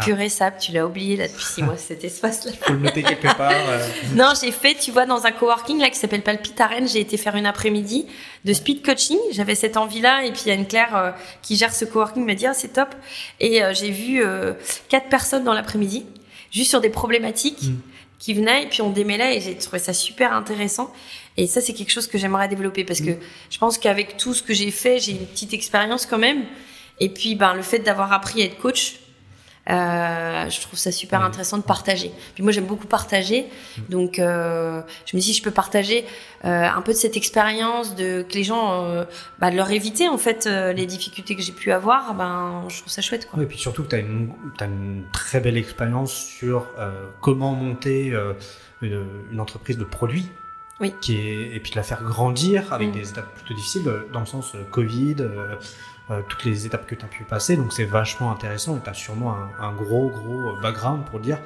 Ah. 0.00 0.04
Purée, 0.04 0.28
Sab, 0.28 0.58
tu 0.58 0.72
l'as 0.72 0.86
oublié 0.86 1.16
là 1.16 1.26
depuis 1.28 1.44
six 1.44 1.62
mois, 1.64 1.76
cet 1.76 2.04
espace-là. 2.04 2.52
Faut 2.62 2.72
le 2.72 2.78
noter 2.78 3.02
quelque 3.02 3.34
part. 3.36 3.50
euh. 3.52 3.86
Non, 4.14 4.32
j'ai 4.40 4.52
fait, 4.52 4.74
tu 4.74 4.90
vois, 4.92 5.06
dans 5.06 5.26
un 5.26 5.32
coworking 5.32 5.80
là 5.80 5.90
qui 5.90 5.98
s'appelle 5.98 6.22
Palpite 6.22 6.60
à 6.60 6.66
Rennes, 6.68 6.88
j'ai 6.88 7.00
été 7.00 7.16
faire 7.16 7.34
une 7.36 7.46
après-midi 7.46 8.06
de 8.44 8.52
speed 8.52 8.84
coaching. 8.84 9.18
J'avais 9.32 9.54
cette 9.54 9.76
envie-là 9.76 10.24
et 10.24 10.30
puis 10.32 10.42
il 10.46 10.48
y 10.48 10.52
a 10.52 10.54
une 10.54 10.66
Claire 10.66 10.96
euh, 10.96 11.10
qui 11.42 11.56
gère 11.56 11.74
ce 11.74 11.84
coworking 11.84 12.24
m'a 12.24 12.34
dit 12.34 12.46
ah, 12.46 12.54
c'est 12.54 12.72
top 12.74 12.94
et 13.40 13.62
euh, 13.62 13.74
j'ai 13.74 13.90
vu 13.90 14.22
quatre 14.88 15.08
personnes 15.08 15.44
dans 15.44 15.54
l'après-midi 15.54 16.06
juste 16.50 16.70
sur 16.70 16.80
des 16.80 16.90
problématiques 16.90 17.62
Mm. 17.64 17.76
qui 18.18 18.34
venaient 18.34 18.62
et 18.64 18.66
puis 18.66 18.82
on 18.82 18.90
démêlait 18.90 19.36
et 19.36 19.40
j'ai 19.40 19.56
trouvé 19.56 19.78
ça 19.78 19.92
super 19.92 20.32
intéressant. 20.32 20.92
Et 21.36 21.46
ça 21.46 21.60
c'est 21.60 21.72
quelque 21.72 21.90
chose 21.90 22.06
que 22.06 22.18
j'aimerais 22.18 22.48
développer 22.48 22.84
parce 22.84 23.00
que 23.00 23.10
je 23.50 23.58
pense 23.58 23.78
qu'avec 23.78 24.16
tout 24.16 24.34
ce 24.34 24.42
que 24.42 24.54
j'ai 24.54 24.70
fait, 24.70 24.98
j'ai 24.98 25.12
une 25.12 25.26
petite 25.26 25.52
expérience 25.52 26.06
quand 26.06 26.18
même. 26.18 26.44
Et 27.00 27.08
puis 27.08 27.34
ben 27.36 27.54
le 27.54 27.62
fait 27.62 27.78
d'avoir 27.80 28.12
appris 28.12 28.42
à 28.42 28.46
être 28.46 28.58
coach 28.58 28.96
euh, 29.68 30.48
je 30.50 30.60
trouve 30.60 30.78
ça 30.78 30.90
super 30.92 31.20
Oui. 31.20 31.26
intéressant 31.26 31.58
de 31.58 31.62
partager. 31.62 32.10
Puis 32.34 32.42
moi, 32.42 32.52
j'aime 32.52 32.66
beaucoup 32.66 32.86
partager. 32.86 33.46
Donc, 33.88 34.18
euh, 34.18 34.80
je 35.06 35.16
me 35.16 35.20
dis, 35.20 35.26
si 35.28 35.34
je 35.38 35.42
peux 35.42 35.50
partager 35.50 36.04
euh, 36.44 36.64
un 36.68 36.80
peu 36.82 36.92
de 36.92 36.96
cette 36.96 37.16
expérience, 37.16 37.94
de 37.94 38.22
que 38.22 38.34
les 38.34 38.44
gens, 38.44 39.04
bah, 39.38 39.50
de 39.50 39.56
leur 39.56 39.70
éviter 39.70 40.08
en 40.08 40.18
fait 40.18 40.46
les 40.46 40.86
difficultés 40.86 41.36
que 41.36 41.42
j'ai 41.42 41.52
pu 41.52 41.72
avoir, 41.72 42.14
ben, 42.14 42.64
je 42.68 42.78
trouve 42.80 42.92
ça 42.92 43.02
chouette, 43.02 43.28
quoi. 43.28 43.38
Ouais, 43.38 43.44
et 43.44 43.48
puis 43.48 43.58
surtout 43.58 43.82
que 43.84 43.88
tu 43.88 43.96
as 43.96 43.98
une, 43.98 45.04
très 45.12 45.40
belle 45.40 45.56
expérience 45.56 46.12
sur 46.12 46.66
comment 47.20 47.52
monter 47.52 48.14
une, 48.82 49.06
une 49.32 49.40
entreprise 49.40 49.76
de 49.78 49.84
produits. 49.84 50.28
Oui. 50.80 50.94
Qui 51.00 51.16
est, 51.16 51.56
et 51.56 51.58
puis 51.60 51.72
de 51.72 51.76
la 51.76 51.82
faire 51.82 52.04
grandir 52.04 52.72
avec 52.72 52.90
Mm. 52.90 52.92
des 52.92 53.10
étapes 53.10 53.34
plutôt 53.34 53.52
difficiles, 53.54 53.82
dans 54.12 54.20
le 54.20 54.26
sens 54.26 54.54
euh, 54.54 54.62
Covid, 54.70 55.16
euh, 55.18 55.56
euh, 56.10 56.22
toutes 56.28 56.44
les 56.44 56.66
étapes 56.66 56.86
que 56.86 56.94
tu 56.94 57.04
as 57.04 57.08
pu 57.08 57.24
passer. 57.24 57.56
Donc 57.56 57.72
c'est 57.72 57.84
vachement 57.84 58.30
intéressant 58.32 58.76
et 58.76 58.80
tu 58.82 58.90
as 58.90 58.94
sûrement 58.94 59.34
un, 59.34 59.50
un 59.64 59.72
gros, 59.72 60.08
gros 60.08 60.50
euh, 60.56 60.60
background 60.62 61.04
pour 61.06 61.20
dire 61.20 61.38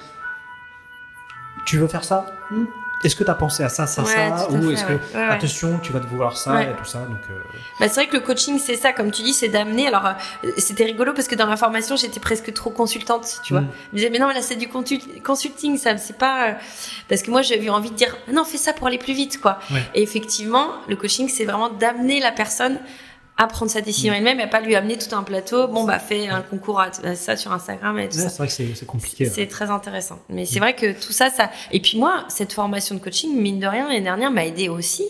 Tu 1.67 1.79
veux 1.79 1.89
faire 1.89 2.05
ça? 2.05 2.27
Hmm 2.51 2.65
Est-ce 3.05 3.17
que 3.17 3.25
tu 3.25 3.31
as 3.31 3.35
pensé 3.35 3.65
à 3.65 3.69
ça, 3.69 3.87
ça, 3.89 4.03
Ouais, 4.03 4.09
ça? 4.09 4.49
Ou 4.51 4.71
est-ce 4.71 4.85
que, 4.85 4.93
Ouais, 4.93 5.01
ouais. 5.15 5.23
attention, 5.31 5.81
tu 5.83 5.93
vas 5.93 5.99
te 5.99 6.07
vouloir 6.07 6.37
ça 6.37 6.63
et 6.63 6.77
tout 6.77 6.85
ça 6.85 7.01
donc, 7.01 7.19
euh, 7.31 7.35
Bah, 7.81 7.89
c'est 7.89 7.95
vrai 7.95 8.07
que 8.07 8.15
le 8.17 8.23
coaching, 8.23 8.61
c'est 8.61 8.77
ça, 8.77 8.93
comme 8.93 9.11
tu 9.11 9.23
dis, 9.23 9.33
c'est 9.35 9.49
d'amener. 9.49 9.89
Alors, 9.89 10.07
euh, 10.07 10.49
c'était 10.59 10.85
rigolo 10.85 11.13
parce 11.13 11.27
que 11.27 11.35
dans 11.35 11.49
ma 11.49 11.57
formation, 11.57 11.97
j'étais 11.97 12.21
presque 12.21 12.53
trop 12.53 12.71
consultante, 12.71 13.41
tu 13.45 13.55
vois. 13.55 13.63
Mm. 13.63 13.69
Je 13.89 13.93
me 13.93 13.97
disais, 13.99 14.11
mais 14.11 14.19
non, 14.21 14.29
là, 14.29 14.41
c'est 14.41 14.55
du 14.55 14.69
consulting, 14.69 15.77
ça, 15.79 15.97
c'est 15.97 16.17
pas. 16.17 16.51
euh, 16.51 16.53
Parce 17.09 17.23
que 17.23 17.31
moi, 17.33 17.43
j'avais 17.43 17.69
envie 17.71 17.91
de 17.91 17.97
dire, 17.97 18.17
non, 18.33 18.45
fais 18.45 18.57
ça 18.59 18.73
pour 18.73 18.87
aller 18.87 18.99
plus 18.99 19.15
vite, 19.15 19.41
quoi. 19.41 19.59
Et 19.95 20.03
effectivement, 20.03 20.69
le 20.89 20.95
coaching, 20.97 21.29
c'est 21.29 21.45
vraiment 21.45 21.71
d'amener 21.71 22.21
la 22.21 22.31
personne 22.33 22.79
à 23.43 23.47
prendre 23.49 23.71
sa 23.71 23.81
Mm. 23.81 23.85
décision 23.85 24.13
elle-même 24.15 24.41
et 24.41 24.47
pas 24.47 24.61
lui 24.61 24.75
amener 24.75 24.97
tout 24.99 25.15
un 25.15 25.23
plateau. 25.23 25.67
Bon, 25.69 25.85
bah, 25.85 25.99
fais 25.99 26.29
un 26.29 26.43
concours 26.43 26.81
à 26.81 26.91
à 27.05 27.15
ça 27.15 27.37
sur 27.37 27.53
Instagram 27.53 27.99
et 27.99 28.09
tout 28.09 28.17
ouais, 28.17 28.23
ça. 28.23 28.29
c'est 28.31 28.37
vrai 28.39 28.47
que 28.47 28.53
c'est 28.53 28.75
c'est 28.75 28.87
compliqué. 28.87 29.25
ouais. 29.25 29.31
C'est 29.35 29.47
très 29.47 29.71
intéressant. 29.71 30.19
Mais 30.29 30.47
c'est 30.47 30.59
vrai 30.61 30.75
que 30.75 30.93
tout 30.93 31.13
ça, 31.13 31.31
ça. 31.31 31.51
Et 31.73 31.81
puis 31.81 31.99
moi, 31.99 32.25
cette 32.29 32.53
formation 32.53 32.95
de 32.95 33.01
coaching, 33.01 33.35
mine 33.37 33.61
de 33.61 33.67
rien, 33.67 33.87
l'année 33.89 34.01
dernière, 34.01 34.31
m'a 34.31 34.45
aidé 34.47 34.69
aussi 34.69 35.05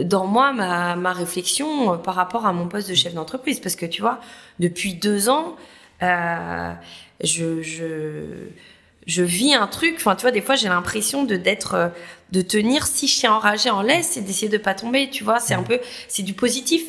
dans 0.00 0.26
moi 0.26 0.52
ma, 0.52 0.96
ma 0.96 1.12
réflexion 1.12 1.92
euh, 1.92 1.96
par 1.98 2.14
rapport 2.14 2.46
à 2.46 2.52
mon 2.54 2.66
poste 2.66 2.88
de 2.88 2.94
chef 2.94 3.12
d'entreprise. 3.14 3.60
Parce 3.60 3.76
que 3.76 3.84
tu 3.86 4.00
vois, 4.00 4.20
depuis 4.58 4.94
deux 4.94 5.28
ans, 5.28 5.54
euh, 6.02 6.72
je, 7.22 7.60
je, 7.62 7.84
je 9.06 9.22
vis 9.22 9.54
un 9.54 9.66
truc. 9.66 9.94
Enfin, 9.96 10.14
tu 10.16 10.22
vois, 10.22 10.30
des 10.30 10.40
fois, 10.40 10.54
j'ai 10.54 10.68
l'impression 10.68 11.24
de 11.24 11.36
d'être, 11.36 11.74
euh, 11.74 11.88
de 12.30 12.40
tenir 12.40 12.86
six 12.86 13.08
chiens 13.08 13.34
enragés 13.34 13.70
en 13.70 13.82
laisse 13.82 14.16
et 14.16 14.20
d'essayer 14.20 14.48
de 14.48 14.58
pas 14.58 14.74
tomber. 14.74 15.10
Tu 15.10 15.24
vois, 15.24 15.40
c'est 15.40 15.54
un 15.54 15.62
peu, 15.62 15.80
c'est 16.08 16.22
du 16.22 16.34
positif. 16.34 16.82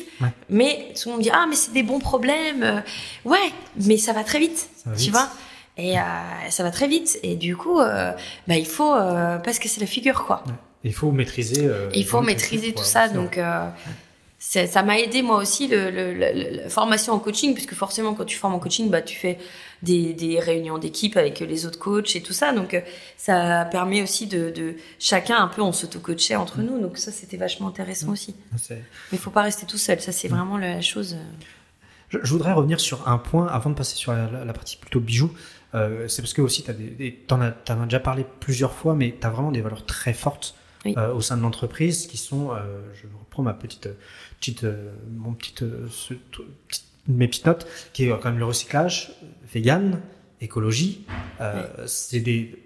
Mais 0.48 0.92
tout 0.94 1.08
le 1.08 1.10
monde 1.12 1.18
me 1.18 1.22
dit 1.24 1.30
ah 1.32 1.46
mais 1.48 1.56
c'est 1.56 1.72
des 1.72 1.82
bons 1.82 1.98
problèmes. 1.98 2.62
Euh, 2.62 2.80
ouais, 3.24 3.52
mais 3.84 3.96
ça 3.96 4.12
va 4.12 4.24
très 4.24 4.38
vite. 4.38 4.68
tu 4.98 5.10
vois. 5.10 5.28
Et 5.76 5.98
euh, 5.98 6.02
ça 6.50 6.62
va 6.62 6.70
très 6.70 6.86
vite. 6.86 7.18
Et 7.22 7.34
du 7.34 7.56
coup, 7.56 7.78
bah 7.78 8.16
il 8.56 8.66
faut 8.66 8.92
parce 8.92 9.58
que 9.58 9.68
c'est 9.68 9.80
la 9.80 9.86
figure 9.86 10.24
quoi. 10.24 10.44
Il 10.84 10.92
faut 10.92 11.10
maîtriser. 11.10 11.68
il 11.94 12.06
faut 12.06 12.20
maîtriser 12.20 12.72
tout 12.72 12.84
ça. 12.84 13.08
Donc 13.08 13.38
ça 14.46 14.82
m'a 14.82 14.98
aidé 14.98 15.22
moi 15.22 15.38
aussi 15.38 15.68
le, 15.68 15.90
le, 15.90 16.12
la 16.12 16.68
formation 16.68 17.14
en 17.14 17.18
coaching 17.18 17.54
puisque 17.54 17.74
forcément 17.74 18.14
quand 18.14 18.26
tu 18.26 18.36
formes 18.36 18.54
en 18.54 18.58
coaching 18.58 18.90
bah 18.90 19.00
tu 19.00 19.16
fais 19.16 19.38
des, 19.82 20.12
des 20.12 20.38
réunions 20.38 20.78
d'équipe 20.78 21.16
avec 21.16 21.40
les 21.40 21.66
autres 21.66 21.78
coachs 21.78 22.14
et 22.14 22.22
tout 22.22 22.32
ça. 22.32 22.52
Donc 22.52 22.74
euh, 22.74 22.80
ça 23.16 23.64
permet 23.64 24.02
aussi 24.02 24.26
de, 24.26 24.50
de 24.50 24.74
chacun 24.98 25.36
un 25.36 25.48
peu 25.48 25.62
on 25.62 25.72
s'auto-coachait 25.72 26.36
entre 26.36 26.60
nous. 26.60 26.80
Donc 26.80 26.98
ça 26.98 27.10
c'était 27.10 27.36
vachement 27.36 27.68
intéressant 27.68 28.10
aussi. 28.10 28.34
Mais 28.70 28.78
il 29.12 29.18
faut 29.18 29.30
pas 29.30 29.42
rester 29.42 29.66
tout 29.66 29.78
seul. 29.78 30.00
Ça 30.00 30.12
c'est 30.12 30.28
vraiment 30.28 30.58
la 30.58 30.80
chose 30.82 31.14
euh. 31.14 32.18
je, 32.22 32.30
voudrais 32.30 32.52
revenir 32.52 32.80
sur 32.80 33.08
un 33.08 33.18
point 33.18 33.46
avant 33.46 33.70
de 33.70 33.74
passer 33.74 33.96
sur 33.96 34.12
la, 34.12 34.52
partie 34.52 34.76
plutôt 34.76 35.00
bijoux. 35.00 35.32
Euh, 35.74 36.06
c'est 36.06 36.22
parce 36.22 36.34
que 36.34 36.42
aussi 36.42 36.62
tu 36.62 37.34
en 37.34 37.40
as, 37.40 37.54
as 37.68 37.74
déjà 37.84 37.98
parlé 37.98 38.24
plusieurs 38.40 38.72
fois 38.72 38.94
mais 38.94 39.16
tu 39.18 39.26
as 39.26 39.30
vraiment 39.30 39.52
des 39.52 39.62
valeurs 39.62 39.86
très 39.86 40.12
fortes 40.12 40.54
au 41.14 41.22
sein 41.22 41.38
de 41.38 41.42
l'entreprise 41.42 42.06
qui 42.06 42.18
sont 42.18 42.50
je 42.94 43.06
reprends 43.34 43.42
ma 43.42 43.54
petite 43.54 43.88
petite, 44.44 44.64
euh, 44.64 44.92
mon 45.10 45.32
petite, 45.32 45.62
euh, 45.62 45.88
mes 47.08 47.28
petites 47.28 47.46
notes, 47.46 47.66
qui 47.92 48.04
est 48.04 48.08
quand 48.08 48.26
même 48.26 48.38
le 48.38 48.44
recyclage, 48.44 49.12
vegan, 49.52 50.00
écologie. 50.40 51.06
Euh, 51.40 51.66
c'est 51.86 52.20
des, 52.20 52.62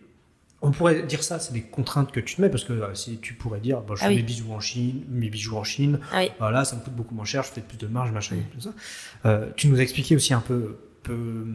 on 0.61 0.73
pourrait 0.73 1.03
dire 1.03 1.23
ça, 1.23 1.39
c'est 1.39 1.53
des 1.53 1.63
contraintes 1.63 2.11
que 2.11 2.21
tu 2.21 2.37
te 2.37 2.43
mets 2.43 2.49
parce 2.49 2.65
que 2.65 2.95
si 2.95 3.19
tu 3.19 3.35
pourrais 3.35 3.61
dire, 3.61 3.81
bon, 3.81 3.95
je 3.95 4.05
ah 4.05 4.09
fais 4.09 4.17
mes 4.17 4.23
bijoux 4.23 4.53
en 4.53 4.61
Chine, 4.61 5.05
mes 5.09 5.31
bijoux 5.31 5.57
en 5.57 5.65
Chine, 5.65 6.01
ah 6.13 6.23
voilà, 6.39 6.65
ça 6.65 6.77
me 6.77 6.81
coûte 6.81 6.95
beaucoup 6.95 7.15
moins 7.15 7.25
cher, 7.25 7.43
je 7.45 7.51
fais 7.51 7.61
plus 7.61 7.79
de 7.79 7.87
marge, 7.87 8.11
machin, 8.11 8.37
tout 8.53 8.61
ça. 8.61 9.41
tu 9.57 9.69
nous 9.69 9.79
as 9.79 9.83
expliqué 9.83 10.17
aussi 10.17 10.35
un 10.35 10.41
peu, 10.41 10.79
peu 11.05 11.47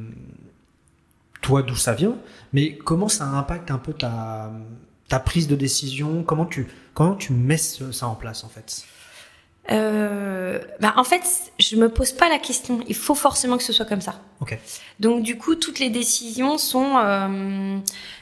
toi 1.41 1.63
d'où 1.63 1.75
ça 1.75 1.93
vient, 1.93 2.17
mais 2.53 2.77
comment 2.77 3.09
ça 3.09 3.25
impacte 3.25 3.71
un 3.71 3.77
peu 3.77 3.93
ta, 3.93 4.53
ta 5.09 5.19
prise 5.19 5.47
de 5.49 5.55
décision, 5.55 6.23
comment 6.23 6.45
tu, 6.45 6.67
comment 6.93 7.15
tu 7.15 7.33
mets 7.33 7.57
ça 7.57 8.07
en 8.07 8.15
place 8.15 8.45
en 8.45 8.49
fait? 8.49 8.85
Euh, 9.71 10.59
bah 10.79 10.93
en 10.97 11.03
fait, 11.03 11.23
je 11.59 11.75
me 11.77 11.89
pose 11.89 12.11
pas 12.11 12.29
la 12.29 12.37
question. 12.37 12.81
Il 12.87 12.95
faut 12.95 13.15
forcément 13.15 13.57
que 13.57 13.63
ce 13.63 13.71
soit 13.71 13.85
comme 13.85 14.01
ça. 14.01 14.19
Okay. 14.41 14.59
Donc 14.99 15.23
du 15.23 15.37
coup, 15.37 15.55
toutes 15.55 15.79
les 15.79 15.89
décisions 15.89 16.57
sont 16.57 16.97
euh, 16.97 17.77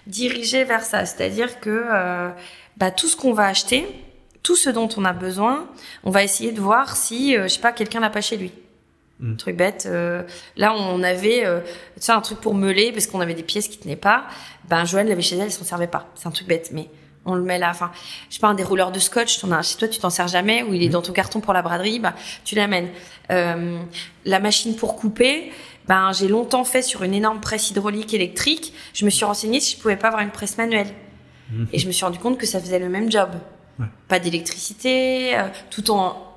dirigées 0.07 0.63
vers 0.63 0.83
ça. 0.83 1.05
C'est-à-dire 1.05 1.59
que 1.59 1.69
euh, 1.91 2.29
bah, 2.77 2.91
tout 2.91 3.07
ce 3.07 3.15
qu'on 3.15 3.33
va 3.33 3.47
acheter, 3.47 3.87
tout 4.43 4.55
ce 4.55 4.69
dont 4.69 4.89
on 4.97 5.05
a 5.05 5.13
besoin, 5.13 5.67
on 6.03 6.11
va 6.11 6.23
essayer 6.23 6.51
de 6.51 6.61
voir 6.61 6.95
si, 6.95 7.35
euh, 7.35 7.43
je 7.43 7.49
sais 7.49 7.59
pas, 7.59 7.71
quelqu'un 7.71 7.99
l'a 7.99 8.09
pas 8.09 8.21
chez 8.21 8.37
lui. 8.37 8.51
Hmm. 9.19 9.35
truc 9.35 9.55
bête. 9.55 9.85
Euh, 9.85 10.23
là, 10.57 10.73
on 10.75 11.03
avait, 11.03 11.45
euh, 11.45 11.61
tu 11.95 12.01
sais, 12.01 12.11
un 12.11 12.21
truc 12.21 12.39
pour 12.41 12.55
meuler 12.55 12.91
parce 12.91 13.05
qu'on 13.05 13.19
avait 13.19 13.35
des 13.35 13.43
pièces 13.43 13.67
qui 13.67 13.77
tenaient 13.77 13.95
pas. 13.95 14.25
Ben, 14.67 14.83
Joël 14.83 15.07
l'avait 15.07 15.21
chez 15.21 15.35
elle, 15.35 15.43
elle 15.43 15.51
s'en 15.51 15.63
servait 15.63 15.85
pas. 15.85 16.09
C'est 16.15 16.27
un 16.27 16.31
truc 16.31 16.47
bête, 16.47 16.71
mais 16.73 16.89
on 17.25 17.35
le 17.35 17.43
met 17.43 17.59
là. 17.59 17.69
Enfin, 17.69 17.91
je 18.29 18.35
sais 18.35 18.39
pas, 18.39 18.47
un 18.47 18.53
dérouleur 18.53 18.91
de 18.91 18.99
scotch, 18.99 19.39
t'en 19.39 19.51
as 19.51 19.61
chez 19.61 19.77
toi, 19.77 19.87
tu 19.87 19.99
t'en 19.99 20.09
sers 20.09 20.27
jamais, 20.27 20.63
ou 20.63 20.73
il 20.73 20.83
est 20.83 20.87
mhm. 20.87 20.93
dans 20.93 21.01
ton 21.01 21.13
carton 21.13 21.39
pour 21.39 21.53
la 21.53 21.61
braderie, 21.61 21.99
bah, 21.99 22.13
tu 22.43 22.55
l'amènes. 22.55 22.89
Euh, 23.31 23.79
la 24.25 24.39
machine 24.39 24.75
pour 24.75 24.95
couper, 24.95 25.51
ben, 25.87 26.11
j'ai 26.13 26.27
longtemps 26.27 26.63
fait 26.63 26.81
sur 26.81 27.03
une 27.03 27.13
énorme 27.13 27.39
presse 27.39 27.71
hydraulique 27.71 28.13
électrique. 28.13 28.73
Je 28.93 29.05
me 29.05 29.09
suis 29.09 29.25
renseignée 29.25 29.59
si 29.59 29.75
je 29.75 29.81
pouvais 29.81 29.97
pas 29.97 30.07
avoir 30.07 30.23
une 30.23 30.31
presse 30.31 30.57
manuelle. 30.57 30.93
Mhm. 31.51 31.67
Et 31.73 31.79
je 31.79 31.87
me 31.87 31.91
suis 31.91 32.05
rendu 32.05 32.19
compte 32.19 32.37
que 32.37 32.45
ça 32.45 32.59
faisait 32.59 32.79
le 32.79 32.89
même 32.89 33.11
job. 33.11 33.29
Pas 34.07 34.19
d'électricité, 34.19 35.35
euh, 35.35 35.47
tout 35.71 35.89
en 35.89 36.30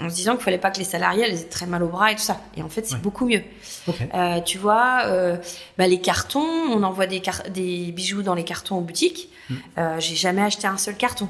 en 0.00 0.08
se 0.10 0.14
disant 0.14 0.34
qu'il 0.34 0.44
fallait 0.44 0.58
pas 0.58 0.70
que 0.70 0.78
les 0.78 0.84
salariés 0.84 1.24
elles 1.24 1.40
aient 1.40 1.44
très 1.44 1.66
mal 1.66 1.82
au 1.82 1.88
bras 1.88 2.12
et 2.12 2.14
tout 2.14 2.22
ça. 2.22 2.40
Et 2.56 2.62
en 2.62 2.68
fait, 2.68 2.86
c'est 2.86 3.00
beaucoup 3.00 3.26
mieux. 3.26 3.42
Euh, 4.14 4.40
tu 4.40 4.58
vois, 4.58 5.02
euh, 5.06 5.36
bah, 5.78 5.86
les 5.86 6.00
cartons, 6.00 6.40
on 6.40 6.82
envoie 6.82 7.06
des, 7.06 7.22
des 7.50 7.92
bijoux 7.92 8.22
dans 8.22 8.34
les 8.34 8.44
cartons 8.44 8.76
aux 8.76 8.82
boutiques. 8.82 9.30
Mm. 9.48 9.54
Euh, 9.78 10.00
J'ai 10.00 10.16
jamais 10.16 10.42
acheté 10.42 10.66
un 10.66 10.76
seul 10.76 10.96
carton. 10.96 11.28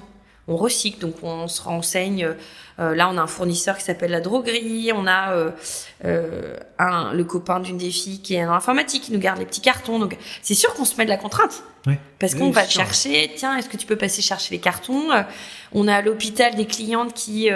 On 0.48 0.56
recycle, 0.56 0.98
donc 0.98 1.14
on 1.22 1.46
se 1.46 1.62
renseigne. 1.62 2.34
Euh, 2.80 2.94
là, 2.94 3.10
on 3.12 3.18
a 3.18 3.22
un 3.22 3.26
fournisseur 3.26 3.76
qui 3.76 3.84
s'appelle 3.84 4.10
la 4.10 4.20
droguerie. 4.20 4.92
On 4.94 5.06
a 5.06 5.32
euh, 5.32 5.50
euh, 6.04 6.56
un, 6.78 7.12
le 7.12 7.24
copain 7.24 7.60
d'une 7.60 7.76
des 7.76 7.90
filles 7.90 8.20
qui 8.20 8.34
est 8.34 8.44
dans 8.44 8.52
l'informatique 8.52 9.04
qui 9.04 9.12
nous 9.12 9.18
garde 9.18 9.38
les 9.38 9.46
petits 9.46 9.60
cartons. 9.60 9.98
Donc, 9.98 10.16
c'est 10.42 10.54
sûr 10.54 10.72
qu'on 10.74 10.84
se 10.84 10.96
met 10.96 11.04
de 11.04 11.10
la 11.10 11.16
contrainte. 11.16 11.62
Parce 12.18 12.34
qu'on 12.34 12.50
va 12.50 12.66
chercher, 12.66 13.32
tiens, 13.36 13.56
est-ce 13.56 13.68
que 13.68 13.76
tu 13.76 13.86
peux 13.86 13.96
passer 13.96 14.20
chercher 14.20 14.54
les 14.54 14.60
cartons 14.60 15.08
On 15.72 15.88
a 15.88 15.96
à 15.96 16.02
l'hôpital 16.02 16.54
des 16.54 16.66
clientes 16.66 17.14
qui... 17.14 17.48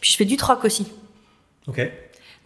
puis 0.00 0.10
je 0.12 0.16
fais 0.16 0.24
du 0.24 0.36
troc 0.36 0.64
aussi. 0.64 0.86
Ok. 1.66 1.80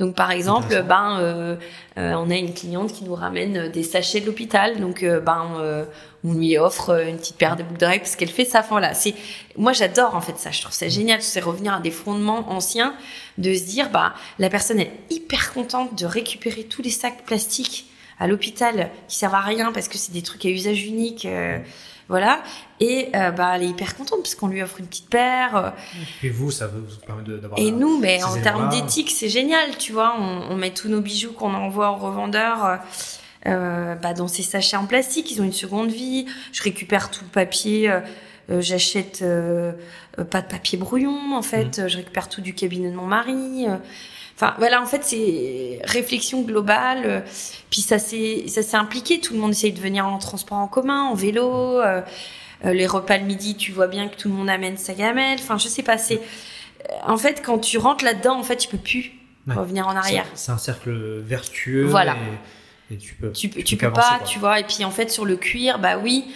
Donc 0.03 0.16
par 0.16 0.32
exemple, 0.32 0.82
ben 0.82 1.20
euh, 1.20 1.55
euh, 1.96 2.14
on 2.14 2.28
a 2.28 2.34
une 2.34 2.53
cliente 2.53 2.92
qui 2.92 3.05
nous 3.05 3.14
ramène 3.14 3.70
des 3.70 3.84
sachets 3.84 4.20
de 4.20 4.26
l'hôpital, 4.26 4.80
donc 4.80 5.05
euh, 5.05 5.20
ben 5.20 5.86
on 6.24 6.34
lui 6.34 6.59
offre 6.59 7.07
une 7.07 7.18
petite 7.18 7.36
paire 7.36 7.55
de 7.55 7.62
boucles 7.62 7.78
d'oreilles 7.78 8.00
parce 8.00 8.16
qu'elle 8.16 8.28
fait 8.28 8.44
ça. 8.44 8.61
Enfin 8.61 8.80
là, 8.80 8.94
c'est 8.94 9.14
moi 9.57 9.72
j'adore 9.72 10.16
en 10.16 10.20
fait 10.20 10.36
ça. 10.38 10.50
Je 10.50 10.61
trouve 10.61 10.74
ça 10.74 10.88
génial. 10.88 11.22
C'est 11.22 11.38
revenir 11.38 11.74
à 11.74 11.78
des 11.78 11.92
fondements 11.92 12.50
anciens, 12.50 12.96
de 13.38 13.55
se 13.55 13.62
dire 13.62 13.90
bah 13.90 14.14
la 14.40 14.50
personne 14.50 14.80
est 14.80 14.90
hyper 15.09 15.53
contente 15.53 15.96
de 15.96 16.05
récupérer 16.05 16.64
tous 16.64 16.82
les 16.82 16.90
sacs 16.90 17.22
plastiques 17.24 17.86
à 18.18 18.26
l'hôpital 18.26 18.90
qui 19.07 19.18
servent 19.18 19.36
à 19.36 19.40
rien 19.40 19.70
parce 19.70 19.86
que 19.86 19.98
c'est 19.98 20.12
des 20.12 20.22
trucs 20.22 20.44
à 20.46 20.48
usage 20.48 20.84
unique. 20.84 21.28
Voilà. 22.09 22.42
Et 22.80 23.09
euh, 23.14 23.30
bah, 23.30 23.53
elle 23.55 23.62
est 23.62 23.68
hyper 23.68 23.96
contente 23.96 24.20
parce 24.22 24.34
qu'on 24.34 24.48
lui 24.48 24.62
offre 24.62 24.80
une 24.80 24.86
petite 24.86 25.09
paire. 25.09 25.72
Et 26.22 26.30
vous, 26.30 26.50
ça 26.50 26.66
vous 26.66 26.82
permet 27.07 27.22
d'avoir. 27.22 27.59
Et 27.59 27.70
nous, 27.70 27.98
mais 27.98 28.22
en 28.22 28.40
termes 28.40 28.68
d'éthique, 28.68 29.11
c'est 29.11 29.28
génial, 29.28 29.76
tu 29.78 29.92
vois. 29.92 30.16
On, 30.18 30.57
met 30.57 30.70
tous 30.70 30.88
nos 30.88 31.00
bijoux 31.00 31.32
qu'on 31.32 31.55
envoie 31.55 31.92
aux 31.92 31.96
revendeurs. 31.96 32.64
Euh, 32.64 32.76
euh, 33.46 33.94
bah, 33.96 34.14
dans 34.14 34.28
ces 34.28 34.42
sachets 34.42 34.76
en 34.76 34.86
plastique, 34.86 35.30
ils 35.30 35.40
ont 35.40 35.44
une 35.44 35.53
seconde 35.53 35.90
vie. 35.90 36.26
Je 36.53 36.62
récupère 36.62 37.11
tout 37.11 37.24
le 37.24 37.30
papier. 37.30 37.92
J'achète 38.48 39.24
pas 40.30 40.42
de 40.42 40.46
papier 40.46 40.76
brouillon, 40.78 41.34
en 41.34 41.42
fait. 41.42 41.78
Mmh. 41.78 41.88
Je 41.88 41.96
récupère 41.96 42.28
tout 42.28 42.40
du 42.40 42.55
cabinet 42.55 42.90
de 42.90 42.96
mon 42.96 43.07
mari. 43.07 43.66
Enfin 44.34 44.54
voilà, 44.58 44.82
en 44.82 44.86
fait 44.86 45.04
c'est 45.04 45.80
réflexion 45.84 46.42
globale. 46.42 47.02
Euh, 47.04 47.20
puis 47.70 47.80
ça 47.80 47.98
s'est 47.98 48.44
ça 48.48 48.62
s'est 48.62 48.76
impliqué. 48.76 49.20
Tout 49.20 49.34
le 49.34 49.40
monde 49.40 49.52
essaye 49.52 49.72
de 49.72 49.80
venir 49.80 50.06
en 50.06 50.18
transport 50.18 50.58
en 50.58 50.68
commun, 50.68 51.02
en 51.04 51.14
vélo. 51.14 51.80
Euh, 51.80 52.00
euh, 52.64 52.72
les 52.72 52.86
repas 52.86 53.18
le 53.18 53.24
midi, 53.24 53.56
tu 53.56 53.72
vois 53.72 53.88
bien 53.88 54.08
que 54.08 54.16
tout 54.16 54.28
le 54.28 54.34
monde 54.34 54.50
amène 54.50 54.76
sa 54.76 54.94
gamelle. 54.94 55.38
Enfin 55.40 55.58
je 55.58 55.68
sais 55.68 55.82
pas. 55.82 55.98
C'est 55.98 56.20
en 57.04 57.16
fait 57.16 57.42
quand 57.44 57.58
tu 57.58 57.78
rentres 57.78 58.04
là-dedans, 58.04 58.38
en 58.38 58.42
fait 58.42 58.56
tu 58.56 58.68
peux 58.68 58.78
plus 58.78 59.12
revenir 59.46 59.86
en 59.86 59.96
arrière. 59.96 60.26
C'est 60.34 60.52
un 60.52 60.58
cercle 60.58 61.20
vertueux. 61.20 61.84
Voilà. 61.84 62.16
Et, 62.90 62.96
tu 62.96 63.14
peux. 63.14 63.32
Tu, 63.32 63.48
tu, 63.48 63.76
peux 63.76 63.92
pas, 63.92 64.20
tu 64.26 64.38
vois. 64.38 64.60
Et 64.60 64.64
puis 64.64 64.84
en 64.84 64.90
fait 64.90 65.10
sur 65.10 65.24
le 65.24 65.36
cuir, 65.36 65.78
bah 65.78 65.98
oui. 65.98 66.26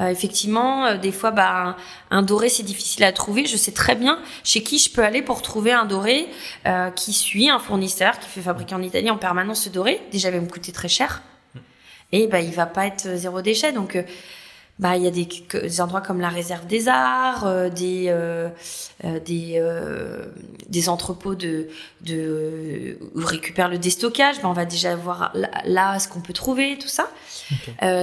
Euh, 0.00 0.08
effectivement, 0.08 0.86
euh, 0.86 0.96
des 0.96 1.12
fois, 1.12 1.30
bah, 1.30 1.76
un, 2.10 2.22
doré, 2.22 2.48
c'est 2.48 2.62
difficile 2.62 3.04
à 3.04 3.12
trouver. 3.12 3.46
Je 3.46 3.56
sais 3.56 3.72
très 3.72 3.94
bien 3.94 4.18
chez 4.42 4.62
qui 4.62 4.78
je 4.78 4.90
peux 4.90 5.04
aller 5.04 5.22
pour 5.22 5.42
trouver 5.42 5.72
un 5.72 5.84
doré 5.84 6.28
euh, 6.66 6.90
qui 6.90 7.12
suit 7.12 7.48
un 7.48 7.58
fournisseur 7.58 8.18
qui 8.18 8.28
fait 8.28 8.40
fabriquer 8.40 8.74
en 8.74 8.82
Italie 8.82 9.10
en 9.10 9.18
permanence 9.18 9.62
ce 9.62 9.68
doré. 9.68 10.00
Déjà, 10.10 10.30
il 10.30 10.34
va 10.34 10.40
me 10.40 10.48
coûter 10.48 10.72
très 10.72 10.88
cher. 10.88 11.22
Et 12.12 12.26
bah, 12.26 12.40
il 12.40 12.52
va 12.52 12.66
pas 12.66 12.86
être 12.86 13.16
zéro 13.16 13.40
déchet. 13.40 13.72
Donc, 13.72 13.96
bah 14.78 14.96
il 14.96 15.04
y 15.04 15.06
a 15.06 15.10
des, 15.10 15.26
des, 15.26 15.80
endroits 15.80 16.00
comme 16.00 16.20
la 16.20 16.28
réserve 16.28 16.66
des 16.66 16.88
arts, 16.88 17.46
euh, 17.46 17.68
des 17.68 18.06
euh, 18.08 18.48
euh 19.04 19.20
des 19.20 19.54
euh, 19.58 20.24
des 20.68 20.88
entrepôts 20.88 21.36
de 21.36 21.68
de 22.00 22.98
où 23.14 23.22
on 23.22 23.24
récupère 23.24 23.68
le 23.68 23.78
déstockage. 23.78 24.42
Bah, 24.42 24.48
on 24.48 24.52
va 24.52 24.64
déjà 24.64 24.96
voir 24.96 25.32
là, 25.64 25.98
ce 26.00 26.08
qu'on 26.08 26.20
peut 26.20 26.32
trouver, 26.32 26.76
tout 26.78 26.88
ça. 26.88 27.08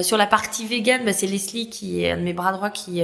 sur 0.01 0.17
la 0.17 0.27
partie 0.27 0.65
vegan, 0.65 1.03
bah, 1.03 1.11
c'est 1.13 1.27
Leslie 1.27 1.69
qui 1.69 2.03
est 2.03 2.11
un 2.11 2.17
de 2.17 2.23
mes 2.23 2.33
bras 2.33 2.53
droits 2.53 2.69
qui 2.69 3.01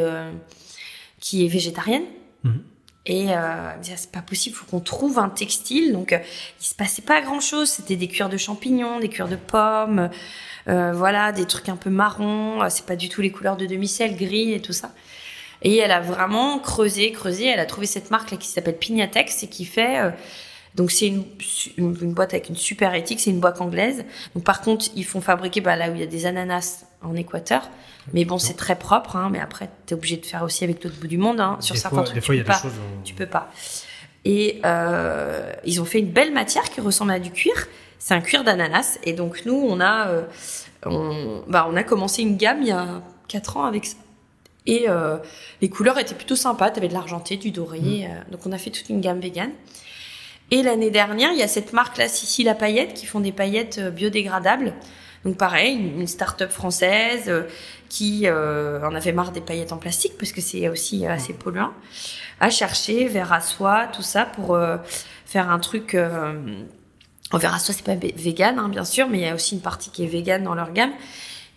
qui 1.19 1.45
est 1.45 1.49
végétarienne. 1.49 2.05
Mhm. 2.43 2.63
Et 3.09 3.27
euh, 3.29 3.71
c'est 3.81 4.11
pas 4.11 4.21
possible, 4.21 4.55
faut 4.55 4.65
qu'on 4.65 4.81
trouve 4.81 5.17
un 5.17 5.29
textile. 5.29 5.93
Donc 5.93 6.11
il 6.11 6.65
se 6.65 6.75
passait 6.75 7.01
pas 7.01 7.21
grand 7.21 7.39
chose. 7.39 7.69
C'était 7.69 7.95
des 7.95 8.07
cuirs 8.07 8.29
de 8.29 8.37
champignons, 8.37 8.99
des 8.99 9.09
cuirs 9.09 9.29
de 9.29 9.37
pommes. 9.37 10.09
Euh, 10.69 10.91
voilà, 10.91 11.31
des 11.31 11.45
trucs 11.45 11.69
un 11.69 11.77
peu 11.77 11.89
marrons, 11.89 12.61
euh, 12.61 12.67
c'est 12.69 12.85
pas 12.85 12.97
du 12.97 13.07
tout 13.07 13.21
les 13.21 13.31
couleurs 13.31 13.55
de 13.55 13.65
demi-sel, 13.65 14.17
gris 14.17 14.53
et 14.53 14.61
tout 14.61 14.73
ça. 14.73 14.91
Et 15.61 15.77
elle 15.77 15.91
a 15.91 16.01
vraiment 16.01 16.59
creusé, 16.59 17.11
creusé, 17.11 17.45
elle 17.45 17.59
a 17.59 17.65
trouvé 17.65 17.87
cette 17.87 18.11
marque 18.11 18.37
qui 18.37 18.47
s'appelle 18.47 18.77
Pignatex 18.77 19.43
et 19.43 19.47
qui 19.47 19.63
fait 19.63 19.99
euh, 19.99 20.11
donc 20.77 20.91
c'est 20.91 21.07
une, 21.07 21.25
une, 21.77 22.13
boîte 22.13 22.33
avec 22.33 22.49
une 22.49 22.55
super 22.55 22.93
éthique, 22.93 23.19
c'est 23.19 23.31
une 23.31 23.39
boîte 23.39 23.59
anglaise. 23.59 24.05
Donc 24.35 24.43
par 24.43 24.61
contre, 24.61 24.85
ils 24.95 25.05
font 25.05 25.21
fabriquer 25.21 25.59
bah, 25.59 25.75
là 25.75 25.89
où 25.89 25.95
il 25.95 25.99
y 25.99 26.03
a 26.03 26.07
des 26.07 26.25
ananas 26.25 26.85
en 27.01 27.15
Équateur. 27.15 27.69
Mais 28.13 28.23
bon, 28.23 28.37
c'est 28.37 28.53
très 28.53 28.77
propre. 28.77 29.15
Hein, 29.15 29.29
mais 29.31 29.39
après, 29.39 29.69
tu 29.85 29.93
es 29.93 29.97
obligé 29.97 30.17
de 30.17 30.25
faire 30.25 30.43
aussi 30.43 30.63
avec 30.63 30.83
l'autre 30.83 30.97
bout 30.99 31.07
du 31.07 31.17
monde. 31.17 31.39
Hein, 31.39 31.57
sur 31.59 31.75
certains 31.75 32.03
trucs, 32.03 32.21
tu, 32.21 32.37
peux 32.37 32.43
pas, 32.43 32.61
tu 33.03 33.13
peux 33.15 33.25
pas. 33.25 33.51
Et 34.23 34.61
euh, 34.65 35.51
ils 35.65 35.81
ont 35.81 35.85
fait 35.85 35.99
une 35.99 36.11
belle 36.11 36.31
matière 36.31 36.69
qui 36.69 36.79
ressemble 36.79 37.11
à 37.11 37.19
du 37.19 37.31
cuir 37.31 37.67
c'est 37.99 38.13
un 38.13 38.21
cuir 38.21 38.43
d'ananas. 38.43 38.99
Et 39.03 39.13
donc 39.13 39.43
nous, 39.45 39.55
on 39.55 39.79
a, 39.79 40.07
euh, 40.07 40.23
on, 40.85 41.43
bah, 41.47 41.67
on 41.69 41.75
a 41.75 41.83
commencé 41.83 42.21
une 42.21 42.37
gamme 42.37 42.61
il 42.61 42.69
y 42.69 42.71
a 42.71 43.01
4 43.27 43.57
ans 43.57 43.65
avec 43.65 43.85
ça. 43.85 43.97
Et 44.65 44.85
euh, 44.89 45.17
les 45.61 45.69
couleurs 45.69 45.97
étaient 45.97 46.15
plutôt 46.15 46.35
sympas. 46.35 46.69
T'avais 46.69 46.89
de 46.89 46.93
l'argenté, 46.93 47.37
du 47.37 47.51
doré. 47.51 47.79
euh, 47.79 48.31
donc 48.31 48.45
on 48.45 48.51
a 48.51 48.57
fait 48.57 48.69
toute 48.69 48.89
une 48.89 49.01
gamme 49.01 49.19
vegan. 49.19 49.51
Et 50.49 50.63
l'année 50.63 50.91
dernière, 50.91 51.31
il 51.31 51.39
y 51.39 51.43
a 51.43 51.47
cette 51.47 51.73
marque-là, 51.73 52.07
Sissi 52.07 52.43
la 52.43 52.55
paillette, 52.55 52.93
qui 52.93 53.05
font 53.05 53.19
des 53.19 53.31
paillettes 53.31 53.79
euh, 53.79 53.91
biodégradables. 53.91 54.73
Donc 55.25 55.37
pareil, 55.37 55.75
une, 55.75 56.07
start-up 56.07 56.51
française 56.51 57.25
euh, 57.27 57.43
qui 57.89 58.23
euh, 58.25 58.81
en 58.87 58.95
avait 58.95 59.11
marre 59.11 59.31
des 59.31 59.41
paillettes 59.41 59.73
en 59.73 59.77
plastique 59.77 60.13
parce 60.17 60.31
que 60.31 60.41
c'est 60.41 60.69
aussi 60.69 61.05
assez 61.05 61.33
polluant, 61.33 61.73
a 62.39 62.49
cherché 62.49 63.05
verre 63.05 63.33
à 63.33 63.41
soie, 63.41 63.87
tout 63.87 64.01
ça 64.01 64.25
pour 64.25 64.55
euh, 64.55 64.77
faire 65.25 65.49
un 65.49 65.59
truc. 65.59 65.95
Euh, 65.95 66.63
en 67.31 67.37
verre 67.37 67.53
à 67.53 67.59
soie, 67.59 67.73
c'est 67.73 67.83
pas 67.83 67.95
vegan, 67.95 68.57
hein, 68.57 68.69
bien 68.69 68.85
sûr, 68.85 69.09
mais 69.09 69.17
il 69.17 69.23
y 69.23 69.27
a 69.27 69.35
aussi 69.35 69.55
une 69.55 69.61
partie 69.61 69.89
qui 69.89 70.03
est 70.03 70.07
vegan 70.07 70.43
dans 70.43 70.55
leur 70.55 70.71
gamme. 70.71 70.93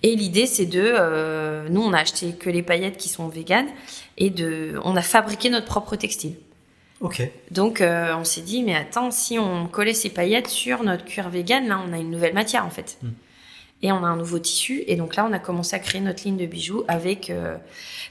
Et 0.03 0.17
l'idée, 0.17 0.47
c'est 0.47 0.67
de, 0.67 0.83
euh, 0.83 1.69
nous, 1.69 1.83
on 1.83 1.93
a 1.93 1.99
acheté 1.99 2.33
que 2.33 2.51
les 2.51 2.63
paillettes 2.63 2.97
qui 2.97 3.09
sont 3.09 3.29
véganes 3.29 3.69
et 4.17 4.31
de, 4.31 4.81
on 4.83 4.97
a 4.97 5.03
fabriqué 5.03 5.51
notre 5.51 5.67
propre 5.67 5.95
textile. 5.95 6.35
Ok. 7.01 7.23
Donc, 7.51 7.81
euh, 7.81 8.15
on 8.15 8.25
s'est 8.25 8.43
dit, 8.43 8.63
mais 8.63 8.75
attends, 8.75 9.11
si 9.11 9.39
on 9.39 9.67
collait 9.67 9.95
ces 9.95 10.11
paillettes 10.11 10.49
sur 10.49 10.83
notre 10.83 11.05
cuir 11.05 11.31
vegan, 11.31 11.67
là, 11.67 11.83
on 11.87 11.93
a 11.93 11.99
une 11.99 12.11
nouvelle 12.11 12.35
matière, 12.35 12.65
en 12.65 12.71
fait. 12.71 12.99
Mm. 13.03 13.09
Et 13.83 13.91
on 13.93 14.05
a 14.05 14.09
un 14.09 14.17
nouveau 14.17 14.39
tissu. 14.39 14.85
Et 14.89 14.97
donc 14.97 15.17
là, 15.17 15.27
on 15.29 15.33
a 15.33 15.39
commencé 15.39 15.75
à 15.75 15.79
créer 15.79 16.03
notre 16.03 16.23
ligne 16.25 16.37
de 16.37 16.45
bijoux 16.45 16.85
avec... 16.87 17.31
euh, 17.31 17.57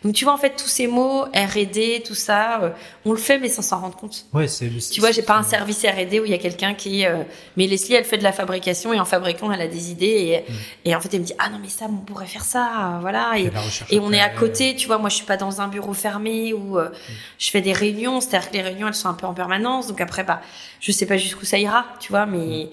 Donc, 0.03 0.15
tu 0.15 0.23
vois, 0.25 0.33
en 0.33 0.37
fait, 0.37 0.55
tous 0.57 0.67
ces 0.67 0.87
mots, 0.87 1.25
R&D, 1.25 2.01
tout 2.03 2.15
ça, 2.15 2.61
euh, 2.63 2.69
on 3.05 3.11
le 3.11 3.19
fait, 3.19 3.37
mais 3.37 3.49
sans 3.49 3.61
s'en 3.61 3.79
rendre 3.81 3.95
compte. 3.95 4.25
Ouais, 4.33 4.47
c'est. 4.47 4.67
Tu 4.91 4.99
vois, 4.99 5.11
j'ai 5.11 5.21
pas 5.21 5.37
un 5.37 5.43
service 5.43 5.85
R&D 5.85 6.19
où 6.21 6.25
il 6.25 6.31
y 6.31 6.33
a 6.33 6.39
quelqu'un 6.39 6.73
qui... 6.73 7.05
euh, 7.05 7.17
Mais 7.55 7.67
Leslie, 7.67 7.93
elle 7.93 8.03
fait 8.03 8.17
de 8.17 8.23
la 8.23 8.31
fabrication 8.31 8.93
et 8.93 8.99
en 8.99 9.05
fabriquant, 9.05 9.51
elle 9.51 9.61
a 9.61 9.67
des 9.67 9.91
idées. 9.91 10.05
Et, 10.47 10.51
Mm. 10.51 10.55
et 10.85 10.95
en 10.95 11.01
fait, 11.01 11.13
elle 11.13 11.19
me 11.19 11.25
dit, 11.25 11.33
ah 11.37 11.49
non, 11.49 11.59
mais 11.61 11.69
ça, 11.69 11.85
on 11.87 11.97
pourrait 11.97 12.25
faire 12.25 12.45
ça, 12.45 12.97
voilà. 13.01 13.37
Et, 13.37 13.51
on 13.99 14.11
est 14.11 14.19
à 14.21 14.29
côté, 14.29 14.75
tu 14.75 14.87
vois, 14.87 14.97
moi 14.97 15.09
je 15.09 15.15
suis 15.17 15.25
pas 15.25 15.37
dans 15.37 15.61
un 15.61 15.67
bureau 15.67 15.93
fermé 15.93 16.51
où 16.53 16.79
euh, 16.79 16.89
je 17.37 17.49
fais 17.51 17.61
des 17.61 17.73
réunions, 17.73 18.21
c'est-à-dire 18.21 18.49
que 18.49 18.55
les 18.55 18.61
réunions 18.63 18.87
elles 18.87 18.95
sont 18.95 19.09
un 19.09 19.13
peu 19.13 19.27
en 19.27 19.33
permanence, 19.35 19.85
donc 19.87 20.01
après 20.01 20.23
bah 20.23 20.41
je 20.79 20.91
sais 20.91 21.05
pas 21.05 21.17
jusqu'où 21.17 21.45
ça 21.45 21.57
ira, 21.59 21.85
tu 21.99 22.09
vois, 22.11 22.25
mais 22.25 22.69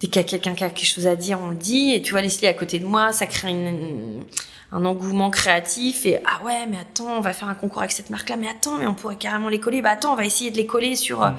dès 0.00 0.08
qu'il 0.08 0.16
y 0.16 0.24
a 0.24 0.28
quelqu'un 0.28 0.54
qui 0.54 0.64
a 0.64 0.70
quelque 0.70 0.86
chose 0.88 1.06
à 1.06 1.16
dire, 1.16 1.38
on 1.40 1.48
le 1.50 1.56
dit, 1.56 1.92
et 1.94 2.02
tu 2.02 2.12
vois 2.12 2.20
Leslie 2.22 2.46
à 2.48 2.54
côté 2.54 2.78
de 2.78 2.86
moi, 2.86 3.12
ça 3.12 3.26
crée 3.26 3.50
une- 3.50 4.24
un 4.72 4.84
engouement 4.84 5.30
créatif 5.30 6.06
et 6.06 6.18
ah 6.26 6.44
ouais 6.44 6.66
mais 6.68 6.76
attends 6.78 7.16
on 7.18 7.20
va 7.20 7.32
faire 7.32 7.48
un 7.48 7.54
concours 7.54 7.78
avec 7.82 7.92
cette 7.92 8.10
marque 8.10 8.28
là 8.28 8.36
mais 8.36 8.48
attends 8.48 8.78
mais 8.78 8.86
on 8.88 8.94
pourrait 8.94 9.14
carrément 9.14 9.48
les 9.48 9.60
coller. 9.60 9.80
Bah 9.80 9.90
attends 9.90 10.12
on 10.12 10.16
va 10.16 10.24
essayer 10.24 10.50
de 10.50 10.56
les 10.56 10.66
coller 10.66 10.96
sur 10.96 11.22
euh, 11.22 11.30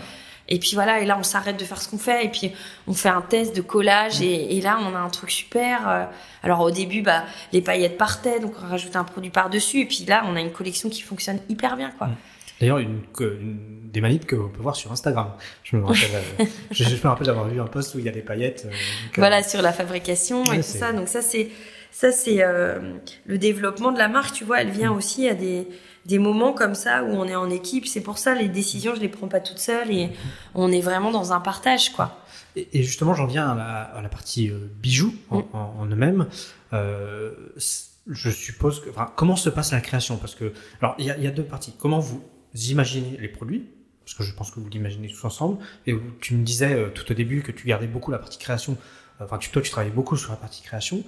et 0.47 0.57
puis 0.59 0.71
voilà. 0.75 1.01
Et 1.01 1.05
là 1.05 1.17
on 1.19 1.23
s'arrête 1.23 1.57
de 1.59 1.65
faire 1.65 1.81
ce 1.81 1.89
qu'on 1.89 1.97
fait 1.97 2.23
et 2.23 2.29
puis 2.29 2.53
on 2.87 2.93
fait 2.93 3.09
un 3.09 3.19
test 3.21 3.53
de 3.53 3.61
collage 3.61 4.21
et, 4.21 4.55
et 4.57 4.61
là 4.61 4.79
on 4.81 4.95
a 4.95 4.99
un 4.99 5.09
truc 5.09 5.29
super 5.29 5.89
euh, 5.89 6.05
alors 6.41 6.61
au 6.61 6.71
début 6.71 7.01
bah 7.01 7.25
les 7.51 7.61
paillettes 7.61 7.97
partaient 7.97 8.39
donc 8.39 8.53
on 8.63 8.67
rajoute 8.69 8.95
un 8.95 9.03
produit 9.03 9.29
par 9.29 9.49
dessus 9.49 9.81
et 9.81 9.85
puis 9.85 10.05
là 10.07 10.23
on 10.25 10.35
a 10.37 10.39
une 10.39 10.53
collection 10.53 10.87
qui 10.89 11.01
fonctionne 11.01 11.39
hyper 11.49 11.75
bien 11.75 11.91
quoi 11.97 12.07
D'ailleurs, 12.59 12.79
une, 12.79 13.01
une- 13.19 13.89
des 13.91 14.01
manips 14.01 14.25
que 14.25 14.35
on 14.35 14.49
peut 14.49 14.61
voir 14.61 14.75
sur 14.75 14.91
Instagram. 14.91 15.31
Je 15.63 15.77
me 15.77 15.85
rappelle, 15.85 16.09
euh, 16.39 16.45
je, 16.71 16.83
je 16.83 16.95
me 16.95 17.07
rappelle 17.07 17.27
d'avoir 17.27 17.47
vu 17.47 17.59
un 17.61 17.65
post 17.67 17.95
où 17.95 17.99
il 17.99 18.05
y 18.05 18.09
a 18.09 18.11
des 18.11 18.21
paillettes. 18.21 18.63
euh, 18.65 18.69
donc, 18.69 19.17
euh, 19.17 19.21
voilà 19.21 19.41
sur 19.43 19.61
la 19.61 19.71
fabrication 19.73 20.43
et 20.51 20.57
tout 20.57 20.63
ça 20.63 20.91
donc 20.93 21.07
ça 21.07 21.21
c'est 21.21 21.49
ça 21.91 22.11
c'est 22.11 22.43
euh, 22.43 22.93
le 23.25 23.37
développement 23.37 23.91
de 23.91 23.97
la 23.97 24.07
marque 24.07 24.33
tu 24.33 24.43
vois 24.43 24.61
elle 24.61 24.69
vient 24.71 24.91
aussi 24.91 25.27
à 25.29 25.33
des 25.33 25.67
des 26.05 26.19
moments 26.19 26.53
comme 26.53 26.75
ça 26.75 27.03
où 27.03 27.07
on 27.07 27.25
est 27.25 27.35
en 27.35 27.49
équipe 27.49 27.87
c'est 27.87 28.01
pour 28.01 28.17
ça 28.17 28.35
les 28.35 28.49
décisions 28.49 28.93
je 28.95 28.99
les 29.01 29.07
prends 29.09 29.27
pas 29.29 29.39
toute 29.39 29.57
seule 29.59 29.89
et 29.91 30.09
on 30.53 30.71
est 30.71 30.81
vraiment 30.81 31.11
dans 31.11 31.31
un 31.33 31.39
partage 31.39 31.91
quoi 31.93 32.19
Et, 32.55 32.67
et 32.73 32.83
justement, 32.83 33.13
j'en 33.13 33.25
viens 33.27 33.49
à 33.51 33.55
la, 33.55 33.81
à 33.97 34.01
la 34.01 34.09
partie 34.09 34.49
euh, 34.49 34.57
bijoux 34.81 35.13
en, 35.29 35.39
Mm. 35.39 35.43
en- 35.53 35.73
en 35.79 35.85
eux-mêmes. 35.85 36.27
Euh, 36.73 37.31
je 38.09 38.29
suppose 38.29 38.79
que, 38.81 38.89
enfin, 38.89 39.11
comment 39.15 39.35
se 39.35 39.49
passe 39.49 39.71
la 39.71 39.81
création? 39.81 40.17
Parce 40.17 40.33
que, 40.35 40.53
alors, 40.81 40.95
il 40.97 41.05
y 41.05 41.07
y 41.23 41.27
a 41.27 41.31
deux 41.31 41.43
parties. 41.43 41.73
Comment 41.79 41.99
vous 41.99 42.21
imaginez 42.55 43.17
les 43.19 43.27
produits 43.27 43.65
Parce 44.05 44.15
que 44.15 44.23
je 44.23 44.33
pense 44.33 44.51
que 44.51 44.59
vous 44.59 44.69
l'imaginez 44.69 45.07
tous 45.07 45.23
ensemble. 45.25 45.63
Et 45.85 45.95
tu 46.21 46.35
me 46.35 46.43
disais 46.43 46.73
euh, 46.73 46.89
tout 46.89 47.09
au 47.11 47.13
début 47.13 47.41
que 47.41 47.51
tu 47.51 47.67
gardais 47.67 47.87
beaucoup 47.87 48.11
la 48.11 48.19
partie 48.19 48.37
création. 48.37 48.77
Enfin, 49.19 49.37
tu, 49.37 49.49
toi, 49.49 49.61
tu 49.61 49.71
travaillais 49.71 49.93
beaucoup 49.93 50.17
sur 50.17 50.31
la 50.31 50.37
partie 50.37 50.61
création. 50.61 51.03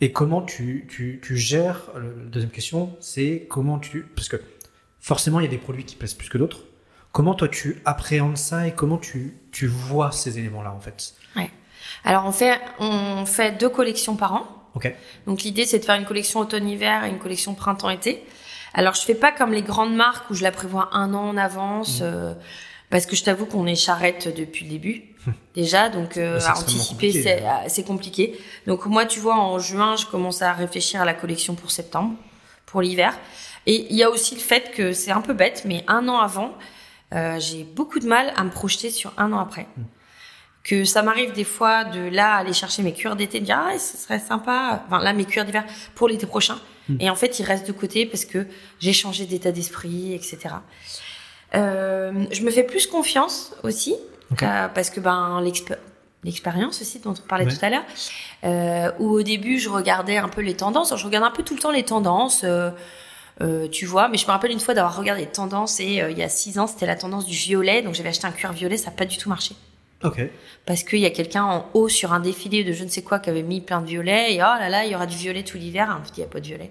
Et 0.00 0.12
comment 0.12 0.40
tu, 0.42 0.86
tu, 0.88 1.20
tu 1.22 1.36
gères 1.36 1.90
La 1.94 2.08
deuxième 2.30 2.50
question, 2.50 2.96
c'est 3.00 3.46
comment 3.48 3.78
tu, 3.78 4.02
parce 4.14 4.28
que 4.28 4.40
forcément, 5.00 5.40
il 5.40 5.44
y 5.44 5.46
a 5.46 5.50
des 5.50 5.58
produits 5.58 5.84
qui 5.84 5.96
plaisent 5.96 6.14
plus 6.14 6.28
que 6.28 6.38
d'autres. 6.38 6.64
Comment 7.12 7.34
toi 7.34 7.48
tu 7.48 7.82
appréhendes 7.84 8.36
ça 8.36 8.68
et 8.68 8.72
comment 8.72 8.96
tu, 8.96 9.34
tu 9.50 9.66
vois 9.66 10.12
ces 10.12 10.38
éléments-là 10.38 10.72
en 10.72 10.80
fait? 10.80 11.14
Alors 12.04 12.24
on 12.24 12.32
fait 12.32 12.58
on 12.78 13.26
fait 13.26 13.58
deux 13.58 13.68
collections 13.68 14.16
par 14.16 14.34
an 14.34 14.46
Ok. 14.74 14.94
Donc 15.26 15.42
l'idée 15.42 15.64
c'est 15.64 15.80
de 15.80 15.84
faire 15.84 15.96
une 15.96 16.04
collection 16.04 16.40
automne-hiver 16.40 17.04
et 17.04 17.10
une 17.10 17.18
collection 17.18 17.54
printemps-été. 17.54 18.24
Alors 18.74 18.94
je 18.94 19.02
fais 19.02 19.14
pas 19.14 19.32
comme 19.32 19.52
les 19.52 19.62
grandes 19.62 19.94
marques 19.94 20.30
où 20.30 20.34
je 20.34 20.42
la 20.42 20.52
prévois 20.52 20.90
un 20.92 21.14
an 21.14 21.28
en 21.28 21.36
avance 21.36 22.00
euh, 22.02 22.34
parce 22.88 23.06
que 23.06 23.16
je 23.16 23.24
t'avoue 23.24 23.46
qu'on 23.46 23.66
est 23.66 23.76
charrette 23.76 24.34
depuis 24.34 24.64
le 24.64 24.70
début 24.72 25.04
déjà. 25.54 25.88
Donc 25.88 26.16
euh, 26.16 26.34
à 26.34 26.36
extrêmement 26.36 26.60
anticiper 26.60 27.08
compliqué, 27.08 27.22
c'est 27.22 27.44
hein. 27.44 27.60
ah, 27.64 27.68
c'est 27.68 27.84
compliqué. 27.84 28.40
Donc 28.66 28.86
moi 28.86 29.06
tu 29.06 29.20
vois 29.20 29.36
en 29.36 29.58
juin 29.58 29.96
je 29.96 30.06
commence 30.06 30.42
à 30.42 30.52
réfléchir 30.52 31.00
à 31.00 31.04
la 31.04 31.14
collection 31.14 31.54
pour 31.54 31.70
septembre 31.70 32.14
pour 32.66 32.82
l'hiver. 32.82 33.18
Et 33.66 33.86
il 33.90 33.96
y 33.96 34.02
a 34.02 34.10
aussi 34.10 34.34
le 34.34 34.40
fait 34.40 34.70
que 34.72 34.92
c'est 34.92 35.10
un 35.10 35.20
peu 35.20 35.34
bête 35.34 35.62
mais 35.66 35.84
un 35.88 36.08
an 36.08 36.18
avant 36.18 36.54
euh, 37.12 37.40
j'ai 37.40 37.64
beaucoup 37.64 37.98
de 37.98 38.06
mal 38.06 38.32
à 38.36 38.44
me 38.44 38.50
projeter 38.50 38.90
sur 38.90 39.12
un 39.16 39.32
an 39.32 39.40
après. 39.40 39.66
Que 40.62 40.84
ça 40.84 41.02
m'arrive 41.02 41.32
des 41.32 41.44
fois 41.44 41.84
de 41.84 42.00
là 42.00 42.34
aller 42.34 42.52
chercher 42.52 42.82
mes 42.82 42.92
cuirs 42.92 43.16
d'été 43.16 43.40
de 43.40 43.46
dire 43.46 43.58
ah 43.58 43.78
ce 43.78 43.96
serait 43.96 44.20
sympa. 44.20 44.84
Enfin 44.86 45.02
là 45.02 45.12
mes 45.12 45.24
cuirs 45.24 45.44
d'hiver 45.44 45.64
pour 45.96 46.06
l'été 46.06 46.26
prochain 46.26 46.58
Et 46.98 47.08
en 47.10 47.14
fait 47.14 47.38
ils 47.38 47.44
restent 47.44 47.66
de 47.68 47.72
côté 47.72 48.06
parce 48.06 48.24
que 48.24 48.46
j'ai 48.80 48.92
changé 48.92 49.26
d'état 49.26 49.52
d'esprit 49.52 50.12
etc 50.14 50.54
euh, 51.54 52.12
je 52.30 52.42
me 52.42 52.50
fais 52.50 52.62
plus 52.62 52.86
confiance 52.86 53.52
aussi 53.62 53.94
euh, 54.42 54.68
parce 54.68 54.90
que 54.90 55.00
ben 55.00 55.40
l'expé- 55.42 55.74
l'expérience 56.24 56.80
aussi 56.80 57.00
dont 57.00 57.10
on 57.12 57.26
parlait 57.28 57.44
Ouais. 57.46 57.52
tout 57.56 57.64
à 57.64 57.70
l'heure 57.70 57.84
euh, 58.44 58.92
où 59.00 59.10
au 59.10 59.22
début 59.22 59.58
je 59.58 59.68
regardais 59.68 60.16
un 60.16 60.28
peu 60.28 60.42
les 60.42 60.54
tendances. 60.54 60.94
Je 60.96 61.04
regarde 61.04 61.24
un 61.24 61.30
peu 61.30 61.42
tout 61.42 61.54
le 61.54 61.60
temps 61.60 61.72
les 61.72 61.82
tendances 61.84 62.44
euh, 62.44 62.70
tu 63.72 63.86
vois, 63.86 64.08
mais 64.08 64.18
je 64.18 64.26
me 64.26 64.30
rappelle 64.32 64.50
une 64.50 64.60
fois 64.60 64.74
d'avoir 64.74 64.96
regardé 64.96 65.22
les 65.22 65.28
tendances 65.30 65.80
et 65.80 66.02
il 66.10 66.18
y 66.18 66.22
a 66.22 66.28
six 66.28 66.58
ans, 66.58 66.66
c'était 66.66 66.84
la 66.86 66.94
tendance 66.96 67.24
du 67.24 67.34
violet, 67.34 67.80
donc 67.82 67.94
j'avais 67.94 68.10
acheté 68.10 68.26
un 68.26 68.32
cuir 68.32 68.52
violet, 68.52 68.76
ça 68.76 68.90
n'a 68.90 68.96
pas 68.96 69.06
du 69.06 69.16
tout 69.16 69.30
marché 69.30 69.54
Ok. 70.02 70.20
parce 70.64 70.82
qu'il 70.82 71.00
y 71.00 71.06
a 71.06 71.10
quelqu'un 71.10 71.44
en 71.44 71.66
haut 71.74 71.88
sur 71.90 72.12
un 72.14 72.20
défilé 72.20 72.64
de 72.64 72.72
je 72.72 72.84
ne 72.84 72.88
sais 72.88 73.02
quoi 73.02 73.18
qui 73.18 73.28
avait 73.28 73.42
mis 73.42 73.60
plein 73.60 73.82
de 73.82 73.86
violets 73.86 74.32
et 74.34 74.38
oh 74.38 74.46
là 74.58 74.68
là 74.70 74.84
il 74.86 74.92
y 74.92 74.94
aura 74.94 75.06
du 75.06 75.16
violet 75.16 75.42
tout 75.44 75.58
l'hiver. 75.58 75.94
On 75.94 76.00
me 76.00 76.04
dit 76.04 76.12
il 76.16 76.20
n'y 76.20 76.24
a 76.26 76.28
pas 76.28 76.40
de 76.40 76.46
violet. 76.46 76.70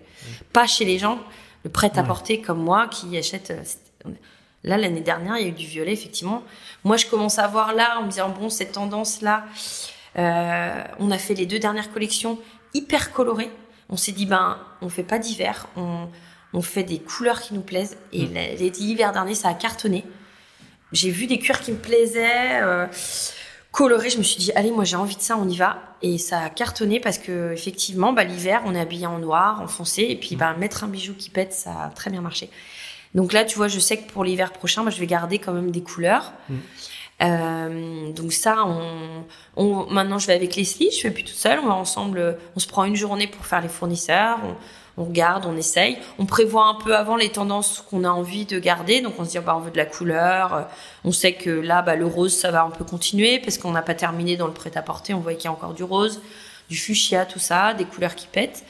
Pas 0.51 0.65
chez 0.65 0.83
les 0.85 0.97
gens 0.97 1.19
le 1.63 1.69
prêt 1.69 1.91
à 1.95 2.03
porter 2.03 2.41
comme 2.41 2.57
moi 2.63 2.87
qui 2.87 3.15
achète 3.17 3.51
euh, 3.51 4.09
là 4.63 4.77
l'année 4.77 5.01
dernière 5.01 5.37
il 5.37 5.43
y 5.43 5.45
a 5.45 5.49
eu 5.49 5.51
du 5.51 5.65
violet 5.67 5.93
effectivement. 5.93 6.43
Moi 6.83 6.97
je 6.97 7.05
commence 7.05 7.37
à 7.37 7.47
voir 7.47 7.73
là 7.75 7.99
en 7.99 8.03
me 8.05 8.09
disant 8.09 8.29
bon 8.29 8.49
cette 8.49 8.71
tendance 8.71 9.21
là 9.21 9.45
euh, 10.17 10.83
on 10.99 11.11
a 11.11 11.17
fait 11.17 11.33
les 11.35 11.45
deux 11.45 11.59
dernières 11.59 11.91
collections 11.91 12.39
hyper 12.73 13.11
colorées. 13.11 13.51
On 13.89 13.97
s'est 13.97 14.11
dit 14.11 14.25
ben 14.25 14.57
on 14.81 14.89
fait 14.89 15.03
pas 15.03 15.19
d'hiver 15.19 15.67
on 15.75 16.07
on 16.51 16.61
fait 16.63 16.81
des 16.83 16.97
couleurs 16.97 17.41
qui 17.41 17.53
nous 17.53 17.61
plaisent. 17.61 17.95
Et 18.11 18.25
Mm. 18.25 18.33
la- 18.33 18.55
les 18.55 18.69
l'hiver 18.71 19.11
dernier 19.11 19.35
ça 19.35 19.49
a 19.49 19.53
cartonné 19.53 20.03
j'ai 20.91 21.11
vu 21.11 21.27
des 21.27 21.39
cuirs 21.39 21.59
qui 21.59 21.71
me 21.71 21.77
plaisaient 21.77 22.61
euh, 22.61 22.87
colorés. 23.71 24.09
Je 24.09 24.17
me 24.17 24.23
suis 24.23 24.37
dit 24.37 24.51
allez 24.55 24.71
moi 24.71 24.83
j'ai 24.83 24.95
envie 24.95 25.15
de 25.15 25.21
ça 25.21 25.37
on 25.37 25.47
y 25.47 25.57
va. 25.57 25.95
Et 26.01 26.17
ça 26.17 26.39
a 26.39 26.49
cartonné 26.49 26.99
parce 26.99 27.17
que 27.17 27.51
effectivement 27.53 28.13
bah, 28.13 28.23
l'hiver 28.23 28.61
on 28.65 28.73
est 28.73 28.79
habillé 28.79 29.05
en 29.05 29.19
noir 29.19 29.61
en 29.61 29.67
foncé. 29.67 30.07
Et 30.09 30.15
puis 30.15 30.35
bah, 30.35 30.55
mettre 30.57 30.83
un 30.83 30.87
bijou 30.87 31.13
qui 31.13 31.29
pète 31.29 31.53
ça 31.53 31.83
a 31.85 31.89
très 31.89 32.09
bien 32.09 32.21
marché. 32.21 32.49
Donc 33.15 33.33
là 33.33 33.45
tu 33.45 33.57
vois 33.57 33.67
je 33.67 33.79
sais 33.79 33.97
que 33.97 34.11
pour 34.11 34.23
l'hiver 34.23 34.51
prochain 34.51 34.83
bah, 34.83 34.91
je 34.91 34.99
vais 34.99 35.07
garder 35.07 35.39
quand 35.39 35.53
même 35.53 35.71
des 35.71 35.81
couleurs. 35.81 36.33
Mm. 36.49 36.55
Euh, 37.21 38.11
donc 38.13 38.31
ça 38.31 38.63
on, 38.65 39.25
on 39.57 39.91
maintenant 39.91 40.19
je 40.19 40.27
vais 40.27 40.33
avec 40.33 40.55
Leslie 40.55 40.89
je 40.91 41.01
fais 41.01 41.11
plus 41.11 41.23
toute 41.23 41.35
seule. 41.35 41.59
On 41.59 41.67
va 41.67 41.75
ensemble 41.75 42.37
on 42.55 42.59
se 42.59 42.67
prend 42.67 42.85
une 42.85 42.95
journée 42.95 43.27
pour 43.27 43.45
faire 43.45 43.61
les 43.61 43.67
fournisseurs. 43.67 44.39
On, 44.43 44.55
on 44.99 45.05
regarde, 45.05 45.45
on 45.47 45.55
essaye, 45.57 45.97
on 46.19 46.25
prévoit 46.25 46.65
un 46.65 46.75
peu 46.75 46.95
avant 46.95 47.15
les 47.15 47.29
tendances 47.29 47.83
qu'on 47.89 48.03
a 48.03 48.09
envie 48.09 48.45
de 48.45 48.59
garder. 48.59 49.01
Donc 49.01 49.13
on 49.17 49.25
se 49.25 49.31
dit 49.31 49.39
bah 49.39 49.55
on 49.57 49.61
veut 49.61 49.71
de 49.71 49.77
la 49.77 49.85
couleur, 49.85 50.53
euh, 50.53 50.61
on 51.05 51.11
sait 51.11 51.33
que 51.33 51.49
là 51.49 51.81
bah 51.81 51.95
le 51.95 52.05
rose 52.05 52.35
ça 52.35 52.51
va 52.51 52.63
un 52.63 52.69
peu 52.69 52.83
continuer 52.83 53.39
parce 53.39 53.57
qu'on 53.57 53.71
n'a 53.71 53.81
pas 53.81 53.95
terminé 53.95 54.37
dans 54.37 54.47
le 54.47 54.53
prêt-à-porter, 54.53 55.13
on 55.13 55.19
voit 55.19 55.33
qu'il 55.33 55.45
y 55.45 55.47
a 55.47 55.51
encore 55.51 55.73
du 55.73 55.83
rose, 55.83 56.21
du 56.69 56.77
fuchsia, 56.77 57.25
tout 57.25 57.39
ça, 57.39 57.73
des 57.73 57.85
couleurs 57.85 58.15
qui 58.15 58.27
pètent. 58.27 58.63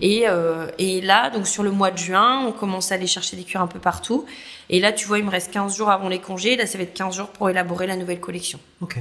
Et, 0.00 0.24
euh, 0.28 0.70
et 0.78 1.00
là, 1.00 1.30
donc 1.30 1.46
sur 1.46 1.62
le 1.62 1.70
mois 1.70 1.90
de 1.90 1.98
juin, 1.98 2.44
on 2.46 2.52
commence 2.52 2.92
à 2.92 2.96
aller 2.96 3.06
chercher 3.06 3.36
des 3.36 3.44
cuirs 3.44 3.62
un 3.62 3.66
peu 3.66 3.78
partout. 3.78 4.26
Et 4.68 4.80
là, 4.80 4.92
tu 4.92 5.06
vois, 5.06 5.18
il 5.18 5.24
me 5.24 5.30
reste 5.30 5.50
15 5.50 5.76
jours 5.76 5.90
avant 5.90 6.08
les 6.08 6.18
congés. 6.18 6.56
Là, 6.56 6.66
ça 6.66 6.76
va 6.76 6.84
être 6.84 6.92
15 6.92 7.16
jours 7.16 7.28
pour 7.28 7.48
élaborer 7.48 7.86
la 7.86 7.96
nouvelle 7.96 8.20
collection. 8.20 8.60
Ok. 8.82 8.98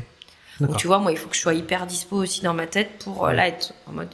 Donc 0.60 0.78
tu 0.78 0.88
vois, 0.88 1.00
moi, 1.00 1.12
il 1.12 1.18
faut 1.18 1.30
que 1.30 1.36
je 1.36 1.42
sois 1.42 1.54
hyper 1.54 1.86
dispo 1.86 2.16
aussi 2.16 2.42
dans 2.42 2.54
ma 2.54 2.68
tête 2.68 3.04
pour 3.04 3.28
euh, 3.28 3.34
là 3.34 3.48
être 3.48 3.74
en 3.86 3.92
mode 3.92 4.10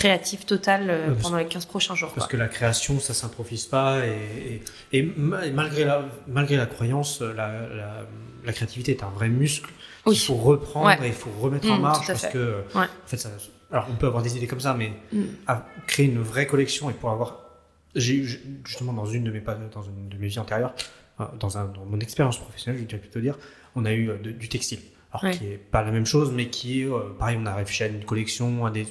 créatif 0.00 0.44
total 0.44 0.90
euh, 0.90 1.14
pendant 1.22 1.38
les 1.38 1.46
15 1.46 1.64
prochains 1.66 1.94
jours. 1.94 2.10
Parce 2.12 2.26
quoi. 2.26 2.32
que 2.32 2.36
la 2.36 2.48
création, 2.48 3.00
ça 3.00 3.14
s'improvise 3.14 3.64
pas 3.64 4.04
et, 4.06 4.60
et, 4.92 4.98
et 4.98 5.02
ma- 5.16 5.48
malgré, 5.50 5.84
la, 5.84 6.04
malgré 6.28 6.56
la 6.56 6.66
croyance, 6.66 7.22
la, 7.22 7.32
la, 7.34 8.06
la 8.44 8.52
créativité 8.52 8.92
est 8.92 9.02
un 9.02 9.08
vrai 9.08 9.28
muscle 9.28 9.70
Oui. 10.04 10.14
qu'il 10.14 10.26
faut 10.26 10.34
reprendre 10.34 10.86
Ouais. 10.88 10.98
et 11.02 11.06
il 11.08 11.12
faut 11.14 11.30
remettre 11.40 11.70
en 11.70 11.78
Mm, 11.78 11.82
marche 11.82 12.06
parce 12.08 12.26
que, 12.26 12.62
Ouais. 12.74 12.84
en 12.84 13.06
fait, 13.08 13.16
ça, 13.16 13.30
alors 13.72 13.86
on 13.90 13.94
peut 13.96 14.06
avoir 14.06 14.22
des 14.22 14.36
idées 14.36 14.46
comme 14.46 14.60
ça, 14.60 14.74
mais 14.74 14.92
Mm. 15.12 15.22
à 15.46 15.66
créer 15.86 16.06
une 16.06 16.20
vraie 16.20 16.46
collection 16.46 16.90
et 16.90 16.92
pour 16.92 17.10
avoir, 17.10 17.40
j'ai 17.94 18.22
justement 18.64 18.92
dans 18.92 19.06
une 19.06 19.24
de 19.24 19.30
mes 19.30 19.40
dans 19.40 19.82
une 19.82 20.08
de 20.10 20.16
mes 20.18 20.26
vies 20.28 20.38
antérieures, 20.38 20.74
euh, 21.20 21.24
dans, 21.40 21.56
un, 21.56 21.64
dans 21.64 21.86
mon 21.86 22.00
expérience 22.00 22.38
professionnelle, 22.38 22.84
je 22.86 22.92
vais 22.96 23.00
plutôt 23.00 23.20
dire, 23.20 23.38
on 23.74 23.86
a 23.86 23.92
eu 23.92 24.10
euh, 24.10 24.18
de- 24.18 24.30
du 24.32 24.48
textile. 24.50 24.80
Alors 25.12 25.24
Ouais. 25.24 25.30
qui 25.38 25.46
est 25.46 25.56
pas 25.56 25.82
la 25.82 25.90
même 25.90 26.04
chose, 26.04 26.30
mais 26.32 26.48
qui 26.50 26.82
est 26.82 26.84
euh, 26.84 27.14
pareil, 27.18 27.38
on 27.40 27.46
a 27.46 27.54
réfléchi 27.54 27.84
à 27.84 27.86
une 27.86 28.04
collection, 28.04 28.66
à 28.66 28.70
des 28.70 28.86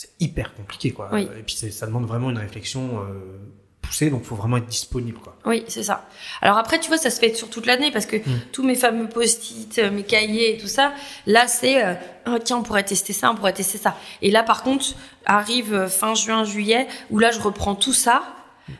c'est 0.00 0.10
hyper 0.20 0.54
compliqué 0.54 0.92
quoi. 0.92 1.08
Oui. 1.12 1.22
Et 1.36 1.42
puis 1.42 1.56
ça 1.56 1.84
demande 1.86 2.06
vraiment 2.06 2.30
une 2.30 2.38
réflexion 2.38 3.00
euh, 3.00 3.36
poussée, 3.82 4.10
donc 4.10 4.20
il 4.22 4.26
faut 4.28 4.36
vraiment 4.36 4.58
être 4.58 4.68
disponible 4.68 5.18
quoi. 5.18 5.36
Oui, 5.44 5.64
c'est 5.66 5.82
ça. 5.82 6.06
Alors 6.40 6.56
après, 6.56 6.78
tu 6.78 6.86
vois, 6.86 6.98
ça 6.98 7.10
se 7.10 7.18
fait 7.18 7.34
sur 7.34 7.50
toute 7.50 7.66
l'année 7.66 7.90
parce 7.90 8.06
que 8.06 8.18
Mm. 8.18 8.40
tous 8.52 8.62
mes 8.62 8.76
fameux 8.76 9.08
post-it, 9.08 9.76
euh, 9.80 9.90
mes 9.90 10.04
cahiers 10.04 10.54
et 10.54 10.56
tout 10.56 10.68
ça, 10.68 10.92
là, 11.26 11.48
c'est 11.48 11.84
euh, 11.84 11.94
Ah, 12.26 12.36
tiens, 12.44 12.58
on 12.58 12.62
pourrait 12.62 12.84
tester 12.84 13.12
ça, 13.12 13.28
on 13.32 13.34
pourrait 13.34 13.54
tester 13.54 13.76
ça. 13.78 13.96
Et 14.22 14.30
là, 14.30 14.44
par 14.44 14.62
contre, 14.62 14.86
arrive 15.26 15.88
fin 15.88 16.14
juin, 16.14 16.44
juillet, 16.44 16.86
où 17.10 17.18
là, 17.18 17.32
je 17.32 17.40
reprends 17.40 17.74
tout 17.74 17.92
ça, 17.92 18.22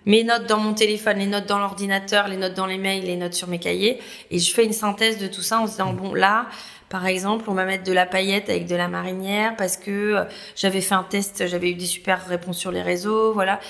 mes 0.07 0.23
notes 0.23 0.47
dans 0.47 0.59
mon 0.61 0.73
téléphone, 0.75 1.19
les 1.19 1.27
notes 1.27 1.47
dans 1.47 1.59
l'ordinateur, 1.59 2.29
les 2.29 2.37
notes 2.37 2.55
dans 2.55 2.67
les 2.67 2.79
mails, 2.79 3.05
les 3.05 3.17
notes 3.17 3.35
sur 3.35 3.49
mes 3.49 3.59
cahiers, 3.59 3.99
et 4.31 4.39
je 4.39 4.55
fais 4.55 4.65
une 4.65 4.73
synthèse 4.73 5.19
de 5.19 5.27
tout 5.27 5.43
ça 5.43 5.59
en 5.61 5.67
se 5.67 5.73
disant 5.73 5.95
bon, 5.95 6.15
là. 6.15 6.47
Par 6.89 7.07
exemple, 7.07 7.45
on 7.49 7.55
va 7.55 7.65
mettre 7.65 7.85
de 7.85 7.93
la 7.93 8.07
paillette 8.07 8.49
avec 8.49 8.67
de 8.67 8.75
la 8.75 8.89
marinière 8.89 9.57
parce 9.57 9.77
que 9.77 9.91
euh, 9.91 10.25
j'avais 10.57 10.81
fait 10.81 10.95
un 10.95 11.03
test, 11.03 11.47
j'avais 11.47 11.71
eu 11.71 11.75
des 11.75 11.87
super 11.87 12.27
réponses 12.27 12.59
sur 12.59 12.73
les 12.73 12.83
réseaux, 12.83 13.33
voilà. 13.33 13.61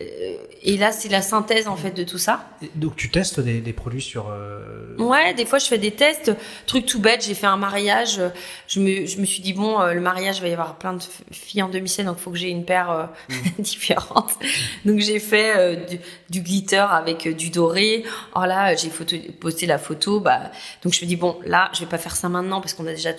Euh, 0.00 0.34
Et 0.62 0.76
là, 0.76 0.92
c'est 0.92 1.08
la 1.08 1.22
synthèse 1.22 1.68
en 1.68 1.76
fait 1.76 1.90
de 1.92 2.04
tout 2.04 2.18
ça. 2.18 2.44
Donc 2.74 2.96
tu 2.96 3.10
testes 3.10 3.40
des, 3.40 3.60
des 3.60 3.72
produits 3.72 4.02
sur. 4.02 4.28
euh, 4.30 4.94
Ouais, 4.98 5.32
des 5.34 5.46
fois 5.46 5.58
je 5.58 5.64
fais 5.66 5.78
des 5.78 5.92
tests, 5.92 6.32
truc 6.66 6.84
tout 6.84 7.00
bête, 7.00 7.24
j'ai 7.24 7.32
fait 7.34 7.46
un 7.46 7.56
mariage, 7.56 8.20
je 8.68 8.80
me, 8.80 9.06
je 9.06 9.18
me 9.18 9.24
suis 9.24 9.40
dit 9.40 9.54
bon, 9.54 9.80
euh, 9.80 9.94
le 9.94 10.00
mariage 10.02 10.36
il 10.38 10.42
va 10.42 10.48
y 10.48 10.52
avoir 10.52 10.76
plein 10.76 10.92
de 10.92 11.02
filles 11.32 11.62
en 11.62 11.68
demi-scène, 11.70 12.06
donc 12.06 12.16
il 12.18 12.22
faut 12.22 12.30
que 12.30 12.36
j'ai 12.36 12.50
une 12.50 12.66
paire 12.66 12.90
euh, 12.90 13.06
différente. 13.58 14.32
Donc 14.84 14.98
j'ai 15.00 15.18
fait 15.18 15.56
euh, 15.56 15.76
du, 15.86 15.98
du 16.28 16.40
glitter 16.42 16.84
avec 16.90 17.26
du 17.36 17.48
doré. 17.50 18.04
Alors 18.34 18.46
là, 18.46 18.74
j'ai 18.74 18.90
photo, 18.90 19.16
posté 19.40 19.64
la 19.66 19.78
photo, 19.78 20.20
bah 20.20 20.50
donc 20.82 20.92
je 20.92 21.00
me 21.02 21.06
dis 21.06 21.16
bon, 21.16 21.38
là 21.46 21.70
je 21.72 21.80
vais 21.80 21.86
pas 21.86 21.98
faire 21.98 22.16
ça 22.16 22.28
maintenant 22.28 22.60
parce 22.60 22.74
qu'on 22.74 22.86
a 22.86 22.92
déjà, 22.92 23.10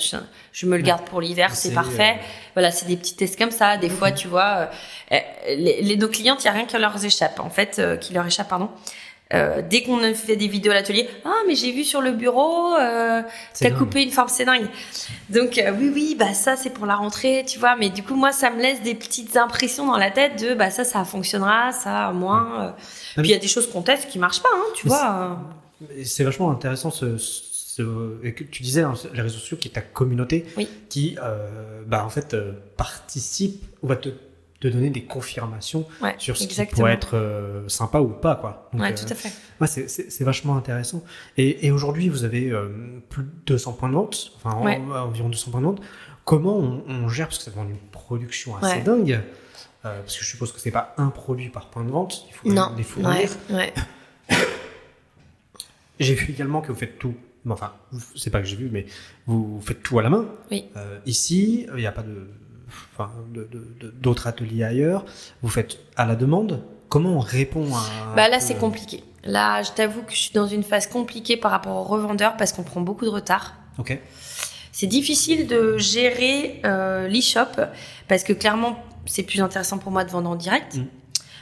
je 0.53 0.65
me 0.67 0.77
le 0.77 0.83
garde 0.83 1.05
pour 1.05 1.21
l'hiver, 1.21 1.55
c'est 1.55 1.73
parfait. 1.73 2.19
Voilà, 2.53 2.69
c'est 2.71 2.85
des 2.85 2.97
petits 2.97 3.15
tests 3.15 3.37
comme 3.39 3.49
ça. 3.51 3.77
Des 3.77 3.89
fois, 3.89 4.11
tu 4.11 4.27
vois, 4.27 4.69
euh, 5.11 5.17
les, 5.47 5.81
les 5.81 5.95
nos 5.95 6.09
clientes, 6.09 6.43
il 6.43 6.45
y 6.45 6.49
a 6.49 6.51
rien 6.51 6.65
qui 6.71 6.77
leur 6.79 7.03
échappe. 7.03 7.39
En 7.39 7.49
fait, 7.49 7.77
euh, 7.79 7.97
qui 7.97 8.13
leur 8.13 8.25
échappe, 8.25 8.49
pardon. 8.49 8.69
Euh, 9.33 9.61
dès 9.61 9.81
qu'on 9.81 9.97
fait 10.13 10.35
des 10.35 10.49
vidéos 10.49 10.73
à 10.73 10.75
l'atelier, 10.75 11.07
ah 11.23 11.31
mais 11.47 11.55
j'ai 11.55 11.71
vu 11.71 11.85
sur 11.85 12.01
le 12.01 12.11
bureau, 12.11 12.75
euh, 12.75 13.21
t'as 13.57 13.71
coupé 13.71 14.03
une 14.03 14.11
forme, 14.11 14.27
c'est 14.27 14.43
dingue. 14.43 14.67
Donc 15.29 15.57
euh, 15.57 15.71
oui 15.79 15.89
oui, 15.93 16.15
bah 16.19 16.33
ça 16.33 16.57
c'est 16.57 16.69
pour 16.69 16.85
la 16.85 16.95
rentrée, 16.95 17.45
tu 17.47 17.57
vois. 17.57 17.77
Mais 17.77 17.89
du 17.89 18.03
coup 18.03 18.15
moi 18.15 18.33
ça 18.33 18.49
me 18.49 18.61
laisse 18.61 18.81
des 18.81 18.93
petites 18.93 19.37
impressions 19.37 19.87
dans 19.87 19.95
la 19.95 20.11
tête 20.11 20.41
de 20.43 20.53
bah 20.53 20.69
ça 20.69 20.83
ça 20.83 21.05
fonctionnera, 21.05 21.71
ça 21.71 22.11
moins. 22.11 22.75
Puis 23.15 23.29
il 23.29 23.31
y 23.31 23.33
a 23.33 23.37
des 23.39 23.47
choses 23.47 23.69
qu'on 23.71 23.81
teste 23.83 24.09
qui 24.09 24.19
marchent 24.19 24.41
pas, 24.43 24.49
hein, 24.53 24.65
tu 24.75 24.87
Mais 24.87 24.95
vois. 24.95 25.39
C'est 26.03 26.25
vachement 26.25 26.51
intéressant 26.51 26.91
ce, 26.91 27.17
ce- 27.17 28.19
et 28.25 28.33
que 28.33 28.43
tu 28.43 28.63
disais 28.63 28.81
hein, 28.81 28.95
les 29.13 29.21
réseaux 29.21 29.39
sociaux 29.39 29.55
qui 29.55 29.69
est 29.69 29.71
ta 29.71 29.81
communauté 29.81 30.45
Oui. 30.57 30.67
qui 30.89 31.15
bah 31.87 32.03
en 32.05 32.09
fait 32.09 32.35
participe 32.75 33.63
ou 33.81 33.87
va 33.87 33.95
te, 33.95 34.09
te 34.61 34.67
donner 34.67 34.89
des 34.89 35.03
confirmations 35.03 35.85
Ouais, 36.01 36.15
sur 36.17 36.37
ce 36.37 36.43
exactement. 36.45 36.69
qui 36.69 36.75
pourrait 36.75 36.93
être 36.93 37.15
euh, 37.17 37.67
sympa 37.67 37.99
ou 37.99 38.07
pas 38.09 38.35
quoi. 38.35 38.69
Donc, 38.71 38.81
Ouais, 38.81 38.91
euh, 38.93 38.95
tout 38.95 39.11
à 39.11 39.15
fait. 39.15 39.31
ouais, 39.59 39.67
c'est- 39.67 40.23
vachement 40.23 40.55
intéressant. 40.55 41.03
Et, 41.37 41.65
et 41.65 41.71
aujourd'hui 41.71 42.07
vous 42.09 42.23
avez 42.23 42.49
euh, 42.51 42.69
plus 43.09 43.23
de 43.23 43.29
200 43.47 43.73
points 43.73 43.89
de 43.89 43.95
vente, 43.95 44.31
enfin 44.37 44.55
en- 44.55 44.63
Ouais. 44.63 44.77
environ 44.95 45.27
200 45.29 45.51
points 45.51 45.61
de 45.61 45.65
vente. 45.65 45.81
Comment 46.23 46.55
on, 46.57 46.83
on 46.87 47.09
gère 47.09 47.27
parce 47.27 47.39
que 47.39 47.43
ça 47.45 47.51
demande 47.51 47.71
une 47.71 47.77
production 47.91 48.55
assez 48.57 48.81
dingue. 48.81 49.19
parce 49.81 50.15
que 50.15 50.23
je 50.23 50.29
suppose 50.29 50.51
que 50.51 50.59
c'est 50.59 50.69
pas 50.71 50.93
un 50.97 51.09
produit 51.09 51.49
par 51.49 51.69
point 51.71 51.83
de 51.83 51.89
vente, 51.89 52.25
il 52.29 52.33
faut 52.33 52.49
Non. 52.49 52.71
les 52.77 52.83
fournir. 52.83 53.29
J'ai 55.99 56.15
vu 56.15 56.31
également 56.31 56.61
que 56.61 56.71
vous 56.71 56.77
faites 56.77 56.97
tout. 56.97 57.15
Enfin, 57.49 57.73
c'est 58.15 58.29
pas 58.29 58.39
que 58.39 58.45
j'ai 58.47 58.55
vu, 58.55 58.69
mais 58.71 58.85
vous 59.25 59.59
faites 59.63 59.81
tout 59.81 59.97
à 59.99 60.03
la 60.03 60.09
main. 60.09 60.25
Oui. 60.51 60.65
Euh, 60.77 60.99
ici, 61.05 61.65
il 61.71 61.75
n'y 61.79 61.87
a 61.87 61.91
pas 61.91 62.03
de, 62.03 62.27
enfin, 62.93 63.11
d'autres 64.01 64.27
ateliers 64.27 64.63
ailleurs. 64.63 65.05
Vous 65.41 65.49
faites 65.49 65.79
à 65.95 66.05
la 66.05 66.15
demande. 66.15 66.63
Comment 66.89 67.11
on 67.11 67.19
répond 67.19 67.73
à 67.73 68.15
Bah 68.15 68.27
là, 68.27 68.39
c'est 68.39 68.57
compliqué. 68.57 69.03
Là, 69.23 69.61
je 69.61 69.71
t'avoue 69.71 70.01
que 70.01 70.11
je 70.11 70.17
suis 70.17 70.33
dans 70.33 70.47
une 70.47 70.63
phase 70.63 70.87
compliquée 70.87 71.37
par 71.37 71.51
rapport 71.51 71.77
aux 71.77 71.83
revendeurs 71.83 72.37
parce 72.37 72.53
qu'on 72.53 72.63
prend 72.63 72.81
beaucoup 72.81 73.05
de 73.05 73.09
retard. 73.09 73.53
Ok. 73.77 73.97
C'est 74.71 74.87
difficile 74.87 75.47
de 75.47 75.77
gérer 75.77 76.61
euh, 76.65 77.07
l'e-shop 77.07 77.61
parce 78.07 78.23
que 78.23 78.33
clairement, 78.33 78.83
c'est 79.05 79.23
plus 79.23 79.41
intéressant 79.41 79.77
pour 79.77 79.91
moi 79.91 80.03
de 80.03 80.09
vendre 80.09 80.29
en 80.29 80.35
direct. 80.35 80.75
Mm. 80.75 80.85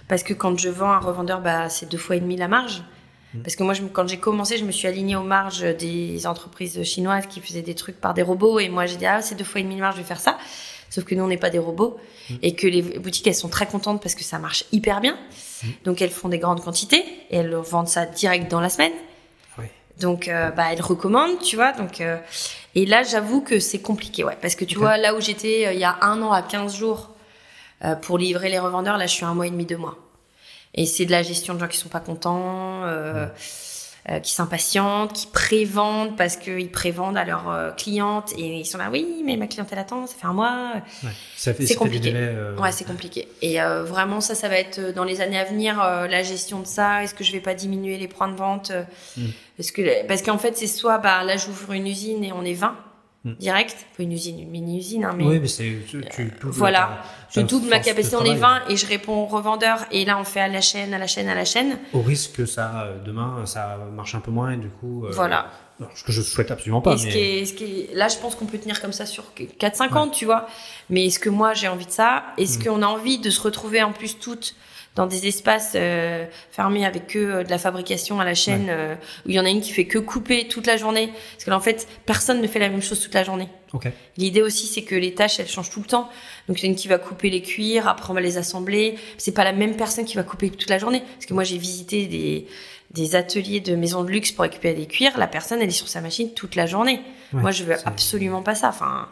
Parce 0.08 0.24
que 0.24 0.34
quand 0.34 0.58
je 0.60 0.70
vends 0.70 0.92
à 0.92 0.96
un 0.96 1.00
revendeur, 1.00 1.40
bah, 1.42 1.70
c'est 1.70 1.88
deux 1.88 1.98
fois 1.98 2.16
et 2.16 2.20
demi 2.20 2.36
la 2.36 2.48
marge. 2.48 2.84
Mm. 3.34 3.42
Parce 3.42 3.56
que 3.56 3.64
moi, 3.64 3.74
je, 3.74 3.84
quand 3.84 4.08
j'ai 4.08 4.18
commencé, 4.18 4.58
je 4.58 4.66
me 4.66 4.72
suis 4.72 4.88
alignée 4.88 5.16
aux 5.16 5.24
marges 5.24 5.62
des 5.78 6.28
entreprises 6.28 6.84
chinoises 6.84 7.28
qui 7.28 7.40
faisaient 7.40 7.62
des 7.62 7.76
trucs 7.76 8.02
par 8.02 8.14
des 8.14 8.24
robots. 8.24 8.60
Et 8.60 8.70
moi, 8.70 8.88
j'ai 8.88 8.98
dit, 8.98 9.06
ah, 9.06 9.22
c'est 9.22 9.36
deux 9.36 9.44
fois 9.44 9.62
et 9.62 9.64
demi 9.64 9.76
la 9.76 9.82
marge, 9.82 9.96
je 9.96 10.02
vais 10.02 10.08
faire 10.08 10.20
ça. 10.20 10.38
Sauf 10.90 11.04
que 11.04 11.16
nous, 11.16 11.24
on 11.24 11.28
n'est 11.28 11.38
pas 11.38 11.50
des 11.50 11.60
robots. 11.60 12.00
Mm. 12.30 12.36
Et 12.42 12.56
que 12.56 12.68
les 12.68 12.82
boutiques, 12.82 13.28
elles 13.28 13.36
sont 13.36 13.50
très 13.50 13.66
contentes 13.66 14.02
parce 14.02 14.16
que 14.16 14.24
ça 14.24 14.40
marche 14.40 14.66
hyper 14.72 15.02
bien. 15.02 15.18
Mm. 15.64 15.68
Donc, 15.86 16.02
elles 16.02 16.10
font 16.10 16.30
des 16.30 16.40
grandes 16.40 16.64
quantités 16.64 17.04
et 17.30 17.38
elles 17.38 17.50
leur 17.50 17.64
vendent 17.64 17.88
ça 17.88 18.06
direct 18.06 18.50
dans 18.50 18.62
la 18.62 18.70
semaine. 18.70 18.94
Oui. 19.58 19.66
Donc, 20.00 20.28
euh, 20.28 20.52
bah, 20.52 20.68
elles 20.72 20.82
recommandent, 20.82 21.40
tu 21.40 21.56
vois. 21.56 21.74
Donc, 21.74 22.02
euh, 22.02 22.18
et 22.76 22.86
là, 22.86 23.04
j'avoue 23.04 23.42
que 23.42 23.60
c'est 23.60 23.80
compliqué, 23.80 24.24
ouais. 24.24 24.38
Parce 24.42 24.56
que 24.56 24.66
tu 24.66 24.78
vois, 24.78 24.98
là 24.98 25.16
où 25.16 25.22
j'étais 25.22 25.68
euh, 25.68 25.74
il 25.74 25.80
y 25.80 25.84
a 25.84 25.98
un 26.02 26.22
an 26.22 26.32
à 26.32 26.42
15 26.42 26.76
jours 26.76 27.10
euh, 27.84 27.96
pour 27.96 28.18
livrer 28.18 28.50
les 28.50 28.60
revendeurs, 28.60 28.98
là, 28.98 29.08
je 29.08 29.14
suis 29.14 29.26
un 29.26 29.34
mois 29.34 29.48
et 29.48 29.50
demi, 29.50 29.66
deux 29.66 29.78
mois. 29.78 29.98
Et 30.76 30.86
c'est 30.86 31.06
de 31.06 31.12
la 31.12 31.24
gestion 31.24 31.56
de 31.56 31.60
gens 31.60 31.68
qui 31.68 31.78
sont 31.78 31.90
pas 31.90 32.00
contents, 32.00 32.84
euh, 32.84 33.28
euh, 34.10 34.20
qui 34.20 34.32
s'impatientent, 34.32 35.14
qui 35.14 35.28
prévendent 35.28 36.16
parce 36.16 36.38
qu'ils 36.38 36.72
prévendent 36.72 37.18
à 37.18 37.26
leurs 37.26 37.50
euh, 37.50 37.72
clientes 37.72 38.32
et 38.38 38.60
ils 38.60 38.66
sont 38.66 38.78
là, 38.78 38.90
oui, 38.92 39.22
mais 39.26 39.36
ma 39.36 39.48
clientèle 39.48 39.80
attend, 39.80 40.08
ça 40.08 40.16
fait 40.16 40.28
un 40.28 40.34
mois. 40.34 40.74
Ouais. 41.04 41.10
C'est 41.36 41.76
compliqué. 41.76 42.12
délais, 42.12 42.20
euh, 42.32 42.56
Ouais, 42.58 42.72
c'est 42.72 42.86
compliqué. 42.86 43.28
Et 43.42 43.62
euh, 43.62 43.84
vraiment, 43.84 44.22
ça, 44.22 44.36
ça 44.36 44.48
va 44.48 44.58
être 44.58 44.94
dans 44.94 45.04
les 45.04 45.22
années 45.22 45.40
à 45.40 45.44
venir, 45.44 45.82
euh, 45.82 46.08
la 46.08 46.24
gestion 46.24 46.60
de 46.62 46.68
ça. 46.68 47.04
Est-ce 47.04 47.14
que 47.14 47.24
je 47.24 47.32
vais 47.32 47.42
pas 47.42 47.54
diminuer 47.54 47.98
les 47.98 48.08
points 48.08 48.30
de 48.30 48.36
vente 48.36 48.72
euh, 48.72 48.84
Mm. 49.18 49.26
Est-ce 49.60 49.72
que 49.74 50.08
parce 50.08 50.22
qu'en 50.22 50.38
fait, 50.38 50.56
c'est 50.58 50.68
soit 50.68 51.00
bah 51.00 51.24
là, 51.24 51.36
j'ouvre 51.36 51.74
une 51.74 51.88
usine 51.88 52.24
et 52.24 52.32
on 52.32 52.44
est 52.46 52.54
20 52.54 52.70
Mm. 52.70 52.76
Direct, 53.40 53.76
pas 53.98 54.04
une 54.04 54.12
usine, 54.14 54.40
une 54.40 54.50
mini 54.50 54.78
usine, 54.80 55.06
hein, 55.06 55.14
mais 55.18 55.26
Oui, 55.26 55.40
mais 55.40 55.48
c'est 55.48 55.64
tu, 55.88 56.02
tu 56.12 56.26
doubles 56.42 56.54
voilà. 56.54 57.04
ta- 57.34 57.42
je 57.42 57.46
double 57.46 57.68
ma 57.70 57.80
capacité, 57.80 58.16
on 58.16 58.24
est 58.26 58.38
travail. 58.38 58.62
20 58.68 58.74
et 58.74 58.78
je 58.78 58.86
réponds 58.88 59.18
aux 59.24 59.26
revendeurs. 59.26 59.86
Et 59.92 60.06
là, 60.06 60.18
on 60.20 60.24
fait 60.24 60.40
à 60.40 60.48
la 60.48 60.62
chaîne, 60.62 60.94
à 60.94 60.98
la 60.98 61.08
chaîne, 61.08 61.28
à 61.30 61.36
la 61.36 61.46
chaîne. 61.46 61.78
Au 61.94 62.02
risque 62.02 62.34
que 62.38 62.46
ça, 62.46 62.84
euh, 62.84 62.98
demain, 63.06 63.46
ça 63.46 63.78
marche 63.94 64.16
un 64.16 64.20
peu 64.20 64.32
moins 64.32 64.52
et 64.52 64.58
du 64.58 64.70
coup. 64.70 65.06
euh, 65.06 65.12
Voilà. 65.12 65.48
ce 65.96 66.04
que 66.04 66.12
je 66.12 66.22
souhaite 66.22 66.52
absolument 66.52 66.82
pas. 66.82 66.94
Et 66.94 66.98
ce 66.98 67.06
mais... 67.06 67.12
qui 67.12 67.18
est, 67.20 67.46
ce 67.46 67.54
qui 67.54 67.64
est- 67.64 67.96
là, 67.96 68.08
je 68.08 68.18
pense 68.18 68.36
qu'on 68.36 68.46
peut 68.46 68.58
tenir 68.58 68.82
comme 68.82 68.94
ça 68.94 69.06
sur 69.06 69.26
4-5 69.60 69.96
ans, 69.96 70.08
tu 70.10 70.26
vois. 70.26 70.48
Mais 70.90 71.06
est-ce 71.06 71.20
que 71.20 71.30
moi, 71.30 71.54
j'ai 71.54 71.68
envie 71.68 71.86
de 71.86 71.92
ça? 71.92 72.24
Est-ce 72.38 72.60
Mm. 72.60 72.64
qu'on 72.64 72.82
a 72.82 72.88
envie 72.88 73.20
de 73.20 73.30
se 73.30 73.40
retrouver 73.42 73.82
en 73.84 73.92
plus 73.94 74.18
toutes 74.20 74.56
dans 74.96 75.06
des 75.06 75.28
espaces 75.28 75.74
euh, 75.76 76.26
fermés 76.52 76.86
avec 76.86 77.08
que 77.08 77.20
euh, 77.20 77.44
de 77.44 77.50
la 77.50 77.58
fabrication 77.58 78.20
à 78.20 78.26
la 78.26 78.34
chaîne, 78.34 78.68
euh, 78.70 78.96
où 79.26 79.30
il 79.30 79.36
y 79.36 79.40
en 79.40 79.46
a 79.46 79.50
une 79.50 79.62
qui 79.62 79.72
fait 79.72 79.86
que 79.86 80.00
couper 80.00 80.48
toute 80.48 80.68
la 80.68 80.78
journée 80.78 81.08
Parce 81.08 81.46
que 81.46 81.50
là, 81.50 81.58
en 81.58 81.62
fait, 81.62 81.88
personne 82.06 82.42
ne 82.42 82.48
fait 82.48 82.60
la 82.60 82.70
même 82.70 82.82
chose 82.82 83.00
toute 83.00 83.14
la 83.14 83.24
journée. 83.24 83.48
Ok. 83.74 83.88
L'idée 84.18 84.42
aussi, 84.42 84.68
c'est 84.68 84.82
que 84.82 84.96
les 84.96 85.14
tâches, 85.14 85.40
elles 85.40 85.48
changent 85.48 85.70
tout 85.70 85.80
le 85.80 85.86
temps. 85.86 86.10
Donc, 86.48 86.62
il 86.62 86.66
y 86.66 86.68
en 86.68 86.70
a 86.70 86.72
une 86.72 86.78
qui 86.78 86.88
va 86.88 86.98
couper 86.98 87.30
les 87.30 87.42
cuirs, 87.42 87.88
après 87.88 88.10
on 88.10 88.14
va 88.14 88.22
les 88.22 88.38
assembler. 88.38 88.96
C'est 89.18 89.34
pas 89.34 89.44
la 89.44 89.54
même 89.54 89.76
personne 89.76 90.06
qui 90.06 90.16
va 90.16 90.24
couper 90.24 90.50
toute 90.50 90.70
la 90.70 90.80
journée. 90.80 91.02
Parce 91.16 91.28
que 91.28 91.34
moi, 91.34 91.44
j'ai 91.44 91.58
visité 91.58 92.08
des, 92.08 92.48
des 92.92 93.16
ateliers 93.16 93.60
de 93.60 93.76
maisons 93.76 94.04
de 94.04 94.10
luxe 94.10 94.32
pour 94.32 94.44
récupérer 94.44 94.74
des 94.74 94.88
cuirs. 94.88 95.18
La 95.18 95.28
personne, 95.28 95.62
elle 95.62 95.70
est 95.70 95.72
sur 95.72 95.88
sa 95.88 96.02
machine 96.02 96.34
toute 96.34 96.56
la 96.56 96.66
journée. 96.66 97.02
Ouais, 97.32 97.42
moi, 97.42 97.52
je 97.52 97.64
veux 97.64 97.76
absolument 97.86 98.42
pas 98.42 98.56
ça. 98.56 98.70
Enfin, 98.70 99.08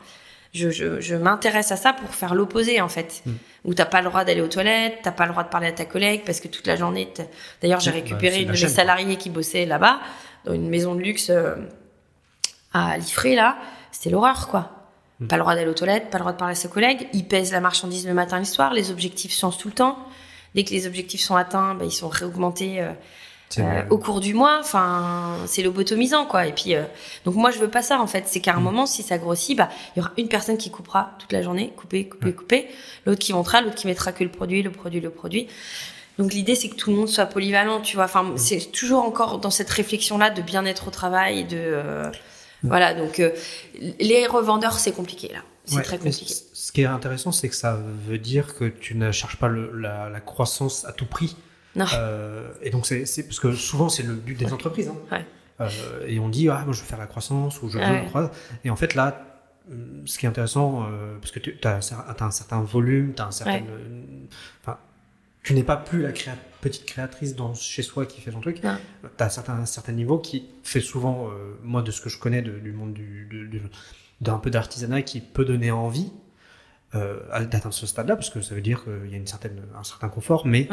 je, 0.58 0.70
je, 0.70 1.00
je 1.00 1.16
m'intéresse 1.16 1.72
à 1.72 1.78
ça 1.78 1.94
pour 1.94 2.14
faire 2.14 2.36
l'opposé, 2.36 2.82
en 2.82 2.90
fait. 2.90 3.22
Mm. 3.26 3.32
Où 3.66 3.74
t'as 3.74 3.86
pas 3.86 4.02
le 4.02 4.10
droit 4.10 4.24
d'aller 4.24 4.42
aux 4.42 4.48
toilettes, 4.48 5.00
t'as 5.04 5.12
pas 5.12 5.26
le 5.26 5.32
droit 5.32 5.44
de 5.44 5.50
parler 5.50 5.68
à 5.68 5.72
ta 5.72 5.86
collègue 5.86 6.22
parce 6.26 6.40
que 6.40 6.48
toute 6.48 6.68
la 6.68 6.76
journée, 6.76 7.12
d'ailleurs, 7.62 7.80
j'ai 7.80 7.92
bah, 7.92 7.98
récupéré 7.98 8.48
c'est 8.54 8.64
une 8.64 8.70
salariés 8.70 9.16
qui 9.18 9.30
bossait 9.30 9.66
là-bas, 9.66 10.00
dans 10.46 10.54
une 10.54 10.70
maison 10.70 10.96
de 10.96 11.02
luxe 11.02 11.30
euh, 11.30 11.56
à 12.74 12.98
Liffré, 12.98 13.36
là. 13.36 13.58
C'était 13.92 14.10
l'horreur, 14.10 14.48
quoi. 14.48 14.72
Mm. 15.20 15.28
Pas 15.28 15.36
le 15.36 15.42
droit 15.42 15.56
d'aller 15.56 15.70
aux 15.70 15.74
toilettes, 15.74 16.10
pas 16.10 16.18
le 16.18 16.24
droit 16.24 16.34
de 16.34 16.38
parler 16.38 16.54
à 16.54 16.56
ses 16.56 16.70
collègues. 16.70 17.08
Ils 17.14 17.28
pèsent 17.28 17.52
la 17.52 17.62
marchandise 17.62 18.08
le 18.08 18.14
matin 18.14 18.38
et 18.38 18.42
le 18.42 18.46
soir. 18.46 18.74
Les 18.74 18.92
objectifs 18.92 19.34
changent 19.34 19.58
tout 19.58 19.70
le 19.70 19.74
temps. 19.76 19.98
Dès 20.56 20.64
que 20.64 20.72
les 20.72 20.88
objectifs 20.88 21.22
sont 21.22 21.36
atteints, 21.36 21.76
bah, 21.76 21.86
ils 21.86 21.92
sont 21.92 22.10
réaugmentés. 22.10 22.82
euh, 22.82 22.92
euh, 23.60 23.84
au 23.90 23.98
cours 23.98 24.20
du 24.20 24.34
mois. 24.34 24.58
Enfin, 24.60 25.38
c'est 25.46 25.64
lobotomisant, 25.64 26.26
quoi. 26.26 26.48
Et 26.48 26.52
puis, 26.52 26.76
euh, 26.76 26.84
donc 27.26 27.36
moi, 27.36 27.52
je 27.52 27.60
veux 27.60 27.70
pas 27.70 27.82
ça, 27.82 28.00
en 28.00 28.08
fait. 28.08 28.26
C'est 28.28 28.42
qu'à 28.42 28.54
un 28.54 28.60
mm. 28.60 28.64
moment, 28.64 28.86
si 28.86 29.04
ça 29.04 29.18
grossit, 29.18 29.58
bah, 29.58 29.70
il 29.96 30.00
y 30.00 30.02
aura 30.02 30.12
une 30.18 30.28
personne 30.28 30.58
qui 30.58 30.70
coupera 30.70 31.12
toute 31.20 31.32
la 31.32 31.42
journée, 31.42 31.74
couper, 31.76 32.08
couper, 32.08 32.34
couper. 32.34 32.68
L'autre 33.06 33.20
qui 33.20 33.34
montera, 33.34 33.62
l'autre 33.62 33.76
qui 33.76 33.88
mettra 33.88 34.12
que 34.12 34.24
le 34.24 34.30
produit, 34.30 34.62
le 34.62 34.72
produit, 34.72 35.00
le 35.00 35.10
produit. 35.10 35.48
Donc 36.18 36.34
l'idée, 36.34 36.56
c'est 36.56 36.70
que 36.70 36.76
tout 36.76 36.90
le 36.90 36.98
monde 36.98 37.10
soit 37.10 37.28
polyvalent, 37.28 37.82
tu 37.82 37.96
vois. 37.96 38.06
Enfin, 38.06 38.24
mm. 38.24 38.38
c'est 38.38 38.72
toujours 38.72 39.04
encore 39.04 39.40
dans 39.40 39.52
cette 39.52 39.70
réflexion-là 39.70 40.30
de 40.30 40.42
bien-être 40.42 40.88
au 40.88 40.92
travail, 40.92 41.46
de 41.46 41.58
euh, 41.58 42.12
voilà. 42.64 42.94
Donc 42.94 43.22
les 44.00 44.28
revendeurs, 44.28 44.80
c'est 44.80 44.92
compliqué 44.92 45.30
là. 45.32 45.40
C'est 45.66 45.82
très 45.82 45.98
compliqué. 45.98 46.34
Ce 46.54 46.72
qui 46.72 46.82
est 46.82 46.86
intéressant, 46.86 47.32
c'est 47.32 47.50
que 47.50 47.56
ça 47.56 47.78
veut 48.08 48.18
dire 48.18 48.56
que 48.56 48.66
tu 48.66 48.96
ne 48.96 49.12
cherches 49.12 49.36
pas 49.36 49.48
le, 49.48 49.72
la, 49.78 50.10
la, 50.10 50.20
croissance 50.22 50.86
à 50.86 50.94
tout 50.94 51.06
prix. 51.06 51.36
Euh, 51.76 52.52
et 52.62 52.70
donc, 52.70 52.86
c'est 52.86 53.24
parce 53.24 53.40
que 53.40 53.54
souvent, 53.54 53.90
c'est 53.90 54.04
le 54.04 54.14
but 54.14 54.38
des 54.38 54.54
entreprises. 54.54 54.90
Hein. 55.12 55.24
Euh, 55.60 55.70
et 56.08 56.20
on 56.20 56.30
dit, 56.30 56.50
ah, 56.50 56.64
moi, 56.66 56.74
je 56.74 56.82
veux 56.82 56.86
faire 56.86 57.00
la 57.00 57.08
croissance 57.08 57.62
ou 57.62 57.70
je 57.70 57.78
veux 57.78 57.84
ouais. 57.84 58.06
croître. 58.08 58.34
Et 58.64 58.70
en 58.70 58.76
fait, 58.76 58.96
là, 58.96 59.24
ce 60.06 60.18
qui 60.18 60.26
est 60.26 60.30
intéressant, 60.30 60.86
euh, 60.90 61.18
parce 61.20 61.32
que 61.32 61.40
tu 61.40 61.58
as, 61.64 61.80
as, 61.92 62.24
un 62.24 62.32
certain 62.32 62.62
volume, 62.62 63.14
tu 63.16 63.22
as 63.22 63.28
un 63.28 63.32
certain. 63.32 63.62
Enfin, 64.62 64.78
tu 65.44 65.54
n'es 65.54 65.64
pas 65.64 65.78
plus 65.78 66.02
la 66.02 66.12
créa 66.12 66.34
petite 66.62 66.86
créatrice 66.86 67.36
dans, 67.36 67.54
chez 67.54 67.84
soi 67.84 68.06
qui 68.06 68.20
fait 68.20 68.32
son 68.32 68.42
truc. 68.42 68.62
Tu 68.62 68.68
as 68.68 69.26
un 69.26 69.30
certain, 69.30 69.66
certain 69.66 69.94
niveau 69.94 70.18
qui 70.18 70.48
fait 70.64 70.82
souvent, 70.82 71.30
moi, 71.64 71.82
de 71.82 71.92
ce 71.92 72.02
que 72.02 72.10
je 72.10 72.20
connais 72.20 72.42
de, 72.42 72.60
du 72.60 72.72
monde 72.72 72.94
du, 72.94 73.62
d'un 74.22 74.40
peu 74.40 74.50
d'artisanat 74.50 75.04
qui 75.04 75.22
peut 75.22 75.46
donner 75.46 75.72
envie 75.72 76.12
euh, 76.96 77.20
d'atteindre 77.46 77.74
ce 77.74 77.86
stade-là, 77.86 78.16
parce 78.16 78.30
que 78.30 78.40
ça 78.40 78.56
veut 78.56 78.62
dire 78.62 78.84
qu'il 78.86 79.12
y 79.12 79.14
a 79.14 79.18
une 79.18 79.28
certaine, 79.28 79.62
un 79.78 79.84
certain 79.84 80.08
confort, 80.08 80.48
mais 80.48 80.70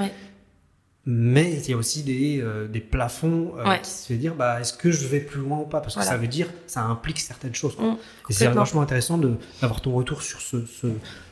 mais 1.06 1.52
il 1.52 1.70
y 1.70 1.74
a 1.74 1.76
aussi 1.76 2.02
des, 2.02 2.40
euh, 2.40 2.66
des 2.66 2.80
plafonds 2.80 3.52
euh, 3.58 3.76
qui 3.76 3.90
se 3.90 4.06
fait 4.06 4.16
dire 4.16 4.34
bah, 4.34 4.60
est-ce 4.60 4.72
que 4.72 4.90
je 4.90 5.06
vais 5.06 5.20
plus 5.20 5.40
loin 5.40 5.58
ou 5.58 5.66
pas? 5.66 5.80
Parce 5.80 5.96
que 5.96 6.02
ça 6.02 6.16
veut 6.16 6.28
dire, 6.28 6.48
ça 6.66 6.82
implique 6.82 7.20
certaines 7.20 7.54
choses. 7.54 7.76
Quoi. 7.76 7.84
Mmh, 7.84 7.98
et 8.30 8.32
c'est 8.32 8.48
vachement 8.48 8.80
intéressant 8.80 9.18
d'avoir 9.18 9.82
ton 9.82 9.92
retour 9.92 10.22
sur 10.22 10.40
ce, 10.40 10.64
ce, 10.64 10.86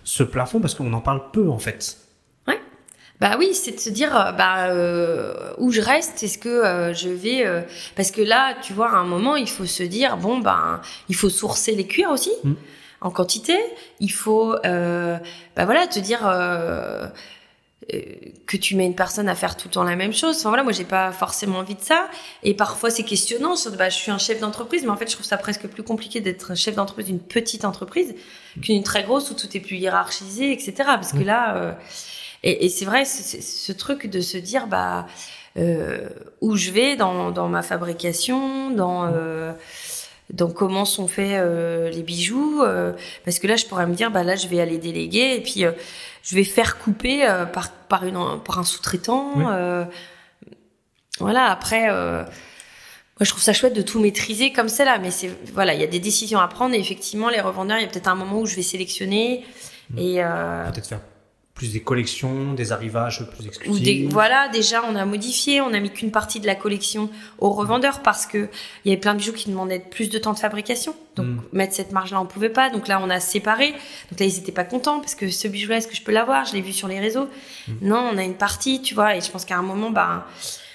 ce 0.04 0.22
plafond 0.22 0.60
parce 0.60 0.74
qu'on 0.74 0.92
en 0.92 1.00
parle 1.00 1.30
peu 1.32 1.48
en 1.48 1.58
fait. 1.58 1.96
Ouais. 2.46 2.60
Bah 3.18 3.36
oui, 3.38 3.54
c'est 3.54 3.72
de 3.72 3.80
se 3.80 3.88
dire 3.88 4.14
euh, 4.14 4.32
bah, 4.32 4.66
euh, 4.66 5.54
où 5.56 5.72
je 5.72 5.80
reste, 5.80 6.22
est-ce 6.22 6.36
que 6.36 6.92
je 6.94 7.08
vais. 7.08 7.64
parce 7.96 8.10
que 8.10 8.20
là, 8.20 8.54
tu 8.62 8.74
vois, 8.74 8.90
à 8.90 8.96
un 8.96 9.06
moment, 9.06 9.36
il 9.36 9.48
faut 9.48 9.66
se 9.66 9.82
dire 9.82 10.18
bon, 10.18 10.38
ben, 10.38 10.82
il 11.08 11.14
faut 11.14 11.30
sourcer 11.30 11.74
les 11.74 11.86
cuirs 11.86 12.10
aussi. 12.10 12.32
Mmh. 12.44 12.52
En 13.00 13.10
quantité, 13.10 13.56
il 14.00 14.12
faut, 14.12 14.54
bah 14.62 15.64
voilà, 15.64 15.86
te 15.86 15.98
dire 15.98 16.20
que 18.46 18.56
tu 18.56 18.76
mets 18.76 18.86
une 18.86 18.94
personne 18.94 19.28
à 19.28 19.34
faire 19.34 19.56
tout 19.56 19.68
le 19.68 19.72
temps 19.72 19.82
la 19.82 19.96
même 19.96 20.12
chose. 20.12 20.36
Enfin 20.38 20.48
voilà, 20.50 20.62
moi 20.62 20.72
j'ai 20.72 20.84
pas 20.84 21.12
forcément 21.12 21.58
envie 21.58 21.74
de 21.74 21.80
ça. 21.80 22.08
Et 22.42 22.54
parfois 22.54 22.90
c'est 22.90 23.02
questionnant. 23.02 23.56
Sur, 23.56 23.72
bah, 23.72 23.88
je 23.88 23.96
suis 23.96 24.10
un 24.10 24.18
chef 24.18 24.40
d'entreprise, 24.40 24.84
mais 24.84 24.90
en 24.90 24.96
fait 24.96 25.08
je 25.08 25.14
trouve 25.14 25.26
ça 25.26 25.36
presque 25.36 25.66
plus 25.66 25.82
compliqué 25.82 26.20
d'être 26.20 26.52
un 26.52 26.54
chef 26.54 26.74
d'entreprise 26.74 27.06
d'une 27.06 27.20
petite 27.20 27.64
entreprise 27.64 28.14
qu'une 28.60 28.82
très 28.82 29.02
grosse 29.02 29.30
où 29.30 29.34
tout 29.34 29.56
est 29.56 29.60
plus 29.60 29.76
hiérarchisé, 29.76 30.52
etc. 30.52 30.74
Parce 30.86 31.12
que 31.12 31.22
là, 31.22 31.56
euh, 31.56 31.72
et, 32.42 32.66
et 32.66 32.68
c'est 32.68 32.84
vrai, 32.84 33.04
ce 33.04 33.72
truc 33.72 34.06
de 34.06 34.20
se 34.20 34.36
dire 34.38 34.66
bah 34.66 35.06
euh, 35.56 36.08
où 36.40 36.56
je 36.56 36.70
vais 36.70 36.96
dans, 36.96 37.30
dans 37.30 37.48
ma 37.48 37.62
fabrication, 37.62 38.70
dans 38.70 39.06
euh, 39.06 39.52
donc 40.32 40.54
comment 40.54 40.84
sont 40.84 41.08
faits 41.08 41.32
euh, 41.32 41.90
les 41.90 42.02
bijoux 42.02 42.62
euh, 42.62 42.92
parce 43.24 43.38
que 43.38 43.46
là 43.46 43.56
je 43.56 43.66
pourrais 43.66 43.86
me 43.86 43.94
dire 43.94 44.10
bah 44.10 44.22
là 44.22 44.34
je 44.34 44.48
vais 44.48 44.60
aller 44.60 44.78
déléguer 44.78 45.34
et 45.36 45.40
puis 45.40 45.64
euh, 45.64 45.72
je 46.22 46.34
vais 46.34 46.44
faire 46.44 46.78
couper 46.78 47.26
par 47.52 47.70
par 47.72 48.04
une 48.04 48.40
par 48.44 48.58
un 48.58 48.64
sous-traitant 48.64 49.86
voilà 51.18 51.46
après 51.46 51.88
moi 51.88 52.26
je 53.20 53.30
trouve 53.30 53.42
ça 53.42 53.52
chouette 53.52 53.74
de 53.74 53.82
tout 53.82 54.00
maîtriser 54.00 54.52
comme 54.52 54.68
c'est 54.68 54.84
là 54.84 54.98
mais 54.98 55.10
c'est 55.10 55.30
voilà 55.52 55.74
il 55.74 55.80
y 55.80 55.84
a 55.84 55.88
des 55.88 56.00
décisions 56.00 56.40
à 56.40 56.48
prendre 56.48 56.74
et 56.74 56.78
effectivement 56.78 57.28
les 57.28 57.40
revendeurs 57.40 57.78
il 57.78 57.82
y 57.82 57.86
a 57.86 57.88
peut-être 57.88 58.08
un 58.08 58.14
moment 58.14 58.40
où 58.40 58.46
je 58.46 58.56
vais 58.56 58.62
sélectionner 58.62 59.44
mmh. 59.90 59.98
et 59.98 60.14
peut-être 60.72 60.88
faire 60.88 61.00
plus 61.62 61.72
des 61.74 61.80
collections, 61.80 62.54
des 62.54 62.72
arrivages 62.72 63.24
plus 63.30 63.46
exclusifs. 63.46 64.10
voilà, 64.10 64.48
déjà 64.48 64.82
on 64.90 64.96
a 64.96 65.04
modifié, 65.04 65.60
on 65.60 65.72
a 65.72 65.78
mis 65.78 65.90
qu'une 65.90 66.10
partie 66.10 66.40
de 66.40 66.46
la 66.48 66.56
collection 66.56 67.08
aux 67.38 67.50
revendeurs 67.50 68.02
parce 68.02 68.26
que 68.26 68.48
il 68.84 68.88
y 68.88 68.92
avait 68.92 69.00
plein 69.00 69.12
de 69.12 69.18
bijoux 69.18 69.32
qui 69.32 69.48
demandaient 69.48 69.78
plus 69.78 70.10
de 70.10 70.18
temps 70.18 70.32
de 70.32 70.40
fabrication. 70.40 70.96
Donc 71.14 71.26
mm. 71.26 71.40
mettre 71.52 71.74
cette 71.74 71.92
marge-là, 71.92 72.20
on 72.20 72.26
pouvait 72.26 72.48
pas. 72.48 72.68
Donc 72.68 72.88
là, 72.88 73.00
on 73.00 73.08
a 73.10 73.20
séparé. 73.20 73.70
Donc 74.10 74.18
là, 74.18 74.26
ils 74.26 74.38
étaient 74.38 74.50
pas 74.50 74.64
contents 74.64 74.98
parce 74.98 75.14
que 75.14 75.28
ce 75.30 75.46
bijou-là, 75.46 75.76
est-ce 75.76 75.86
que 75.86 75.94
je 75.94 76.02
peux 76.02 76.10
l'avoir? 76.10 76.46
Je 76.46 76.54
l'ai 76.54 76.62
vu 76.62 76.72
sur 76.72 76.88
les 76.88 76.98
réseaux. 76.98 77.28
Mm. 77.68 77.72
Non, 77.82 78.10
on 78.12 78.18
a 78.18 78.24
une 78.24 78.34
partie, 78.34 78.82
tu 78.82 78.96
vois. 78.96 79.14
Et 79.14 79.20
je 79.20 79.30
pense 79.30 79.44
qu'à 79.44 79.56
un 79.56 79.62
moment, 79.62 79.90
bah, 79.90 80.26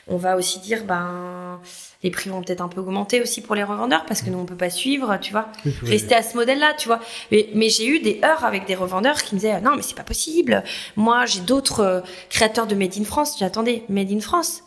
on 0.10 0.18
va 0.18 0.38
aussi 0.38 0.60
dire, 0.60 0.84
ben 0.86 1.60
les 2.04 2.12
prix 2.12 2.30
vont 2.30 2.42
peut-être 2.42 2.62
un 2.62 2.68
peu 2.68 2.82
augmenter 2.82 3.22
aussi 3.22 3.42
pour 3.42 3.56
les 3.56 3.64
revendeurs 3.64 4.06
parce 4.06 4.22
que 4.22 4.30
nous 4.30 4.38
on 4.38 4.46
peut 4.46 4.56
pas 4.56 4.70
suivre, 4.70 5.18
tu 5.20 5.32
vois. 5.32 5.48
Rester 5.84 6.16
à 6.16 6.22
ce 6.22 6.36
modèle-là, 6.36 6.74
tu 6.78 6.88
vois. 6.88 7.00
Mais, 7.32 7.50
mais 7.54 7.70
j'ai 7.70 7.88
eu 7.88 8.00
des 8.00 8.22
heures 8.24 8.46
avec 8.46 8.66
des 8.66 8.76
revendeurs 8.76 9.24
qui 9.24 9.36
me 9.36 9.40
disaient 9.40 9.60
non 9.62 9.76
mais 9.76 9.82
c'est 9.82 9.96
pas 9.96 10.04
possible. 10.04 10.64
Moi 10.96 11.26
j'ai 11.26 11.42
d'autres 11.42 11.80
euh, 11.82 12.02
créateurs 12.30 12.68
de 12.68 12.76
Made 12.76 12.98
in 12.98 13.04
France. 13.04 13.38
J'attendais 13.40 13.84
Made 13.90 14.12
in 14.12 14.20
France. 14.20 14.64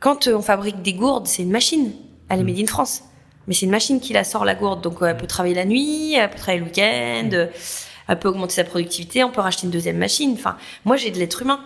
Quand 0.00 0.28
euh, 0.28 0.36
on 0.36 0.42
fabrique 0.42 0.82
des 0.82 0.94
gourdes, 0.94 1.26
c'est 1.26 1.42
une 1.42 1.50
machine. 1.50 1.92
Elle 2.28 2.40
est 2.40 2.42
mm. 2.42 2.46
Made 2.46 2.60
in 2.60 2.66
France. 2.66 3.02
Mais 3.46 3.54
c'est 3.54 3.64
une 3.64 3.72
machine 3.72 3.98
qui 3.98 4.12
la 4.12 4.24
sort 4.24 4.44
la 4.44 4.54
gourde, 4.54 4.82
donc 4.82 5.02
euh, 5.02 5.06
elle 5.06 5.16
peut 5.16 5.26
travailler 5.26 5.54
la 5.54 5.64
nuit, 5.64 6.14
elle 6.14 6.30
peut 6.30 6.38
travailler 6.38 6.60
le 6.60 6.66
week-end, 6.66 7.30
mm. 7.32 7.48
elle 8.08 8.18
peut 8.18 8.28
augmenter 8.28 8.54
sa 8.54 8.64
productivité, 8.64 9.24
on 9.24 9.30
peut 9.30 9.40
racheter 9.40 9.64
une 9.64 9.72
deuxième 9.72 9.98
machine. 9.98 10.34
Enfin, 10.34 10.56
moi 10.84 10.96
j'ai 10.96 11.10
de 11.10 11.18
l'être 11.18 11.42
humain. 11.42 11.60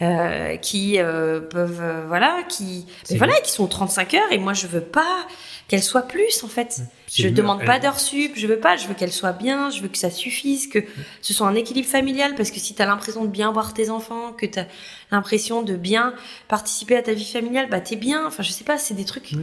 Euh, 0.00 0.56
qui 0.56 0.98
euh, 0.98 1.40
peuvent 1.40 1.82
euh, 1.82 2.06
voilà 2.06 2.42
qui 2.48 2.86
mais 3.10 3.18
voilà 3.18 3.38
qui 3.42 3.52
sont 3.52 3.66
35 3.66 4.14
heures 4.14 4.32
et 4.32 4.38
moi 4.38 4.54
je 4.54 4.66
veux 4.66 4.80
pas 4.80 5.26
qu'elles 5.68 5.82
soient 5.82 6.08
plus 6.08 6.42
en 6.44 6.48
fait. 6.48 6.80
Je 7.12 7.28
demande 7.28 7.62
pas 7.62 7.78
d'heures 7.78 8.00
sup 8.00 8.32
je 8.34 8.46
veux 8.46 8.58
pas 8.58 8.78
je 8.78 8.88
veux 8.88 8.94
qu'elles 8.94 9.12
soient 9.12 9.34
bien 9.34 9.68
je 9.68 9.82
veux 9.82 9.88
que 9.88 9.98
ça 9.98 10.08
suffise 10.08 10.66
que 10.68 10.78
ce 11.20 11.34
soit 11.34 11.46
un 11.46 11.54
équilibre 11.54 11.86
familial 11.86 12.34
parce 12.36 12.50
que 12.50 12.58
si 12.58 12.74
tu 12.74 12.80
as 12.80 12.86
l'impression 12.86 13.26
de 13.26 13.28
bien 13.28 13.52
voir 13.52 13.74
tes 13.74 13.90
enfants 13.90 14.32
que 14.32 14.46
tu 14.46 14.60
as 14.60 14.66
l'impression 15.10 15.60
de 15.60 15.76
bien 15.76 16.14
participer 16.48 16.96
à 16.96 17.02
ta 17.02 17.12
vie 17.12 17.30
familiale 17.30 17.68
bah 17.68 17.82
t'es 17.82 17.96
bien. 17.96 18.26
Enfin 18.26 18.42
je 18.42 18.50
sais 18.50 18.64
pas 18.64 18.78
c'est 18.78 18.94
des 18.94 19.04
trucs. 19.04 19.34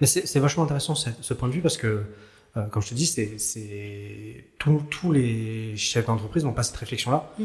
Mais 0.00 0.08
c'est 0.08 0.40
vachement 0.40 0.64
intéressant 0.64 0.96
ce, 0.96 1.34
point 1.34 1.46
de 1.46 1.54
vue 1.54 1.62
parce 1.62 1.76
que 1.76 2.02
comme 2.72 2.82
je 2.82 2.88
te 2.88 2.94
dis 2.94 3.06
c'est 3.06 4.44
tous 4.58 5.12
les 5.12 5.76
chefs 5.76 6.06
d'entreprise 6.06 6.42
n'ont 6.42 6.52
pas 6.52 6.64
cette 6.64 6.78
réflexion 6.78 7.12
là 7.12 7.30
mm. 7.38 7.44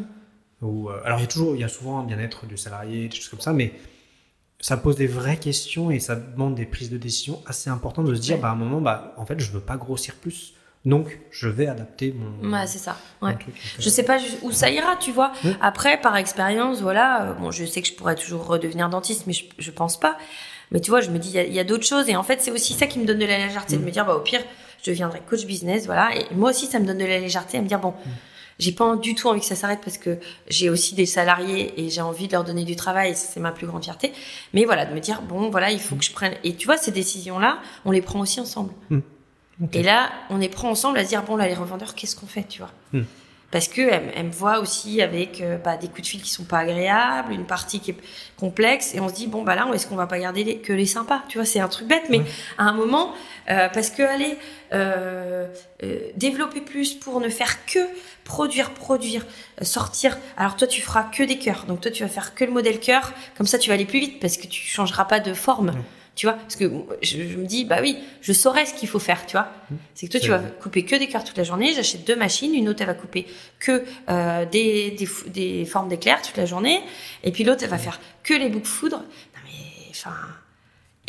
Euh, 0.64 0.68
alors 1.06 1.19
il 1.19 1.22
y 1.22 1.26
a 1.26 1.27
toujours, 1.27 1.56
il 1.56 1.61
y 1.61 1.64
a 1.64 1.69
souvent 1.69 1.99
un 1.99 2.03
bien-être 2.03 2.45
du 2.45 2.57
salarié, 2.57 3.07
des 3.07 3.15
choses 3.15 3.30
comme 3.30 3.41
ça, 3.41 3.53
mais 3.53 3.73
ça 4.60 4.77
pose 4.77 4.95
des 4.95 5.07
vraies 5.07 5.38
questions 5.38 5.90
et 5.90 5.99
ça 5.99 6.15
demande 6.15 6.56
des 6.56 6.65
prises 6.65 6.90
de 6.90 6.98
décision 6.98 7.41
assez 7.45 7.69
importantes 7.69 8.06
de 8.06 8.15
se 8.15 8.22
dire, 8.22 8.38
bah, 8.38 8.49
à 8.49 8.52
un 8.52 8.56
moment, 8.56 8.81
bah, 8.81 9.14
en 9.18 9.26
fait, 9.26 9.40
je 9.40 9.52
veux 9.52 9.61
pas 9.61 9.77
grossir 9.77 10.15
plus. 10.15 10.53
Donc, 10.86 11.19
je 11.31 11.49
vais 11.49 11.68
adapter 11.68 12.14
mon. 12.14 12.52
Ouais, 12.52 12.65
c'est 12.65 12.77
ça. 12.77 12.98
Ouais. 13.22 13.38
je 13.80 13.90
sais 13.90 14.03
pas 14.03 14.18
où 14.44 14.52
ça 14.52 14.69
ira, 14.69 14.95
tu 14.95 15.11
vois. 15.11 15.34
Après, 15.60 15.99
par 15.99 16.15
expérience, 16.15 16.81
voilà. 16.81 17.23
Euh, 17.23 17.34
bon, 17.34 17.52
je 17.52 17.65
sais 17.65 17.81
que 17.81 17.88
je 17.88 17.94
pourrais 17.94 18.15
toujours 18.15 18.45
redevenir 18.45 18.90
dentiste, 18.90 19.27
mais 19.27 19.34
je, 19.34 19.44
je 19.57 19.72
pense 19.72 19.99
pas. 19.99 20.18
Mais 20.72 20.80
tu 20.80 20.90
vois, 20.90 21.02
je 21.02 21.10
me 21.10 21.18
dis, 21.18 21.31
il 21.34 21.53
y 21.53 21.60
a, 21.60 21.64
d'autres 21.64 21.86
choses. 21.86 22.07
Et 22.07 22.15
en 22.15 22.23
fait, 22.23 22.41
c'est 22.41 22.52
aussi 22.52 22.73
ça 22.73 22.88
qui 22.88 22.99
me 22.99 23.06
donne 23.06 23.19
de 23.19 23.26
la 23.26 23.40
légèreté, 23.40 23.76
de 23.76 23.81
mm. 23.81 23.86
me 23.86 23.91
dire, 23.91 24.06
bah, 24.06 24.15
au 24.15 24.22
pire, 24.22 24.41
je 24.81 24.91
deviendrai 24.91 25.22
coach 25.30 25.45
business, 25.45 25.86
voilà. 25.86 26.15
Et 26.15 26.34
moi 26.34 26.52
aussi, 26.52 26.68
ça 26.68 26.80
me 26.80 26.86
donne 26.86 26.99
de 26.99 27.06
la 27.06 27.19
légèreté 27.19 27.57
à 27.57 27.61
me 27.61 27.68
dire, 27.68 27.80
bon, 27.80 27.91
mm. 27.91 28.10
J'ai 28.60 28.73
pas 28.73 28.95
du 28.98 29.15
tout 29.15 29.27
envie 29.27 29.40
que 29.40 29.45
ça 29.45 29.56
s'arrête 29.56 29.80
parce 29.84 29.98
que 29.98 30.19
j'ai 30.48 30.69
aussi 30.69 30.94
des 30.94 31.06
salariés 31.06 31.73
et 31.77 31.90
j'ai 31.90 32.02
envie 32.02 32.27
de 32.27 32.34
leur 32.34 32.44
donner 32.44 32.65
du 32.65 32.76
travail 32.76 33.11
et 33.11 33.15
c'est 33.15 33.40
ma 33.40 33.52
plus 33.52 33.65
grande 33.65 33.84
fierté. 33.84 34.11
Mais 34.53 34.65
voilà, 34.65 34.86
de 34.86 34.94
me 34.94 34.99
dire, 34.99 35.22
bon, 35.22 35.49
voilà, 35.49 35.72
il 35.72 35.80
faut 35.80 35.95
que 35.95 36.03
je 36.03 36.11
prenne. 36.11 36.34
Et 36.44 36.56
tu 36.56 36.65
vois, 36.65 36.77
ces 36.77 36.91
décisions-là, 36.91 37.60
on 37.86 37.91
les 37.91 38.02
prend 38.02 38.19
aussi 38.19 38.40
ensemble. 38.40 38.73
Hmm. 38.90 38.99
Et 39.73 39.81
là, 39.81 40.11
on 40.30 40.38
les 40.38 40.49
prend 40.49 40.69
ensemble 40.69 40.99
à 40.99 41.03
se 41.03 41.10
dire, 41.10 41.23
bon, 41.23 41.36
là, 41.36 41.48
les 41.48 41.56
revendeurs, 41.56 41.95
qu'est-ce 41.95 42.15
qu'on 42.15 42.27
fait, 42.27 42.45
tu 42.48 42.60
vois? 42.60 42.72
Hmm 42.94 43.03
parce 43.52 43.68
que 43.68 43.81
elle, 43.81 44.26
me 44.26 44.31
voit 44.31 44.60
aussi 44.60 45.02
avec 45.02 45.41
euh, 45.41 45.57
bah, 45.57 45.77
des 45.77 45.88
coups 45.88 46.03
de 46.03 46.07
fil 46.07 46.22
qui 46.22 46.30
sont 46.30 46.44
pas 46.44 46.60
agréables, 46.60 47.34
une 47.34 47.45
partie 47.45 47.80
qui 47.80 47.91
est 47.91 47.98
complexe, 48.38 48.94
et 48.94 48.99
on 48.99 49.10
se 49.10 49.14
dit 49.14 49.27
bon 49.27 49.44
bah 49.44 49.56
là, 49.56 49.68
est-ce 49.73 49.88
qu'on 49.88 49.95
va 49.95 50.07
pas 50.07 50.19
garder 50.19 50.44
les, 50.44 50.57
que 50.60 50.73
les 50.73 50.86
sympas? 50.86 51.23
Tu 51.30 51.38
vois, 51.38 51.45
c'est 51.45 51.60
un 51.60 51.68
truc 51.68 51.88
bête, 51.88 52.03
mais 52.10 52.22
à 52.57 52.65
un 52.65 52.73
moment, 52.73 53.14
euh, 53.49 53.68
parce 53.73 53.90
que 53.90 54.03
aller 54.03 54.38
euh, 54.73 55.48
euh, 55.84 55.99
développer 56.15 56.61
plus 56.61 56.94
pour 56.94 57.19
ne 57.19 57.30
faire 57.30 57.65
que 57.65 57.80
produire, 58.30 58.76
produire, 58.76 59.26
sortir. 59.64 60.15
Alors 60.38 60.56
toi, 60.56 60.68
tu 60.68 60.81
feras 60.81 61.03
que 61.03 61.23
des 61.23 61.39
cœurs, 61.39 61.65
donc 61.68 61.81
toi, 61.81 61.89
tu 61.89 62.03
vas 62.03 62.10
faire 62.10 62.35
que 62.35 62.45
le 62.45 62.51
modèle 62.51 62.80
cœur, 62.80 63.11
comme 63.35 63.47
ça, 63.47 63.57
tu 63.57 63.69
vas 63.69 63.73
aller 63.73 63.85
plus 63.85 63.99
vite 63.99 64.19
parce 64.19 64.38
que 64.38 64.45
tu 64.45 64.61
changeras 64.61 65.06
pas 65.06 65.19
de 65.19 65.34
forme 65.34 65.73
tu 66.15 66.26
vois. 66.26 66.35
Parce 66.35 66.57
que 66.57 66.69
je, 67.01 67.18
me 67.18 67.45
dis 67.45 67.64
bah 67.64 67.77
oui 67.81 67.97
je 68.19 68.34
saurais 68.34 68.65
ce 68.65 68.73
qu'il 68.73 68.89
faut 68.89 68.99
faire 68.99 69.26
tu 69.26 69.38
vois. 69.38 69.47
Mmh. 69.72 69.76
c'est 69.95 70.07
que 70.07 70.11
toi 70.11 70.19
tu 70.19 70.30
vas 70.30 70.39
couper 70.39 70.84
que 70.84 70.97
des 70.97 71.07
cœurs 71.07 71.23
toute 71.23 71.38
la 71.38 71.45
journée. 71.45 71.73
J'achète 71.73 72.06
deux 72.06 72.18
machines. 72.18 72.53
Une 72.53 72.68
autre 72.68 72.81
elle 72.81 72.88
va 72.88 72.93
couper 72.93 73.26
que 73.60 73.85
euh, 74.10 74.45
des, 74.45 74.91
des, 74.91 75.07
des 75.27 75.65
formes 75.65 75.88
d'éclairs 75.88 76.22
toute 76.22 76.35
la 76.35 76.45
journée. 76.45 76.81
Et 77.23 77.31
puis 77.31 77.45
l'autre 77.45 77.64
elle 77.64 77.69
va 77.69 77.77
faire 77.77 78.01
que 78.23 78.34
les 78.34 78.49
boucles 78.49 78.68
foudres 78.68 78.97
non 78.97 79.41
mais 79.45 79.88
enfin 79.91 80.11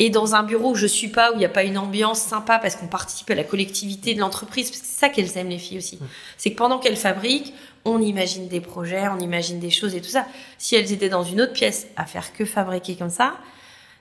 et 0.01 0.09
dans 0.09 0.35
un 0.35 0.43
bureau 0.43 0.71
où 0.71 0.75
je 0.75 0.87
suis 0.87 1.09
pas 1.09 1.31
où 1.31 1.35
il 1.35 1.39
n'y 1.39 1.45
a 1.45 1.49
pas 1.49 1.63
une 1.63 1.77
ambiance 1.77 2.19
sympa 2.19 2.59
parce 2.59 2.75
qu'on 2.75 2.87
participe 2.87 3.29
à 3.29 3.35
la 3.35 3.43
collectivité 3.43 4.13
de 4.13 4.19
l'entreprise 4.19 4.69
parce 4.69 4.81
que 4.81 4.87
c'est 4.87 4.99
ça 4.99 5.09
qu'elles 5.09 5.37
aiment 5.37 5.49
les 5.49 5.59
filles 5.59 5.77
aussi 5.77 5.97
mmh. 5.97 6.07
c'est 6.37 6.51
que 6.51 6.57
pendant 6.57 6.79
qu'elles 6.79 6.97
fabriquent 6.97 7.53
on 7.85 7.99
imagine 8.01 8.47
des 8.47 8.61
projets 8.61 9.07
on 9.07 9.19
imagine 9.19 9.59
des 9.59 9.69
choses 9.69 9.95
et 9.95 10.01
tout 10.01 10.09
ça 10.09 10.25
si 10.57 10.75
elles 10.75 10.91
étaient 10.91 11.09
dans 11.09 11.23
une 11.23 11.41
autre 11.41 11.53
pièce 11.53 11.87
à 11.95 12.05
faire 12.05 12.33
que 12.33 12.45
fabriquer 12.45 12.95
comme 12.95 13.09
ça 13.09 13.33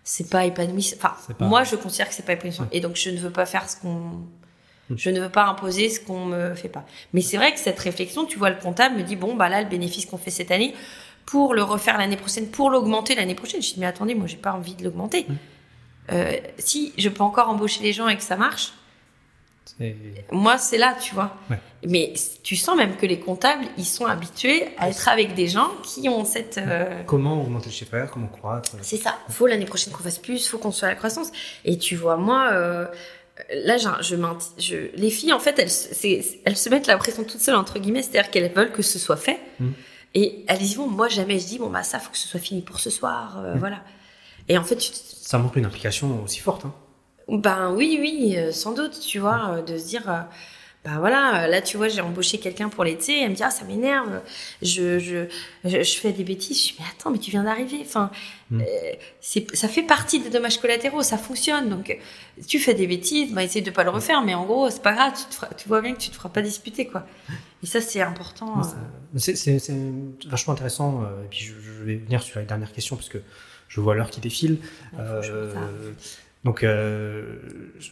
c'est 0.04 0.30
pas 0.30 0.44
épanouissant. 0.44 0.96
Enfin, 0.98 1.14
pas- 1.34 1.44
moi, 1.44 1.64
je 1.64 1.76
considère 1.76 2.08
que 2.08 2.14
c'est 2.14 2.24
pas 2.24 2.32
épanouissant. 2.32 2.66
Et 2.72 2.80
donc, 2.80 2.96
je 2.96 3.10
ne 3.10 3.18
veux 3.18 3.30
pas 3.30 3.46
faire 3.46 3.68
ce 3.68 3.76
qu'on. 3.76 3.94
Mm. 4.88 4.96
Je 4.96 5.10
ne 5.10 5.20
veux 5.20 5.28
pas 5.28 5.44
imposer 5.44 5.88
ce 5.88 6.00
qu'on 6.00 6.24
me 6.26 6.54
fait 6.54 6.68
pas. 6.68 6.84
Mais 7.12 7.20
c'est 7.20 7.36
vrai 7.36 7.52
que 7.52 7.60
cette 7.60 7.78
réflexion, 7.78 8.24
tu 8.24 8.38
vois, 8.38 8.50
le 8.50 8.56
comptable 8.56 8.96
me 8.96 9.02
dit 9.02 9.16
bon, 9.16 9.36
bah 9.36 9.48
là, 9.48 9.62
le 9.62 9.68
bénéfice 9.68 10.06
qu'on 10.06 10.18
fait 10.18 10.32
cette 10.32 10.50
année, 10.50 10.74
pour 11.26 11.54
le 11.54 11.62
refaire 11.62 11.96
l'année 11.96 12.16
prochaine, 12.16 12.48
pour 12.48 12.70
l'augmenter 12.70 13.14
l'année 13.14 13.36
prochaine. 13.36 13.62
Je 13.62 13.74
dis 13.74 13.80
mais 13.80 13.86
attendez, 13.86 14.14
moi, 14.14 14.26
j'ai 14.26 14.36
pas 14.36 14.52
envie 14.52 14.74
de 14.74 14.82
l'augmenter. 14.82 15.26
Mm. 15.28 15.34
Euh, 16.12 16.32
si 16.58 16.92
je 16.98 17.08
peux 17.08 17.22
encore 17.22 17.48
embaucher 17.48 17.82
les 17.82 17.92
gens 17.92 18.08
et 18.08 18.16
que 18.16 18.22
ça 18.22 18.36
marche, 18.36 18.72
moi, 20.32 20.58
c'est 20.58 20.76
là, 20.78 20.96
tu 21.00 21.14
vois. 21.14 21.34
Ouais. 21.48 21.58
Mais 21.86 22.12
tu 22.42 22.56
sens 22.56 22.76
même 22.76 22.96
que 22.96 23.06
les 23.06 23.18
comptables, 23.18 23.64
ils 23.78 23.86
sont 23.86 24.04
habitués 24.04 24.68
à 24.78 24.90
être 24.90 25.08
avec 25.08 25.34
des 25.34 25.48
gens 25.48 25.70
qui 25.82 26.08
ont 26.08 26.24
cette. 26.24 26.58
euh, 26.58 27.02
Comment 27.06 27.40
augmenter 27.40 27.66
le 27.66 27.72
chiffre 27.72 27.92
d'affaires, 27.92 28.10
comment 28.10 28.26
croître 28.26 28.72
c'est 28.82 28.96
ça. 28.98 29.16
Faut 29.30 29.46
l'année 29.46 29.64
prochaine 29.64 29.92
qu'on 29.92 30.02
fasse 30.02 30.18
plus, 30.18 30.46
faut 30.48 30.58
qu'on 30.58 30.72
soit 30.72 30.88
à 30.88 30.90
la 30.90 30.96
croissance. 30.96 31.30
Et 31.64 31.78
tu 31.78 31.96
vois, 31.96 32.16
moi, 32.16 32.50
euh, 32.52 32.86
là, 33.64 33.76
je, 33.78 34.16
m'int- 34.16 34.36
je, 34.58 34.76
les 34.94 35.10
filles, 35.10 35.32
en 35.32 35.40
fait, 35.40 35.58
elles, 35.58 35.70
se- 35.70 35.94
c'est- 35.94 36.40
elles 36.44 36.56
se 36.58 36.68
mettent 36.68 36.86
la 36.86 36.98
pression 36.98 37.24
toutes 37.24 37.40
seules, 37.40 37.54
entre 37.54 37.78
guillemets, 37.78 38.02
c'est-à-dire 38.02 38.30
qu'elles 38.30 38.52
veulent 38.52 38.72
que 38.72 38.82
ce 38.82 38.98
soit 38.98 39.16
fait. 39.16 39.40
Mm. 39.60 39.68
Et 40.14 40.44
elles 40.48 40.62
y 40.62 40.74
vont. 40.74 40.88
Moi, 40.88 41.08
jamais 41.08 41.38
je 41.38 41.46
dis, 41.46 41.58
bon, 41.58 41.70
bah, 41.70 41.84
ça, 41.84 41.98
faut 42.00 42.10
que 42.10 42.18
ce 42.18 42.28
soit 42.28 42.40
fini 42.40 42.60
pour 42.60 42.80
ce 42.80 42.90
soir, 42.90 43.38
euh, 43.38 43.54
Mm. 43.54 43.58
voilà. 43.58 43.80
Et 44.48 44.58
en 44.58 44.64
fait, 44.64 44.76
tu, 44.76 44.90
Ça 45.30 45.38
montre 45.38 45.58
une 45.58 45.64
implication 45.64 46.24
aussi 46.24 46.40
forte. 46.40 46.64
Hein. 46.64 46.72
ben 47.28 47.72
oui, 47.72 47.98
oui, 48.00 48.34
euh, 48.36 48.50
sans 48.50 48.72
doute, 48.72 48.98
tu 48.98 49.20
vois, 49.20 49.50
euh, 49.58 49.62
de 49.62 49.78
se 49.78 49.86
dire, 49.86 50.10
euh, 50.10 50.22
ben 50.84 50.98
voilà, 50.98 51.46
là, 51.46 51.62
tu 51.62 51.76
vois, 51.76 51.86
j'ai 51.86 52.00
embauché 52.00 52.38
quelqu'un 52.38 52.68
pour 52.68 52.82
l'été, 52.82 53.22
elle 53.22 53.30
me 53.30 53.36
dit, 53.36 53.44
ah, 53.44 53.50
ça 53.52 53.64
m'énerve, 53.64 54.22
je, 54.60 54.98
je, 54.98 55.26
je, 55.64 55.98
fais 56.00 56.10
des 56.10 56.24
bêtises. 56.24 56.58
Je 56.60 56.64
dis, 56.72 56.76
mais 56.80 56.84
attends, 56.90 57.12
mais 57.12 57.18
tu 57.18 57.30
viens 57.30 57.44
d'arriver, 57.44 57.78
enfin, 57.82 58.10
Mm. 58.50 58.62
euh, 58.62 59.44
ça 59.54 59.68
fait 59.68 59.84
partie 59.84 60.18
des 60.18 60.30
dommages 60.30 60.58
collatéraux, 60.60 61.04
ça 61.04 61.16
fonctionne, 61.16 61.68
donc 61.68 61.96
tu 62.48 62.58
fais 62.58 62.74
des 62.74 62.88
bêtises, 62.88 63.32
bah, 63.32 63.44
essaye 63.44 63.62
de 63.62 63.70
pas 63.70 63.84
le 63.84 63.90
refaire, 63.90 64.22
mais 64.24 64.34
en 64.34 64.44
gros, 64.46 64.68
c'est 64.70 64.82
pas 64.82 64.92
grave, 64.94 65.12
tu, 65.16 65.24
te 65.26 65.34
feras- 65.36 65.54
tu 65.56 65.68
vois 65.68 65.80
bien 65.80 65.94
que 65.94 66.00
tu 66.00 66.10
te 66.10 66.16
feras 66.16 66.30
pas 66.30 66.42
disputer, 66.42 66.88
quoi. 66.88 67.06
Et 67.62 67.66
ça, 67.66 67.80
c'est 67.80 68.00
important. 68.00 68.58
Euh. 68.58 69.18
C'est 69.18 69.72
vachement 70.28 70.54
intéressant. 70.54 71.02
et 71.24 71.28
puis 71.30 71.38
je, 71.38 71.52
je 71.60 71.84
vais 71.84 71.94
venir 71.98 72.20
sur 72.24 72.40
la 72.40 72.44
dernière 72.44 72.72
question 72.72 72.96
parce 72.96 73.08
que 73.08 73.18
je 73.70 73.80
vois 73.80 73.94
l'heure 73.94 74.10
qui 74.10 74.20
défile. 74.20 74.58
Je 74.92 74.98
Euh, 75.00 75.54
donc 76.44 76.64
euh, 76.64 77.36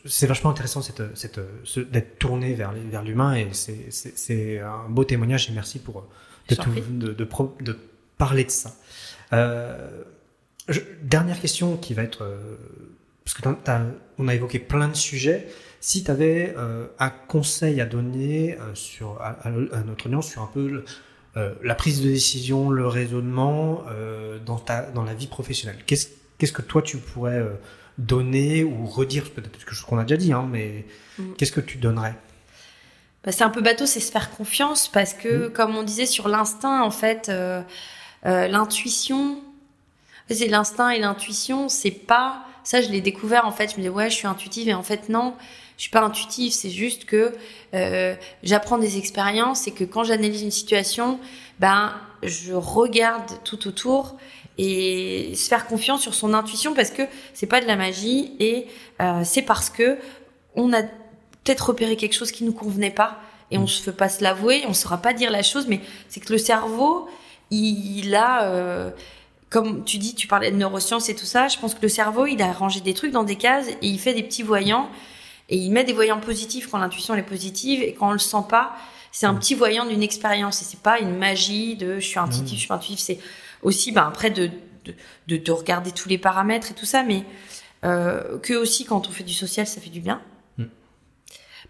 c'est 0.07 0.27
vachement 0.27 0.51
intéressant 0.51 0.81
cette, 0.83 1.03
cette, 1.17 1.41
ce- 1.65 1.81
d'être 1.81 2.19
tourné 2.19 2.55
vers, 2.55 2.73
vers 2.73 3.03
l'humain 3.03 3.35
et 3.35 3.49
c'est- 3.53 4.59
un 4.61 4.89
beau 4.89 5.05
témoignage 5.05 5.49
et 5.51 5.53
merci 5.53 5.79
pour 5.79 6.01
de, 6.03 6.07
Je 6.51 6.55
t'en 6.57 6.65
tout- 6.65 6.71
prie. 6.71 6.83
de, 6.89 7.13
de 7.13 7.25
pro- 7.25 7.57
de 7.61 7.77
parler 8.17 8.45
de 8.45 8.51
ça. 8.51 8.75
Euh, 9.35 10.03
je- 10.69 10.81
dernière 11.03 11.39
question 11.41 11.77
qui 11.77 11.93
va 11.95 12.03
être 12.03 12.25
parce 13.25 13.35
que 13.37 13.49
on 14.19 14.29
a 14.29 14.35
évoqué 14.35 14.59
plein 14.59 14.89
de 14.89 14.97
sujets. 14.97 15.47
Si 15.81 16.03
tu 16.03 16.11
avais 16.11 16.55
un 16.99 17.11
conseil 17.11 17.81
à 17.83 17.87
donner 17.87 18.57
euh, 18.59 18.75
sur, 18.75 19.21
à, 19.21 19.37
notre 19.87 20.07
audience 20.07 20.29
sur 20.31 20.43
un 20.43 20.51
peu 20.53 20.85
euh, 21.39 21.55
la 21.63 21.75
prise 21.75 22.03
de 22.03 22.09
décision, 22.09 22.69
le 22.71 22.87
raisonnement 22.87 23.85
euh, 23.91 24.39
dans, 24.45 24.59
ta, 24.59 24.83
dans 24.83 25.05
la 25.05 25.15
vie 25.15 25.29
professionnelle, 25.29 25.79
qu'est-ce 25.87 26.09
qu'est-ce 26.39 26.53
que 26.53 26.63
toi 26.63 26.83
tu 26.83 26.99
pourrais 26.99 27.39
euh, 27.39 27.55
donner 27.99 28.65
ou 28.65 28.87
redire? 28.87 29.31
Peut-être 29.31 29.57
quelque 29.57 29.75
chose 29.75 29.87
qu'on 29.87 29.99
a 29.99 30.05
déjà 30.05 30.17
dit, 30.17 30.33
hein, 30.33 30.47
mais 30.51 30.85
Mm. 31.19 31.33
qu'est-ce 31.37 31.53
que 31.53 31.61
tu 31.61 31.79
donnerais? 31.79 32.15
Bah, 33.25 33.33
c'est 33.33 33.45
un 33.45 33.51
peu 33.51 33.61
bateau, 33.61 33.87
c'est 33.87 34.01
se 34.01 34.13
faire 34.13 34.31
confiance 34.31 34.89
parce 34.89 35.15
que, 35.15 35.49
comme 35.49 35.77
on 35.77 35.83
disait 35.83 36.07
sur 36.07 36.29
l'instinct, 36.29 36.83
en 36.83 36.91
fait, 36.91 37.29
euh, 37.29 37.61
euh, 38.27 38.47
l'intuition, 38.49 39.41
c'est 40.31 40.47
l'instinct 40.47 40.91
et 40.91 41.01
l'intuition, 41.01 41.69
c'est 41.69 41.91
pas 41.91 42.45
ça. 42.63 42.81
Je 42.81 42.91
l'ai 42.91 43.01
découvert 43.01 43.47
en 43.47 43.53
fait. 43.53 43.71
Je 43.71 43.73
me 43.73 43.79
disais 43.79 43.89
ouais, 43.89 44.11
je 44.11 44.15
suis 44.15 44.27
intuitive 44.27 44.69
et 44.69 44.75
en 44.75 44.83
fait 44.83 45.09
non, 45.09 45.35
je 45.79 45.85
suis 45.85 45.91
pas 45.91 46.03
intuitive. 46.03 46.53
C'est 46.53 46.71
juste 46.71 47.07
que 47.07 47.33
euh, 47.73 48.15
j'apprends 48.43 48.79
des 48.79 48.99
expériences 48.99 49.67
et 49.69 49.71
que 49.71 49.85
quand 49.85 50.05
j'analyse 50.05 50.43
une 50.43 50.51
situation, 50.51 51.19
ben 51.61 51.95
je 52.23 52.53
regarde 52.53 53.31
tout 53.45 53.67
autour 53.69 54.17
et 54.59 55.33
se 55.37 55.49
faire 55.49 55.67
confiance 55.67 56.03
sur 56.03 56.15
son 56.15 56.35
intuition 56.35 56.75
parce 56.75 56.91
que 56.91 57.03
c'est 57.33 57.47
pas 57.47 57.61
de 57.61 57.67
la 57.67 57.77
magie 57.77 58.33
et 58.41 58.67
euh, 59.01 59.23
c'est 59.25 59.43
parce 59.43 59.71
que 59.71 59.99
on 60.57 60.73
a 60.73 60.83
peut-être 60.83 61.69
repéré 61.69 61.97
quelque 61.97 62.15
chose 62.15 62.33
qui 62.33 62.43
nous 62.43 62.53
convenait 62.53 62.91
pas 62.91 63.21
et 63.53 63.57
on 63.57 63.69
se 63.69 63.81
fait 63.81 63.93
pas 63.93 64.09
se 64.09 64.23
l'avouer, 64.23 64.65
on 64.67 64.75
saura 64.75 64.99
pas 64.99 65.13
dire 65.13 65.31
la 65.31 65.45
chose, 65.45 65.69
mais 65.69 65.81
c'est 66.09 66.19
que 66.19 66.33
le 66.33 66.39
cerveau, 66.39 67.09
il, 67.53 68.05
il 68.05 68.15
a, 68.17 68.43
euh, 68.47 68.91
comme 69.49 69.85
tu 69.85 69.99
dis, 69.99 70.17
tu 70.17 70.27
parlais 70.27 70.51
de 70.51 70.57
neurosciences 70.57 71.09
et 71.09 71.15
tout 71.15 71.25
ça, 71.25 71.47
je 71.47 71.57
pense 71.57 71.75
que 71.75 71.83
le 71.83 71.89
cerveau, 71.89 72.27
il 72.27 72.43
a 72.43 72.53
rangé 72.53 72.81
des 72.81 72.95
trucs 72.95 73.13
dans 73.13 73.23
des 73.23 73.37
cases 73.37 73.69
et 73.69 73.77
il 73.87 74.01
fait 74.01 74.13
des 74.13 74.25
petits 74.25 74.43
voyants 74.43 74.91
et 75.49 75.57
il 75.57 75.71
met 75.71 75.85
des 75.85 75.93
voyants 75.93 76.21
positifs 76.21 76.69
quand 76.71 76.79
l'intuition 76.79 77.15
est 77.15 77.23
positive 77.23 77.83
et 77.83 77.95
quand 77.95 78.09
on 78.11 78.13
le 78.13 78.19
sent 78.19 78.45
pas, 78.49 78.77
c'est 79.13 79.27
un 79.27 79.35
petit 79.35 79.55
voyant 79.55 79.87
d'une 79.87 80.03
expérience 80.03 80.61
et 80.61 80.65
c'est 80.65 80.81
pas 80.81 80.99
une 80.99 81.17
magie 81.17 81.77
de 81.77 81.99
je 81.99 82.07
suis 82.07 82.19
intuitif, 82.19 82.53
Mmh. 82.53 82.57
je 82.57 82.65
suis 82.65 82.73
intuitif, 82.73 82.99
c'est 83.01 83.19
aussi 83.63 83.91
ben 83.93 84.07
après 84.07 84.31
de, 84.31 84.51
de, 84.85 84.95
de, 85.29 85.37
de 85.39 85.53
regarder 85.53 85.91
tous 85.93 86.09
les 86.09 86.19
paramètres 86.19 86.71
et 86.71 86.75
tout 86.75 86.85
ça, 86.87 87.03
mais 87.03 87.25
euh, 87.85 88.39
que 88.41 88.55
aussi 88.55 88.85
quand 88.85 89.09
on 89.09 89.11
fait 89.11 89.25
du 89.25 89.33
social, 89.35 89.67
ça 89.67 89.81
fait 89.81 89.91
du 89.91 90.01
bien 90.01 90.21
Mm. 90.59 90.65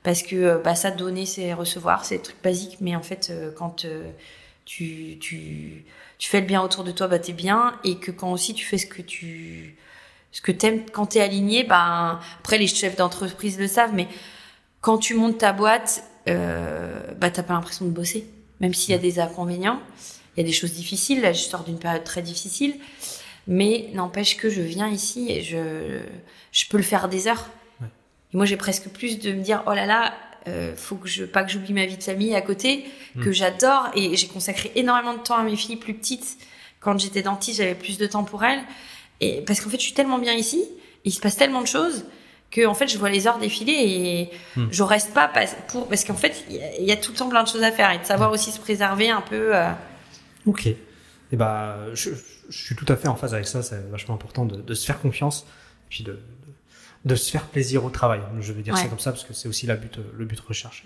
parce 0.03 0.23
que 0.23 0.37
euh, 0.37 0.59
bah, 0.59 0.75
ça 0.75 0.91
donner 0.91 1.27
c'est 1.27 1.53
recevoir 1.53 2.05
c'est 2.05 2.17
des 2.17 2.23
trucs 2.23 2.43
basiques 2.43 2.79
mais 2.81 2.97
en 2.97 3.03
fait 3.03 3.29
euh, 3.31 3.51
quand 3.55 3.85
euh, 3.85 4.11
tu, 4.65 5.19
tu 5.21 5.85
tu 6.19 6.29
fais 6.29 6.41
le 6.41 6.47
bien 6.47 6.63
autour 6.63 6.85
de 6.85 6.91
toi 6.91 7.07
bah 7.09 7.19
t'es 7.19 7.33
bien 7.33 7.75
et 7.85 7.97
que 7.97 8.11
quand 8.11 8.33
aussi 8.33 8.55
tu 8.55 8.65
fais 8.65 8.79
ce 8.79 8.87
que 8.87 9.03
tu 9.03 9.77
ce 10.33 10.41
que 10.41 10.53
t'aimes 10.53 10.85
quand 10.93 11.07
t'es 11.07 11.21
aligné 11.21 11.65
bah 11.65 12.21
après 12.41 12.59
les 12.59 12.67
chefs 12.67 12.97
d'entreprise 12.97 13.59
le 13.59 13.67
savent 13.67 13.95
mais 13.95 14.09
quand 14.81 14.99
tu 14.99 15.15
montes 15.15 15.39
ta 15.39 15.53
boîte 15.53 16.05
euh, 16.29 17.01
bah 17.19 17.31
t'as 17.31 17.43
pas 17.43 17.55
l'impression 17.55 17.85
de 17.85 17.91
bosser 17.91 18.29
même 18.61 18.75
s'il 18.75 18.93
y 18.93 18.95
a 18.95 19.01
des 19.01 19.21
inconvénients 19.21 19.81
il 20.37 20.41
y 20.41 20.43
a 20.45 20.47
des 20.47 20.53
choses 20.53 20.73
difficiles 20.73 21.21
là 21.21 21.33
je 21.33 21.41
sors 21.41 21.65
d'une 21.65 21.79
période 21.79 22.05
très 22.05 22.23
difficile 22.23 22.75
mais 23.47 23.89
n'empêche 23.95 24.37
que 24.37 24.51
je 24.51 24.61
viens 24.61 24.89
ici 24.89 25.31
et 25.31 25.43
je 25.43 26.01
je 26.53 26.65
peux 26.69 26.77
le 26.77 26.83
faire 26.83 27.09
des 27.09 27.29
heures 27.29 27.49
et 28.33 28.37
moi, 28.37 28.47
j'ai 28.47 28.57
presque 28.57 28.89
plus 28.89 29.19
de 29.19 29.33
me 29.33 29.43
dire, 29.43 29.63
oh 29.67 29.73
là 29.73 29.87
là, 29.87 30.15
euh, 30.49 30.75
faut 30.77 30.97
que 30.97 31.09
je, 31.09 31.25
pas 31.25 31.45
que 31.45 31.51
j'oublie 31.51 31.73
ma 31.73 31.87
vie 31.87 31.97
de 31.97 32.03
famille 32.03 32.35
à 32.35 32.41
côté, 32.43 32.85
que 33.23 33.33
j'adore. 33.33 33.91
Et 33.95 34.17
j'ai 34.17 34.29
consacré 34.29 34.71
énormément 34.75 35.15
de 35.15 35.21
temps 35.21 35.37
à 35.37 35.43
mes 35.43 35.57
filles 35.57 35.77
plus 35.77 35.95
petites. 35.95 36.39
Quand 36.81 36.99
j'étais 36.99 37.23
dentiste, 37.23 37.59
j'avais 37.59 37.75
plus 37.75 37.99
de 37.99 38.07
temps 38.07 38.25
pour 38.25 38.45
elles. 38.45 38.61
Et 39.21 39.43
parce 39.43 39.61
qu'en 39.61 39.71
fait, 39.71 39.79
je 39.79 39.83
suis 39.85 39.95
tellement 39.95 40.19
bien 40.19 40.35
ici, 40.35 40.63
il 41.05 41.13
se 41.13 41.21
passe 41.21 41.37
tellement 41.37 41.61
de 41.63 41.67
choses 41.67 42.05
que 42.51 42.65
en 42.67 42.75
fait, 42.75 42.89
je 42.89 42.97
vois 42.99 43.11
les 43.11 43.27
heures 43.27 43.39
défiler 43.39 43.73
et 43.73 44.31
Hmm. 44.57 44.69
je 44.71 44.83
reste 44.83 45.13
pas 45.13 45.31
pour 45.69 45.89
parce 45.89 46.05
qu'en 46.05 46.15
fait, 46.15 46.45
il 46.49 46.57
y, 46.57 46.63
a- 46.63 46.77
il 46.79 46.85
y 46.87 46.93
a 46.93 46.97
tout 46.97 47.13
le 47.13 47.19
temps 47.19 47.29
plein 47.29 47.43
de 47.43 47.49
choses 47.49 47.63
à 47.63 47.73
faire 47.73 47.91
et 47.93 47.99
de 47.99 48.05
savoir 48.05 48.31
aussi 48.33 48.51
se 48.53 48.59
préserver 48.59 49.11
un 49.11 49.21
peu. 49.21 49.55
euh, 49.55 49.71
Ok. 50.47 50.67
Et 50.67 51.37
bah, 51.37 51.77
je, 51.95 52.11
je 52.49 52.65
suis 52.65 52.75
tout 52.75 52.87
à 52.89 52.97
fait 52.97 53.09
en 53.09 53.17
phase 53.17 53.35
avec 53.35 53.47
ça. 53.47 53.63
C'est 53.63 53.79
vachement 53.91 54.15
important 54.15 54.47
de, 54.47 54.57
de 54.63 54.75
se 54.75 54.87
faire 54.87 54.99
confiance 55.01 55.41
et 55.43 55.89
puis 55.91 56.05
de, 56.05 56.13
de, 56.13 56.19
de 57.05 57.15
se 57.17 57.31
faire 57.31 57.45
plaisir 57.45 57.85
au 57.85 57.91
travail. 57.91 58.21
Je 58.41 58.53
vais 58.55 58.63
dire 58.63 58.75
ça 58.77 58.85
Ouais. 58.85 58.89
comme 58.89 58.99
ça 58.99 59.11
parce 59.13 59.25
que 59.25 59.35
c'est 59.35 59.49
aussi 59.49 59.67
la 59.67 59.77
but, 59.77 59.99
le 60.17 60.25
but 60.25 60.41
recherché. 60.41 60.85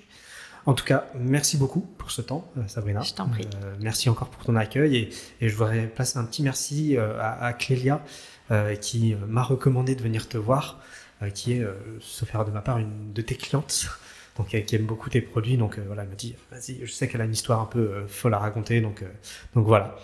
En 0.65 0.75
tout 0.75 0.85
cas, 0.85 1.07
merci 1.15 1.57
beaucoup 1.57 1.81
pour 1.99 2.11
ce 2.11 2.23
temps, 2.23 2.49
euh, 2.57 2.63
Sabrina. 2.69 3.01
Je 3.01 3.15
t'en 3.15 3.29
prie. 3.29 3.49
Euh, 3.63 3.75
merci 3.81 4.09
encore 4.09 4.29
pour 4.29 4.45
ton 4.45 4.55
accueil 4.55 4.97
et, 4.97 5.11
et 5.41 5.49
je 5.49 5.57
voudrais 5.57 5.87
placer 5.89 6.19
un 6.19 6.25
petit 6.25 6.43
merci 6.43 6.97
euh, 6.97 7.19
à, 7.21 7.45
à 7.47 7.53
Clélia 7.53 8.05
euh, 8.51 8.77
qui 8.77 9.15
m'a 9.27 9.43
recommandé 9.43 9.95
de 9.97 10.03
venir 10.03 10.29
te 10.29 10.39
voir, 10.39 10.79
euh, 11.23 11.31
qui 11.31 11.55
est, 11.55 11.61
euh, 11.61 11.75
sauf 12.01 12.33
erreur 12.33 12.45
de 12.45 12.53
ma 12.53 12.61
part, 12.61 12.79
une 12.79 13.13
de 13.13 13.23
tes 13.23 13.35
clientes. 13.37 13.87
Donc, 14.39 14.49
qui 14.49 14.75
aime 14.77 14.87
beaucoup 14.87 15.11
tes 15.11 15.21
produits, 15.21 15.59
donc 15.59 15.77
euh, 15.77 15.85
voilà, 15.87 16.05
elle 16.05 16.09
m'a 16.09 16.15
dit, 16.15 16.35
vas-y, 16.51 16.81
je 16.87 16.91
sais 16.91 17.07
qu'elle 17.07 17.21
a 17.21 17.27
une 17.27 17.35
histoire 17.35 17.61
un 17.61 17.67
peu 17.67 17.81
euh, 17.81 18.07
folle 18.09 18.33
à 18.33 18.39
raconter, 18.39 18.81
donc, 18.81 19.03
euh, 19.03 19.13
donc 19.55 19.67
voilà. 19.67 19.99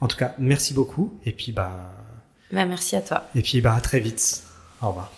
En 0.00 0.08
tout 0.08 0.16
cas, 0.16 0.34
merci 0.38 0.72
beaucoup, 0.72 1.20
et 1.26 1.32
puis 1.32 1.52
bah, 1.52 1.92
bah, 2.50 2.64
merci 2.64 2.96
à 2.96 3.02
toi. 3.02 3.24
et 3.34 3.42
puis 3.42 3.60
bah, 3.60 3.74
à 3.74 3.82
très 3.82 4.00
vite. 4.00 4.42
Au 4.80 4.88
revoir. 4.88 5.12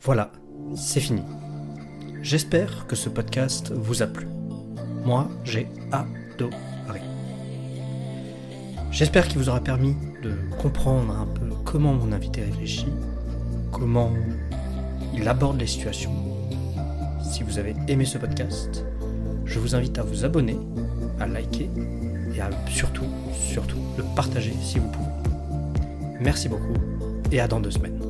Voilà, 0.00 0.32
c'est 0.74 1.00
fini. 1.00 1.22
J'espère 2.22 2.86
que 2.86 2.96
ce 2.96 3.08
podcast 3.08 3.72
vous 3.72 4.02
a 4.02 4.06
plu. 4.06 4.26
Moi, 5.04 5.28
j'ai 5.44 5.68
adoré. 5.92 7.00
J'espère 8.90 9.28
qu'il 9.28 9.38
vous 9.38 9.48
aura 9.48 9.60
permis 9.60 9.94
de 10.22 10.32
comprendre 10.60 11.14
un 11.16 11.26
peu 11.26 11.48
comment 11.64 11.94
mon 11.94 12.12
invité 12.12 12.42
réfléchit, 12.42 12.92
comment 13.72 14.10
il 15.14 15.26
aborde 15.28 15.58
les 15.58 15.66
situations. 15.66 16.12
Si 17.22 17.42
vous 17.42 17.58
avez 17.58 17.74
aimé 17.88 18.04
ce 18.04 18.18
podcast, 18.18 18.84
je 19.44 19.58
vous 19.58 19.74
invite 19.74 19.98
à 19.98 20.02
vous 20.02 20.24
abonner, 20.24 20.58
à 21.18 21.26
liker 21.26 21.70
et 22.34 22.40
à 22.40 22.50
surtout, 22.68 23.06
surtout 23.32 23.78
le 23.96 24.04
partager 24.14 24.54
si 24.62 24.78
vous 24.78 24.88
pouvez. 24.88 25.10
Merci 26.20 26.48
beaucoup 26.48 26.74
et 27.32 27.40
à 27.40 27.48
dans 27.48 27.60
deux 27.60 27.70
semaines. 27.70 28.09